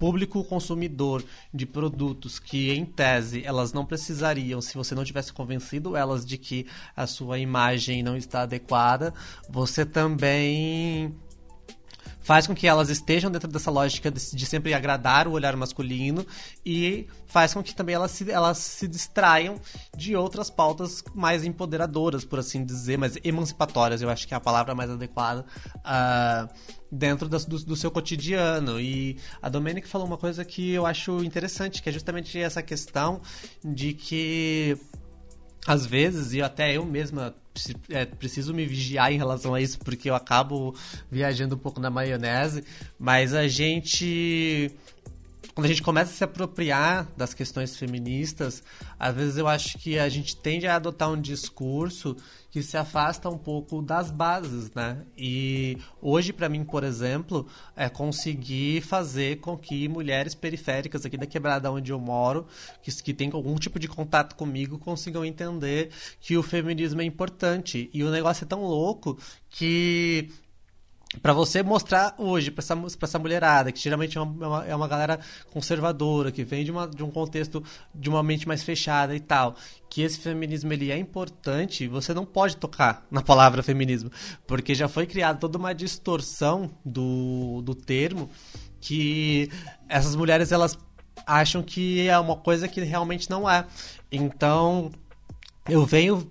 público 0.00 0.42
consumidor 0.42 1.22
de 1.52 1.66
produtos 1.66 2.38
que, 2.38 2.72
em 2.72 2.86
tese, 2.86 3.44
elas 3.44 3.74
não 3.74 3.84
precisariam 3.84 4.58
se 4.62 4.74
você 4.74 4.94
não 4.94 5.04
tivesse 5.04 5.30
convencido 5.30 5.94
elas 5.94 6.24
de 6.24 6.38
que 6.38 6.66
a 6.96 7.06
sua 7.06 7.38
imagem 7.38 8.02
não 8.02 8.16
está 8.16 8.42
adequada, 8.42 9.12
você 9.48 9.84
também 9.84 11.14
faz 12.30 12.46
com 12.46 12.54
que 12.54 12.68
elas 12.68 12.88
estejam 12.90 13.28
dentro 13.28 13.50
dessa 13.50 13.72
lógica 13.72 14.08
de, 14.08 14.36
de, 14.36 14.46
sempre 14.46 14.72
agradar 14.72 15.26
o 15.26 15.32
olhar 15.32 15.56
masculino 15.56 16.24
e 16.64 17.08
faz 17.26 17.52
com 17.52 17.60
que 17.60 17.74
também 17.74 17.96
elas 17.96 18.12
se, 18.12 18.30
elas 18.30 18.58
se 18.58 18.86
distraiam 18.86 19.56
de 19.96 20.14
outras 20.14 20.48
pautas 20.48 21.02
mais 21.12 21.44
empoderadoras, 21.44 22.24
por 22.24 22.38
assim 22.38 22.64
dizer, 22.64 22.96
mais 22.96 23.16
emancipatórias, 23.24 24.00
eu 24.00 24.08
acho 24.08 24.28
que 24.28 24.34
é 24.34 24.36
a 24.36 24.40
palavra 24.40 24.76
mais 24.76 24.88
adequada, 24.88 25.44
uh, 25.78 26.48
dentro 26.88 27.28
do, 27.28 27.36
do, 27.36 27.74
seu 27.74 27.90
cotidiano. 27.90 28.80
E 28.80 29.18
a 29.42 29.48
Domênica 29.48 29.88
falou 29.88 30.06
uma 30.06 30.16
coisa 30.16 30.44
que 30.44 30.70
eu 30.70 30.86
acho 30.86 31.24
interessante, 31.24 31.82
que 31.82 31.88
é 31.88 31.92
justamente 31.92 32.38
essa 32.38 32.62
questão 32.62 33.20
de 33.64 33.92
que 33.92 34.78
às 35.66 35.84
vezes, 35.84 36.32
e 36.32 36.40
até 36.40 36.76
eu 36.76 36.86
mesma 36.86 37.34
é, 37.88 38.04
preciso 38.04 38.52
me 38.54 38.66
vigiar 38.66 39.12
em 39.12 39.16
relação 39.16 39.54
a 39.54 39.60
isso, 39.60 39.78
porque 39.78 40.10
eu 40.10 40.14
acabo 40.14 40.74
viajando 41.10 41.54
um 41.54 41.58
pouco 41.58 41.80
na 41.80 41.90
maionese, 41.90 42.64
mas 42.98 43.34
a 43.34 43.46
gente 43.48 44.70
quando 45.54 45.66
a 45.66 45.68
gente 45.68 45.82
começa 45.82 46.12
a 46.12 46.14
se 46.14 46.24
apropriar 46.24 47.08
das 47.16 47.34
questões 47.34 47.76
feministas, 47.76 48.62
às 48.98 49.14
vezes 49.14 49.36
eu 49.36 49.48
acho 49.48 49.78
que 49.78 49.98
a 49.98 50.08
gente 50.08 50.36
tende 50.36 50.66
a 50.66 50.76
adotar 50.76 51.10
um 51.10 51.20
discurso 51.20 52.16
que 52.50 52.62
se 52.62 52.76
afasta 52.76 53.28
um 53.28 53.38
pouco 53.38 53.80
das 53.80 54.10
bases, 54.10 54.70
né? 54.74 55.04
E 55.16 55.78
hoje, 56.02 56.32
para 56.32 56.48
mim, 56.48 56.64
por 56.64 56.82
exemplo, 56.82 57.46
é 57.76 57.88
conseguir 57.88 58.80
fazer 58.82 59.40
com 59.40 59.56
que 59.56 59.88
mulheres 59.88 60.34
periféricas 60.34 61.06
aqui 61.06 61.16
da 61.16 61.26
quebrada 61.26 61.70
onde 61.70 61.92
eu 61.92 61.98
moro, 61.98 62.46
que, 62.82 62.90
que 63.02 63.14
tem 63.14 63.30
algum 63.32 63.54
tipo 63.54 63.78
de 63.78 63.86
contato 63.86 64.34
comigo, 64.34 64.78
consigam 64.78 65.24
entender 65.24 65.90
que 66.20 66.36
o 66.36 66.42
feminismo 66.42 67.00
é 67.00 67.04
importante. 67.04 67.88
E 67.92 68.02
o 68.02 68.10
negócio 68.10 68.44
é 68.44 68.48
tão 68.48 68.64
louco 68.64 69.16
que 69.48 70.30
para 71.20 71.32
você 71.32 71.62
mostrar 71.62 72.14
hoje 72.18 72.50
para 72.50 72.62
essa, 72.62 72.76
pra 72.76 73.08
essa 73.08 73.18
mulherada, 73.18 73.72
que 73.72 73.80
geralmente 73.80 74.16
é 74.16 74.20
uma, 74.20 74.64
é 74.64 74.74
uma 74.74 74.86
galera 74.86 75.18
conservadora, 75.52 76.30
que 76.30 76.44
vem 76.44 76.64
de, 76.64 76.70
uma, 76.70 76.86
de 76.86 77.02
um 77.02 77.10
contexto 77.10 77.62
de 77.92 78.08
uma 78.08 78.22
mente 78.22 78.46
mais 78.46 78.62
fechada 78.62 79.14
e 79.14 79.20
tal, 79.20 79.56
que 79.88 80.02
esse 80.02 80.18
feminismo 80.18 80.72
ele 80.72 80.92
é 80.92 80.96
importante, 80.96 81.88
você 81.88 82.14
não 82.14 82.24
pode 82.24 82.56
tocar 82.56 83.04
na 83.10 83.22
palavra 83.22 83.62
feminismo, 83.62 84.10
porque 84.46 84.74
já 84.74 84.88
foi 84.88 85.06
criada 85.06 85.38
toda 85.38 85.58
uma 85.58 85.74
distorção 85.74 86.70
do, 86.84 87.60
do 87.62 87.74
termo 87.74 88.30
que 88.80 89.50
essas 89.88 90.14
mulheres 90.14 90.52
elas 90.52 90.78
acham 91.26 91.62
que 91.62 92.08
é 92.08 92.18
uma 92.18 92.36
coisa 92.36 92.68
que 92.68 92.80
realmente 92.80 93.28
não 93.28 93.50
é. 93.50 93.66
Então, 94.10 94.90
eu 95.68 95.84
venho 95.84 96.26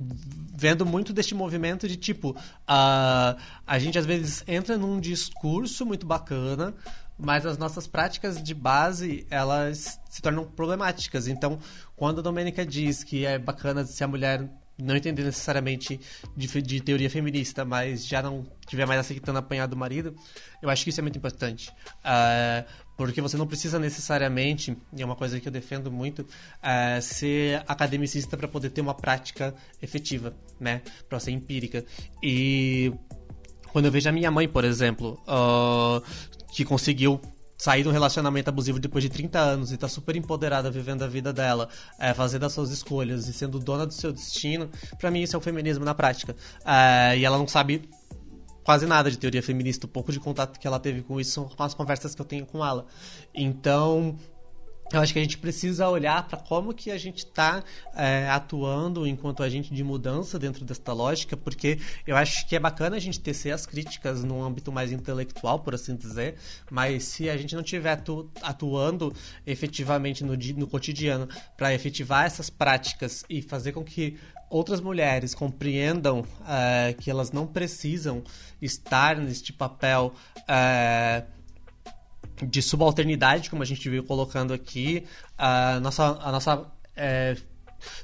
vendo 0.59 0.85
muito 0.85 1.13
deste 1.13 1.33
movimento 1.33 1.87
de 1.87 1.95
tipo, 1.95 2.31
uh, 2.31 3.39
a 3.65 3.79
gente 3.79 3.97
às 3.97 4.05
vezes 4.05 4.43
entra 4.45 4.77
num 4.77 4.99
discurso 4.99 5.85
muito 5.85 6.05
bacana, 6.05 6.75
mas 7.17 7.45
as 7.45 7.57
nossas 7.57 7.87
práticas 7.87 8.43
de 8.43 8.53
base 8.53 9.25
elas 9.29 9.99
se 10.09 10.21
tornam 10.21 10.43
problemáticas. 10.43 11.29
Então, 11.29 11.59
quando 11.95 12.19
a 12.19 12.21
Domênica 12.21 12.65
diz 12.65 13.05
que 13.05 13.25
é 13.25 13.39
bacana 13.39 13.85
se 13.85 14.03
a 14.03 14.07
mulher 14.07 14.49
não 14.77 14.95
entender 14.95 15.23
necessariamente 15.23 15.99
de, 16.35 16.61
de, 16.61 16.81
teoria 16.81 17.09
feminista, 17.09 17.63
mas 17.63 18.05
já 18.05 18.21
não 18.21 18.45
tiver 18.65 18.85
mais 18.85 18.99
aceitando 18.99 19.39
apanhar 19.39 19.67
do 19.67 19.77
marido, 19.77 20.13
eu 20.61 20.69
acho 20.69 20.83
que 20.83 20.89
isso 20.89 20.99
é 20.99 21.03
muito 21.03 21.17
importante. 21.17 21.69
Uh, 21.99 22.65
porque 22.99 23.21
você 23.21 23.37
não 23.37 23.47
precisa 23.47 23.79
necessariamente, 23.79 24.77
e 24.91 25.01
é 25.01 25.05
uma 25.05 25.15
coisa 25.15 25.39
que 25.39 25.47
eu 25.47 25.51
defendo 25.53 25.89
muito, 25.89 26.19
uh, 26.19 27.01
ser 27.01 27.63
academicista 27.65 28.35
para 28.35 28.45
poder 28.45 28.71
ter 28.71 28.81
uma 28.81 28.93
prática 28.93 29.55
efetiva, 29.81 30.33
né? 30.59 30.81
Para 31.07 31.17
ser 31.17 31.31
empírica. 31.31 31.85
E 32.21 32.91
quando 33.71 33.85
eu 33.85 33.91
vejo 33.91 34.09
a 34.09 34.11
minha 34.11 34.29
mãe, 34.29 34.49
por 34.49 34.65
exemplo, 34.65 35.17
uh, 35.25 36.03
que 36.51 36.65
conseguiu 36.65 37.21
sair 37.57 37.83
de 37.83 37.87
um 37.87 37.93
relacionamento 37.93 38.49
abusivo 38.49 38.79
depois 38.81 39.01
de 39.01 39.09
30 39.09 39.39
anos 39.39 39.71
e 39.71 39.77
tá 39.77 39.87
super 39.87 40.17
empoderada 40.17 40.69
vivendo 40.69 41.03
a 41.03 41.07
vida 41.07 41.31
dela, 41.31 41.69
é, 41.97 42.13
fazendo 42.13 42.45
as 42.47 42.51
suas 42.51 42.69
escolhas 42.69 43.29
e 43.29 43.33
sendo 43.33 43.59
dona 43.59 43.85
do 43.85 43.93
seu 43.93 44.11
destino, 44.11 44.69
para 44.97 45.09
mim 45.09 45.21
isso 45.21 45.37
é 45.37 45.39
o 45.39 45.41
feminismo 45.41 45.85
na 45.85 45.95
prática. 45.95 46.35
É, 46.65 47.17
e 47.17 47.23
ela 47.23 47.37
não 47.37 47.47
sabe 47.47 47.89
quase 48.63 48.85
nada 48.85 49.09
de 49.09 49.17
teoria 49.17 49.41
feminista. 49.41 49.85
O 49.85 49.89
pouco 49.89 50.11
de 50.11 50.19
contato 50.19 50.59
que 50.59 50.67
ela 50.67 50.79
teve 50.79 51.01
com 51.01 51.19
isso 51.19 51.31
são 51.31 51.49
as 51.57 51.73
conversas 51.73 52.15
que 52.15 52.21
eu 52.21 52.25
tenho 52.25 52.45
com 52.45 52.65
ela. 52.65 52.85
Então, 53.33 54.17
eu 54.91 54.99
acho 54.99 55.13
que 55.13 55.19
a 55.19 55.21
gente 55.21 55.37
precisa 55.37 55.87
olhar 55.87 56.27
para 56.27 56.39
como 56.39 56.73
que 56.73 56.89
a 56.89 56.97
gente 56.97 57.19
está 57.19 57.63
é, 57.95 58.27
atuando 58.27 59.05
enquanto 59.05 59.43
agente 59.43 59.71
de 59.71 59.83
mudança 59.83 60.39
dentro 60.39 60.65
desta 60.65 60.91
lógica, 60.93 61.37
porque 61.37 61.77
eu 62.07 62.17
acho 62.17 62.47
que 62.47 62.55
é 62.55 62.59
bacana 62.59 62.95
a 62.95 62.99
gente 62.99 63.19
tecer 63.19 63.51
as 63.51 63.67
críticas 63.67 64.23
num 64.23 64.43
âmbito 64.43 64.71
mais 64.71 64.91
intelectual, 64.91 65.59
por 65.59 65.75
assim 65.75 65.95
dizer, 65.95 66.35
mas 66.71 67.03
se 67.03 67.29
a 67.29 67.37
gente 67.37 67.53
não 67.53 67.61
estiver 67.61 67.91
atu 67.91 68.31
atuando 68.41 69.13
efetivamente 69.45 70.23
no, 70.23 70.35
no 70.35 70.67
cotidiano 70.67 71.27
para 71.55 71.71
efetivar 71.71 72.25
essas 72.25 72.49
práticas 72.49 73.23
e 73.29 73.43
fazer 73.43 73.73
com 73.73 73.83
que 73.83 74.17
outras 74.49 74.81
mulheres 74.81 75.35
compreendam 75.35 76.21
uh, 76.21 76.95
que 76.99 77.09
elas 77.09 77.31
não 77.31 77.45
precisam 77.45 78.23
estar 78.61 79.17
neste 79.17 79.53
papel 79.53 80.13
uh, 80.41 81.25
de 82.45 82.61
subalternidade, 82.61 83.49
como 83.49 83.61
a 83.61 83.65
gente 83.65 83.87
viu 83.89 84.03
colocando 84.03 84.53
aqui, 84.53 85.05
a 85.37 85.79
nossa, 85.79 86.17
a 86.21 86.31
nossa 86.31 86.59
uh, 86.59 87.41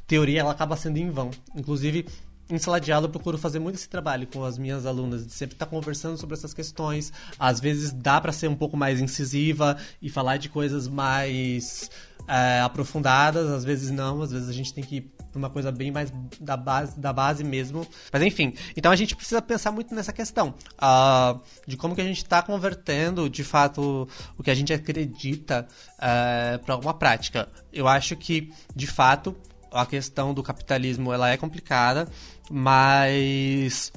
teoria 0.05 0.41
ela 0.41 0.51
acaba 0.51 0.75
sendo 0.75 0.97
em 0.97 1.09
vão. 1.09 1.31
Inclusive, 1.55 2.05
em 2.49 2.59
sala 2.59 2.79
de 2.79 2.91
aula 2.91 3.07
eu 3.07 3.11
procuro 3.11 3.37
fazer 3.37 3.59
muito 3.59 3.75
esse 3.75 3.89
trabalho 3.89 4.27
com 4.27 4.43
as 4.43 4.57
minhas 4.57 4.85
alunas, 4.85 5.25
de 5.25 5.33
sempre 5.33 5.55
estar 5.55 5.65
conversando 5.65 6.17
sobre 6.17 6.35
essas 6.35 6.53
questões. 6.53 7.11
Às 7.39 7.59
vezes 7.59 7.91
dá 7.91 8.21
para 8.21 8.31
ser 8.31 8.47
um 8.47 8.55
pouco 8.55 8.77
mais 8.77 9.01
incisiva 9.01 9.77
e 10.01 10.09
falar 10.09 10.37
de 10.37 10.49
coisas 10.49 10.87
mais 10.87 11.89
é, 12.27 12.61
aprofundadas, 12.61 13.49
às 13.49 13.63
vezes 13.63 13.89
não, 13.89 14.21
às 14.21 14.31
vezes 14.31 14.47
a 14.47 14.53
gente 14.53 14.73
tem 14.73 14.83
que 14.83 15.14
uma 15.37 15.49
coisa 15.49 15.71
bem 15.71 15.91
mais 15.91 16.11
da 16.39 16.57
base, 16.57 16.99
da 16.99 17.13
base 17.13 17.43
mesmo. 17.43 17.85
Mas 18.11 18.21
enfim, 18.21 18.53
então 18.75 18.91
a 18.91 18.95
gente 18.95 19.15
precisa 19.15 19.41
pensar 19.41 19.71
muito 19.71 19.93
nessa 19.93 20.13
questão 20.13 20.53
uh, 20.75 21.39
de 21.67 21.77
como 21.77 21.95
que 21.95 22.01
a 22.01 22.05
gente 22.05 22.17
está 22.17 22.41
convertendo 22.41 23.29
de 23.29 23.43
fato 23.43 24.07
o 24.37 24.43
que 24.43 24.51
a 24.51 24.55
gente 24.55 24.73
acredita 24.73 25.67
uh, 25.99 26.55
é, 26.55 26.57
para 26.57 26.75
uma 26.77 26.93
prática. 26.93 27.49
Eu 27.71 27.87
acho 27.87 28.15
que 28.15 28.51
de 28.75 28.87
fato 28.87 29.35
a 29.71 29.85
questão 29.85 30.33
do 30.33 30.41
capitalismo 30.41 31.11
ela 31.11 31.29
é 31.29 31.37
complicada, 31.37 32.07
mas 32.49 33.91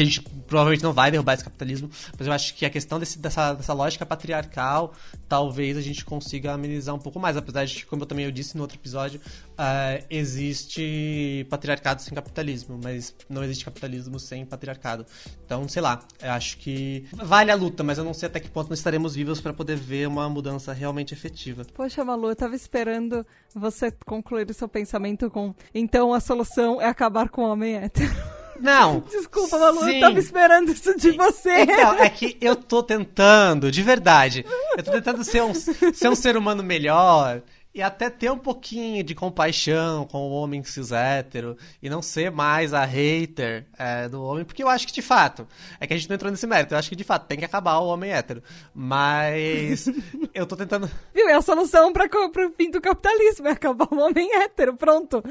a 0.00 0.04
gente 0.04 0.20
provavelmente 0.46 0.82
não 0.82 0.92
vai 0.92 1.10
derrubar 1.10 1.34
esse 1.34 1.44
capitalismo, 1.44 1.90
mas 2.18 2.26
eu 2.26 2.32
acho 2.32 2.54
que 2.54 2.64
a 2.64 2.70
questão 2.70 2.98
desse, 2.98 3.18
dessa, 3.18 3.54
dessa 3.54 3.72
lógica 3.72 4.04
patriarcal, 4.06 4.92
talvez 5.28 5.76
a 5.76 5.80
gente 5.80 6.04
consiga 6.04 6.52
amenizar 6.52 6.94
um 6.94 6.98
pouco 6.98 7.18
mais, 7.18 7.36
apesar 7.36 7.64
de 7.64 7.74
que, 7.76 7.86
como 7.86 8.02
eu 8.02 8.06
também 8.06 8.24
eu 8.24 8.30
disse 8.30 8.56
no 8.56 8.62
outro 8.62 8.76
episódio, 8.76 9.20
uh, 9.52 10.04
existe 10.10 11.46
patriarcado 11.50 12.02
sem 12.02 12.14
capitalismo, 12.14 12.78
mas 12.82 13.14
não 13.28 13.42
existe 13.42 13.64
capitalismo 13.64 14.18
sem 14.18 14.44
patriarcado. 14.44 15.06
Então, 15.44 15.68
sei 15.68 15.82
lá, 15.82 16.00
eu 16.22 16.30
acho 16.30 16.58
que 16.58 17.06
vale 17.12 17.50
a 17.50 17.54
luta, 17.54 17.82
mas 17.82 17.98
eu 17.98 18.04
não 18.04 18.14
sei 18.14 18.28
até 18.28 18.40
que 18.40 18.48
ponto 18.48 18.70
nós 18.70 18.78
estaremos 18.78 19.14
vivos 19.14 19.40
para 19.40 19.52
poder 19.52 19.76
ver 19.76 20.06
uma 20.08 20.28
mudança 20.28 20.72
realmente 20.72 21.14
efetiva. 21.14 21.64
Poxa, 21.74 22.04
Malu, 22.04 22.28
eu 22.28 22.36
tava 22.36 22.54
esperando 22.54 23.26
você 23.54 23.90
concluir 24.04 24.48
o 24.50 24.54
seu 24.54 24.68
pensamento 24.68 25.30
com 25.30 25.54
então 25.74 26.12
a 26.12 26.20
solução 26.20 26.80
é 26.80 26.86
acabar 26.86 27.28
com 27.28 27.42
o 27.42 27.50
homem 27.50 27.76
hétero. 27.76 28.14
Não. 28.60 29.00
Desculpa, 29.10 29.58
Malu, 29.58 29.84
sim. 29.84 29.94
eu 29.94 30.00
tava 30.00 30.18
esperando 30.18 30.72
isso 30.72 30.96
de 30.96 31.12
você. 31.12 31.62
Então, 31.62 31.94
é 31.94 32.08
que 32.08 32.36
eu 32.40 32.56
tô 32.56 32.82
tentando, 32.82 33.70
de 33.70 33.82
verdade. 33.82 34.44
Eu 34.76 34.82
tô 34.82 34.92
tentando 34.92 35.24
ser 35.24 35.42
um, 35.42 35.54
ser 35.54 36.08
um 36.08 36.14
ser 36.14 36.36
humano 36.36 36.62
melhor 36.62 37.42
e 37.74 37.82
até 37.82 38.08
ter 38.08 38.30
um 38.30 38.38
pouquinho 38.38 39.02
de 39.02 39.14
compaixão 39.14 40.06
com 40.06 40.18
o 40.18 40.30
homem 40.30 40.62
cis 40.62 40.92
hétero 40.92 41.56
e 41.82 41.90
não 41.90 42.00
ser 42.00 42.30
mais 42.30 42.72
a 42.72 42.84
hater 42.84 43.66
é, 43.76 44.08
do 44.08 44.22
homem, 44.22 44.44
porque 44.44 44.62
eu 44.62 44.68
acho 44.68 44.86
que 44.86 44.92
de 44.92 45.02
fato, 45.02 45.46
é 45.80 45.86
que 45.86 45.92
a 45.92 45.96
gente 45.96 46.08
não 46.08 46.14
entrou 46.14 46.30
nesse 46.30 46.46
mérito, 46.46 46.74
eu 46.74 46.78
acho 46.78 46.88
que 46.88 46.96
de 46.96 47.02
fato 47.02 47.26
tem 47.26 47.38
que 47.38 47.44
acabar 47.44 47.78
o 47.78 47.88
homem 47.88 48.12
hétero. 48.12 48.42
Mas 48.72 49.88
eu 50.32 50.46
tô 50.46 50.56
tentando. 50.56 50.88
Viu? 51.12 51.28
É 51.28 51.34
a 51.34 51.42
solução 51.42 51.92
para 51.92 52.08
pro 52.08 52.52
fim 52.56 52.70
do 52.70 52.80
capitalismo, 52.80 53.48
é 53.48 53.50
acabar 53.50 53.88
o 53.90 53.98
homem 53.98 54.32
hétero, 54.36 54.76
pronto. 54.76 55.22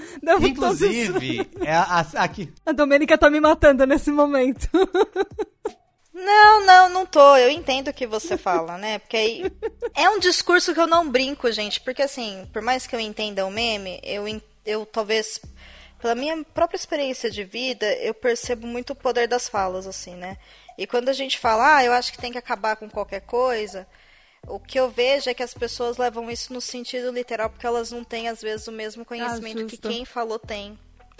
Inclusive, 0.42 1.46
todos... 1.46 1.62
é 1.68 1.74
a, 1.74 1.84
a, 1.84 2.24
aqui. 2.24 2.52
A 2.66 2.74
Domênica 2.74 3.18
tá 3.18 3.30
me 3.30 3.40
matando 3.40 3.86
nesse 3.86 4.12
momento. 4.12 4.68
Não, 6.24 6.66
não, 6.66 6.90
não 6.90 7.06
tô. 7.06 7.36
Eu 7.36 7.50
entendo 7.50 7.90
o 7.90 7.94
que 7.94 8.08
você 8.08 8.38
fala, 8.38 8.78
né? 8.78 9.00
Porque 9.00 9.18
aí 9.18 9.44
é 9.94 10.10
um 10.10 10.20
discurso 10.20 10.74
que 10.74 10.80
eu 10.80 10.88
não 10.88 11.10
brinco, 11.10 11.52
gente. 11.52 11.82
Porque 11.82 12.02
assim, 12.02 12.48
por 12.54 12.62
mais 12.62 12.88
que 12.88 12.96
eu 12.96 13.00
entenda 13.00 13.46
o 13.46 13.52
meme, 13.52 14.00
eu, 14.04 14.24
eu 14.66 14.86
talvez, 14.86 15.40
pela 16.02 16.16
minha 16.16 16.42
própria 16.54 16.78
experiência 16.78 17.30
de 17.30 17.44
vida, 17.44 17.86
eu 17.98 18.14
percebo 18.14 18.66
muito 18.66 18.92
o 18.94 18.96
poder 18.96 19.28
das 19.28 19.50
falas, 19.50 19.86
assim, 19.86 20.16
né? 20.16 20.38
E 20.78 20.88
quando 20.88 21.10
a 21.10 21.14
gente 21.14 21.38
fala, 21.38 21.78
ah, 21.78 21.84
eu 21.84 21.92
acho 21.92 22.12
que 22.12 22.18
tem 22.18 22.32
que 22.32 22.38
acabar 22.38 22.78
com 22.78 22.90
qualquer 22.90 23.22
coisa, 23.22 23.86
o 24.48 24.60
que 24.60 24.80
eu 24.80 24.90
vejo 24.90 25.30
é 25.30 25.34
que 25.34 25.44
as 25.44 25.54
pessoas 25.54 25.98
levam 25.98 26.32
isso 26.32 26.54
no 26.54 26.62
sentido 26.62 27.12
literal, 27.12 27.50
porque 27.50 27.68
elas 27.68 27.92
não 27.92 28.04
têm, 28.04 28.30
às 28.30 28.42
vezes, 28.42 28.68
o 28.68 28.72
mesmo 28.72 29.04
conhecimento 29.06 29.64
ah, 29.64 29.66
que 29.66 29.78
quem 29.78 30.06
falou 30.06 30.40
tem. 30.40 30.80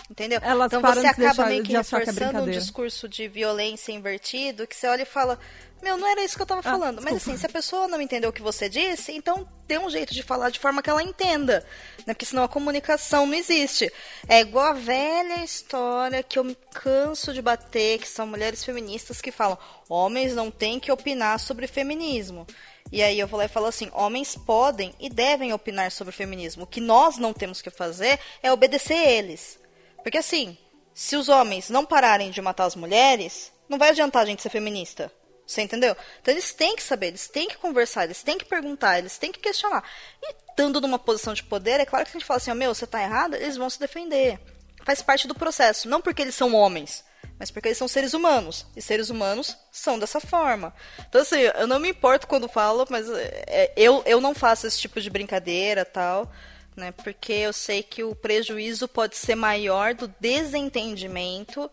Entendeu? 0.10 0.40
Elas 0.44 0.68
então 0.68 0.82
você 0.82 1.08
acaba 1.08 1.28
deixar, 1.28 1.46
meio 1.48 1.64
que 1.64 1.72
reforçando 1.72 2.38
é 2.38 2.42
um 2.42 2.52
discurso 2.52 3.08
de 3.08 3.28
violência 3.28 3.92
invertido, 3.92 4.68
que 4.68 4.76
você 4.76 4.88
olha 4.88 5.04
e 5.04 5.06
fala, 5.06 5.40
meu, 5.82 5.98
não 5.98 6.08
era 6.08 6.24
isso 6.24 6.36
que 6.36 6.42
eu 6.42 6.46
tava 6.46 6.62
ah, 6.62 6.64
falando. 6.64 7.02
Mas 7.02 7.16
assim, 7.16 7.38
se 7.38 7.46
a 7.46 7.50
pessoa 7.50 7.88
não 7.88 8.02
entendeu 8.02 8.30
o 8.30 8.34
que 8.34 8.42
você 8.42 8.70
disse, 8.70 9.12
então 9.12 9.48
dê 9.68 9.78
um 9.78 9.90
jeito 9.90 10.14
de 10.14 10.22
falar 10.22 10.50
de 10.50 10.60
forma 10.60 10.82
que 10.82 10.90
ela 10.90 11.02
entenda. 11.02 11.66
Né? 12.06 12.14
Porque 12.14 12.26
senão 12.26 12.44
a 12.44 12.48
comunicação 12.48 13.26
não 13.26 13.34
existe. 13.34 13.92
É 14.28 14.40
igual 14.42 14.68
a 14.68 14.74
velha 14.74 15.44
história 15.44 16.22
que 16.22 16.38
eu 16.38 16.44
me 16.44 16.58
canso 16.74 17.34
de 17.34 17.42
bater, 17.42 18.00
que 18.00 18.08
são 18.08 18.28
mulheres 18.28 18.64
feministas 18.64 19.20
que 19.20 19.32
falam, 19.32 19.58
homens 19.90 20.36
não 20.36 20.52
têm 20.52 20.80
que 20.80 20.92
opinar 20.92 21.40
sobre 21.40 21.66
feminismo. 21.66 22.46
E 22.92 23.02
aí 23.02 23.20
eu 23.20 23.28
vou 23.28 23.38
lá 23.38 23.46
e 23.46 23.50
falo 23.50 23.66
assim: 23.66 23.90
homens 23.94 24.36
podem 24.36 24.94
e 25.00 25.10
devem 25.10 25.52
opinar 25.54 25.92
sobre 25.92 26.14
o 26.14 26.16
feminismo. 26.16 26.64
O 26.64 26.68
que 26.68 26.80
nós 26.80 27.18
não 27.18 27.34
temos 27.34 27.62
que 27.62 27.70
fazer 27.70 28.20
é 28.42 28.52
obedecer 28.52 28.96
eles. 28.96 29.63
Porque 30.04 30.18
assim, 30.18 30.58
se 30.94 31.16
os 31.16 31.30
homens 31.30 31.70
não 31.70 31.86
pararem 31.86 32.30
de 32.30 32.42
matar 32.42 32.66
as 32.66 32.76
mulheres, 32.76 33.52
não 33.68 33.78
vai 33.78 33.90
adiantar 33.90 34.22
a 34.22 34.26
gente 34.26 34.42
ser 34.42 34.50
feminista. 34.50 35.12
Você 35.46 35.62
entendeu? 35.62 35.96
Então 36.22 36.34
eles 36.34 36.54
têm 36.54 36.76
que 36.76 36.84
saber, 36.84 37.08
eles 37.08 37.28
têm 37.28 37.48
que 37.48 37.58
conversar, 37.58 38.06
eles 38.06 38.24
têm 38.24 38.38
que 38.38 38.46
perguntar, 38.46 39.00
eles 39.00 39.18
têm 39.18 39.32
que 39.32 39.40
questionar. 39.40 39.84
E 40.22 40.36
estando 40.50 40.80
numa 40.80 41.00
posição 41.00 41.34
de 41.34 41.44
poder, 41.44 41.80
é 41.80 41.86
claro 41.86 42.06
que 42.06 42.12
a 42.12 42.14
gente 42.14 42.26
fala 42.26 42.38
assim, 42.38 42.52
oh, 42.52 42.56
meu, 42.56 42.74
você 42.74 42.88
tá 42.88 43.02
errado, 43.02 43.36
eles 43.36 43.58
vão 43.58 43.70
se 43.70 43.80
defender. 43.80 44.40
Faz 44.84 45.02
parte 45.02 45.28
do 45.28 45.36
processo, 45.36 45.90
não 45.90 46.02
porque 46.02 46.22
eles 46.22 46.36
são 46.36 46.54
homens, 46.54 47.04
mas 47.40 47.52
porque 47.52 47.70
eles 47.70 47.78
são 47.78 47.88
seres 47.88 48.14
humanos. 48.14 48.66
E 48.76 48.82
seres 48.82 49.10
humanos 49.10 49.58
são 49.72 50.00
dessa 50.00 50.20
forma. 50.20 50.74
Então, 51.10 51.22
assim, 51.22 51.40
eu 51.40 51.68
não 51.68 51.80
me 51.80 51.90
importo 51.90 52.28
quando 52.28 52.48
falo, 52.48 52.86
mas 52.90 53.10
é, 53.10 53.74
eu, 53.76 54.02
eu 54.06 54.22
não 54.22 54.34
faço 54.34 54.68
esse 54.68 54.80
tipo 54.80 55.02
de 55.02 55.10
brincadeira 55.10 55.84
tal 55.84 56.32
né? 56.76 56.92
Porque 56.92 57.34
eu 57.34 57.54
sei 57.54 57.84
que 57.84 58.04
o 58.04 58.16
prejuízo 58.16 58.88
pode 58.88 59.18
ser 59.18 59.36
maior 59.36 59.94
do 59.94 60.08
desentendimento 60.20 61.70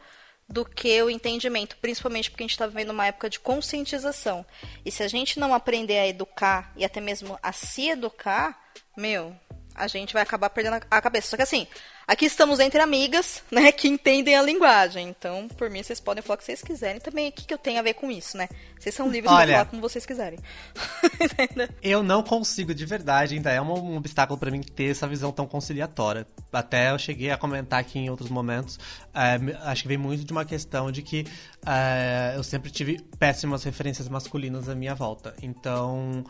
do 0.48 0.64
que 0.64 1.00
o 1.00 1.08
entendimento, 1.08 1.76
principalmente 1.76 2.28
porque 2.28 2.42
a 2.42 2.46
gente 2.46 2.52
está 2.52 2.66
vivendo 2.66 2.90
uma 2.90 3.06
época 3.06 3.30
de 3.30 3.38
conscientização. 3.38 4.44
E 4.84 4.90
se 4.90 5.02
a 5.02 5.08
gente 5.08 5.38
não 5.38 5.54
aprender 5.54 5.98
a 5.98 6.08
educar 6.08 6.72
e 6.76 6.84
até 6.84 7.00
mesmo 7.00 7.38
a 7.40 7.52
se 7.52 7.88
educar, 7.88 8.60
meu, 8.96 9.34
a 9.74 9.86
gente 9.86 10.12
vai 10.12 10.22
acabar 10.22 10.50
perdendo 10.50 10.84
a 10.90 11.00
cabeça. 11.00 11.28
Só 11.28 11.36
que 11.36 11.42
assim, 11.42 11.68
Aqui 12.10 12.24
estamos 12.24 12.58
entre 12.58 12.80
amigas, 12.80 13.40
né, 13.52 13.70
que 13.70 13.86
entendem 13.86 14.34
a 14.34 14.42
linguagem. 14.42 15.10
Então, 15.10 15.46
por 15.56 15.70
mim, 15.70 15.80
vocês 15.80 16.00
podem 16.00 16.20
falar 16.20 16.34
o 16.34 16.38
que 16.38 16.44
vocês 16.44 16.60
quiserem. 16.60 17.00
Também, 17.00 17.28
o 17.28 17.32
que, 17.32 17.44
que 17.44 17.54
eu 17.54 17.58
tenho 17.58 17.78
a 17.78 17.82
ver 17.82 17.94
com 17.94 18.10
isso, 18.10 18.36
né? 18.36 18.48
Vocês 18.76 18.92
são 18.92 19.08
livres 19.08 19.30
Olha, 19.30 19.46
para 19.46 19.52
falar 19.52 19.64
como 19.66 19.80
vocês 19.80 20.04
quiserem. 20.04 20.36
eu 21.80 22.02
não 22.02 22.20
consigo, 22.24 22.74
de 22.74 22.84
verdade, 22.84 23.36
ainda 23.36 23.52
é 23.52 23.62
um, 23.62 23.72
um 23.72 23.96
obstáculo 23.96 24.36
para 24.36 24.50
mim 24.50 24.60
ter 24.60 24.90
essa 24.90 25.06
visão 25.06 25.30
tão 25.30 25.46
conciliatória. 25.46 26.26
Até 26.52 26.90
eu 26.90 26.98
cheguei 26.98 27.30
a 27.30 27.36
comentar 27.36 27.78
aqui 27.78 28.00
em 28.00 28.10
outros 28.10 28.28
momentos, 28.28 28.76
é, 29.14 29.38
acho 29.66 29.82
que 29.82 29.88
vem 29.88 29.98
muito 29.98 30.24
de 30.24 30.32
uma 30.32 30.44
questão 30.44 30.90
de 30.90 31.02
que 31.02 31.24
é, 31.64 32.32
eu 32.34 32.42
sempre 32.42 32.72
tive 32.72 33.00
péssimas 33.20 33.62
referências 33.62 34.08
masculinas 34.08 34.68
à 34.68 34.74
minha 34.74 34.96
volta. 34.96 35.32
Então, 35.40 36.24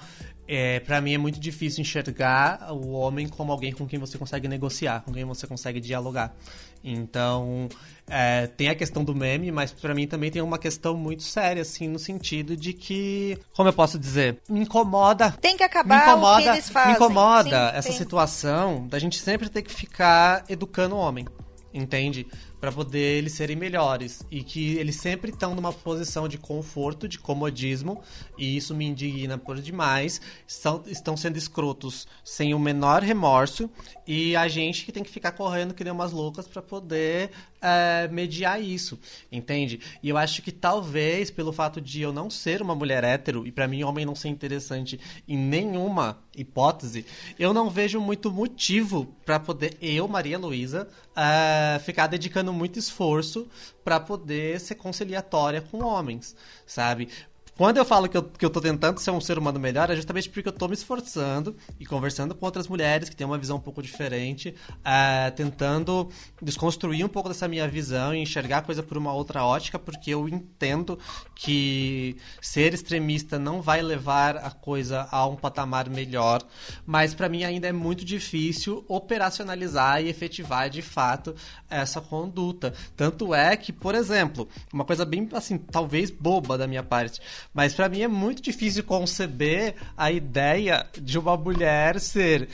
é, 0.53 0.81
para 0.81 1.01
mim 1.01 1.15
é 1.15 1.19
muito 1.19 1.39
difícil 1.39 1.81
enxergar 1.81 2.73
o 2.73 2.91
homem 2.91 3.29
como 3.29 3.53
alguém 3.53 3.71
com 3.71 3.87
quem 3.87 4.01
você 4.01 4.19
consegue 4.19 4.49
negociar, 4.49 5.03
com 5.03 5.13
quem 5.13 5.25
você 5.25 5.47
consegue 5.47 5.79
dialogar. 5.79 6.35
Então, 6.83 7.69
é, 8.09 8.49
tem 8.49 8.69
a 8.69 8.75
questão 8.75 9.05
do 9.05 9.15
meme, 9.15 9.53
mas 9.53 9.71
para 9.71 9.95
mim 9.95 10.09
também 10.09 10.29
tem 10.29 10.43
uma 10.43 10.59
questão 10.59 10.97
muito 10.97 11.23
séria, 11.23 11.63
assim, 11.63 11.87
no 11.87 12.01
sentido 12.01 12.57
de 12.57 12.73
que, 12.73 13.39
como 13.55 13.69
eu 13.69 13.73
posso 13.73 13.97
dizer, 13.97 14.39
me 14.49 14.63
incomoda. 14.63 15.31
Tem 15.41 15.57
que 15.57 15.63
acabar 15.63 15.95
me 15.95 16.11
incomoda, 16.11 16.41
o 16.41 16.43
que 16.43 16.49
eles 16.49 16.69
fazem. 16.69 16.91
Me 16.91 16.97
incomoda 16.97 17.71
Sim, 17.71 17.77
essa 17.77 17.89
tem. 17.91 17.99
situação 17.99 18.89
da 18.89 18.99
gente 18.99 19.21
sempre 19.21 19.49
ter 19.49 19.63
que 19.63 19.73
ficar 19.73 20.45
educando 20.49 20.97
o 20.97 20.99
homem, 20.99 21.27
entende? 21.73 22.27
Para 22.61 22.71
poder 22.71 23.19
eles 23.19 23.33
serem 23.33 23.57
melhores 23.57 24.23
e 24.31 24.43
que 24.43 24.77
eles 24.77 24.97
sempre 24.97 25.31
estão 25.31 25.55
numa 25.55 25.73
posição 25.73 26.29
de 26.29 26.37
conforto, 26.37 27.09
de 27.09 27.19
comodismo 27.19 28.03
e 28.37 28.57
isso 28.57 28.75
me 28.75 28.85
indigna 28.85 29.39
por 29.39 29.61
demais. 29.61 30.21
São, 30.47 30.83
estão 30.87 31.17
sendo 31.17 31.39
escrotos 31.39 32.07
sem 32.23 32.53
o 32.53 32.59
menor 32.59 33.03
remorso 33.03 33.71
e 34.07 34.37
a 34.37 34.47
gente 34.47 34.85
que 34.85 34.93
tem 34.93 35.03
que 35.03 35.11
ficar 35.11 35.33
correndo 35.33 35.73
que 35.73 35.83
nem 35.83 35.93
umas 35.93 36.13
loucas 36.13 36.47
para 36.47 36.61
poder 36.61 37.31
é, 37.63 38.09
mediar 38.09 38.63
isso, 38.63 38.99
entende? 39.31 39.81
E 40.03 40.09
eu 40.09 40.17
acho 40.17 40.43
que 40.43 40.53
talvez 40.53 41.31
pelo 41.31 41.53
fato 41.53 41.81
de 41.81 42.03
eu 42.03 42.13
não 42.13 42.29
ser 42.29 42.61
uma 42.61 42.75
mulher 42.75 43.05
hétero 43.05 43.47
e 43.47 43.53
para 43.53 43.69
mim 43.69 43.83
homem 43.83 44.05
não 44.05 44.15
ser 44.15 44.29
interessante 44.29 44.99
em 45.27 45.37
nenhuma 45.37 46.19
hipótese, 46.37 47.05
eu 47.39 47.53
não 47.53 47.71
vejo 47.71 48.01
muito 48.01 48.31
motivo 48.31 49.15
para 49.25 49.39
poder 49.39 49.77
eu, 49.81 50.07
Maria 50.09 50.39
Luísa, 50.39 50.89
é, 51.17 51.79
ficar 51.81 52.07
dedicando 52.07 52.50
muito 52.53 52.79
esforço 52.79 53.49
para 53.85 54.01
poder 54.01 54.61
ser 54.61 54.75
conciliatória 54.77 55.61
com 55.61 55.85
homens, 55.85 56.37
sabe? 56.67 57.09
Quando 57.61 57.77
eu 57.77 57.85
falo 57.85 58.09
que 58.09 58.17
eu, 58.17 58.23
que 58.23 58.43
eu 58.43 58.49
tô 58.49 58.59
tentando 58.59 58.99
ser 59.01 59.11
um 59.11 59.21
ser 59.21 59.37
humano 59.37 59.61
melhor, 59.61 59.91
é 59.91 59.95
justamente 59.95 60.31
porque 60.31 60.49
eu 60.49 60.53
tô 60.53 60.67
me 60.67 60.73
esforçando 60.73 61.55
e 61.79 61.85
conversando 61.85 62.35
com 62.35 62.47
outras 62.47 62.67
mulheres 62.67 63.11
que 63.11 63.15
têm 63.15 63.27
uma 63.27 63.37
visão 63.37 63.59
um 63.59 63.61
pouco 63.61 63.83
diferente, 63.83 64.55
é, 64.83 65.31
tentando 65.33 66.09
desconstruir 66.41 67.05
um 67.05 67.09
pouco 67.09 67.29
dessa 67.29 67.47
minha 67.47 67.69
visão 67.69 68.15
e 68.15 68.19
enxergar 68.19 68.57
a 68.57 68.63
coisa 68.63 68.83
por 68.83 68.97
uma 68.97 69.13
outra 69.13 69.45
ótica, 69.45 69.79
porque 69.79 70.09
eu 70.09 70.27
entendo 70.27 70.99
que 71.35 72.17
ser 72.41 72.73
extremista 72.73 73.39
não 73.39 73.61
vai 73.61 73.83
levar 73.83 74.39
a 74.39 74.51
coisa 74.51 75.07
a 75.11 75.27
um 75.27 75.37
patamar 75.37 75.91
melhor, 75.91 76.43
mas 76.87 77.13
para 77.13 77.29
mim 77.29 77.45
ainda 77.45 77.69
é 77.69 77.73
muito 77.73 78.07
difícil 78.07 78.87
operacionalizar 78.89 80.03
e 80.03 80.09
efetivar 80.09 80.71
de 80.71 80.81
fato 80.81 81.35
essa 81.69 82.01
conduta. 82.01 82.73
Tanto 82.97 83.35
é 83.35 83.55
que, 83.55 83.71
por 83.71 83.95
exemplo, 83.95 84.49
uma 84.73 84.87
coisa 84.87 85.05
bem 85.05 85.29
assim, 85.35 85.59
talvez 85.59 86.11
boba 86.11 86.57
da 86.57 86.67
minha 86.67 86.83
parte, 86.83 87.21
mas 87.53 87.75
para 87.75 87.89
mim 87.89 88.03
é 88.03 88.09
muito 88.09 88.41
difícil 88.41 88.85
conceber 88.85 89.75
a 89.97 90.11
ideia 90.11 90.87
de 91.01 91.19
uma 91.19 91.37
mulher 91.37 91.99
ser 92.01 92.49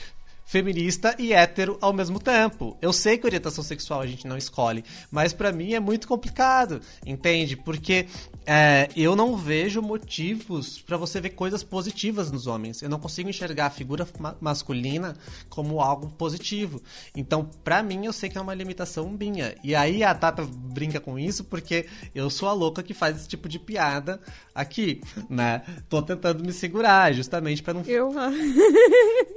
feminista 0.46 1.14
e 1.18 1.32
hétero 1.32 1.76
ao 1.80 1.92
mesmo 1.92 2.20
tempo. 2.20 2.78
Eu 2.80 2.92
sei 2.92 3.18
que 3.18 3.26
orientação 3.26 3.64
sexual 3.64 4.00
a 4.00 4.06
gente 4.06 4.26
não 4.28 4.38
escolhe, 4.38 4.84
mas 5.10 5.32
para 5.32 5.52
mim 5.52 5.74
é 5.74 5.80
muito 5.80 6.06
complicado, 6.06 6.80
entende? 7.04 7.56
Porque 7.56 8.06
é, 8.46 8.88
eu 8.96 9.16
não 9.16 9.36
vejo 9.36 9.82
motivos 9.82 10.80
para 10.80 10.96
você 10.96 11.20
ver 11.20 11.30
coisas 11.30 11.64
positivas 11.64 12.30
nos 12.30 12.46
homens. 12.46 12.80
Eu 12.80 12.88
não 12.88 13.00
consigo 13.00 13.28
enxergar 13.28 13.66
a 13.66 13.70
figura 13.70 14.06
ma 14.20 14.36
masculina 14.40 15.16
como 15.50 15.80
algo 15.80 16.10
positivo. 16.10 16.80
Então, 17.14 17.50
para 17.64 17.82
mim, 17.82 18.06
eu 18.06 18.12
sei 18.12 18.30
que 18.30 18.38
é 18.38 18.40
uma 18.40 18.54
limitação 18.54 19.10
minha. 19.10 19.54
E 19.64 19.74
aí 19.74 20.04
a 20.04 20.14
Tata 20.14 20.46
brinca 20.48 21.00
com 21.00 21.18
isso 21.18 21.42
porque 21.42 21.86
eu 22.14 22.30
sou 22.30 22.48
a 22.48 22.52
louca 22.52 22.84
que 22.84 22.94
faz 22.94 23.16
esse 23.16 23.28
tipo 23.28 23.48
de 23.48 23.58
piada 23.58 24.20
aqui, 24.54 25.00
né? 25.28 25.62
Tô 25.88 26.00
tentando 26.00 26.44
me 26.44 26.52
segurar, 26.52 27.12
justamente 27.12 27.64
para 27.64 27.74
não. 27.74 27.82
Eu. 27.82 28.12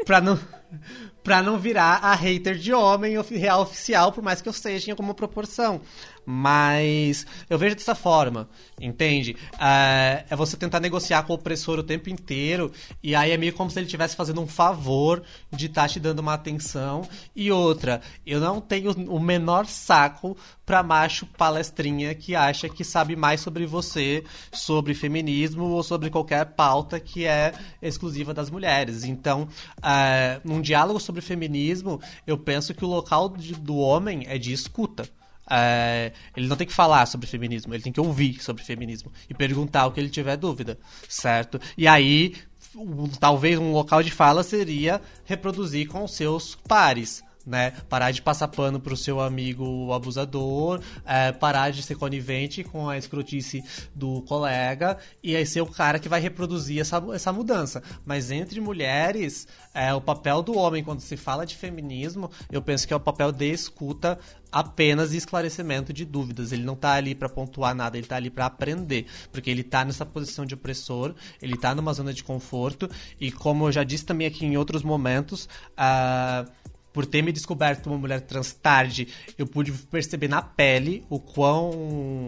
pra 0.05 0.21
não 0.21 0.37
pra 1.23 1.41
não 1.41 1.57
virar 1.57 1.99
a 2.03 2.13
hater 2.15 2.55
de 2.55 2.73
homem 2.73 3.15
real 3.21 3.61
oficial, 3.61 4.11
por 4.11 4.23
mais 4.23 4.41
que 4.41 4.49
eu 4.49 4.53
seja 4.53 4.87
em 4.87 4.91
alguma 4.91 5.13
proporção. 5.13 5.81
Mas 6.25 7.25
eu 7.49 7.57
vejo 7.57 7.75
dessa 7.75 7.95
forma, 7.95 8.47
entende? 8.79 9.35
É, 9.59 10.25
é 10.29 10.35
você 10.35 10.55
tentar 10.55 10.79
negociar 10.79 11.23
com 11.23 11.33
o 11.33 11.35
opressor 11.35 11.79
o 11.79 11.83
tempo 11.83 12.09
inteiro, 12.09 12.71
e 13.01 13.15
aí 13.15 13.31
é 13.31 13.37
meio 13.37 13.53
como 13.53 13.71
se 13.71 13.79
ele 13.79 13.87
estivesse 13.87 14.15
fazendo 14.15 14.39
um 14.39 14.47
favor 14.47 15.23
de 15.51 15.65
estar 15.65 15.83
tá 15.83 15.87
te 15.87 15.99
dando 15.99 16.19
uma 16.19 16.35
atenção. 16.35 17.01
E 17.35 17.51
outra, 17.51 18.01
eu 18.25 18.39
não 18.39 18.61
tenho 18.61 18.91
o 18.91 19.19
menor 19.19 19.65
saco 19.65 20.37
pra 20.69 20.83
macho 20.83 21.25
palestrinha 21.25 22.13
que 22.13 22.35
acha 22.35 22.69
que 22.69 22.83
sabe 22.83 23.15
mais 23.15 23.41
sobre 23.41 23.65
você, 23.65 24.23
sobre 24.51 24.93
feminismo 24.93 25.63
ou 25.63 25.81
sobre 25.81 26.11
qualquer 26.11 26.45
pauta 26.45 26.99
que 26.99 27.25
é 27.25 27.55
exclusiva 27.81 28.35
das 28.35 28.51
mulheres. 28.51 29.03
Então, 29.03 29.47
é, 29.81 30.39
num 30.43 30.61
diálogo 30.61 30.99
sobre 30.99 31.21
feminismo, 31.21 31.99
eu 32.27 32.37
penso 32.37 32.75
que 32.75 32.85
o 32.85 32.87
local 32.87 33.29
de, 33.29 33.55
do 33.55 33.77
homem 33.77 34.25
é 34.27 34.37
de 34.37 34.53
escuta. 34.53 35.09
É, 35.49 36.11
ele 36.37 36.47
não 36.47 36.55
tem 36.55 36.67
que 36.67 36.73
falar 36.73 37.07
sobre 37.07 37.25
feminismo, 37.25 37.73
ele 37.73 37.81
tem 37.81 37.91
que 37.91 37.99
ouvir 37.99 38.39
sobre 38.39 38.63
feminismo 38.63 39.11
e 39.27 39.33
perguntar 39.33 39.87
o 39.87 39.91
que 39.91 39.99
ele 39.99 40.07
tiver 40.07 40.37
dúvida, 40.37 40.77
certo? 41.07 41.59
E 41.75 41.87
aí, 41.87 42.35
talvez 43.19 43.57
um 43.57 43.71
local 43.71 44.03
de 44.03 44.11
fala 44.11 44.43
seria 44.43 45.01
reproduzir 45.25 45.87
com 45.87 46.07
seus 46.07 46.53
pares 46.53 47.23
né? 47.49 47.71
Parar 47.89 48.11
de 48.11 48.21
passar 48.21 48.47
pano 48.47 48.79
pro 48.79 48.95
seu 48.95 49.19
amigo 49.19 49.91
abusador, 49.91 50.79
é, 51.05 51.31
parar 51.31 51.71
de 51.71 51.81
ser 51.81 51.95
conivente 51.95 52.63
com 52.63 52.87
a 52.87 52.97
escrotice 52.97 53.63
do 53.93 54.21
colega 54.21 54.97
e 55.23 55.35
aí 55.35 55.45
ser 55.45 55.61
o 55.61 55.65
cara 55.65 55.99
que 55.99 56.07
vai 56.07 56.21
reproduzir 56.21 56.79
essa, 56.79 57.03
essa 57.13 57.33
mudança. 57.33 57.81
Mas 58.05 58.29
entre 58.31 58.61
mulheres, 58.61 59.47
é, 59.73 59.93
o 59.93 59.99
papel 59.99 60.41
do 60.41 60.55
homem 60.55 60.83
quando 60.83 61.01
se 61.01 61.17
fala 61.17 61.45
de 61.45 61.55
feminismo, 61.55 62.29
eu 62.51 62.61
penso 62.61 62.87
que 62.87 62.93
é 62.93 62.95
o 62.95 62.99
papel 62.99 63.31
de 63.31 63.51
escuta 63.51 64.19
apenas 64.51 65.13
esclarecimento 65.13 65.93
de 65.93 66.05
dúvidas. 66.05 66.51
Ele 66.51 66.63
não 66.63 66.75
tá 66.75 66.93
ali 66.93 67.15
para 67.15 67.29
pontuar 67.29 67.75
nada, 67.75 67.97
ele 67.97 68.07
tá 68.07 68.15
ali 68.15 68.29
para 68.29 68.45
aprender, 68.45 69.05
porque 69.31 69.49
ele 69.49 69.63
tá 69.63 69.85
nessa 69.85 70.05
posição 70.05 70.45
de 70.45 70.53
opressor, 70.53 71.13
ele 71.41 71.57
tá 71.57 71.73
numa 71.73 71.93
zona 71.93 72.13
de 72.13 72.23
conforto 72.23 72.89
e 73.19 73.31
como 73.31 73.67
eu 73.67 73.71
já 73.71 73.83
disse 73.83 74.05
também 74.05 74.27
aqui 74.27 74.45
em 74.45 74.57
outros 74.57 74.83
momentos, 74.83 75.47
uh, 75.77 76.49
por 76.93 77.05
ter 77.05 77.21
me 77.21 77.31
descoberto 77.31 77.87
uma 77.87 77.97
mulher 77.97 78.21
trans 78.21 78.53
tarde, 78.53 79.07
eu 79.37 79.45
pude 79.45 79.71
perceber 79.71 80.27
na 80.27 80.41
pele 80.41 81.05
o 81.09 81.19
quão 81.19 82.27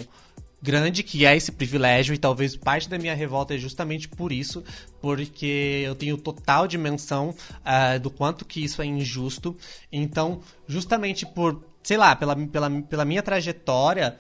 grande 0.62 1.02
que 1.02 1.26
é 1.26 1.36
esse 1.36 1.52
privilégio 1.52 2.14
e 2.14 2.18
talvez 2.18 2.56
parte 2.56 2.88
da 2.88 3.00
minha 3.00 3.16
revolta 3.16 3.56
é 3.56 3.58
justamente 3.58 4.08
por 4.08 4.32
isso, 4.32 4.64
porque 5.02 5.82
eu 5.84 5.96
tenho 5.96 6.18
total 6.18 6.68
dimensão 6.68 7.30
uh, 7.30 8.00
do 8.00 8.12
quanto 8.12 8.46
que 8.46 8.64
isso 8.64 8.82
é 8.82 8.86
injusto. 8.86 9.58
Então, 9.92 10.42
justamente 10.68 11.26
por, 11.26 11.64
sei 11.82 11.98
lá, 11.98 12.16
pela, 12.16 12.36
pela, 12.36 12.70
pela 12.84 13.06
minha 13.06 13.24
trajetória, 13.24 14.20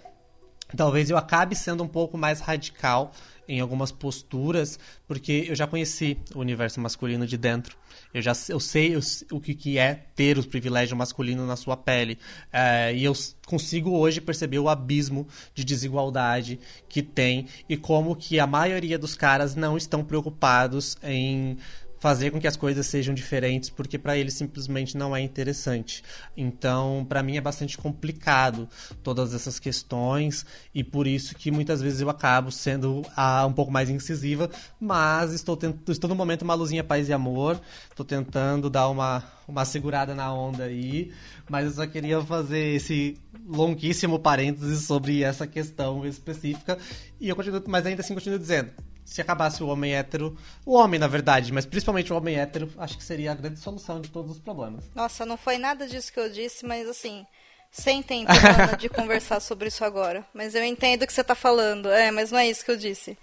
talvez 0.76 1.10
eu 1.10 1.18
acabe 1.18 1.56
sendo 1.56 1.84
um 1.84 1.88
pouco 1.88 2.18
mais 2.18 2.40
radical 2.40 3.12
em 3.52 3.60
algumas 3.60 3.92
posturas, 3.92 4.80
porque 5.06 5.46
eu 5.50 5.56
já 5.56 5.68
conheci 5.68 6.18
o 6.34 6.40
universo 6.40 6.80
masculino 6.80 7.28
de 7.28 7.38
dentro. 7.38 7.76
Eu 8.14 8.22
já 8.22 8.32
eu 8.48 8.62
sei 8.62 8.96
o 9.30 9.42
que, 9.42 9.54
que 9.54 9.78
é 9.78 10.06
ter 10.16 10.40
o 10.40 10.44
privilégio 10.44 10.96
masculino 10.96 11.46
na 11.46 11.58
sua 11.58 11.76
pele. 11.76 12.18
É, 12.52 12.96
e 12.96 13.04
eu 13.04 13.14
consigo 13.46 13.92
hoje 13.92 14.22
perceber 14.22 14.60
o 14.60 14.70
abismo 14.70 15.28
de 15.54 15.66
desigualdade 15.66 16.58
que 16.88 17.02
tem 17.02 17.48
e 17.68 17.76
como 17.76 18.16
que 18.16 18.40
a 18.40 18.48
maioria 18.48 18.98
dos 18.98 19.16
caras 19.16 19.54
não 19.54 19.76
estão 19.76 20.02
preocupados 20.02 20.98
em 21.04 21.58
fazer 22.02 22.32
com 22.32 22.42
que 22.42 22.48
as 22.48 22.56
coisas 22.56 22.88
sejam 22.88 23.14
diferentes, 23.14 23.70
porque 23.70 23.96
para 23.96 24.18
ele 24.18 24.32
simplesmente 24.32 24.98
não 24.98 25.16
é 25.16 25.22
interessante. 25.22 26.04
Então, 26.36 27.06
para 27.08 27.22
mim 27.22 27.38
é 27.38 27.42
bastante 27.42 27.78
complicado 27.78 28.68
todas 29.04 29.36
essas 29.36 29.60
questões 29.60 30.44
e 30.74 30.84
por 30.84 31.06
isso 31.06 31.36
que 31.36 31.52
muitas 31.52 31.80
vezes 31.80 32.02
eu 32.02 32.10
acabo 32.10 32.52
sendo 32.52 33.04
ah, 33.16 33.46
um 33.46 33.54
pouco 33.54 33.72
mais 33.72 33.88
incisiva, 33.88 34.50
mas 34.80 35.32
estou, 35.32 35.56
tent... 35.56 35.76
estou 35.88 36.10
no 36.10 36.16
momento 36.16 36.42
uma 36.42 36.56
luzinha 36.56 36.84
paz 36.84 37.08
e 37.08 37.14
amor, 37.14 37.62
estou 37.92 38.06
tentando 38.06 38.68
dar 38.68 38.90
uma, 38.90 39.24
uma 39.48 39.64
segurada 39.64 40.16
na 40.16 40.34
onda 40.34 40.64
aí, 40.64 41.12
mas 41.48 41.68
eu 41.68 41.72
só 41.72 41.86
queria 41.86 42.20
fazer 42.22 42.78
esse 42.78 43.16
longuíssimo 43.48 44.18
parênteses 44.18 44.86
sobre 44.88 45.22
essa 45.22 45.46
questão 45.46 46.04
específica 46.04 46.80
e 47.20 47.30
eu 47.30 47.36
continuo, 47.36 47.62
mas 47.68 47.86
ainda 47.86 48.02
assim 48.02 48.16
continuo 48.16 48.40
dizendo, 48.40 48.72
se 49.06 49.22
acabasse 49.22 49.64
o 49.64 49.68
homem 49.68 49.94
hétero, 49.94 50.38
o 50.66 50.74
homem, 50.74 51.00
na 51.00 51.08
verdade, 51.08 51.52
mas 51.52 51.66
principalmente 51.66 52.14
o 52.14 52.18
homem 52.18 52.40
hétero, 52.40 52.72
acho 52.78 52.98
que 52.98 53.04
seria 53.04 53.32
a 53.32 53.36
grande 53.36 53.60
solução 53.60 54.00
de 54.00 54.10
todos 54.10 54.32
os 54.32 54.40
problemas. 54.40 54.86
Nossa, 54.96 55.26
não 55.26 55.38
foi 55.38 55.58
nada 55.58 55.88
disso 55.88 56.14
que 56.14 56.20
eu 56.20 56.30
disse, 56.30 56.66
mas 56.66 56.88
assim, 56.88 57.26
sem 57.72 58.00
intenção 58.00 58.78
de 58.78 58.90
conversar 58.90 59.40
sobre 59.40 59.70
isso 59.70 59.84
agora. 59.86 60.26
Mas 60.34 60.54
eu 60.54 60.64
entendo 60.64 61.04
o 61.04 61.08
que 61.08 61.14
você 61.14 61.22
está 61.22 61.34
falando. 61.34 61.90
É, 61.90 62.12
mas 62.12 62.32
não 62.32 62.38
é 62.38 62.50
isso 62.50 62.66
que 62.66 62.72
eu 62.72 62.78
disse. 62.78 63.18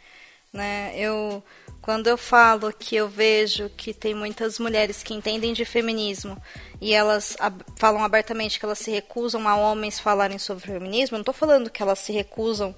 Né? 0.50 0.92
Eu, 0.96 1.42
quando 1.82 2.06
eu 2.06 2.16
falo 2.16 2.72
que 2.72 2.96
eu 2.96 3.06
vejo 3.06 3.68
que 3.76 3.92
tem 3.92 4.14
muitas 4.14 4.59
mulheres 4.59 5.02
que 5.02 5.12
entendem 5.12 5.52
de 5.52 5.66
feminismo 5.66 6.40
e 6.80 6.94
elas 6.94 7.36
ab 7.38 7.62
falam 7.76 8.02
abertamente 8.02 8.59
que 8.59 8.64
elas 8.64 8.78
se 8.78 8.90
recusam 8.90 9.46
a 9.46 9.56
homens 9.56 10.00
falarem 10.00 10.38
sobre 10.38 10.64
feminismo, 10.64 11.16
eu 11.16 11.18
não 11.18 11.22
estou 11.22 11.34
falando 11.34 11.68
que 11.68 11.82
elas 11.82 11.98
se 11.98 12.12
recusam 12.12 12.74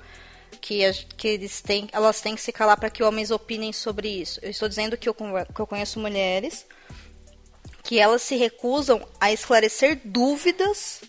que, 0.60 0.80
que 1.16 1.28
eles 1.28 1.60
têm, 1.60 1.88
elas 1.92 2.20
têm 2.20 2.34
que 2.34 2.40
se 2.40 2.52
calar 2.52 2.78
para 2.78 2.90
que 2.90 3.02
homens 3.02 3.30
opinem 3.30 3.72
sobre 3.72 4.08
isso. 4.08 4.40
Eu 4.42 4.50
estou 4.50 4.68
dizendo 4.68 4.96
que 4.96 5.08
eu, 5.08 5.14
que 5.14 5.60
eu 5.60 5.66
conheço 5.66 6.00
mulheres 6.00 6.66
que 7.82 7.98
elas 7.98 8.22
se 8.22 8.36
recusam 8.36 9.06
a 9.18 9.32
esclarecer 9.32 10.00
dúvidas 10.04 11.00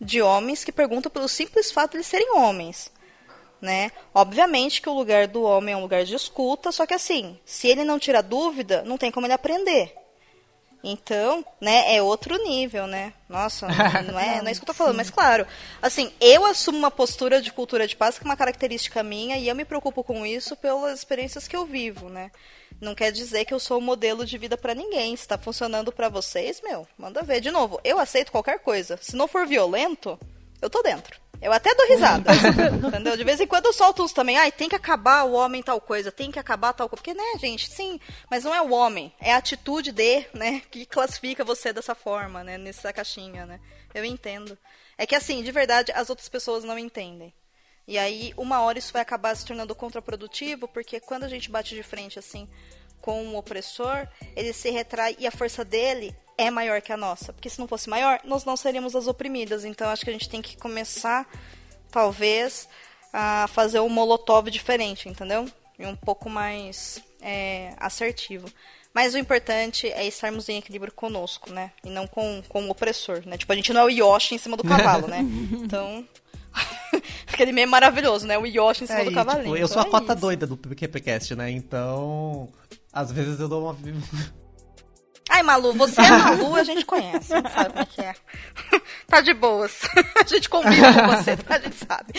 de 0.00 0.20
homens 0.20 0.64
que 0.64 0.72
perguntam 0.72 1.10
pelo 1.10 1.28
simples 1.28 1.70
fato 1.70 1.96
de 1.96 2.04
serem 2.04 2.36
homens. 2.36 2.90
Né? 3.60 3.92
Obviamente 4.12 4.82
que 4.82 4.88
o 4.88 4.94
lugar 4.94 5.26
do 5.26 5.42
homem 5.42 5.74
é 5.74 5.76
um 5.76 5.82
lugar 5.82 6.04
de 6.04 6.14
escuta, 6.14 6.70
só 6.70 6.86
que 6.86 6.92
assim, 6.92 7.38
se 7.46 7.68
ele 7.68 7.84
não 7.84 7.98
tira 7.98 8.22
dúvida, 8.22 8.82
não 8.82 8.98
tem 8.98 9.10
como 9.10 9.26
ele 9.26 9.32
aprender. 9.32 9.94
Então, 10.86 11.42
né, 11.58 11.96
é 11.96 12.02
outro 12.02 12.36
nível, 12.44 12.86
né? 12.86 13.14
Nossa, 13.26 13.66
não 14.06 14.20
é, 14.20 14.42
não 14.42 14.48
é 14.48 14.52
isso 14.52 14.60
que 14.60 14.64
eu 14.64 14.74
tô 14.74 14.74
falando, 14.74 14.96
mas 14.96 15.08
claro, 15.08 15.46
assim, 15.80 16.12
eu 16.20 16.44
assumo 16.44 16.76
uma 16.76 16.90
postura 16.90 17.40
de 17.40 17.50
cultura 17.50 17.88
de 17.88 17.96
paz 17.96 18.18
que 18.18 18.24
é 18.24 18.28
uma 18.28 18.36
característica 18.36 19.02
minha 19.02 19.38
e 19.38 19.48
eu 19.48 19.54
me 19.54 19.64
preocupo 19.64 20.04
com 20.04 20.26
isso 20.26 20.54
pelas 20.54 20.98
experiências 20.98 21.48
que 21.48 21.56
eu 21.56 21.64
vivo, 21.64 22.10
né? 22.10 22.30
Não 22.80 22.94
quer 22.94 23.10
dizer 23.10 23.46
que 23.46 23.54
eu 23.54 23.58
sou 23.58 23.78
o 23.78 23.82
modelo 23.82 24.26
de 24.26 24.36
vida 24.36 24.58
para 24.58 24.74
ninguém. 24.74 25.16
Se 25.16 25.26
tá 25.26 25.38
funcionando 25.38 25.90
para 25.90 26.10
vocês, 26.10 26.60
meu, 26.60 26.86
manda 26.98 27.22
ver. 27.22 27.40
De 27.40 27.50
novo, 27.50 27.80
eu 27.82 27.98
aceito 27.98 28.32
qualquer 28.32 28.58
coisa. 28.58 28.98
Se 29.00 29.16
não 29.16 29.28
for 29.28 29.46
violento, 29.46 30.18
eu 30.60 30.68
tô 30.68 30.82
dentro. 30.82 31.23
Eu 31.44 31.52
até 31.52 31.74
dou 31.74 31.86
risada. 31.86 32.30
entendeu? 32.88 33.18
De 33.18 33.22
vez 33.22 33.38
em 33.38 33.46
quando 33.46 33.66
eu 33.66 33.72
solto 33.74 34.02
uns 34.02 34.14
também. 34.14 34.38
Ai, 34.38 34.50
tem 34.50 34.66
que 34.66 34.74
acabar 34.74 35.24
o 35.24 35.32
homem 35.32 35.62
tal 35.62 35.78
coisa, 35.78 36.10
tem 36.10 36.30
que 36.30 36.38
acabar 36.38 36.72
tal 36.72 36.88
coisa. 36.88 37.02
Porque, 37.02 37.12
né, 37.12 37.38
gente, 37.38 37.70
sim, 37.70 38.00
mas 38.30 38.44
não 38.44 38.54
é 38.54 38.62
o 38.62 38.72
homem, 38.72 39.12
é 39.20 39.34
a 39.34 39.36
atitude 39.36 39.92
de, 39.92 40.26
né, 40.32 40.62
que 40.70 40.86
classifica 40.86 41.44
você 41.44 41.70
dessa 41.70 41.94
forma, 41.94 42.42
né, 42.42 42.56
nessa 42.56 42.90
caixinha, 42.94 43.44
né? 43.44 43.60
Eu 43.94 44.06
entendo. 44.06 44.56
É 44.96 45.04
que, 45.04 45.14
assim, 45.14 45.42
de 45.42 45.52
verdade, 45.52 45.92
as 45.92 46.08
outras 46.08 46.30
pessoas 46.30 46.64
não 46.64 46.78
entendem. 46.78 47.30
E 47.86 47.98
aí, 47.98 48.32
uma 48.38 48.62
hora 48.62 48.78
isso 48.78 48.94
vai 48.94 49.02
acabar 49.02 49.36
se 49.36 49.44
tornando 49.44 49.74
contraprodutivo, 49.74 50.66
porque 50.66 50.98
quando 50.98 51.24
a 51.24 51.28
gente 51.28 51.50
bate 51.50 51.74
de 51.74 51.82
frente, 51.82 52.18
assim, 52.18 52.48
com 53.02 53.22
o 53.22 53.32
um 53.32 53.36
opressor, 53.36 54.08
ele 54.34 54.54
se 54.54 54.70
retrai 54.70 55.14
e 55.18 55.26
a 55.26 55.30
força 55.30 55.62
dele 55.62 56.16
é 56.36 56.50
maior 56.50 56.80
que 56.80 56.92
a 56.92 56.96
nossa. 56.96 57.32
Porque 57.32 57.48
se 57.48 57.58
não 57.58 57.68
fosse 57.68 57.88
maior, 57.88 58.20
nós 58.24 58.44
não 58.44 58.56
seríamos 58.56 58.94
as 58.94 59.06
oprimidas. 59.06 59.64
Então 59.64 59.88
acho 59.88 60.04
que 60.04 60.10
a 60.10 60.12
gente 60.12 60.28
tem 60.28 60.42
que 60.42 60.56
começar, 60.56 61.26
talvez, 61.90 62.68
a 63.12 63.46
fazer 63.48 63.80
um 63.80 63.88
molotov 63.88 64.50
diferente, 64.50 65.08
entendeu? 65.08 65.46
E 65.78 65.86
um 65.86 65.96
pouco 65.96 66.28
mais 66.28 67.02
é, 67.20 67.74
assertivo. 67.78 68.48
Mas 68.92 69.14
o 69.14 69.18
importante 69.18 69.88
é 69.88 70.06
estarmos 70.06 70.48
em 70.48 70.58
equilíbrio 70.58 70.92
conosco, 70.92 71.52
né? 71.52 71.72
E 71.84 71.90
não 71.90 72.06
com, 72.06 72.42
com 72.48 72.64
o 72.64 72.70
opressor, 72.70 73.22
né? 73.26 73.36
Tipo, 73.36 73.52
a 73.52 73.56
gente 73.56 73.72
não 73.72 73.80
é 73.80 73.84
o 73.84 73.90
Yoshi 73.90 74.36
em 74.36 74.38
cima 74.38 74.56
do 74.56 74.62
cavalo, 74.62 75.08
né? 75.08 75.20
Então. 75.52 76.06
Aquele 77.26 77.50
meme 77.50 77.66
maravilhoso, 77.66 78.24
né? 78.24 78.38
O 78.38 78.46
Yoshi 78.46 78.84
em 78.84 78.86
cima 78.86 79.00
é, 79.00 79.04
do 79.04 79.12
cavalinho. 79.12 79.46
Tipo, 79.46 79.56
eu 79.56 79.66
sou 79.66 79.78
a 79.78 79.82
então 79.82 79.98
é 79.98 80.00
cota 80.00 80.12
isso. 80.12 80.20
doida 80.20 80.46
do 80.46 80.56
PQPcast, 80.56 81.34
né? 81.34 81.50
Então. 81.50 82.48
Às 82.92 83.10
vezes 83.10 83.40
eu 83.40 83.48
dou 83.48 83.64
uma. 83.64 83.76
Ai, 85.30 85.42
Malu, 85.42 85.72
você 85.72 86.00
é 86.00 86.10
Malu, 86.10 86.54
a 86.54 86.64
gente 86.64 86.84
conhece, 86.84 87.32
a 87.32 87.36
gente 87.38 87.50
sabe 87.50 87.70
como 87.70 87.80
é 87.80 87.86
que 87.86 88.00
é. 88.00 88.14
Tá 89.08 89.20
de 89.20 89.32
boas. 89.34 89.80
A 90.20 90.26
gente 90.26 90.48
combina 90.48 90.92
com 90.92 91.16
você, 91.16 91.36
tá? 91.36 91.56
A 91.56 91.58
gente 91.58 91.76
sabe. 91.76 92.12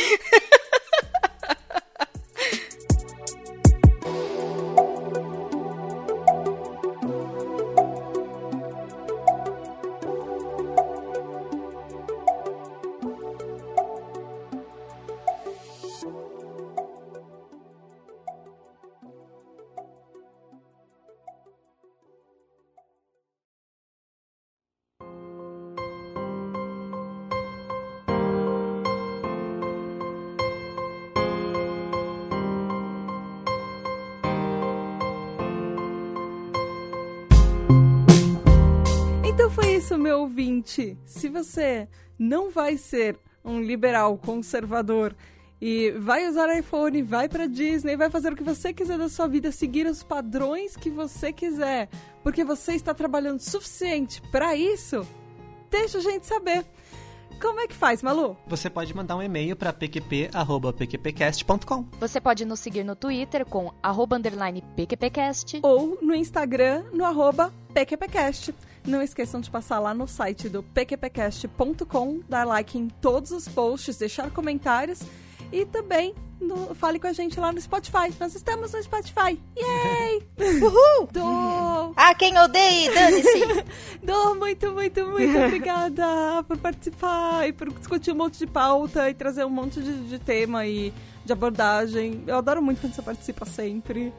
Ouvinte. 40.25 40.97
Se 41.05 41.29
você 41.29 41.87
não 42.17 42.49
vai 42.49 42.77
ser 42.77 43.17
um 43.43 43.61
liberal 43.61 44.17
conservador 44.17 45.15
e 45.61 45.91
vai 45.91 46.27
usar 46.27 46.57
iPhone, 46.57 47.01
vai 47.01 47.29
pra 47.29 47.45
Disney, 47.45 47.95
vai 47.95 48.09
fazer 48.09 48.33
o 48.33 48.35
que 48.35 48.43
você 48.43 48.73
quiser 48.73 48.97
da 48.97 49.07
sua 49.07 49.27
vida, 49.27 49.51
seguir 49.51 49.87
os 49.87 50.03
padrões 50.03 50.75
que 50.75 50.89
você 50.89 51.31
quiser, 51.31 51.89
porque 52.23 52.43
você 52.43 52.73
está 52.73 52.93
trabalhando 52.93 53.39
suficiente 53.39 54.21
para 54.31 54.55
isso, 54.55 55.07
deixa 55.69 55.99
a 55.99 56.01
gente 56.01 56.25
saber. 56.25 56.65
Como 57.39 57.59
é 57.59 57.67
que 57.67 57.75
faz, 57.75 58.01
Malu? 58.01 58.35
Você 58.47 58.67
pode 58.69 58.95
mandar 58.95 59.17
um 59.17 59.21
e-mail 59.21 59.57
para 59.57 59.73
pqp.pqpcast.com. 59.73 61.85
Você 61.99 62.21
pode 62.21 62.45
nos 62.45 62.61
seguir 62.61 62.83
no 62.83 62.95
Twitter 62.95 63.45
com 63.45 63.73
PQPcast. 64.75 65.59
Ou 65.61 65.99
no 66.01 66.15
Instagram, 66.15 66.85
no 66.93 67.03
arroba 67.03 67.53
PQPcast. 67.73 68.55
Não 68.85 69.01
esqueçam 69.01 69.41
de 69.41 69.49
passar 69.49 69.79
lá 69.79 69.93
no 69.93 70.07
site 70.07 70.47
do 70.47 70.61
pqpcast.com, 70.61 72.21
dar 72.29 72.45
like 72.45 72.77
em 72.77 72.87
todos 72.87 73.31
os 73.31 73.47
posts, 73.47 73.97
deixar 73.97 74.29
comentários 74.29 75.01
e 75.51 75.65
também 75.65 76.13
no, 76.39 76.75
fale 76.75 76.99
com 76.99 77.07
a 77.07 77.13
gente 77.13 77.39
lá 77.39 77.51
no 77.51 77.59
Spotify. 77.59 78.13
Nós 78.19 78.35
estamos 78.35 78.73
no 78.73 78.83
Spotify. 78.83 79.39
Yay! 79.57 80.21
Uhul! 80.61 81.07
Dou! 81.11 81.93
Ah, 81.95 82.13
quem 82.13 82.37
odeia, 82.37 82.93
dane-se! 82.93 83.65
Dou, 84.03 84.35
muito, 84.35 84.71
muito, 84.71 85.05
muito 85.07 85.37
obrigada 85.37 86.43
por 86.47 86.57
participar 86.57 87.47
e 87.47 87.53
por 87.53 87.71
discutir 87.73 88.11
um 88.11 88.15
monte 88.15 88.37
de 88.39 88.47
pauta 88.47 89.09
e 89.09 89.13
trazer 89.13 89.45
um 89.45 89.49
monte 89.49 89.81
de, 89.81 90.09
de 90.09 90.19
tema 90.19 90.65
e 90.65 90.93
de 91.23 91.33
abordagem. 91.33 92.23
Eu 92.27 92.37
adoro 92.37 92.61
muito 92.61 92.81
quando 92.81 92.93
você 92.93 93.01
participa 93.01 93.45
sempre. 93.45 94.13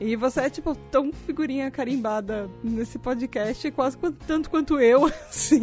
E 0.00 0.16
você 0.16 0.40
é, 0.40 0.50
tipo, 0.50 0.74
tão 0.74 1.12
figurinha 1.12 1.70
carimbada 1.70 2.48
nesse 2.64 2.98
podcast, 2.98 3.70
quase 3.70 3.98
tanto 4.26 4.48
quanto 4.48 4.80
eu, 4.80 5.04
assim. 5.28 5.60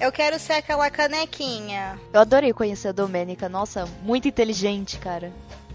Eu 0.00 0.12
quero 0.12 0.38
ser 0.38 0.54
aquela 0.54 0.88
canequinha. 0.88 1.98
Eu 2.12 2.20
adorei 2.20 2.52
conhecer 2.52 2.88
a 2.88 2.92
Domênica. 2.92 3.48
Nossa, 3.48 3.84
muito 4.02 4.28
inteligente, 4.28 4.96
cara. 4.98 5.32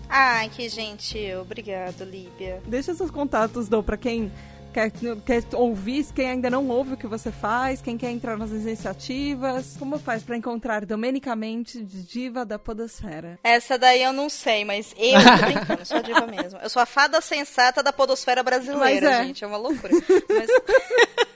Ai, 0.07 0.47
que 0.47 0.69
gentil. 0.69 1.41
Obrigado, 1.41 2.05
Líbia. 2.05 2.61
Deixa 2.65 2.95
seus 2.95 3.11
contatos, 3.11 3.67
Dou, 3.67 3.83
pra 3.83 3.97
quem 3.97 4.31
quer, 4.77 4.91
quer 5.25 5.43
ouvir, 5.55 6.05
quem 6.13 6.29
ainda 6.29 6.49
não 6.49 6.67
ouve 6.69 6.93
o 6.93 6.97
que 6.97 7.07
você 7.07 7.31
faz, 7.31 7.81
quem 7.81 7.97
quer 7.97 8.11
entrar 8.11 8.37
nas 8.37 8.51
iniciativas. 8.51 9.75
Como 9.79 9.97
faz 9.97 10.21
pra 10.21 10.37
encontrar 10.37 10.85
domenicamente 10.85 11.83
diva 11.83 12.45
da 12.45 12.59
podosfera? 12.59 13.39
Essa 13.43 13.77
daí 13.77 14.03
eu 14.03 14.13
não 14.13 14.29
sei, 14.29 14.63
mas 14.63 14.93
eu 14.95 15.19
tô 15.19 15.45
brincando, 15.45 15.85
sou 15.85 15.97
a 15.97 16.01
diva 16.01 16.27
mesmo. 16.27 16.59
Eu 16.59 16.69
sou 16.69 16.81
a 16.81 16.85
fada 16.85 17.19
sensata 17.21 17.81
da 17.81 17.91
podosfera 17.91 18.43
brasileira, 18.43 19.09
é. 19.09 19.23
gente. 19.23 19.43
É 19.43 19.47
uma 19.47 19.57
loucura. 19.57 19.93
Mas... 20.29 20.47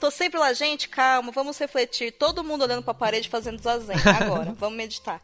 Tô 0.00 0.10
sempre 0.10 0.38
lá, 0.38 0.52
gente, 0.52 0.88
calma, 0.88 1.32
vamos 1.32 1.58
refletir. 1.58 2.12
Todo 2.12 2.44
mundo 2.44 2.62
olhando 2.62 2.82
pra 2.82 2.94
parede 2.94 3.28
fazendo 3.28 3.60
zazen. 3.62 3.96
Agora, 4.20 4.52
vamos 4.58 4.76
meditar. 4.76 5.22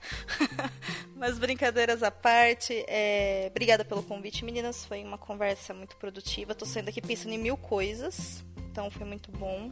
Mas 1.17 1.39
brincadeiras 1.39 2.03
à 2.03 2.11
parte, 2.11 2.85
é... 2.89 3.47
obrigada 3.51 3.85
pelo 3.85 4.03
convite, 4.03 4.45
meninas. 4.45 4.85
Foi 4.85 5.03
uma 5.05 5.19
conversa 5.19 5.73
muito 5.73 5.97
produtiva. 5.97 6.55
Tô 6.55 6.65
saindo 6.65 6.89
aqui 6.89 7.01
pensando 7.01 7.33
em 7.33 7.39
mil 7.39 7.57
coisas, 7.63 8.45
então 8.71 8.91
foi 8.91 9.07
muito 9.07 9.31
bom. 9.33 9.71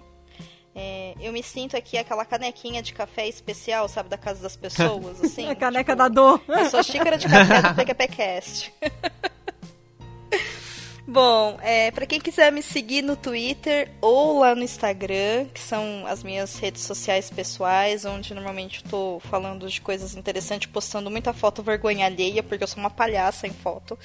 É, 0.75 1.15
eu 1.21 1.33
me 1.33 1.43
sinto 1.43 1.77
aqui 1.77 1.99
aquela 1.99 2.25
canequinha 2.25 2.81
de 2.81 2.95
café 2.95 3.27
especial, 3.27 3.89
sabe, 3.89 4.09
da 4.09 4.17
casa 4.17 4.41
das 4.43 4.57
pessoas, 4.57 5.21
assim. 5.25 5.49
a 5.49 5.55
caneca 5.55 5.93
tipo, 5.93 5.99
da 5.99 6.09
dor. 6.09 6.41
Eu 6.49 6.71
sou 6.71 6.83
xícara 6.83 7.19
de 7.19 7.29
café 7.29 7.63
do 7.63 7.75
PQPcast. 7.75 8.73
Bom, 11.07 11.59
é, 11.61 11.91
para 11.91 12.07
quem 12.07 12.21
quiser 12.21 12.53
me 12.53 12.63
seguir 12.63 13.03
no 13.03 13.17
Twitter 13.17 13.91
ou 14.01 14.39
lá 14.39 14.55
no 14.55 14.63
Instagram, 14.63 15.47
que 15.53 15.59
são 15.59 16.07
as 16.07 16.23
minhas 16.23 16.57
redes 16.57 16.83
sociais 16.83 17.29
pessoais, 17.29 18.05
onde 18.05 18.33
normalmente 18.33 18.81
eu 18.85 18.89
tô 18.89 19.21
falando 19.29 19.69
de 19.69 19.81
coisas 19.81 20.15
interessantes, 20.15 20.71
postando 20.71 21.11
muita 21.11 21.33
foto 21.33 21.65
vergonha 21.65 22.07
alheia, 22.07 22.45
porque 22.45 22.63
eu 22.63 22.69
sou 22.69 22.79
uma 22.79 22.91
palhaça 22.91 23.49
em 23.49 23.53
foto. 23.53 23.99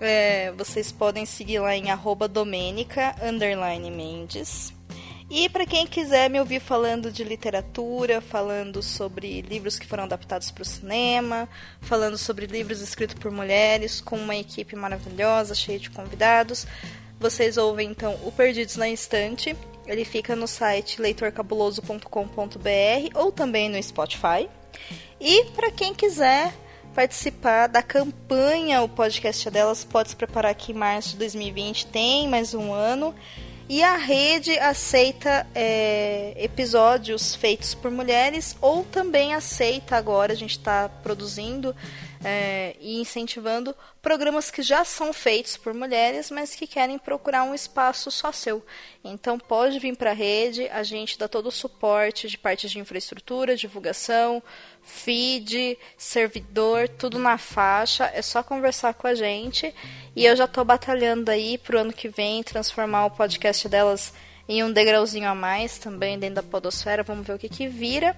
É, 0.00 0.52
vocês 0.52 0.92
podem 0.92 1.26
seguir 1.26 1.58
lá 1.58 1.74
em 1.74 1.90
arroba 1.90 2.30
Mendes. 2.44 2.86
E 5.30 5.46
para 5.50 5.66
quem 5.66 5.86
quiser 5.86 6.30
me 6.30 6.40
ouvir 6.40 6.58
falando 6.58 7.12
de 7.12 7.22
literatura, 7.22 8.20
falando 8.20 8.82
sobre 8.82 9.42
livros 9.42 9.78
que 9.78 9.86
foram 9.86 10.04
adaptados 10.04 10.50
para 10.50 10.62
o 10.62 10.64
cinema, 10.64 11.46
falando 11.82 12.16
sobre 12.16 12.46
livros 12.46 12.80
escritos 12.80 13.16
por 13.16 13.30
mulheres, 13.30 14.00
com 14.00 14.16
uma 14.16 14.36
equipe 14.36 14.74
maravilhosa, 14.74 15.54
cheia 15.54 15.78
de 15.78 15.90
convidados, 15.90 16.66
vocês 17.20 17.58
ouvem 17.58 17.90
então 17.90 18.18
o 18.24 18.32
Perdidos 18.32 18.76
na 18.76 18.88
Estante. 18.88 19.54
Ele 19.86 20.04
fica 20.04 20.34
no 20.34 20.46
site 20.46 21.00
leitorcabuloso.com.br 21.00 23.10
ou 23.14 23.32
também 23.32 23.68
no 23.68 23.82
Spotify. 23.82 24.48
E 25.20 25.44
para 25.56 25.70
quem 25.70 25.92
quiser 25.92 26.54
participar 26.98 27.68
da 27.68 27.80
campanha 27.80 28.82
O 28.82 28.88
Podcast 28.88 29.48
Delas, 29.48 29.84
pode 29.84 30.08
se 30.08 30.16
preparar 30.16 30.52
que 30.56 30.72
em 30.72 30.74
março 30.74 31.10
de 31.10 31.18
2020 31.18 31.86
tem 31.86 32.26
mais 32.26 32.54
um 32.54 32.72
ano. 32.72 33.14
E 33.68 33.84
a 33.84 33.96
rede 33.96 34.58
aceita 34.58 35.46
é, 35.54 36.34
episódios 36.36 37.36
feitos 37.36 37.72
por 37.72 37.92
mulheres 37.92 38.56
ou 38.60 38.82
também 38.82 39.32
aceita 39.32 39.94
agora, 39.94 40.32
a 40.32 40.36
gente 40.36 40.58
está 40.58 40.88
produzindo 40.88 41.72
é, 42.24 42.74
e 42.80 43.00
incentivando 43.00 43.74
programas 44.02 44.50
que 44.50 44.62
já 44.62 44.84
são 44.84 45.12
feitos 45.12 45.56
por 45.56 45.72
mulheres, 45.72 46.30
mas 46.30 46.54
que 46.54 46.66
querem 46.66 46.98
procurar 46.98 47.44
um 47.44 47.54
espaço 47.54 48.10
só 48.10 48.32
seu. 48.32 48.64
Então 49.04 49.38
pode 49.38 49.78
vir 49.78 49.96
para 49.96 50.10
a 50.10 50.14
rede, 50.14 50.68
a 50.68 50.82
gente 50.82 51.18
dá 51.18 51.28
todo 51.28 51.46
o 51.46 51.52
suporte 51.52 52.28
de 52.28 52.36
partes 52.36 52.70
de 52.70 52.78
infraestrutura, 52.78 53.56
divulgação, 53.56 54.42
feed, 54.82 55.78
servidor, 55.96 56.88
tudo 56.88 57.18
na 57.18 57.38
faixa. 57.38 58.10
É 58.12 58.22
só 58.22 58.42
conversar 58.42 58.94
com 58.94 59.06
a 59.06 59.14
gente. 59.14 59.74
E 60.16 60.24
eu 60.24 60.34
já 60.34 60.44
estou 60.44 60.64
batalhando 60.64 61.30
aí 61.30 61.58
pro 61.58 61.78
ano 61.78 61.92
que 61.92 62.08
vem 62.08 62.42
transformar 62.42 63.06
o 63.06 63.10
podcast 63.10 63.68
delas 63.68 64.12
em 64.48 64.64
um 64.64 64.72
degrauzinho 64.72 65.28
a 65.28 65.34
mais 65.34 65.78
também 65.78 66.18
dentro 66.18 66.36
da 66.36 66.42
podosfera. 66.42 67.02
Vamos 67.02 67.26
ver 67.26 67.34
o 67.34 67.38
que 67.38 67.48
que 67.48 67.68
vira. 67.68 68.16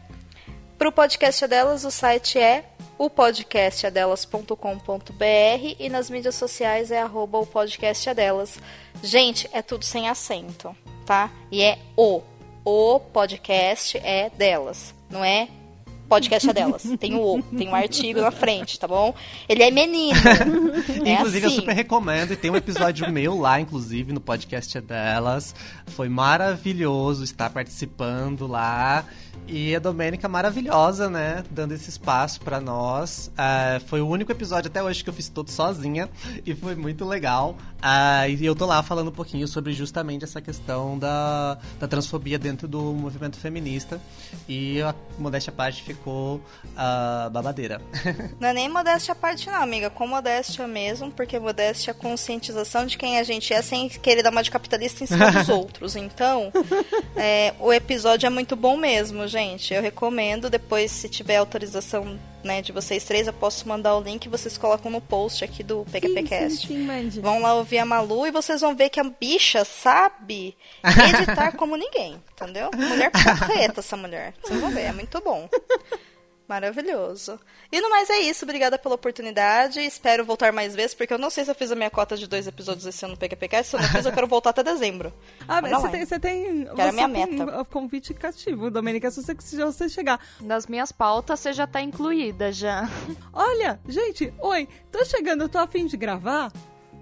Para 0.78 0.88
o 0.88 0.92
podcast 0.92 1.46
delas, 1.46 1.84
o 1.84 1.90
site 1.90 2.38
é 2.38 2.64
o 3.00 3.08
podcastadelas.com.br 3.08 5.76
e 5.78 5.88
nas 5.88 6.10
mídias 6.10 6.34
sociais 6.34 6.90
é 6.90 7.00
arroba 7.00 7.38
o 7.38 7.46
podcastadelas. 7.46 8.58
Gente, 9.02 9.48
é 9.54 9.62
tudo 9.62 9.86
sem 9.86 10.06
acento, 10.06 10.76
tá? 11.06 11.30
E 11.50 11.62
é 11.62 11.78
o. 11.96 12.20
O 12.62 13.00
podcast 13.00 13.96
é 14.04 14.28
delas, 14.28 14.94
não 15.08 15.24
é 15.24 15.48
podcast 16.10 16.50
é 16.50 16.52
delas. 16.52 16.82
Tem 16.98 17.14
o 17.14 17.20
O, 17.36 17.42
tem 17.42 17.68
um 17.68 17.74
artigo 17.74 18.20
na 18.20 18.32
frente, 18.32 18.78
tá 18.78 18.88
bom? 18.88 19.14
Ele 19.48 19.62
é 19.62 19.70
menino. 19.70 20.18
É 21.04 21.14
inclusive, 21.14 21.46
assim. 21.46 21.56
eu 21.56 21.60
super 21.60 21.72
recomendo. 21.72 22.32
E 22.32 22.36
tem 22.36 22.50
um 22.50 22.56
episódio 22.56 23.08
meu 23.12 23.38
lá, 23.38 23.60
inclusive, 23.60 24.12
no 24.12 24.20
podcast 24.20 24.76
é 24.76 24.80
delas. 24.80 25.54
Foi 25.86 26.08
maravilhoso 26.08 27.22
estar 27.22 27.48
participando 27.50 28.46
lá. 28.46 29.04
E 29.46 29.74
a 29.74 29.80
Domênica 29.80 30.28
maravilhosa, 30.28 31.10
né? 31.10 31.42
Dando 31.50 31.72
esse 31.72 31.90
espaço 31.90 32.40
pra 32.40 32.60
nós. 32.60 33.30
Ah, 33.36 33.80
foi 33.86 34.00
o 34.00 34.06
único 34.06 34.30
episódio 34.30 34.68
até 34.68 34.82
hoje 34.82 35.02
que 35.02 35.10
eu 35.10 35.14
fiz 35.14 35.28
todo 35.28 35.50
sozinha. 35.50 36.08
E 36.46 36.54
foi 36.54 36.76
muito 36.76 37.04
legal. 37.04 37.56
Ah, 37.82 38.28
e 38.28 38.44
eu 38.44 38.54
tô 38.54 38.66
lá 38.66 38.82
falando 38.82 39.08
um 39.08 39.12
pouquinho 39.12 39.48
sobre 39.48 39.72
justamente 39.72 40.24
essa 40.24 40.40
questão 40.40 40.98
da, 40.98 41.58
da 41.78 41.88
transfobia 41.88 42.38
dentro 42.38 42.68
do 42.68 42.80
movimento 42.92 43.36
feminista. 43.38 44.00
E 44.48 44.80
a 44.82 44.94
modéstia 45.18 45.50
à 45.50 45.54
parte 45.54 45.82
ficou 46.00 46.40
ah, 46.76 47.28
babadeira. 47.30 47.80
Não 48.40 48.48
é 48.48 48.52
nem 48.52 48.68
modéstia 48.68 49.12
à 49.12 49.14
parte, 49.14 49.48
não, 49.48 49.62
amiga. 49.62 49.90
Com 49.90 50.06
modéstia 50.06 50.66
mesmo, 50.66 51.10
porque 51.10 51.38
modéstia 51.38 51.90
é 51.90 51.92
a 51.92 51.94
conscientização 51.94 52.86
de 52.86 52.96
quem 52.96 53.18
a 53.18 53.22
gente 53.22 53.52
é 53.52 53.60
sem 53.60 53.88
querer 53.88 54.22
dar 54.22 54.30
uma 54.30 54.42
de 54.42 54.50
capitalista 54.50 55.04
em 55.04 55.06
cima 55.06 55.30
dos 55.30 55.48
outros. 55.50 55.94
Então, 55.96 56.50
é, 57.14 57.54
o 57.60 57.72
episódio 57.72 58.26
é 58.26 58.30
muito 58.30 58.56
bom 58.56 58.76
mesmo, 58.76 59.28
gente. 59.28 59.74
Eu 59.74 59.82
recomendo. 59.82 60.48
Depois, 60.48 60.90
se 60.90 61.08
tiver 61.08 61.36
autorização 61.36 62.18
né, 62.42 62.62
de 62.62 62.72
vocês 62.72 63.04
três, 63.04 63.26
eu 63.26 63.32
posso 63.32 63.68
mandar 63.68 63.96
o 63.96 64.00
link 64.00 64.24
e 64.24 64.28
vocês 64.28 64.56
colocam 64.56 64.90
no 64.90 65.00
post 65.00 65.44
aqui 65.44 65.62
do 65.62 65.84
PQPcast. 65.90 66.66
Sim, 66.66 66.66
sim, 66.66 66.74
sim, 66.74 66.84
mande. 66.84 67.20
Vão 67.20 67.40
lá 67.40 67.54
ouvir 67.54 67.78
a 67.78 67.84
Malu 67.84 68.26
e 68.26 68.30
vocês 68.30 68.60
vão 68.60 68.74
ver 68.74 68.88
que 68.88 69.00
a 69.00 69.04
bicha 69.04 69.64
sabe 69.64 70.56
editar 70.84 71.52
como 71.52 71.76
ninguém, 71.76 72.20
entendeu? 72.32 72.70
Mulher 72.74 73.10
porreta 73.10 73.80
essa 73.80 73.96
mulher. 73.96 74.34
Vocês 74.42 74.60
vão 74.60 74.70
ver, 74.70 74.82
é 74.82 74.92
muito 74.92 75.20
bom. 75.20 75.48
Maravilhoso. 76.48 77.38
E 77.70 77.80
no 77.80 77.88
mais 77.88 78.10
é 78.10 78.18
isso, 78.22 78.44
obrigada 78.44 78.76
pela 78.76 78.96
oportunidade. 78.96 79.78
Espero 79.78 80.24
voltar 80.24 80.52
mais 80.52 80.74
vezes, 80.74 80.94
porque 80.94 81.14
eu 81.14 81.18
não 81.18 81.30
sei 81.30 81.44
se 81.44 81.50
eu 81.52 81.54
fiz 81.54 81.70
a 81.70 81.76
minha 81.76 81.90
cota 81.90 82.16
de 82.16 82.26
dois 82.26 82.44
episódios 82.48 82.84
esse 82.84 83.04
ano 83.04 83.14
no 83.14 83.20
PQPcast. 83.20 83.70
Se 83.70 83.76
eu 83.76 83.80
não 83.80 83.88
fiz, 83.88 84.04
eu 84.04 84.10
quero 84.12 84.26
voltar 84.26 84.50
até 84.50 84.64
dezembro. 84.64 85.12
Ah, 85.46 85.62
mas 85.62 85.70
você 85.70 85.86
é. 85.86 85.90
tem, 85.90 86.04
você 86.06 86.18
tem, 86.18 86.68
a 86.68 86.74
você 86.74 86.90
minha 86.92 87.08
tem 87.08 87.36
meta. 87.38 87.60
o 87.60 87.64
convite 87.64 88.12
cativo, 88.14 88.68
Domenica, 88.68 89.12
se 89.12 89.22
você, 89.22 89.36
se 89.38 89.56
você 89.62 89.88
chegar. 89.88 90.18
Nas 90.40 90.66
minhas 90.66 90.90
pautas 90.90 91.38
você 91.38 91.52
já 91.52 91.68
tá 91.68 91.80
incluída 91.80 92.50
já. 92.50 92.88
Olha, 93.32 93.78
gente, 93.86 94.34
oi, 94.40 94.66
tô 94.90 95.04
chegando, 95.04 95.42
eu 95.44 95.48
tô 95.48 95.58
afim 95.58 95.86
de 95.86 95.96
gravar. 95.96 96.50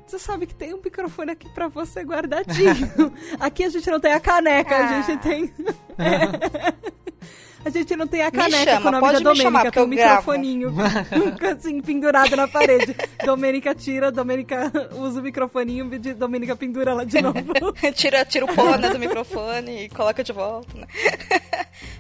Você 0.07 0.19
sabe 0.19 0.47
que 0.47 0.55
tem 0.55 0.75
um 0.75 0.81
microfone 0.85 1.33
aqui 1.33 1.49
pra 1.55 1.69
você 1.69 2.03
guardadinho. 2.03 3.15
aqui 3.41 3.65
a 3.65 3.71
gente 3.71 3.91
não 3.91 3.99
tem 3.99 4.13
a 4.13 4.21
caneca, 4.21 4.77
a 4.77 4.99
Ah. 4.99 5.01
gente 5.03 5.23
tem 5.23 5.55
A 7.65 7.71
gente 7.71 7.97
não 7.97 8.07
tem 8.07 8.23
a 8.23 8.31
caneca 8.31 8.73
chama, 8.73 8.81
com 8.83 8.89
o 8.89 9.01
nome 9.01 9.23
da 9.23 9.31
me 9.31 9.37
chamar, 9.37 9.63
Domênica, 9.63 9.63
porque 9.63 9.71
tem 9.71 9.83
um 9.83 9.87
microfoninho 9.89 10.75
assim, 11.51 11.81
pendurado 11.81 12.37
na 12.37 12.47
parede. 12.47 12.97
Domênica 13.25 13.75
tira, 13.75 14.13
Domênica 14.13 14.73
usa 14.95 15.21
o 15.21 15.23
microfoninho 15.23 15.93
e 15.93 15.99
Domênica 16.15 16.55
pendura 16.57 16.95
lá 16.95 17.05
de 17.05 17.21
novo. 17.21 17.39
tira, 17.95 18.25
tira 18.25 18.45
o 18.45 18.55
pó 18.55 18.77
né, 18.77 18.91
do 18.91 18.99
microfone 18.99 19.85
e 19.85 19.89
coloca 19.89 20.23
de 20.23 20.33
volta, 20.33 20.79
né? 20.79 20.87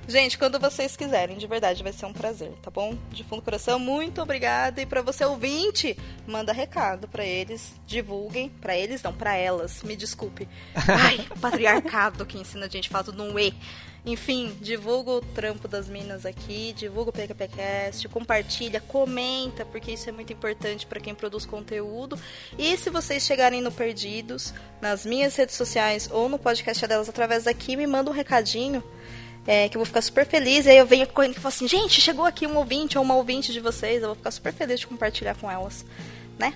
Gente, 0.06 0.39
quando 0.39 0.59
vocês 0.59 0.97
quiserem, 0.97 1.36
de 1.36 1.47
verdade, 1.47 1.82
vai 1.82 1.93
ser 1.93 2.06
um 2.06 2.14
prazer, 2.14 2.51
tá 2.62 2.70
bom? 2.70 2.97
De 3.10 3.22
fundo 3.24 3.40
do 3.40 3.44
coração, 3.44 3.78
muito 3.78 4.22
obrigada. 4.22 4.80
E 4.80 4.86
pra 4.86 5.02
você 5.02 5.22
ouvinte, 5.24 5.97
manda 6.26 6.51
recado 6.51 7.06
pra 7.06 7.24
eles, 7.24 7.74
divulguem. 7.86 8.48
Pra 8.60 8.74
eles, 8.74 9.02
não, 9.02 9.12
pra 9.12 9.36
elas, 9.36 9.82
me 9.82 9.94
desculpe. 9.94 10.48
Ai, 10.74 11.26
patriarcado 11.40 12.24
que 12.24 12.39
ensina 12.39 12.64
a 12.64 12.68
gente 12.70 12.89
a 12.89 12.93
falar 12.93 13.05
tudo 13.05 13.22
num 13.22 13.39
E. 13.39 13.52
Enfim, 14.07 14.57
divulga 14.61 15.11
o 15.11 15.20
trampo 15.20 15.69
das 15.69 15.89
minas 15.89 16.25
aqui, 16.25 16.73
divulga 16.75 17.11
o 17.11 17.12
PQPcast, 17.12 18.09
compartilha, 18.09 18.81
comenta, 18.81 19.65
porque 19.66 19.93
isso 19.93 20.09
é 20.09 20.12
muito 20.12 20.33
importante 20.33 20.87
para 20.87 21.01
quem 21.01 21.15
produz 21.15 21.45
conteúdo. 21.45 22.19
E 22.59 22.77
se 22.79 22.89
vocês 22.91 23.25
chegarem 23.25 23.61
no 23.61 23.70
Perdidos, 23.70 24.55
nas 24.81 25.05
minhas 25.05 25.37
redes 25.37 25.57
sociais 25.57 26.09
ou 26.11 26.29
no 26.29 26.39
podcast 26.39 26.87
delas 26.87 27.09
através 27.09 27.45
daqui, 27.45 27.77
me 27.77 27.87
manda 27.87 28.11
um 28.11 28.15
recadinho. 28.15 28.83
é, 29.47 29.66
que 29.66 29.77
eu 29.77 29.81
vou 29.81 29.87
ficar 29.87 30.03
super 30.03 30.27
feliz. 30.27 30.66
E 30.66 30.70
aí 30.70 30.77
eu 30.77 30.87
venho 30.87 31.07
correndo 31.09 31.33
e 31.33 31.41
falo 31.41 31.49
assim, 31.49 31.66
gente, 31.66 32.01
chegou 32.03 32.27
aqui 32.27 32.47
um 32.47 32.57
ouvinte 32.59 32.99
ou 32.99 33.05
uma 33.05 33.15
ouvinte 33.16 33.51
de 33.51 33.61
vocês. 33.61 34.03
Eu 34.03 34.09
vou 34.09 34.16
ficar 34.16 34.31
super 34.31 34.53
feliz 34.53 34.79
de 34.79 34.87
compartilhar 34.87 35.35
com 35.37 35.51
elas, 35.51 35.87
né? 36.39 36.53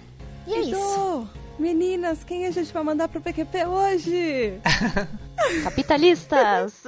E 0.46 0.52
é 0.52 0.60
isso. 0.60 1.28
Meninas, 1.58 2.24
quem 2.24 2.46
a 2.46 2.50
gente 2.50 2.72
vai 2.72 2.82
mandar 2.82 3.08
pro 3.08 3.20
PQP 3.20 3.66
hoje? 3.66 4.60
Capitalistas! 5.62 6.82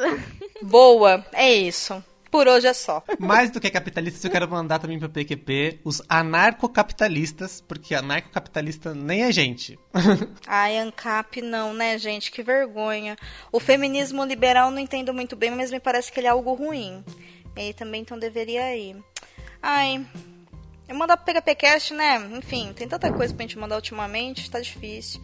Boa, 0.62 1.24
é 1.32 1.52
isso. 1.52 2.02
Por 2.34 2.48
hoje 2.48 2.66
é 2.66 2.72
só. 2.72 3.00
Mais 3.16 3.48
do 3.52 3.60
que 3.60 3.70
capitalistas, 3.70 4.24
eu 4.24 4.30
quero 4.30 4.50
mandar 4.50 4.80
também 4.80 4.98
pro 4.98 5.08
PQP 5.08 5.78
os 5.84 6.02
anarcocapitalistas, 6.08 7.60
porque 7.60 7.94
anarcocapitalista 7.94 8.92
nem 8.92 9.22
é 9.22 9.30
gente. 9.30 9.78
Ai, 10.44 10.76
ANCAP 10.78 11.40
não, 11.40 11.72
né, 11.72 11.96
gente? 11.96 12.32
Que 12.32 12.42
vergonha. 12.42 13.16
O 13.52 13.60
feminismo 13.60 14.24
liberal 14.24 14.68
eu 14.68 14.72
não 14.72 14.80
entendo 14.80 15.14
muito 15.14 15.36
bem, 15.36 15.52
mas 15.52 15.70
me 15.70 15.78
parece 15.78 16.10
que 16.10 16.18
ele 16.18 16.26
é 16.26 16.30
algo 16.30 16.54
ruim. 16.54 17.04
Ele 17.56 17.72
também 17.72 18.00
então 18.00 18.18
deveria 18.18 18.76
ir. 18.76 18.96
Ai, 19.62 20.04
eu 20.88 20.94
mandar 20.94 21.16
pro 21.16 21.32
PHPcast, 21.32 21.94
né? 21.94 22.16
Enfim, 22.32 22.72
tem 22.72 22.86
tanta 22.88 23.12
coisa 23.12 23.34
pra 23.34 23.42
gente 23.42 23.58
mandar 23.58 23.76
ultimamente, 23.76 24.50
tá 24.50 24.60
difícil. 24.60 25.20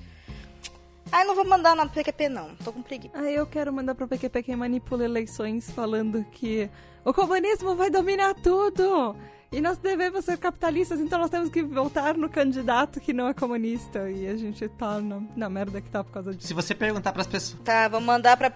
Ai, 1.13 1.25
não 1.25 1.35
vou 1.35 1.45
mandar 1.45 1.75
na 1.75 1.87
PQP 1.87 2.29
não, 2.29 2.55
tô 2.57 2.73
com 2.73 2.83
preguiça. 2.83 3.15
Ah, 3.17 3.31
eu 3.31 3.47
quero 3.47 3.73
mandar 3.73 3.95
pro 3.95 4.07
PQP 4.07 4.43
quem 4.45 4.57
manipula 4.57 5.05
eleições 5.05 5.71
falando 5.71 6.25
que 6.33 6.71
o 7.05 7.13
comunismo 7.13 7.75
vai 7.75 7.91
dominar 7.91 8.35
tudo. 8.35 9.17
E 9.53 9.61
nós 9.61 9.79
devemos 9.79 10.25
ser 10.25 10.39
capitalistas, 10.39 11.01
então 11.01 11.19
nós 11.19 11.29
temos 11.29 11.49
que 11.49 11.61
votar 11.61 12.17
no 12.17 12.29
candidato 12.29 13.01
que 13.01 13.13
não 13.13 13.27
é 13.27 13.35
comunista. 13.35 14.09
E 14.09 14.29
a 14.29 14.37
gente 14.37 14.69
tá 14.69 15.01
na, 15.01 15.21
na 15.35 15.51
merda 15.51 15.81
que 15.81 15.91
tá 15.91 16.05
por 16.05 16.13
causa 16.13 16.33
disso. 16.33 16.47
Se 16.47 16.55
você 16.55 16.73
perguntar 16.73 17.13
pras 17.13 17.27
pessoas. 17.27 17.61
Tá, 17.65 17.89
vou 17.89 18.01
mandar 18.01 18.37
pra. 18.37 18.53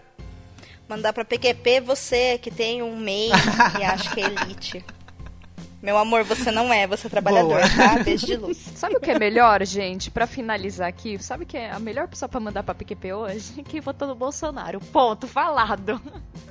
Mandar 0.87 1.13
pra 1.13 1.25
PQP 1.25 1.81
você 1.81 2.39
que 2.39 2.51
tem 2.51 2.83
um 2.83 2.97
MEI 2.97 3.31
e 3.81 3.83
acha 3.83 4.15
que 4.15 4.21
é 4.21 4.27
elite. 4.27 4.85
Meu 5.85 5.99
amor, 5.99 6.25
você 6.25 6.51
não 6.51 6.73
é, 6.73 6.87
você 6.87 7.09
é 7.09 7.11
trabalhador, 7.11 7.61
Boa. 7.61 7.77
tá? 7.77 8.03
Beijo 8.03 8.25
de 8.25 8.37
luz. 8.39 8.57
Sabe 8.75 8.97
o 8.97 9.01
que 9.01 9.11
é 9.11 9.19
melhor, 9.19 9.63
gente? 9.67 10.11
Pra 10.11 10.27
finalizar 10.27 10.89
aqui, 10.89 11.23
sabe 11.23 11.45
o 11.45 11.47
que 11.47 11.59
é 11.59 11.71
a 11.71 11.79
melhor 11.79 12.09
pessoa 12.09 12.27
pra 12.27 12.41
mandar 12.41 12.63
pra 12.63 12.75
PQP 12.75 13.13
hoje? 13.13 13.63
Quem 13.69 13.83
votou 13.83 14.09
no 14.09 14.15
Bolsonaro. 14.15 14.81
Ponto, 14.81 15.29
falado. 15.29 16.01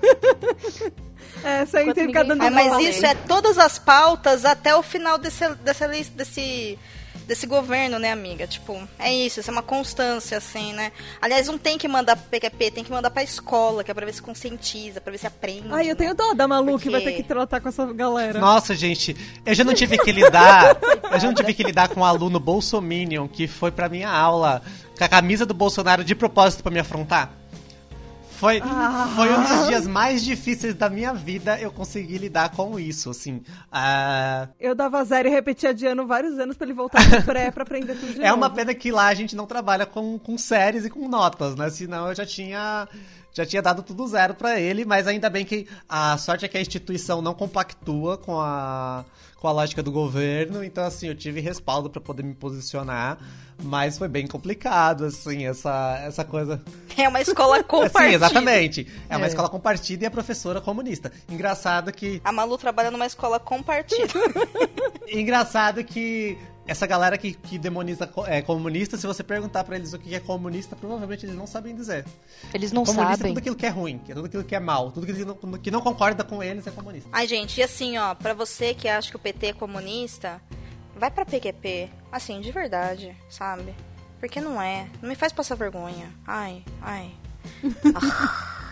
É, 1.41 1.65
sem 1.65 1.83
Enquanto 1.83 1.95
ter 1.95 2.07
ficar 2.07 2.23
ninguém 2.23 2.37
dando 2.37 2.41
Ah, 2.41 2.49
Não 2.49 2.79
mas 2.79 2.85
isso 2.85 3.05
é 3.05 3.15
todas 3.15 3.57
as 3.57 3.79
pautas 3.79 4.43
até 4.45 4.75
o 4.75 4.83
final 4.83 5.17
desse, 5.17 5.47
dessa 5.55 5.87
desse, 5.87 6.77
desse 7.27 7.45
governo, 7.47 7.97
né, 7.99 8.11
amiga? 8.11 8.45
Tipo, 8.47 8.79
é 8.99 9.13
isso, 9.13 9.39
isso 9.39 9.49
é 9.49 9.53
uma 9.53 9.63
constância, 9.63 10.37
assim, 10.37 10.73
né? 10.73 10.91
Aliás, 11.21 11.47
não 11.47 11.57
tem 11.57 11.77
que 11.77 11.87
mandar 11.87 12.15
pro 12.15 12.29
PQP, 12.29 12.71
tem 12.71 12.83
que 12.83 12.91
mandar 12.91 13.09
pra 13.09 13.23
escola, 13.23 13.83
que 13.83 13.91
é 13.91 13.93
pra 13.93 14.05
ver 14.05 14.13
se 14.13 14.21
conscientiza, 14.21 14.99
pra 15.01 15.11
ver 15.11 15.17
se 15.17 15.27
aprende. 15.27 15.67
Ai, 15.71 15.89
eu 15.89 15.95
tenho 15.95 16.13
dó 16.13 16.33
da 16.33 16.47
Malu 16.47 16.77
que 16.79 16.89
vai 16.89 17.01
ter 17.01 17.07
Porque- 17.11 17.23
que 17.23 17.27
tratar 17.27 17.59
com 17.61 17.69
essa 17.69 17.85
galera. 17.93 18.39
Nossa, 18.39 18.75
gente, 18.75 19.15
eu 19.45 19.53
já 19.53 19.63
não 19.63 19.73
tive 19.73 19.97
que 19.97 20.11
lidar. 20.11 20.77
eu 21.11 21.19
já 21.19 21.27
não 21.27 21.33
tive 21.33 21.53
que 21.53 21.63
lidar 21.63 21.89
com 21.89 22.01
um 22.01 22.05
aluno 22.05 22.39
bolsominion 22.39 23.27
que 23.27 23.47
foi 23.47 23.71
pra 23.71 23.87
minha 23.89 24.09
aula 24.09 24.61
com 24.97 25.03
a 25.03 25.07
camisa 25.09 25.45
do 25.45 25.53
Bolsonaro 25.53 26.03
de 26.03 26.13
propósito 26.15 26.61
pra 26.63 26.71
me 26.71 26.79
afrontar. 26.79 27.31
Foi, 28.39 28.59
foi 29.15 29.33
um 29.33 29.43
dos 29.43 29.67
dias 29.67 29.87
mais 29.87 30.23
difíceis 30.23 30.73
da 30.75 30.89
minha 30.89 31.13
vida 31.13 31.59
eu 31.59 31.71
consegui 31.71 32.17
lidar 32.17 32.49
com 32.49 32.79
isso, 32.79 33.09
assim. 33.09 33.41
Ah, 33.71 34.47
Eu 34.59 34.75
dava 34.75 35.03
zero 35.05 35.27
e 35.27 35.31
repetia 35.31 35.73
de 35.73 35.85
ano 35.85 36.05
vários 36.05 36.37
anos 36.39 36.55
pra 36.57 36.65
ele 36.65 36.73
voltar 36.73 37.07
pro 37.09 37.23
pré 37.23 37.51
pra 37.51 37.63
aprender 37.63 37.95
tudo 37.95 38.13
de 38.13 38.21
é 38.23 38.33
uma 38.33 38.47
novo. 38.47 38.55
pena 38.55 38.73
que 38.73 38.91
lá 38.91 39.07
a 39.07 39.13
gente 39.13 39.35
não 39.35 39.45
trabalha 39.45 39.85
com, 39.85 40.17
com 40.19 40.37
séries 40.37 40.85
e 40.85 40.89
com 40.89 41.07
notas, 41.07 41.55
né? 41.55 41.69
Senão 41.69 42.09
eu 42.09 42.15
já 42.15 42.25
tinha 42.25 42.87
já 43.35 43.45
tinha 43.45 43.61
dado 43.63 43.81
tudo 43.81 44.05
zero 44.07 44.35
pra 44.35 44.59
ele, 44.59 44.85
mas 44.85 45.07
ainda 45.07 45.27
bem 45.29 45.43
que 45.43 45.67
a 45.89 46.15
sorte 46.17 46.45
é 46.45 46.47
que 46.47 46.57
a 46.57 46.61
instituição 46.61 47.19
não 47.21 47.33
compactua 47.33 48.15
com 48.17 48.39
a 48.39 49.03
com 49.43 49.49
a 49.49 49.51
lógica 49.51 49.83
do 49.83 49.91
governo, 49.91 50.63
então 50.63 50.85
assim, 50.85 51.09
eu 51.09 51.13
tive 51.15 51.41
respaldo 51.41 51.89
pra 51.89 51.99
poder 51.99 52.23
me 52.23 52.33
posicionar, 52.33 53.17
mas 53.61 53.97
foi 53.97 54.07
bem 54.07 54.25
complicado 54.25 55.03
assim, 55.03 55.45
essa 55.45 55.99
essa 56.01 56.23
coisa. 56.23 56.61
É 56.95 57.09
uma 57.09 57.19
escola 57.19 57.57
Sim, 57.59 57.63
compartilhada. 57.63 58.13
exatamente. 58.15 58.87
É 59.09 59.17
uma 59.17 59.25
É. 59.25 59.27
escola 59.27 59.49
compartida 59.49 60.05
e 60.05 60.07
a 60.07 60.11
professora 60.11 60.61
comunista. 60.61 61.11
Engraçado 61.29 61.91
que 61.91 62.21
A 62.23 62.31
Malu 62.31 62.57
trabalha 62.57 62.89
numa 62.89 63.05
escola 63.05 63.37
compartilhada. 63.37 64.13
Engraçado 65.11 65.83
que 65.83 66.37
essa 66.65 66.87
galera 66.87 67.17
que, 67.17 67.33
que 67.33 67.57
demoniza 67.57 68.09
é, 68.27 68.41
comunista, 68.41 68.97
se 68.97 69.05
você 69.05 69.23
perguntar 69.23 69.63
pra 69.63 69.75
eles 69.75 69.93
o 69.93 69.99
que 69.99 70.15
é 70.15 70.19
comunista, 70.19 70.75
provavelmente 70.75 71.25
eles 71.25 71.35
não 71.35 71.45
sabem 71.45 71.75
dizer. 71.75 72.05
Eles 72.53 72.71
não 72.71 72.83
comunista 72.85 73.13
é 73.13 73.17
sabem. 73.17 73.31
tudo 73.33 73.37
aquilo 73.39 73.55
que 73.55 73.65
é 73.65 73.69
ruim, 73.69 73.97
que 73.99 74.11
é 74.11 74.15
tudo 74.15 74.25
aquilo 74.25 74.43
que 74.43 74.55
é 74.55 74.59
mal, 74.59 74.91
tudo 74.91 75.05
que 75.05 75.25
não, 75.25 75.35
que 75.35 75.71
não 75.71 75.81
concorda 75.81 76.23
com 76.23 76.41
eles 76.41 76.65
é 76.65 76.71
comunista. 76.71 77.09
Ai, 77.11 77.27
gente, 77.27 77.59
e 77.59 77.63
assim, 77.63 77.97
ó, 77.97 78.15
pra 78.15 78.33
você 78.33 78.73
que 78.73 78.87
acha 78.87 79.09
que 79.09 79.15
o 79.15 79.19
PT 79.19 79.47
é 79.47 79.53
comunista, 79.53 80.41
vai 80.95 81.11
pra 81.11 81.25
PQP. 81.25 81.89
Assim, 82.11 82.39
de 82.39 82.51
verdade, 82.51 83.15
sabe? 83.29 83.73
Porque 84.19 84.39
não 84.39 84.61
é. 84.61 84.87
Não 85.01 85.09
me 85.09 85.15
faz 85.15 85.33
passar 85.33 85.55
vergonha. 85.55 86.09
Ai, 86.25 86.63
ai. 86.81 87.11
Ah. 87.93 88.49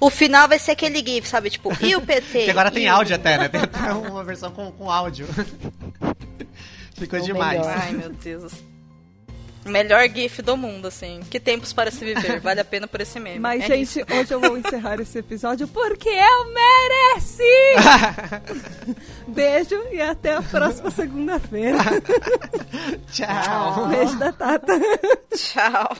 O 0.00 0.10
final 0.10 0.48
vai 0.48 0.58
ser 0.58 0.72
aquele 0.72 0.98
GIF, 0.98 1.26
sabe? 1.26 1.48
Tipo, 1.50 1.70
e 1.80 1.94
o 1.94 2.00
PT? 2.00 2.44
Que 2.44 2.50
agora 2.50 2.70
tem 2.70 2.84
E 2.84 2.88
áudio 2.88 3.14
até, 3.14 3.38
né? 3.38 3.48
Tem 3.48 3.60
até 3.60 3.92
uma 3.92 4.24
versão 4.24 4.50
com, 4.50 4.70
com 4.72 4.90
áudio. 4.90 5.26
Ficou 6.94 7.18
o 7.18 7.22
demais. 7.22 7.60
melhor. 7.60 7.78
Ai, 7.78 7.92
meu 7.92 8.10
Deus. 8.10 8.52
Melhor 9.66 10.06
GIF 10.10 10.42
do 10.42 10.58
mundo, 10.58 10.88
assim. 10.88 11.20
Que 11.30 11.40
tempos 11.40 11.72
para 11.72 11.90
se 11.90 12.04
viver. 12.04 12.38
Vale 12.38 12.60
a 12.60 12.64
pena 12.64 12.86
por 12.86 13.00
esse 13.00 13.18
meme. 13.18 13.38
Mas, 13.38 13.62
É 13.64 13.66
gente, 13.68 13.82
isso. 13.82 14.00
hoje 14.14 14.34
eu 14.34 14.38
vou 14.38 14.56
encerrar 14.58 15.00
esse 15.00 15.18
episódio 15.18 15.66
porque 15.68 16.10
eu 16.10 16.52
mereci! 16.52 17.42
Beijo 19.26 19.82
e 19.90 20.02
até 20.02 20.34
a 20.36 20.42
próxima 20.42 20.90
segunda-feira. 20.90 21.78
Tchau. 23.10 23.88
Beijo 23.88 24.18
da 24.18 24.32
Tata. 24.32 24.74
Tchau. 25.34 25.96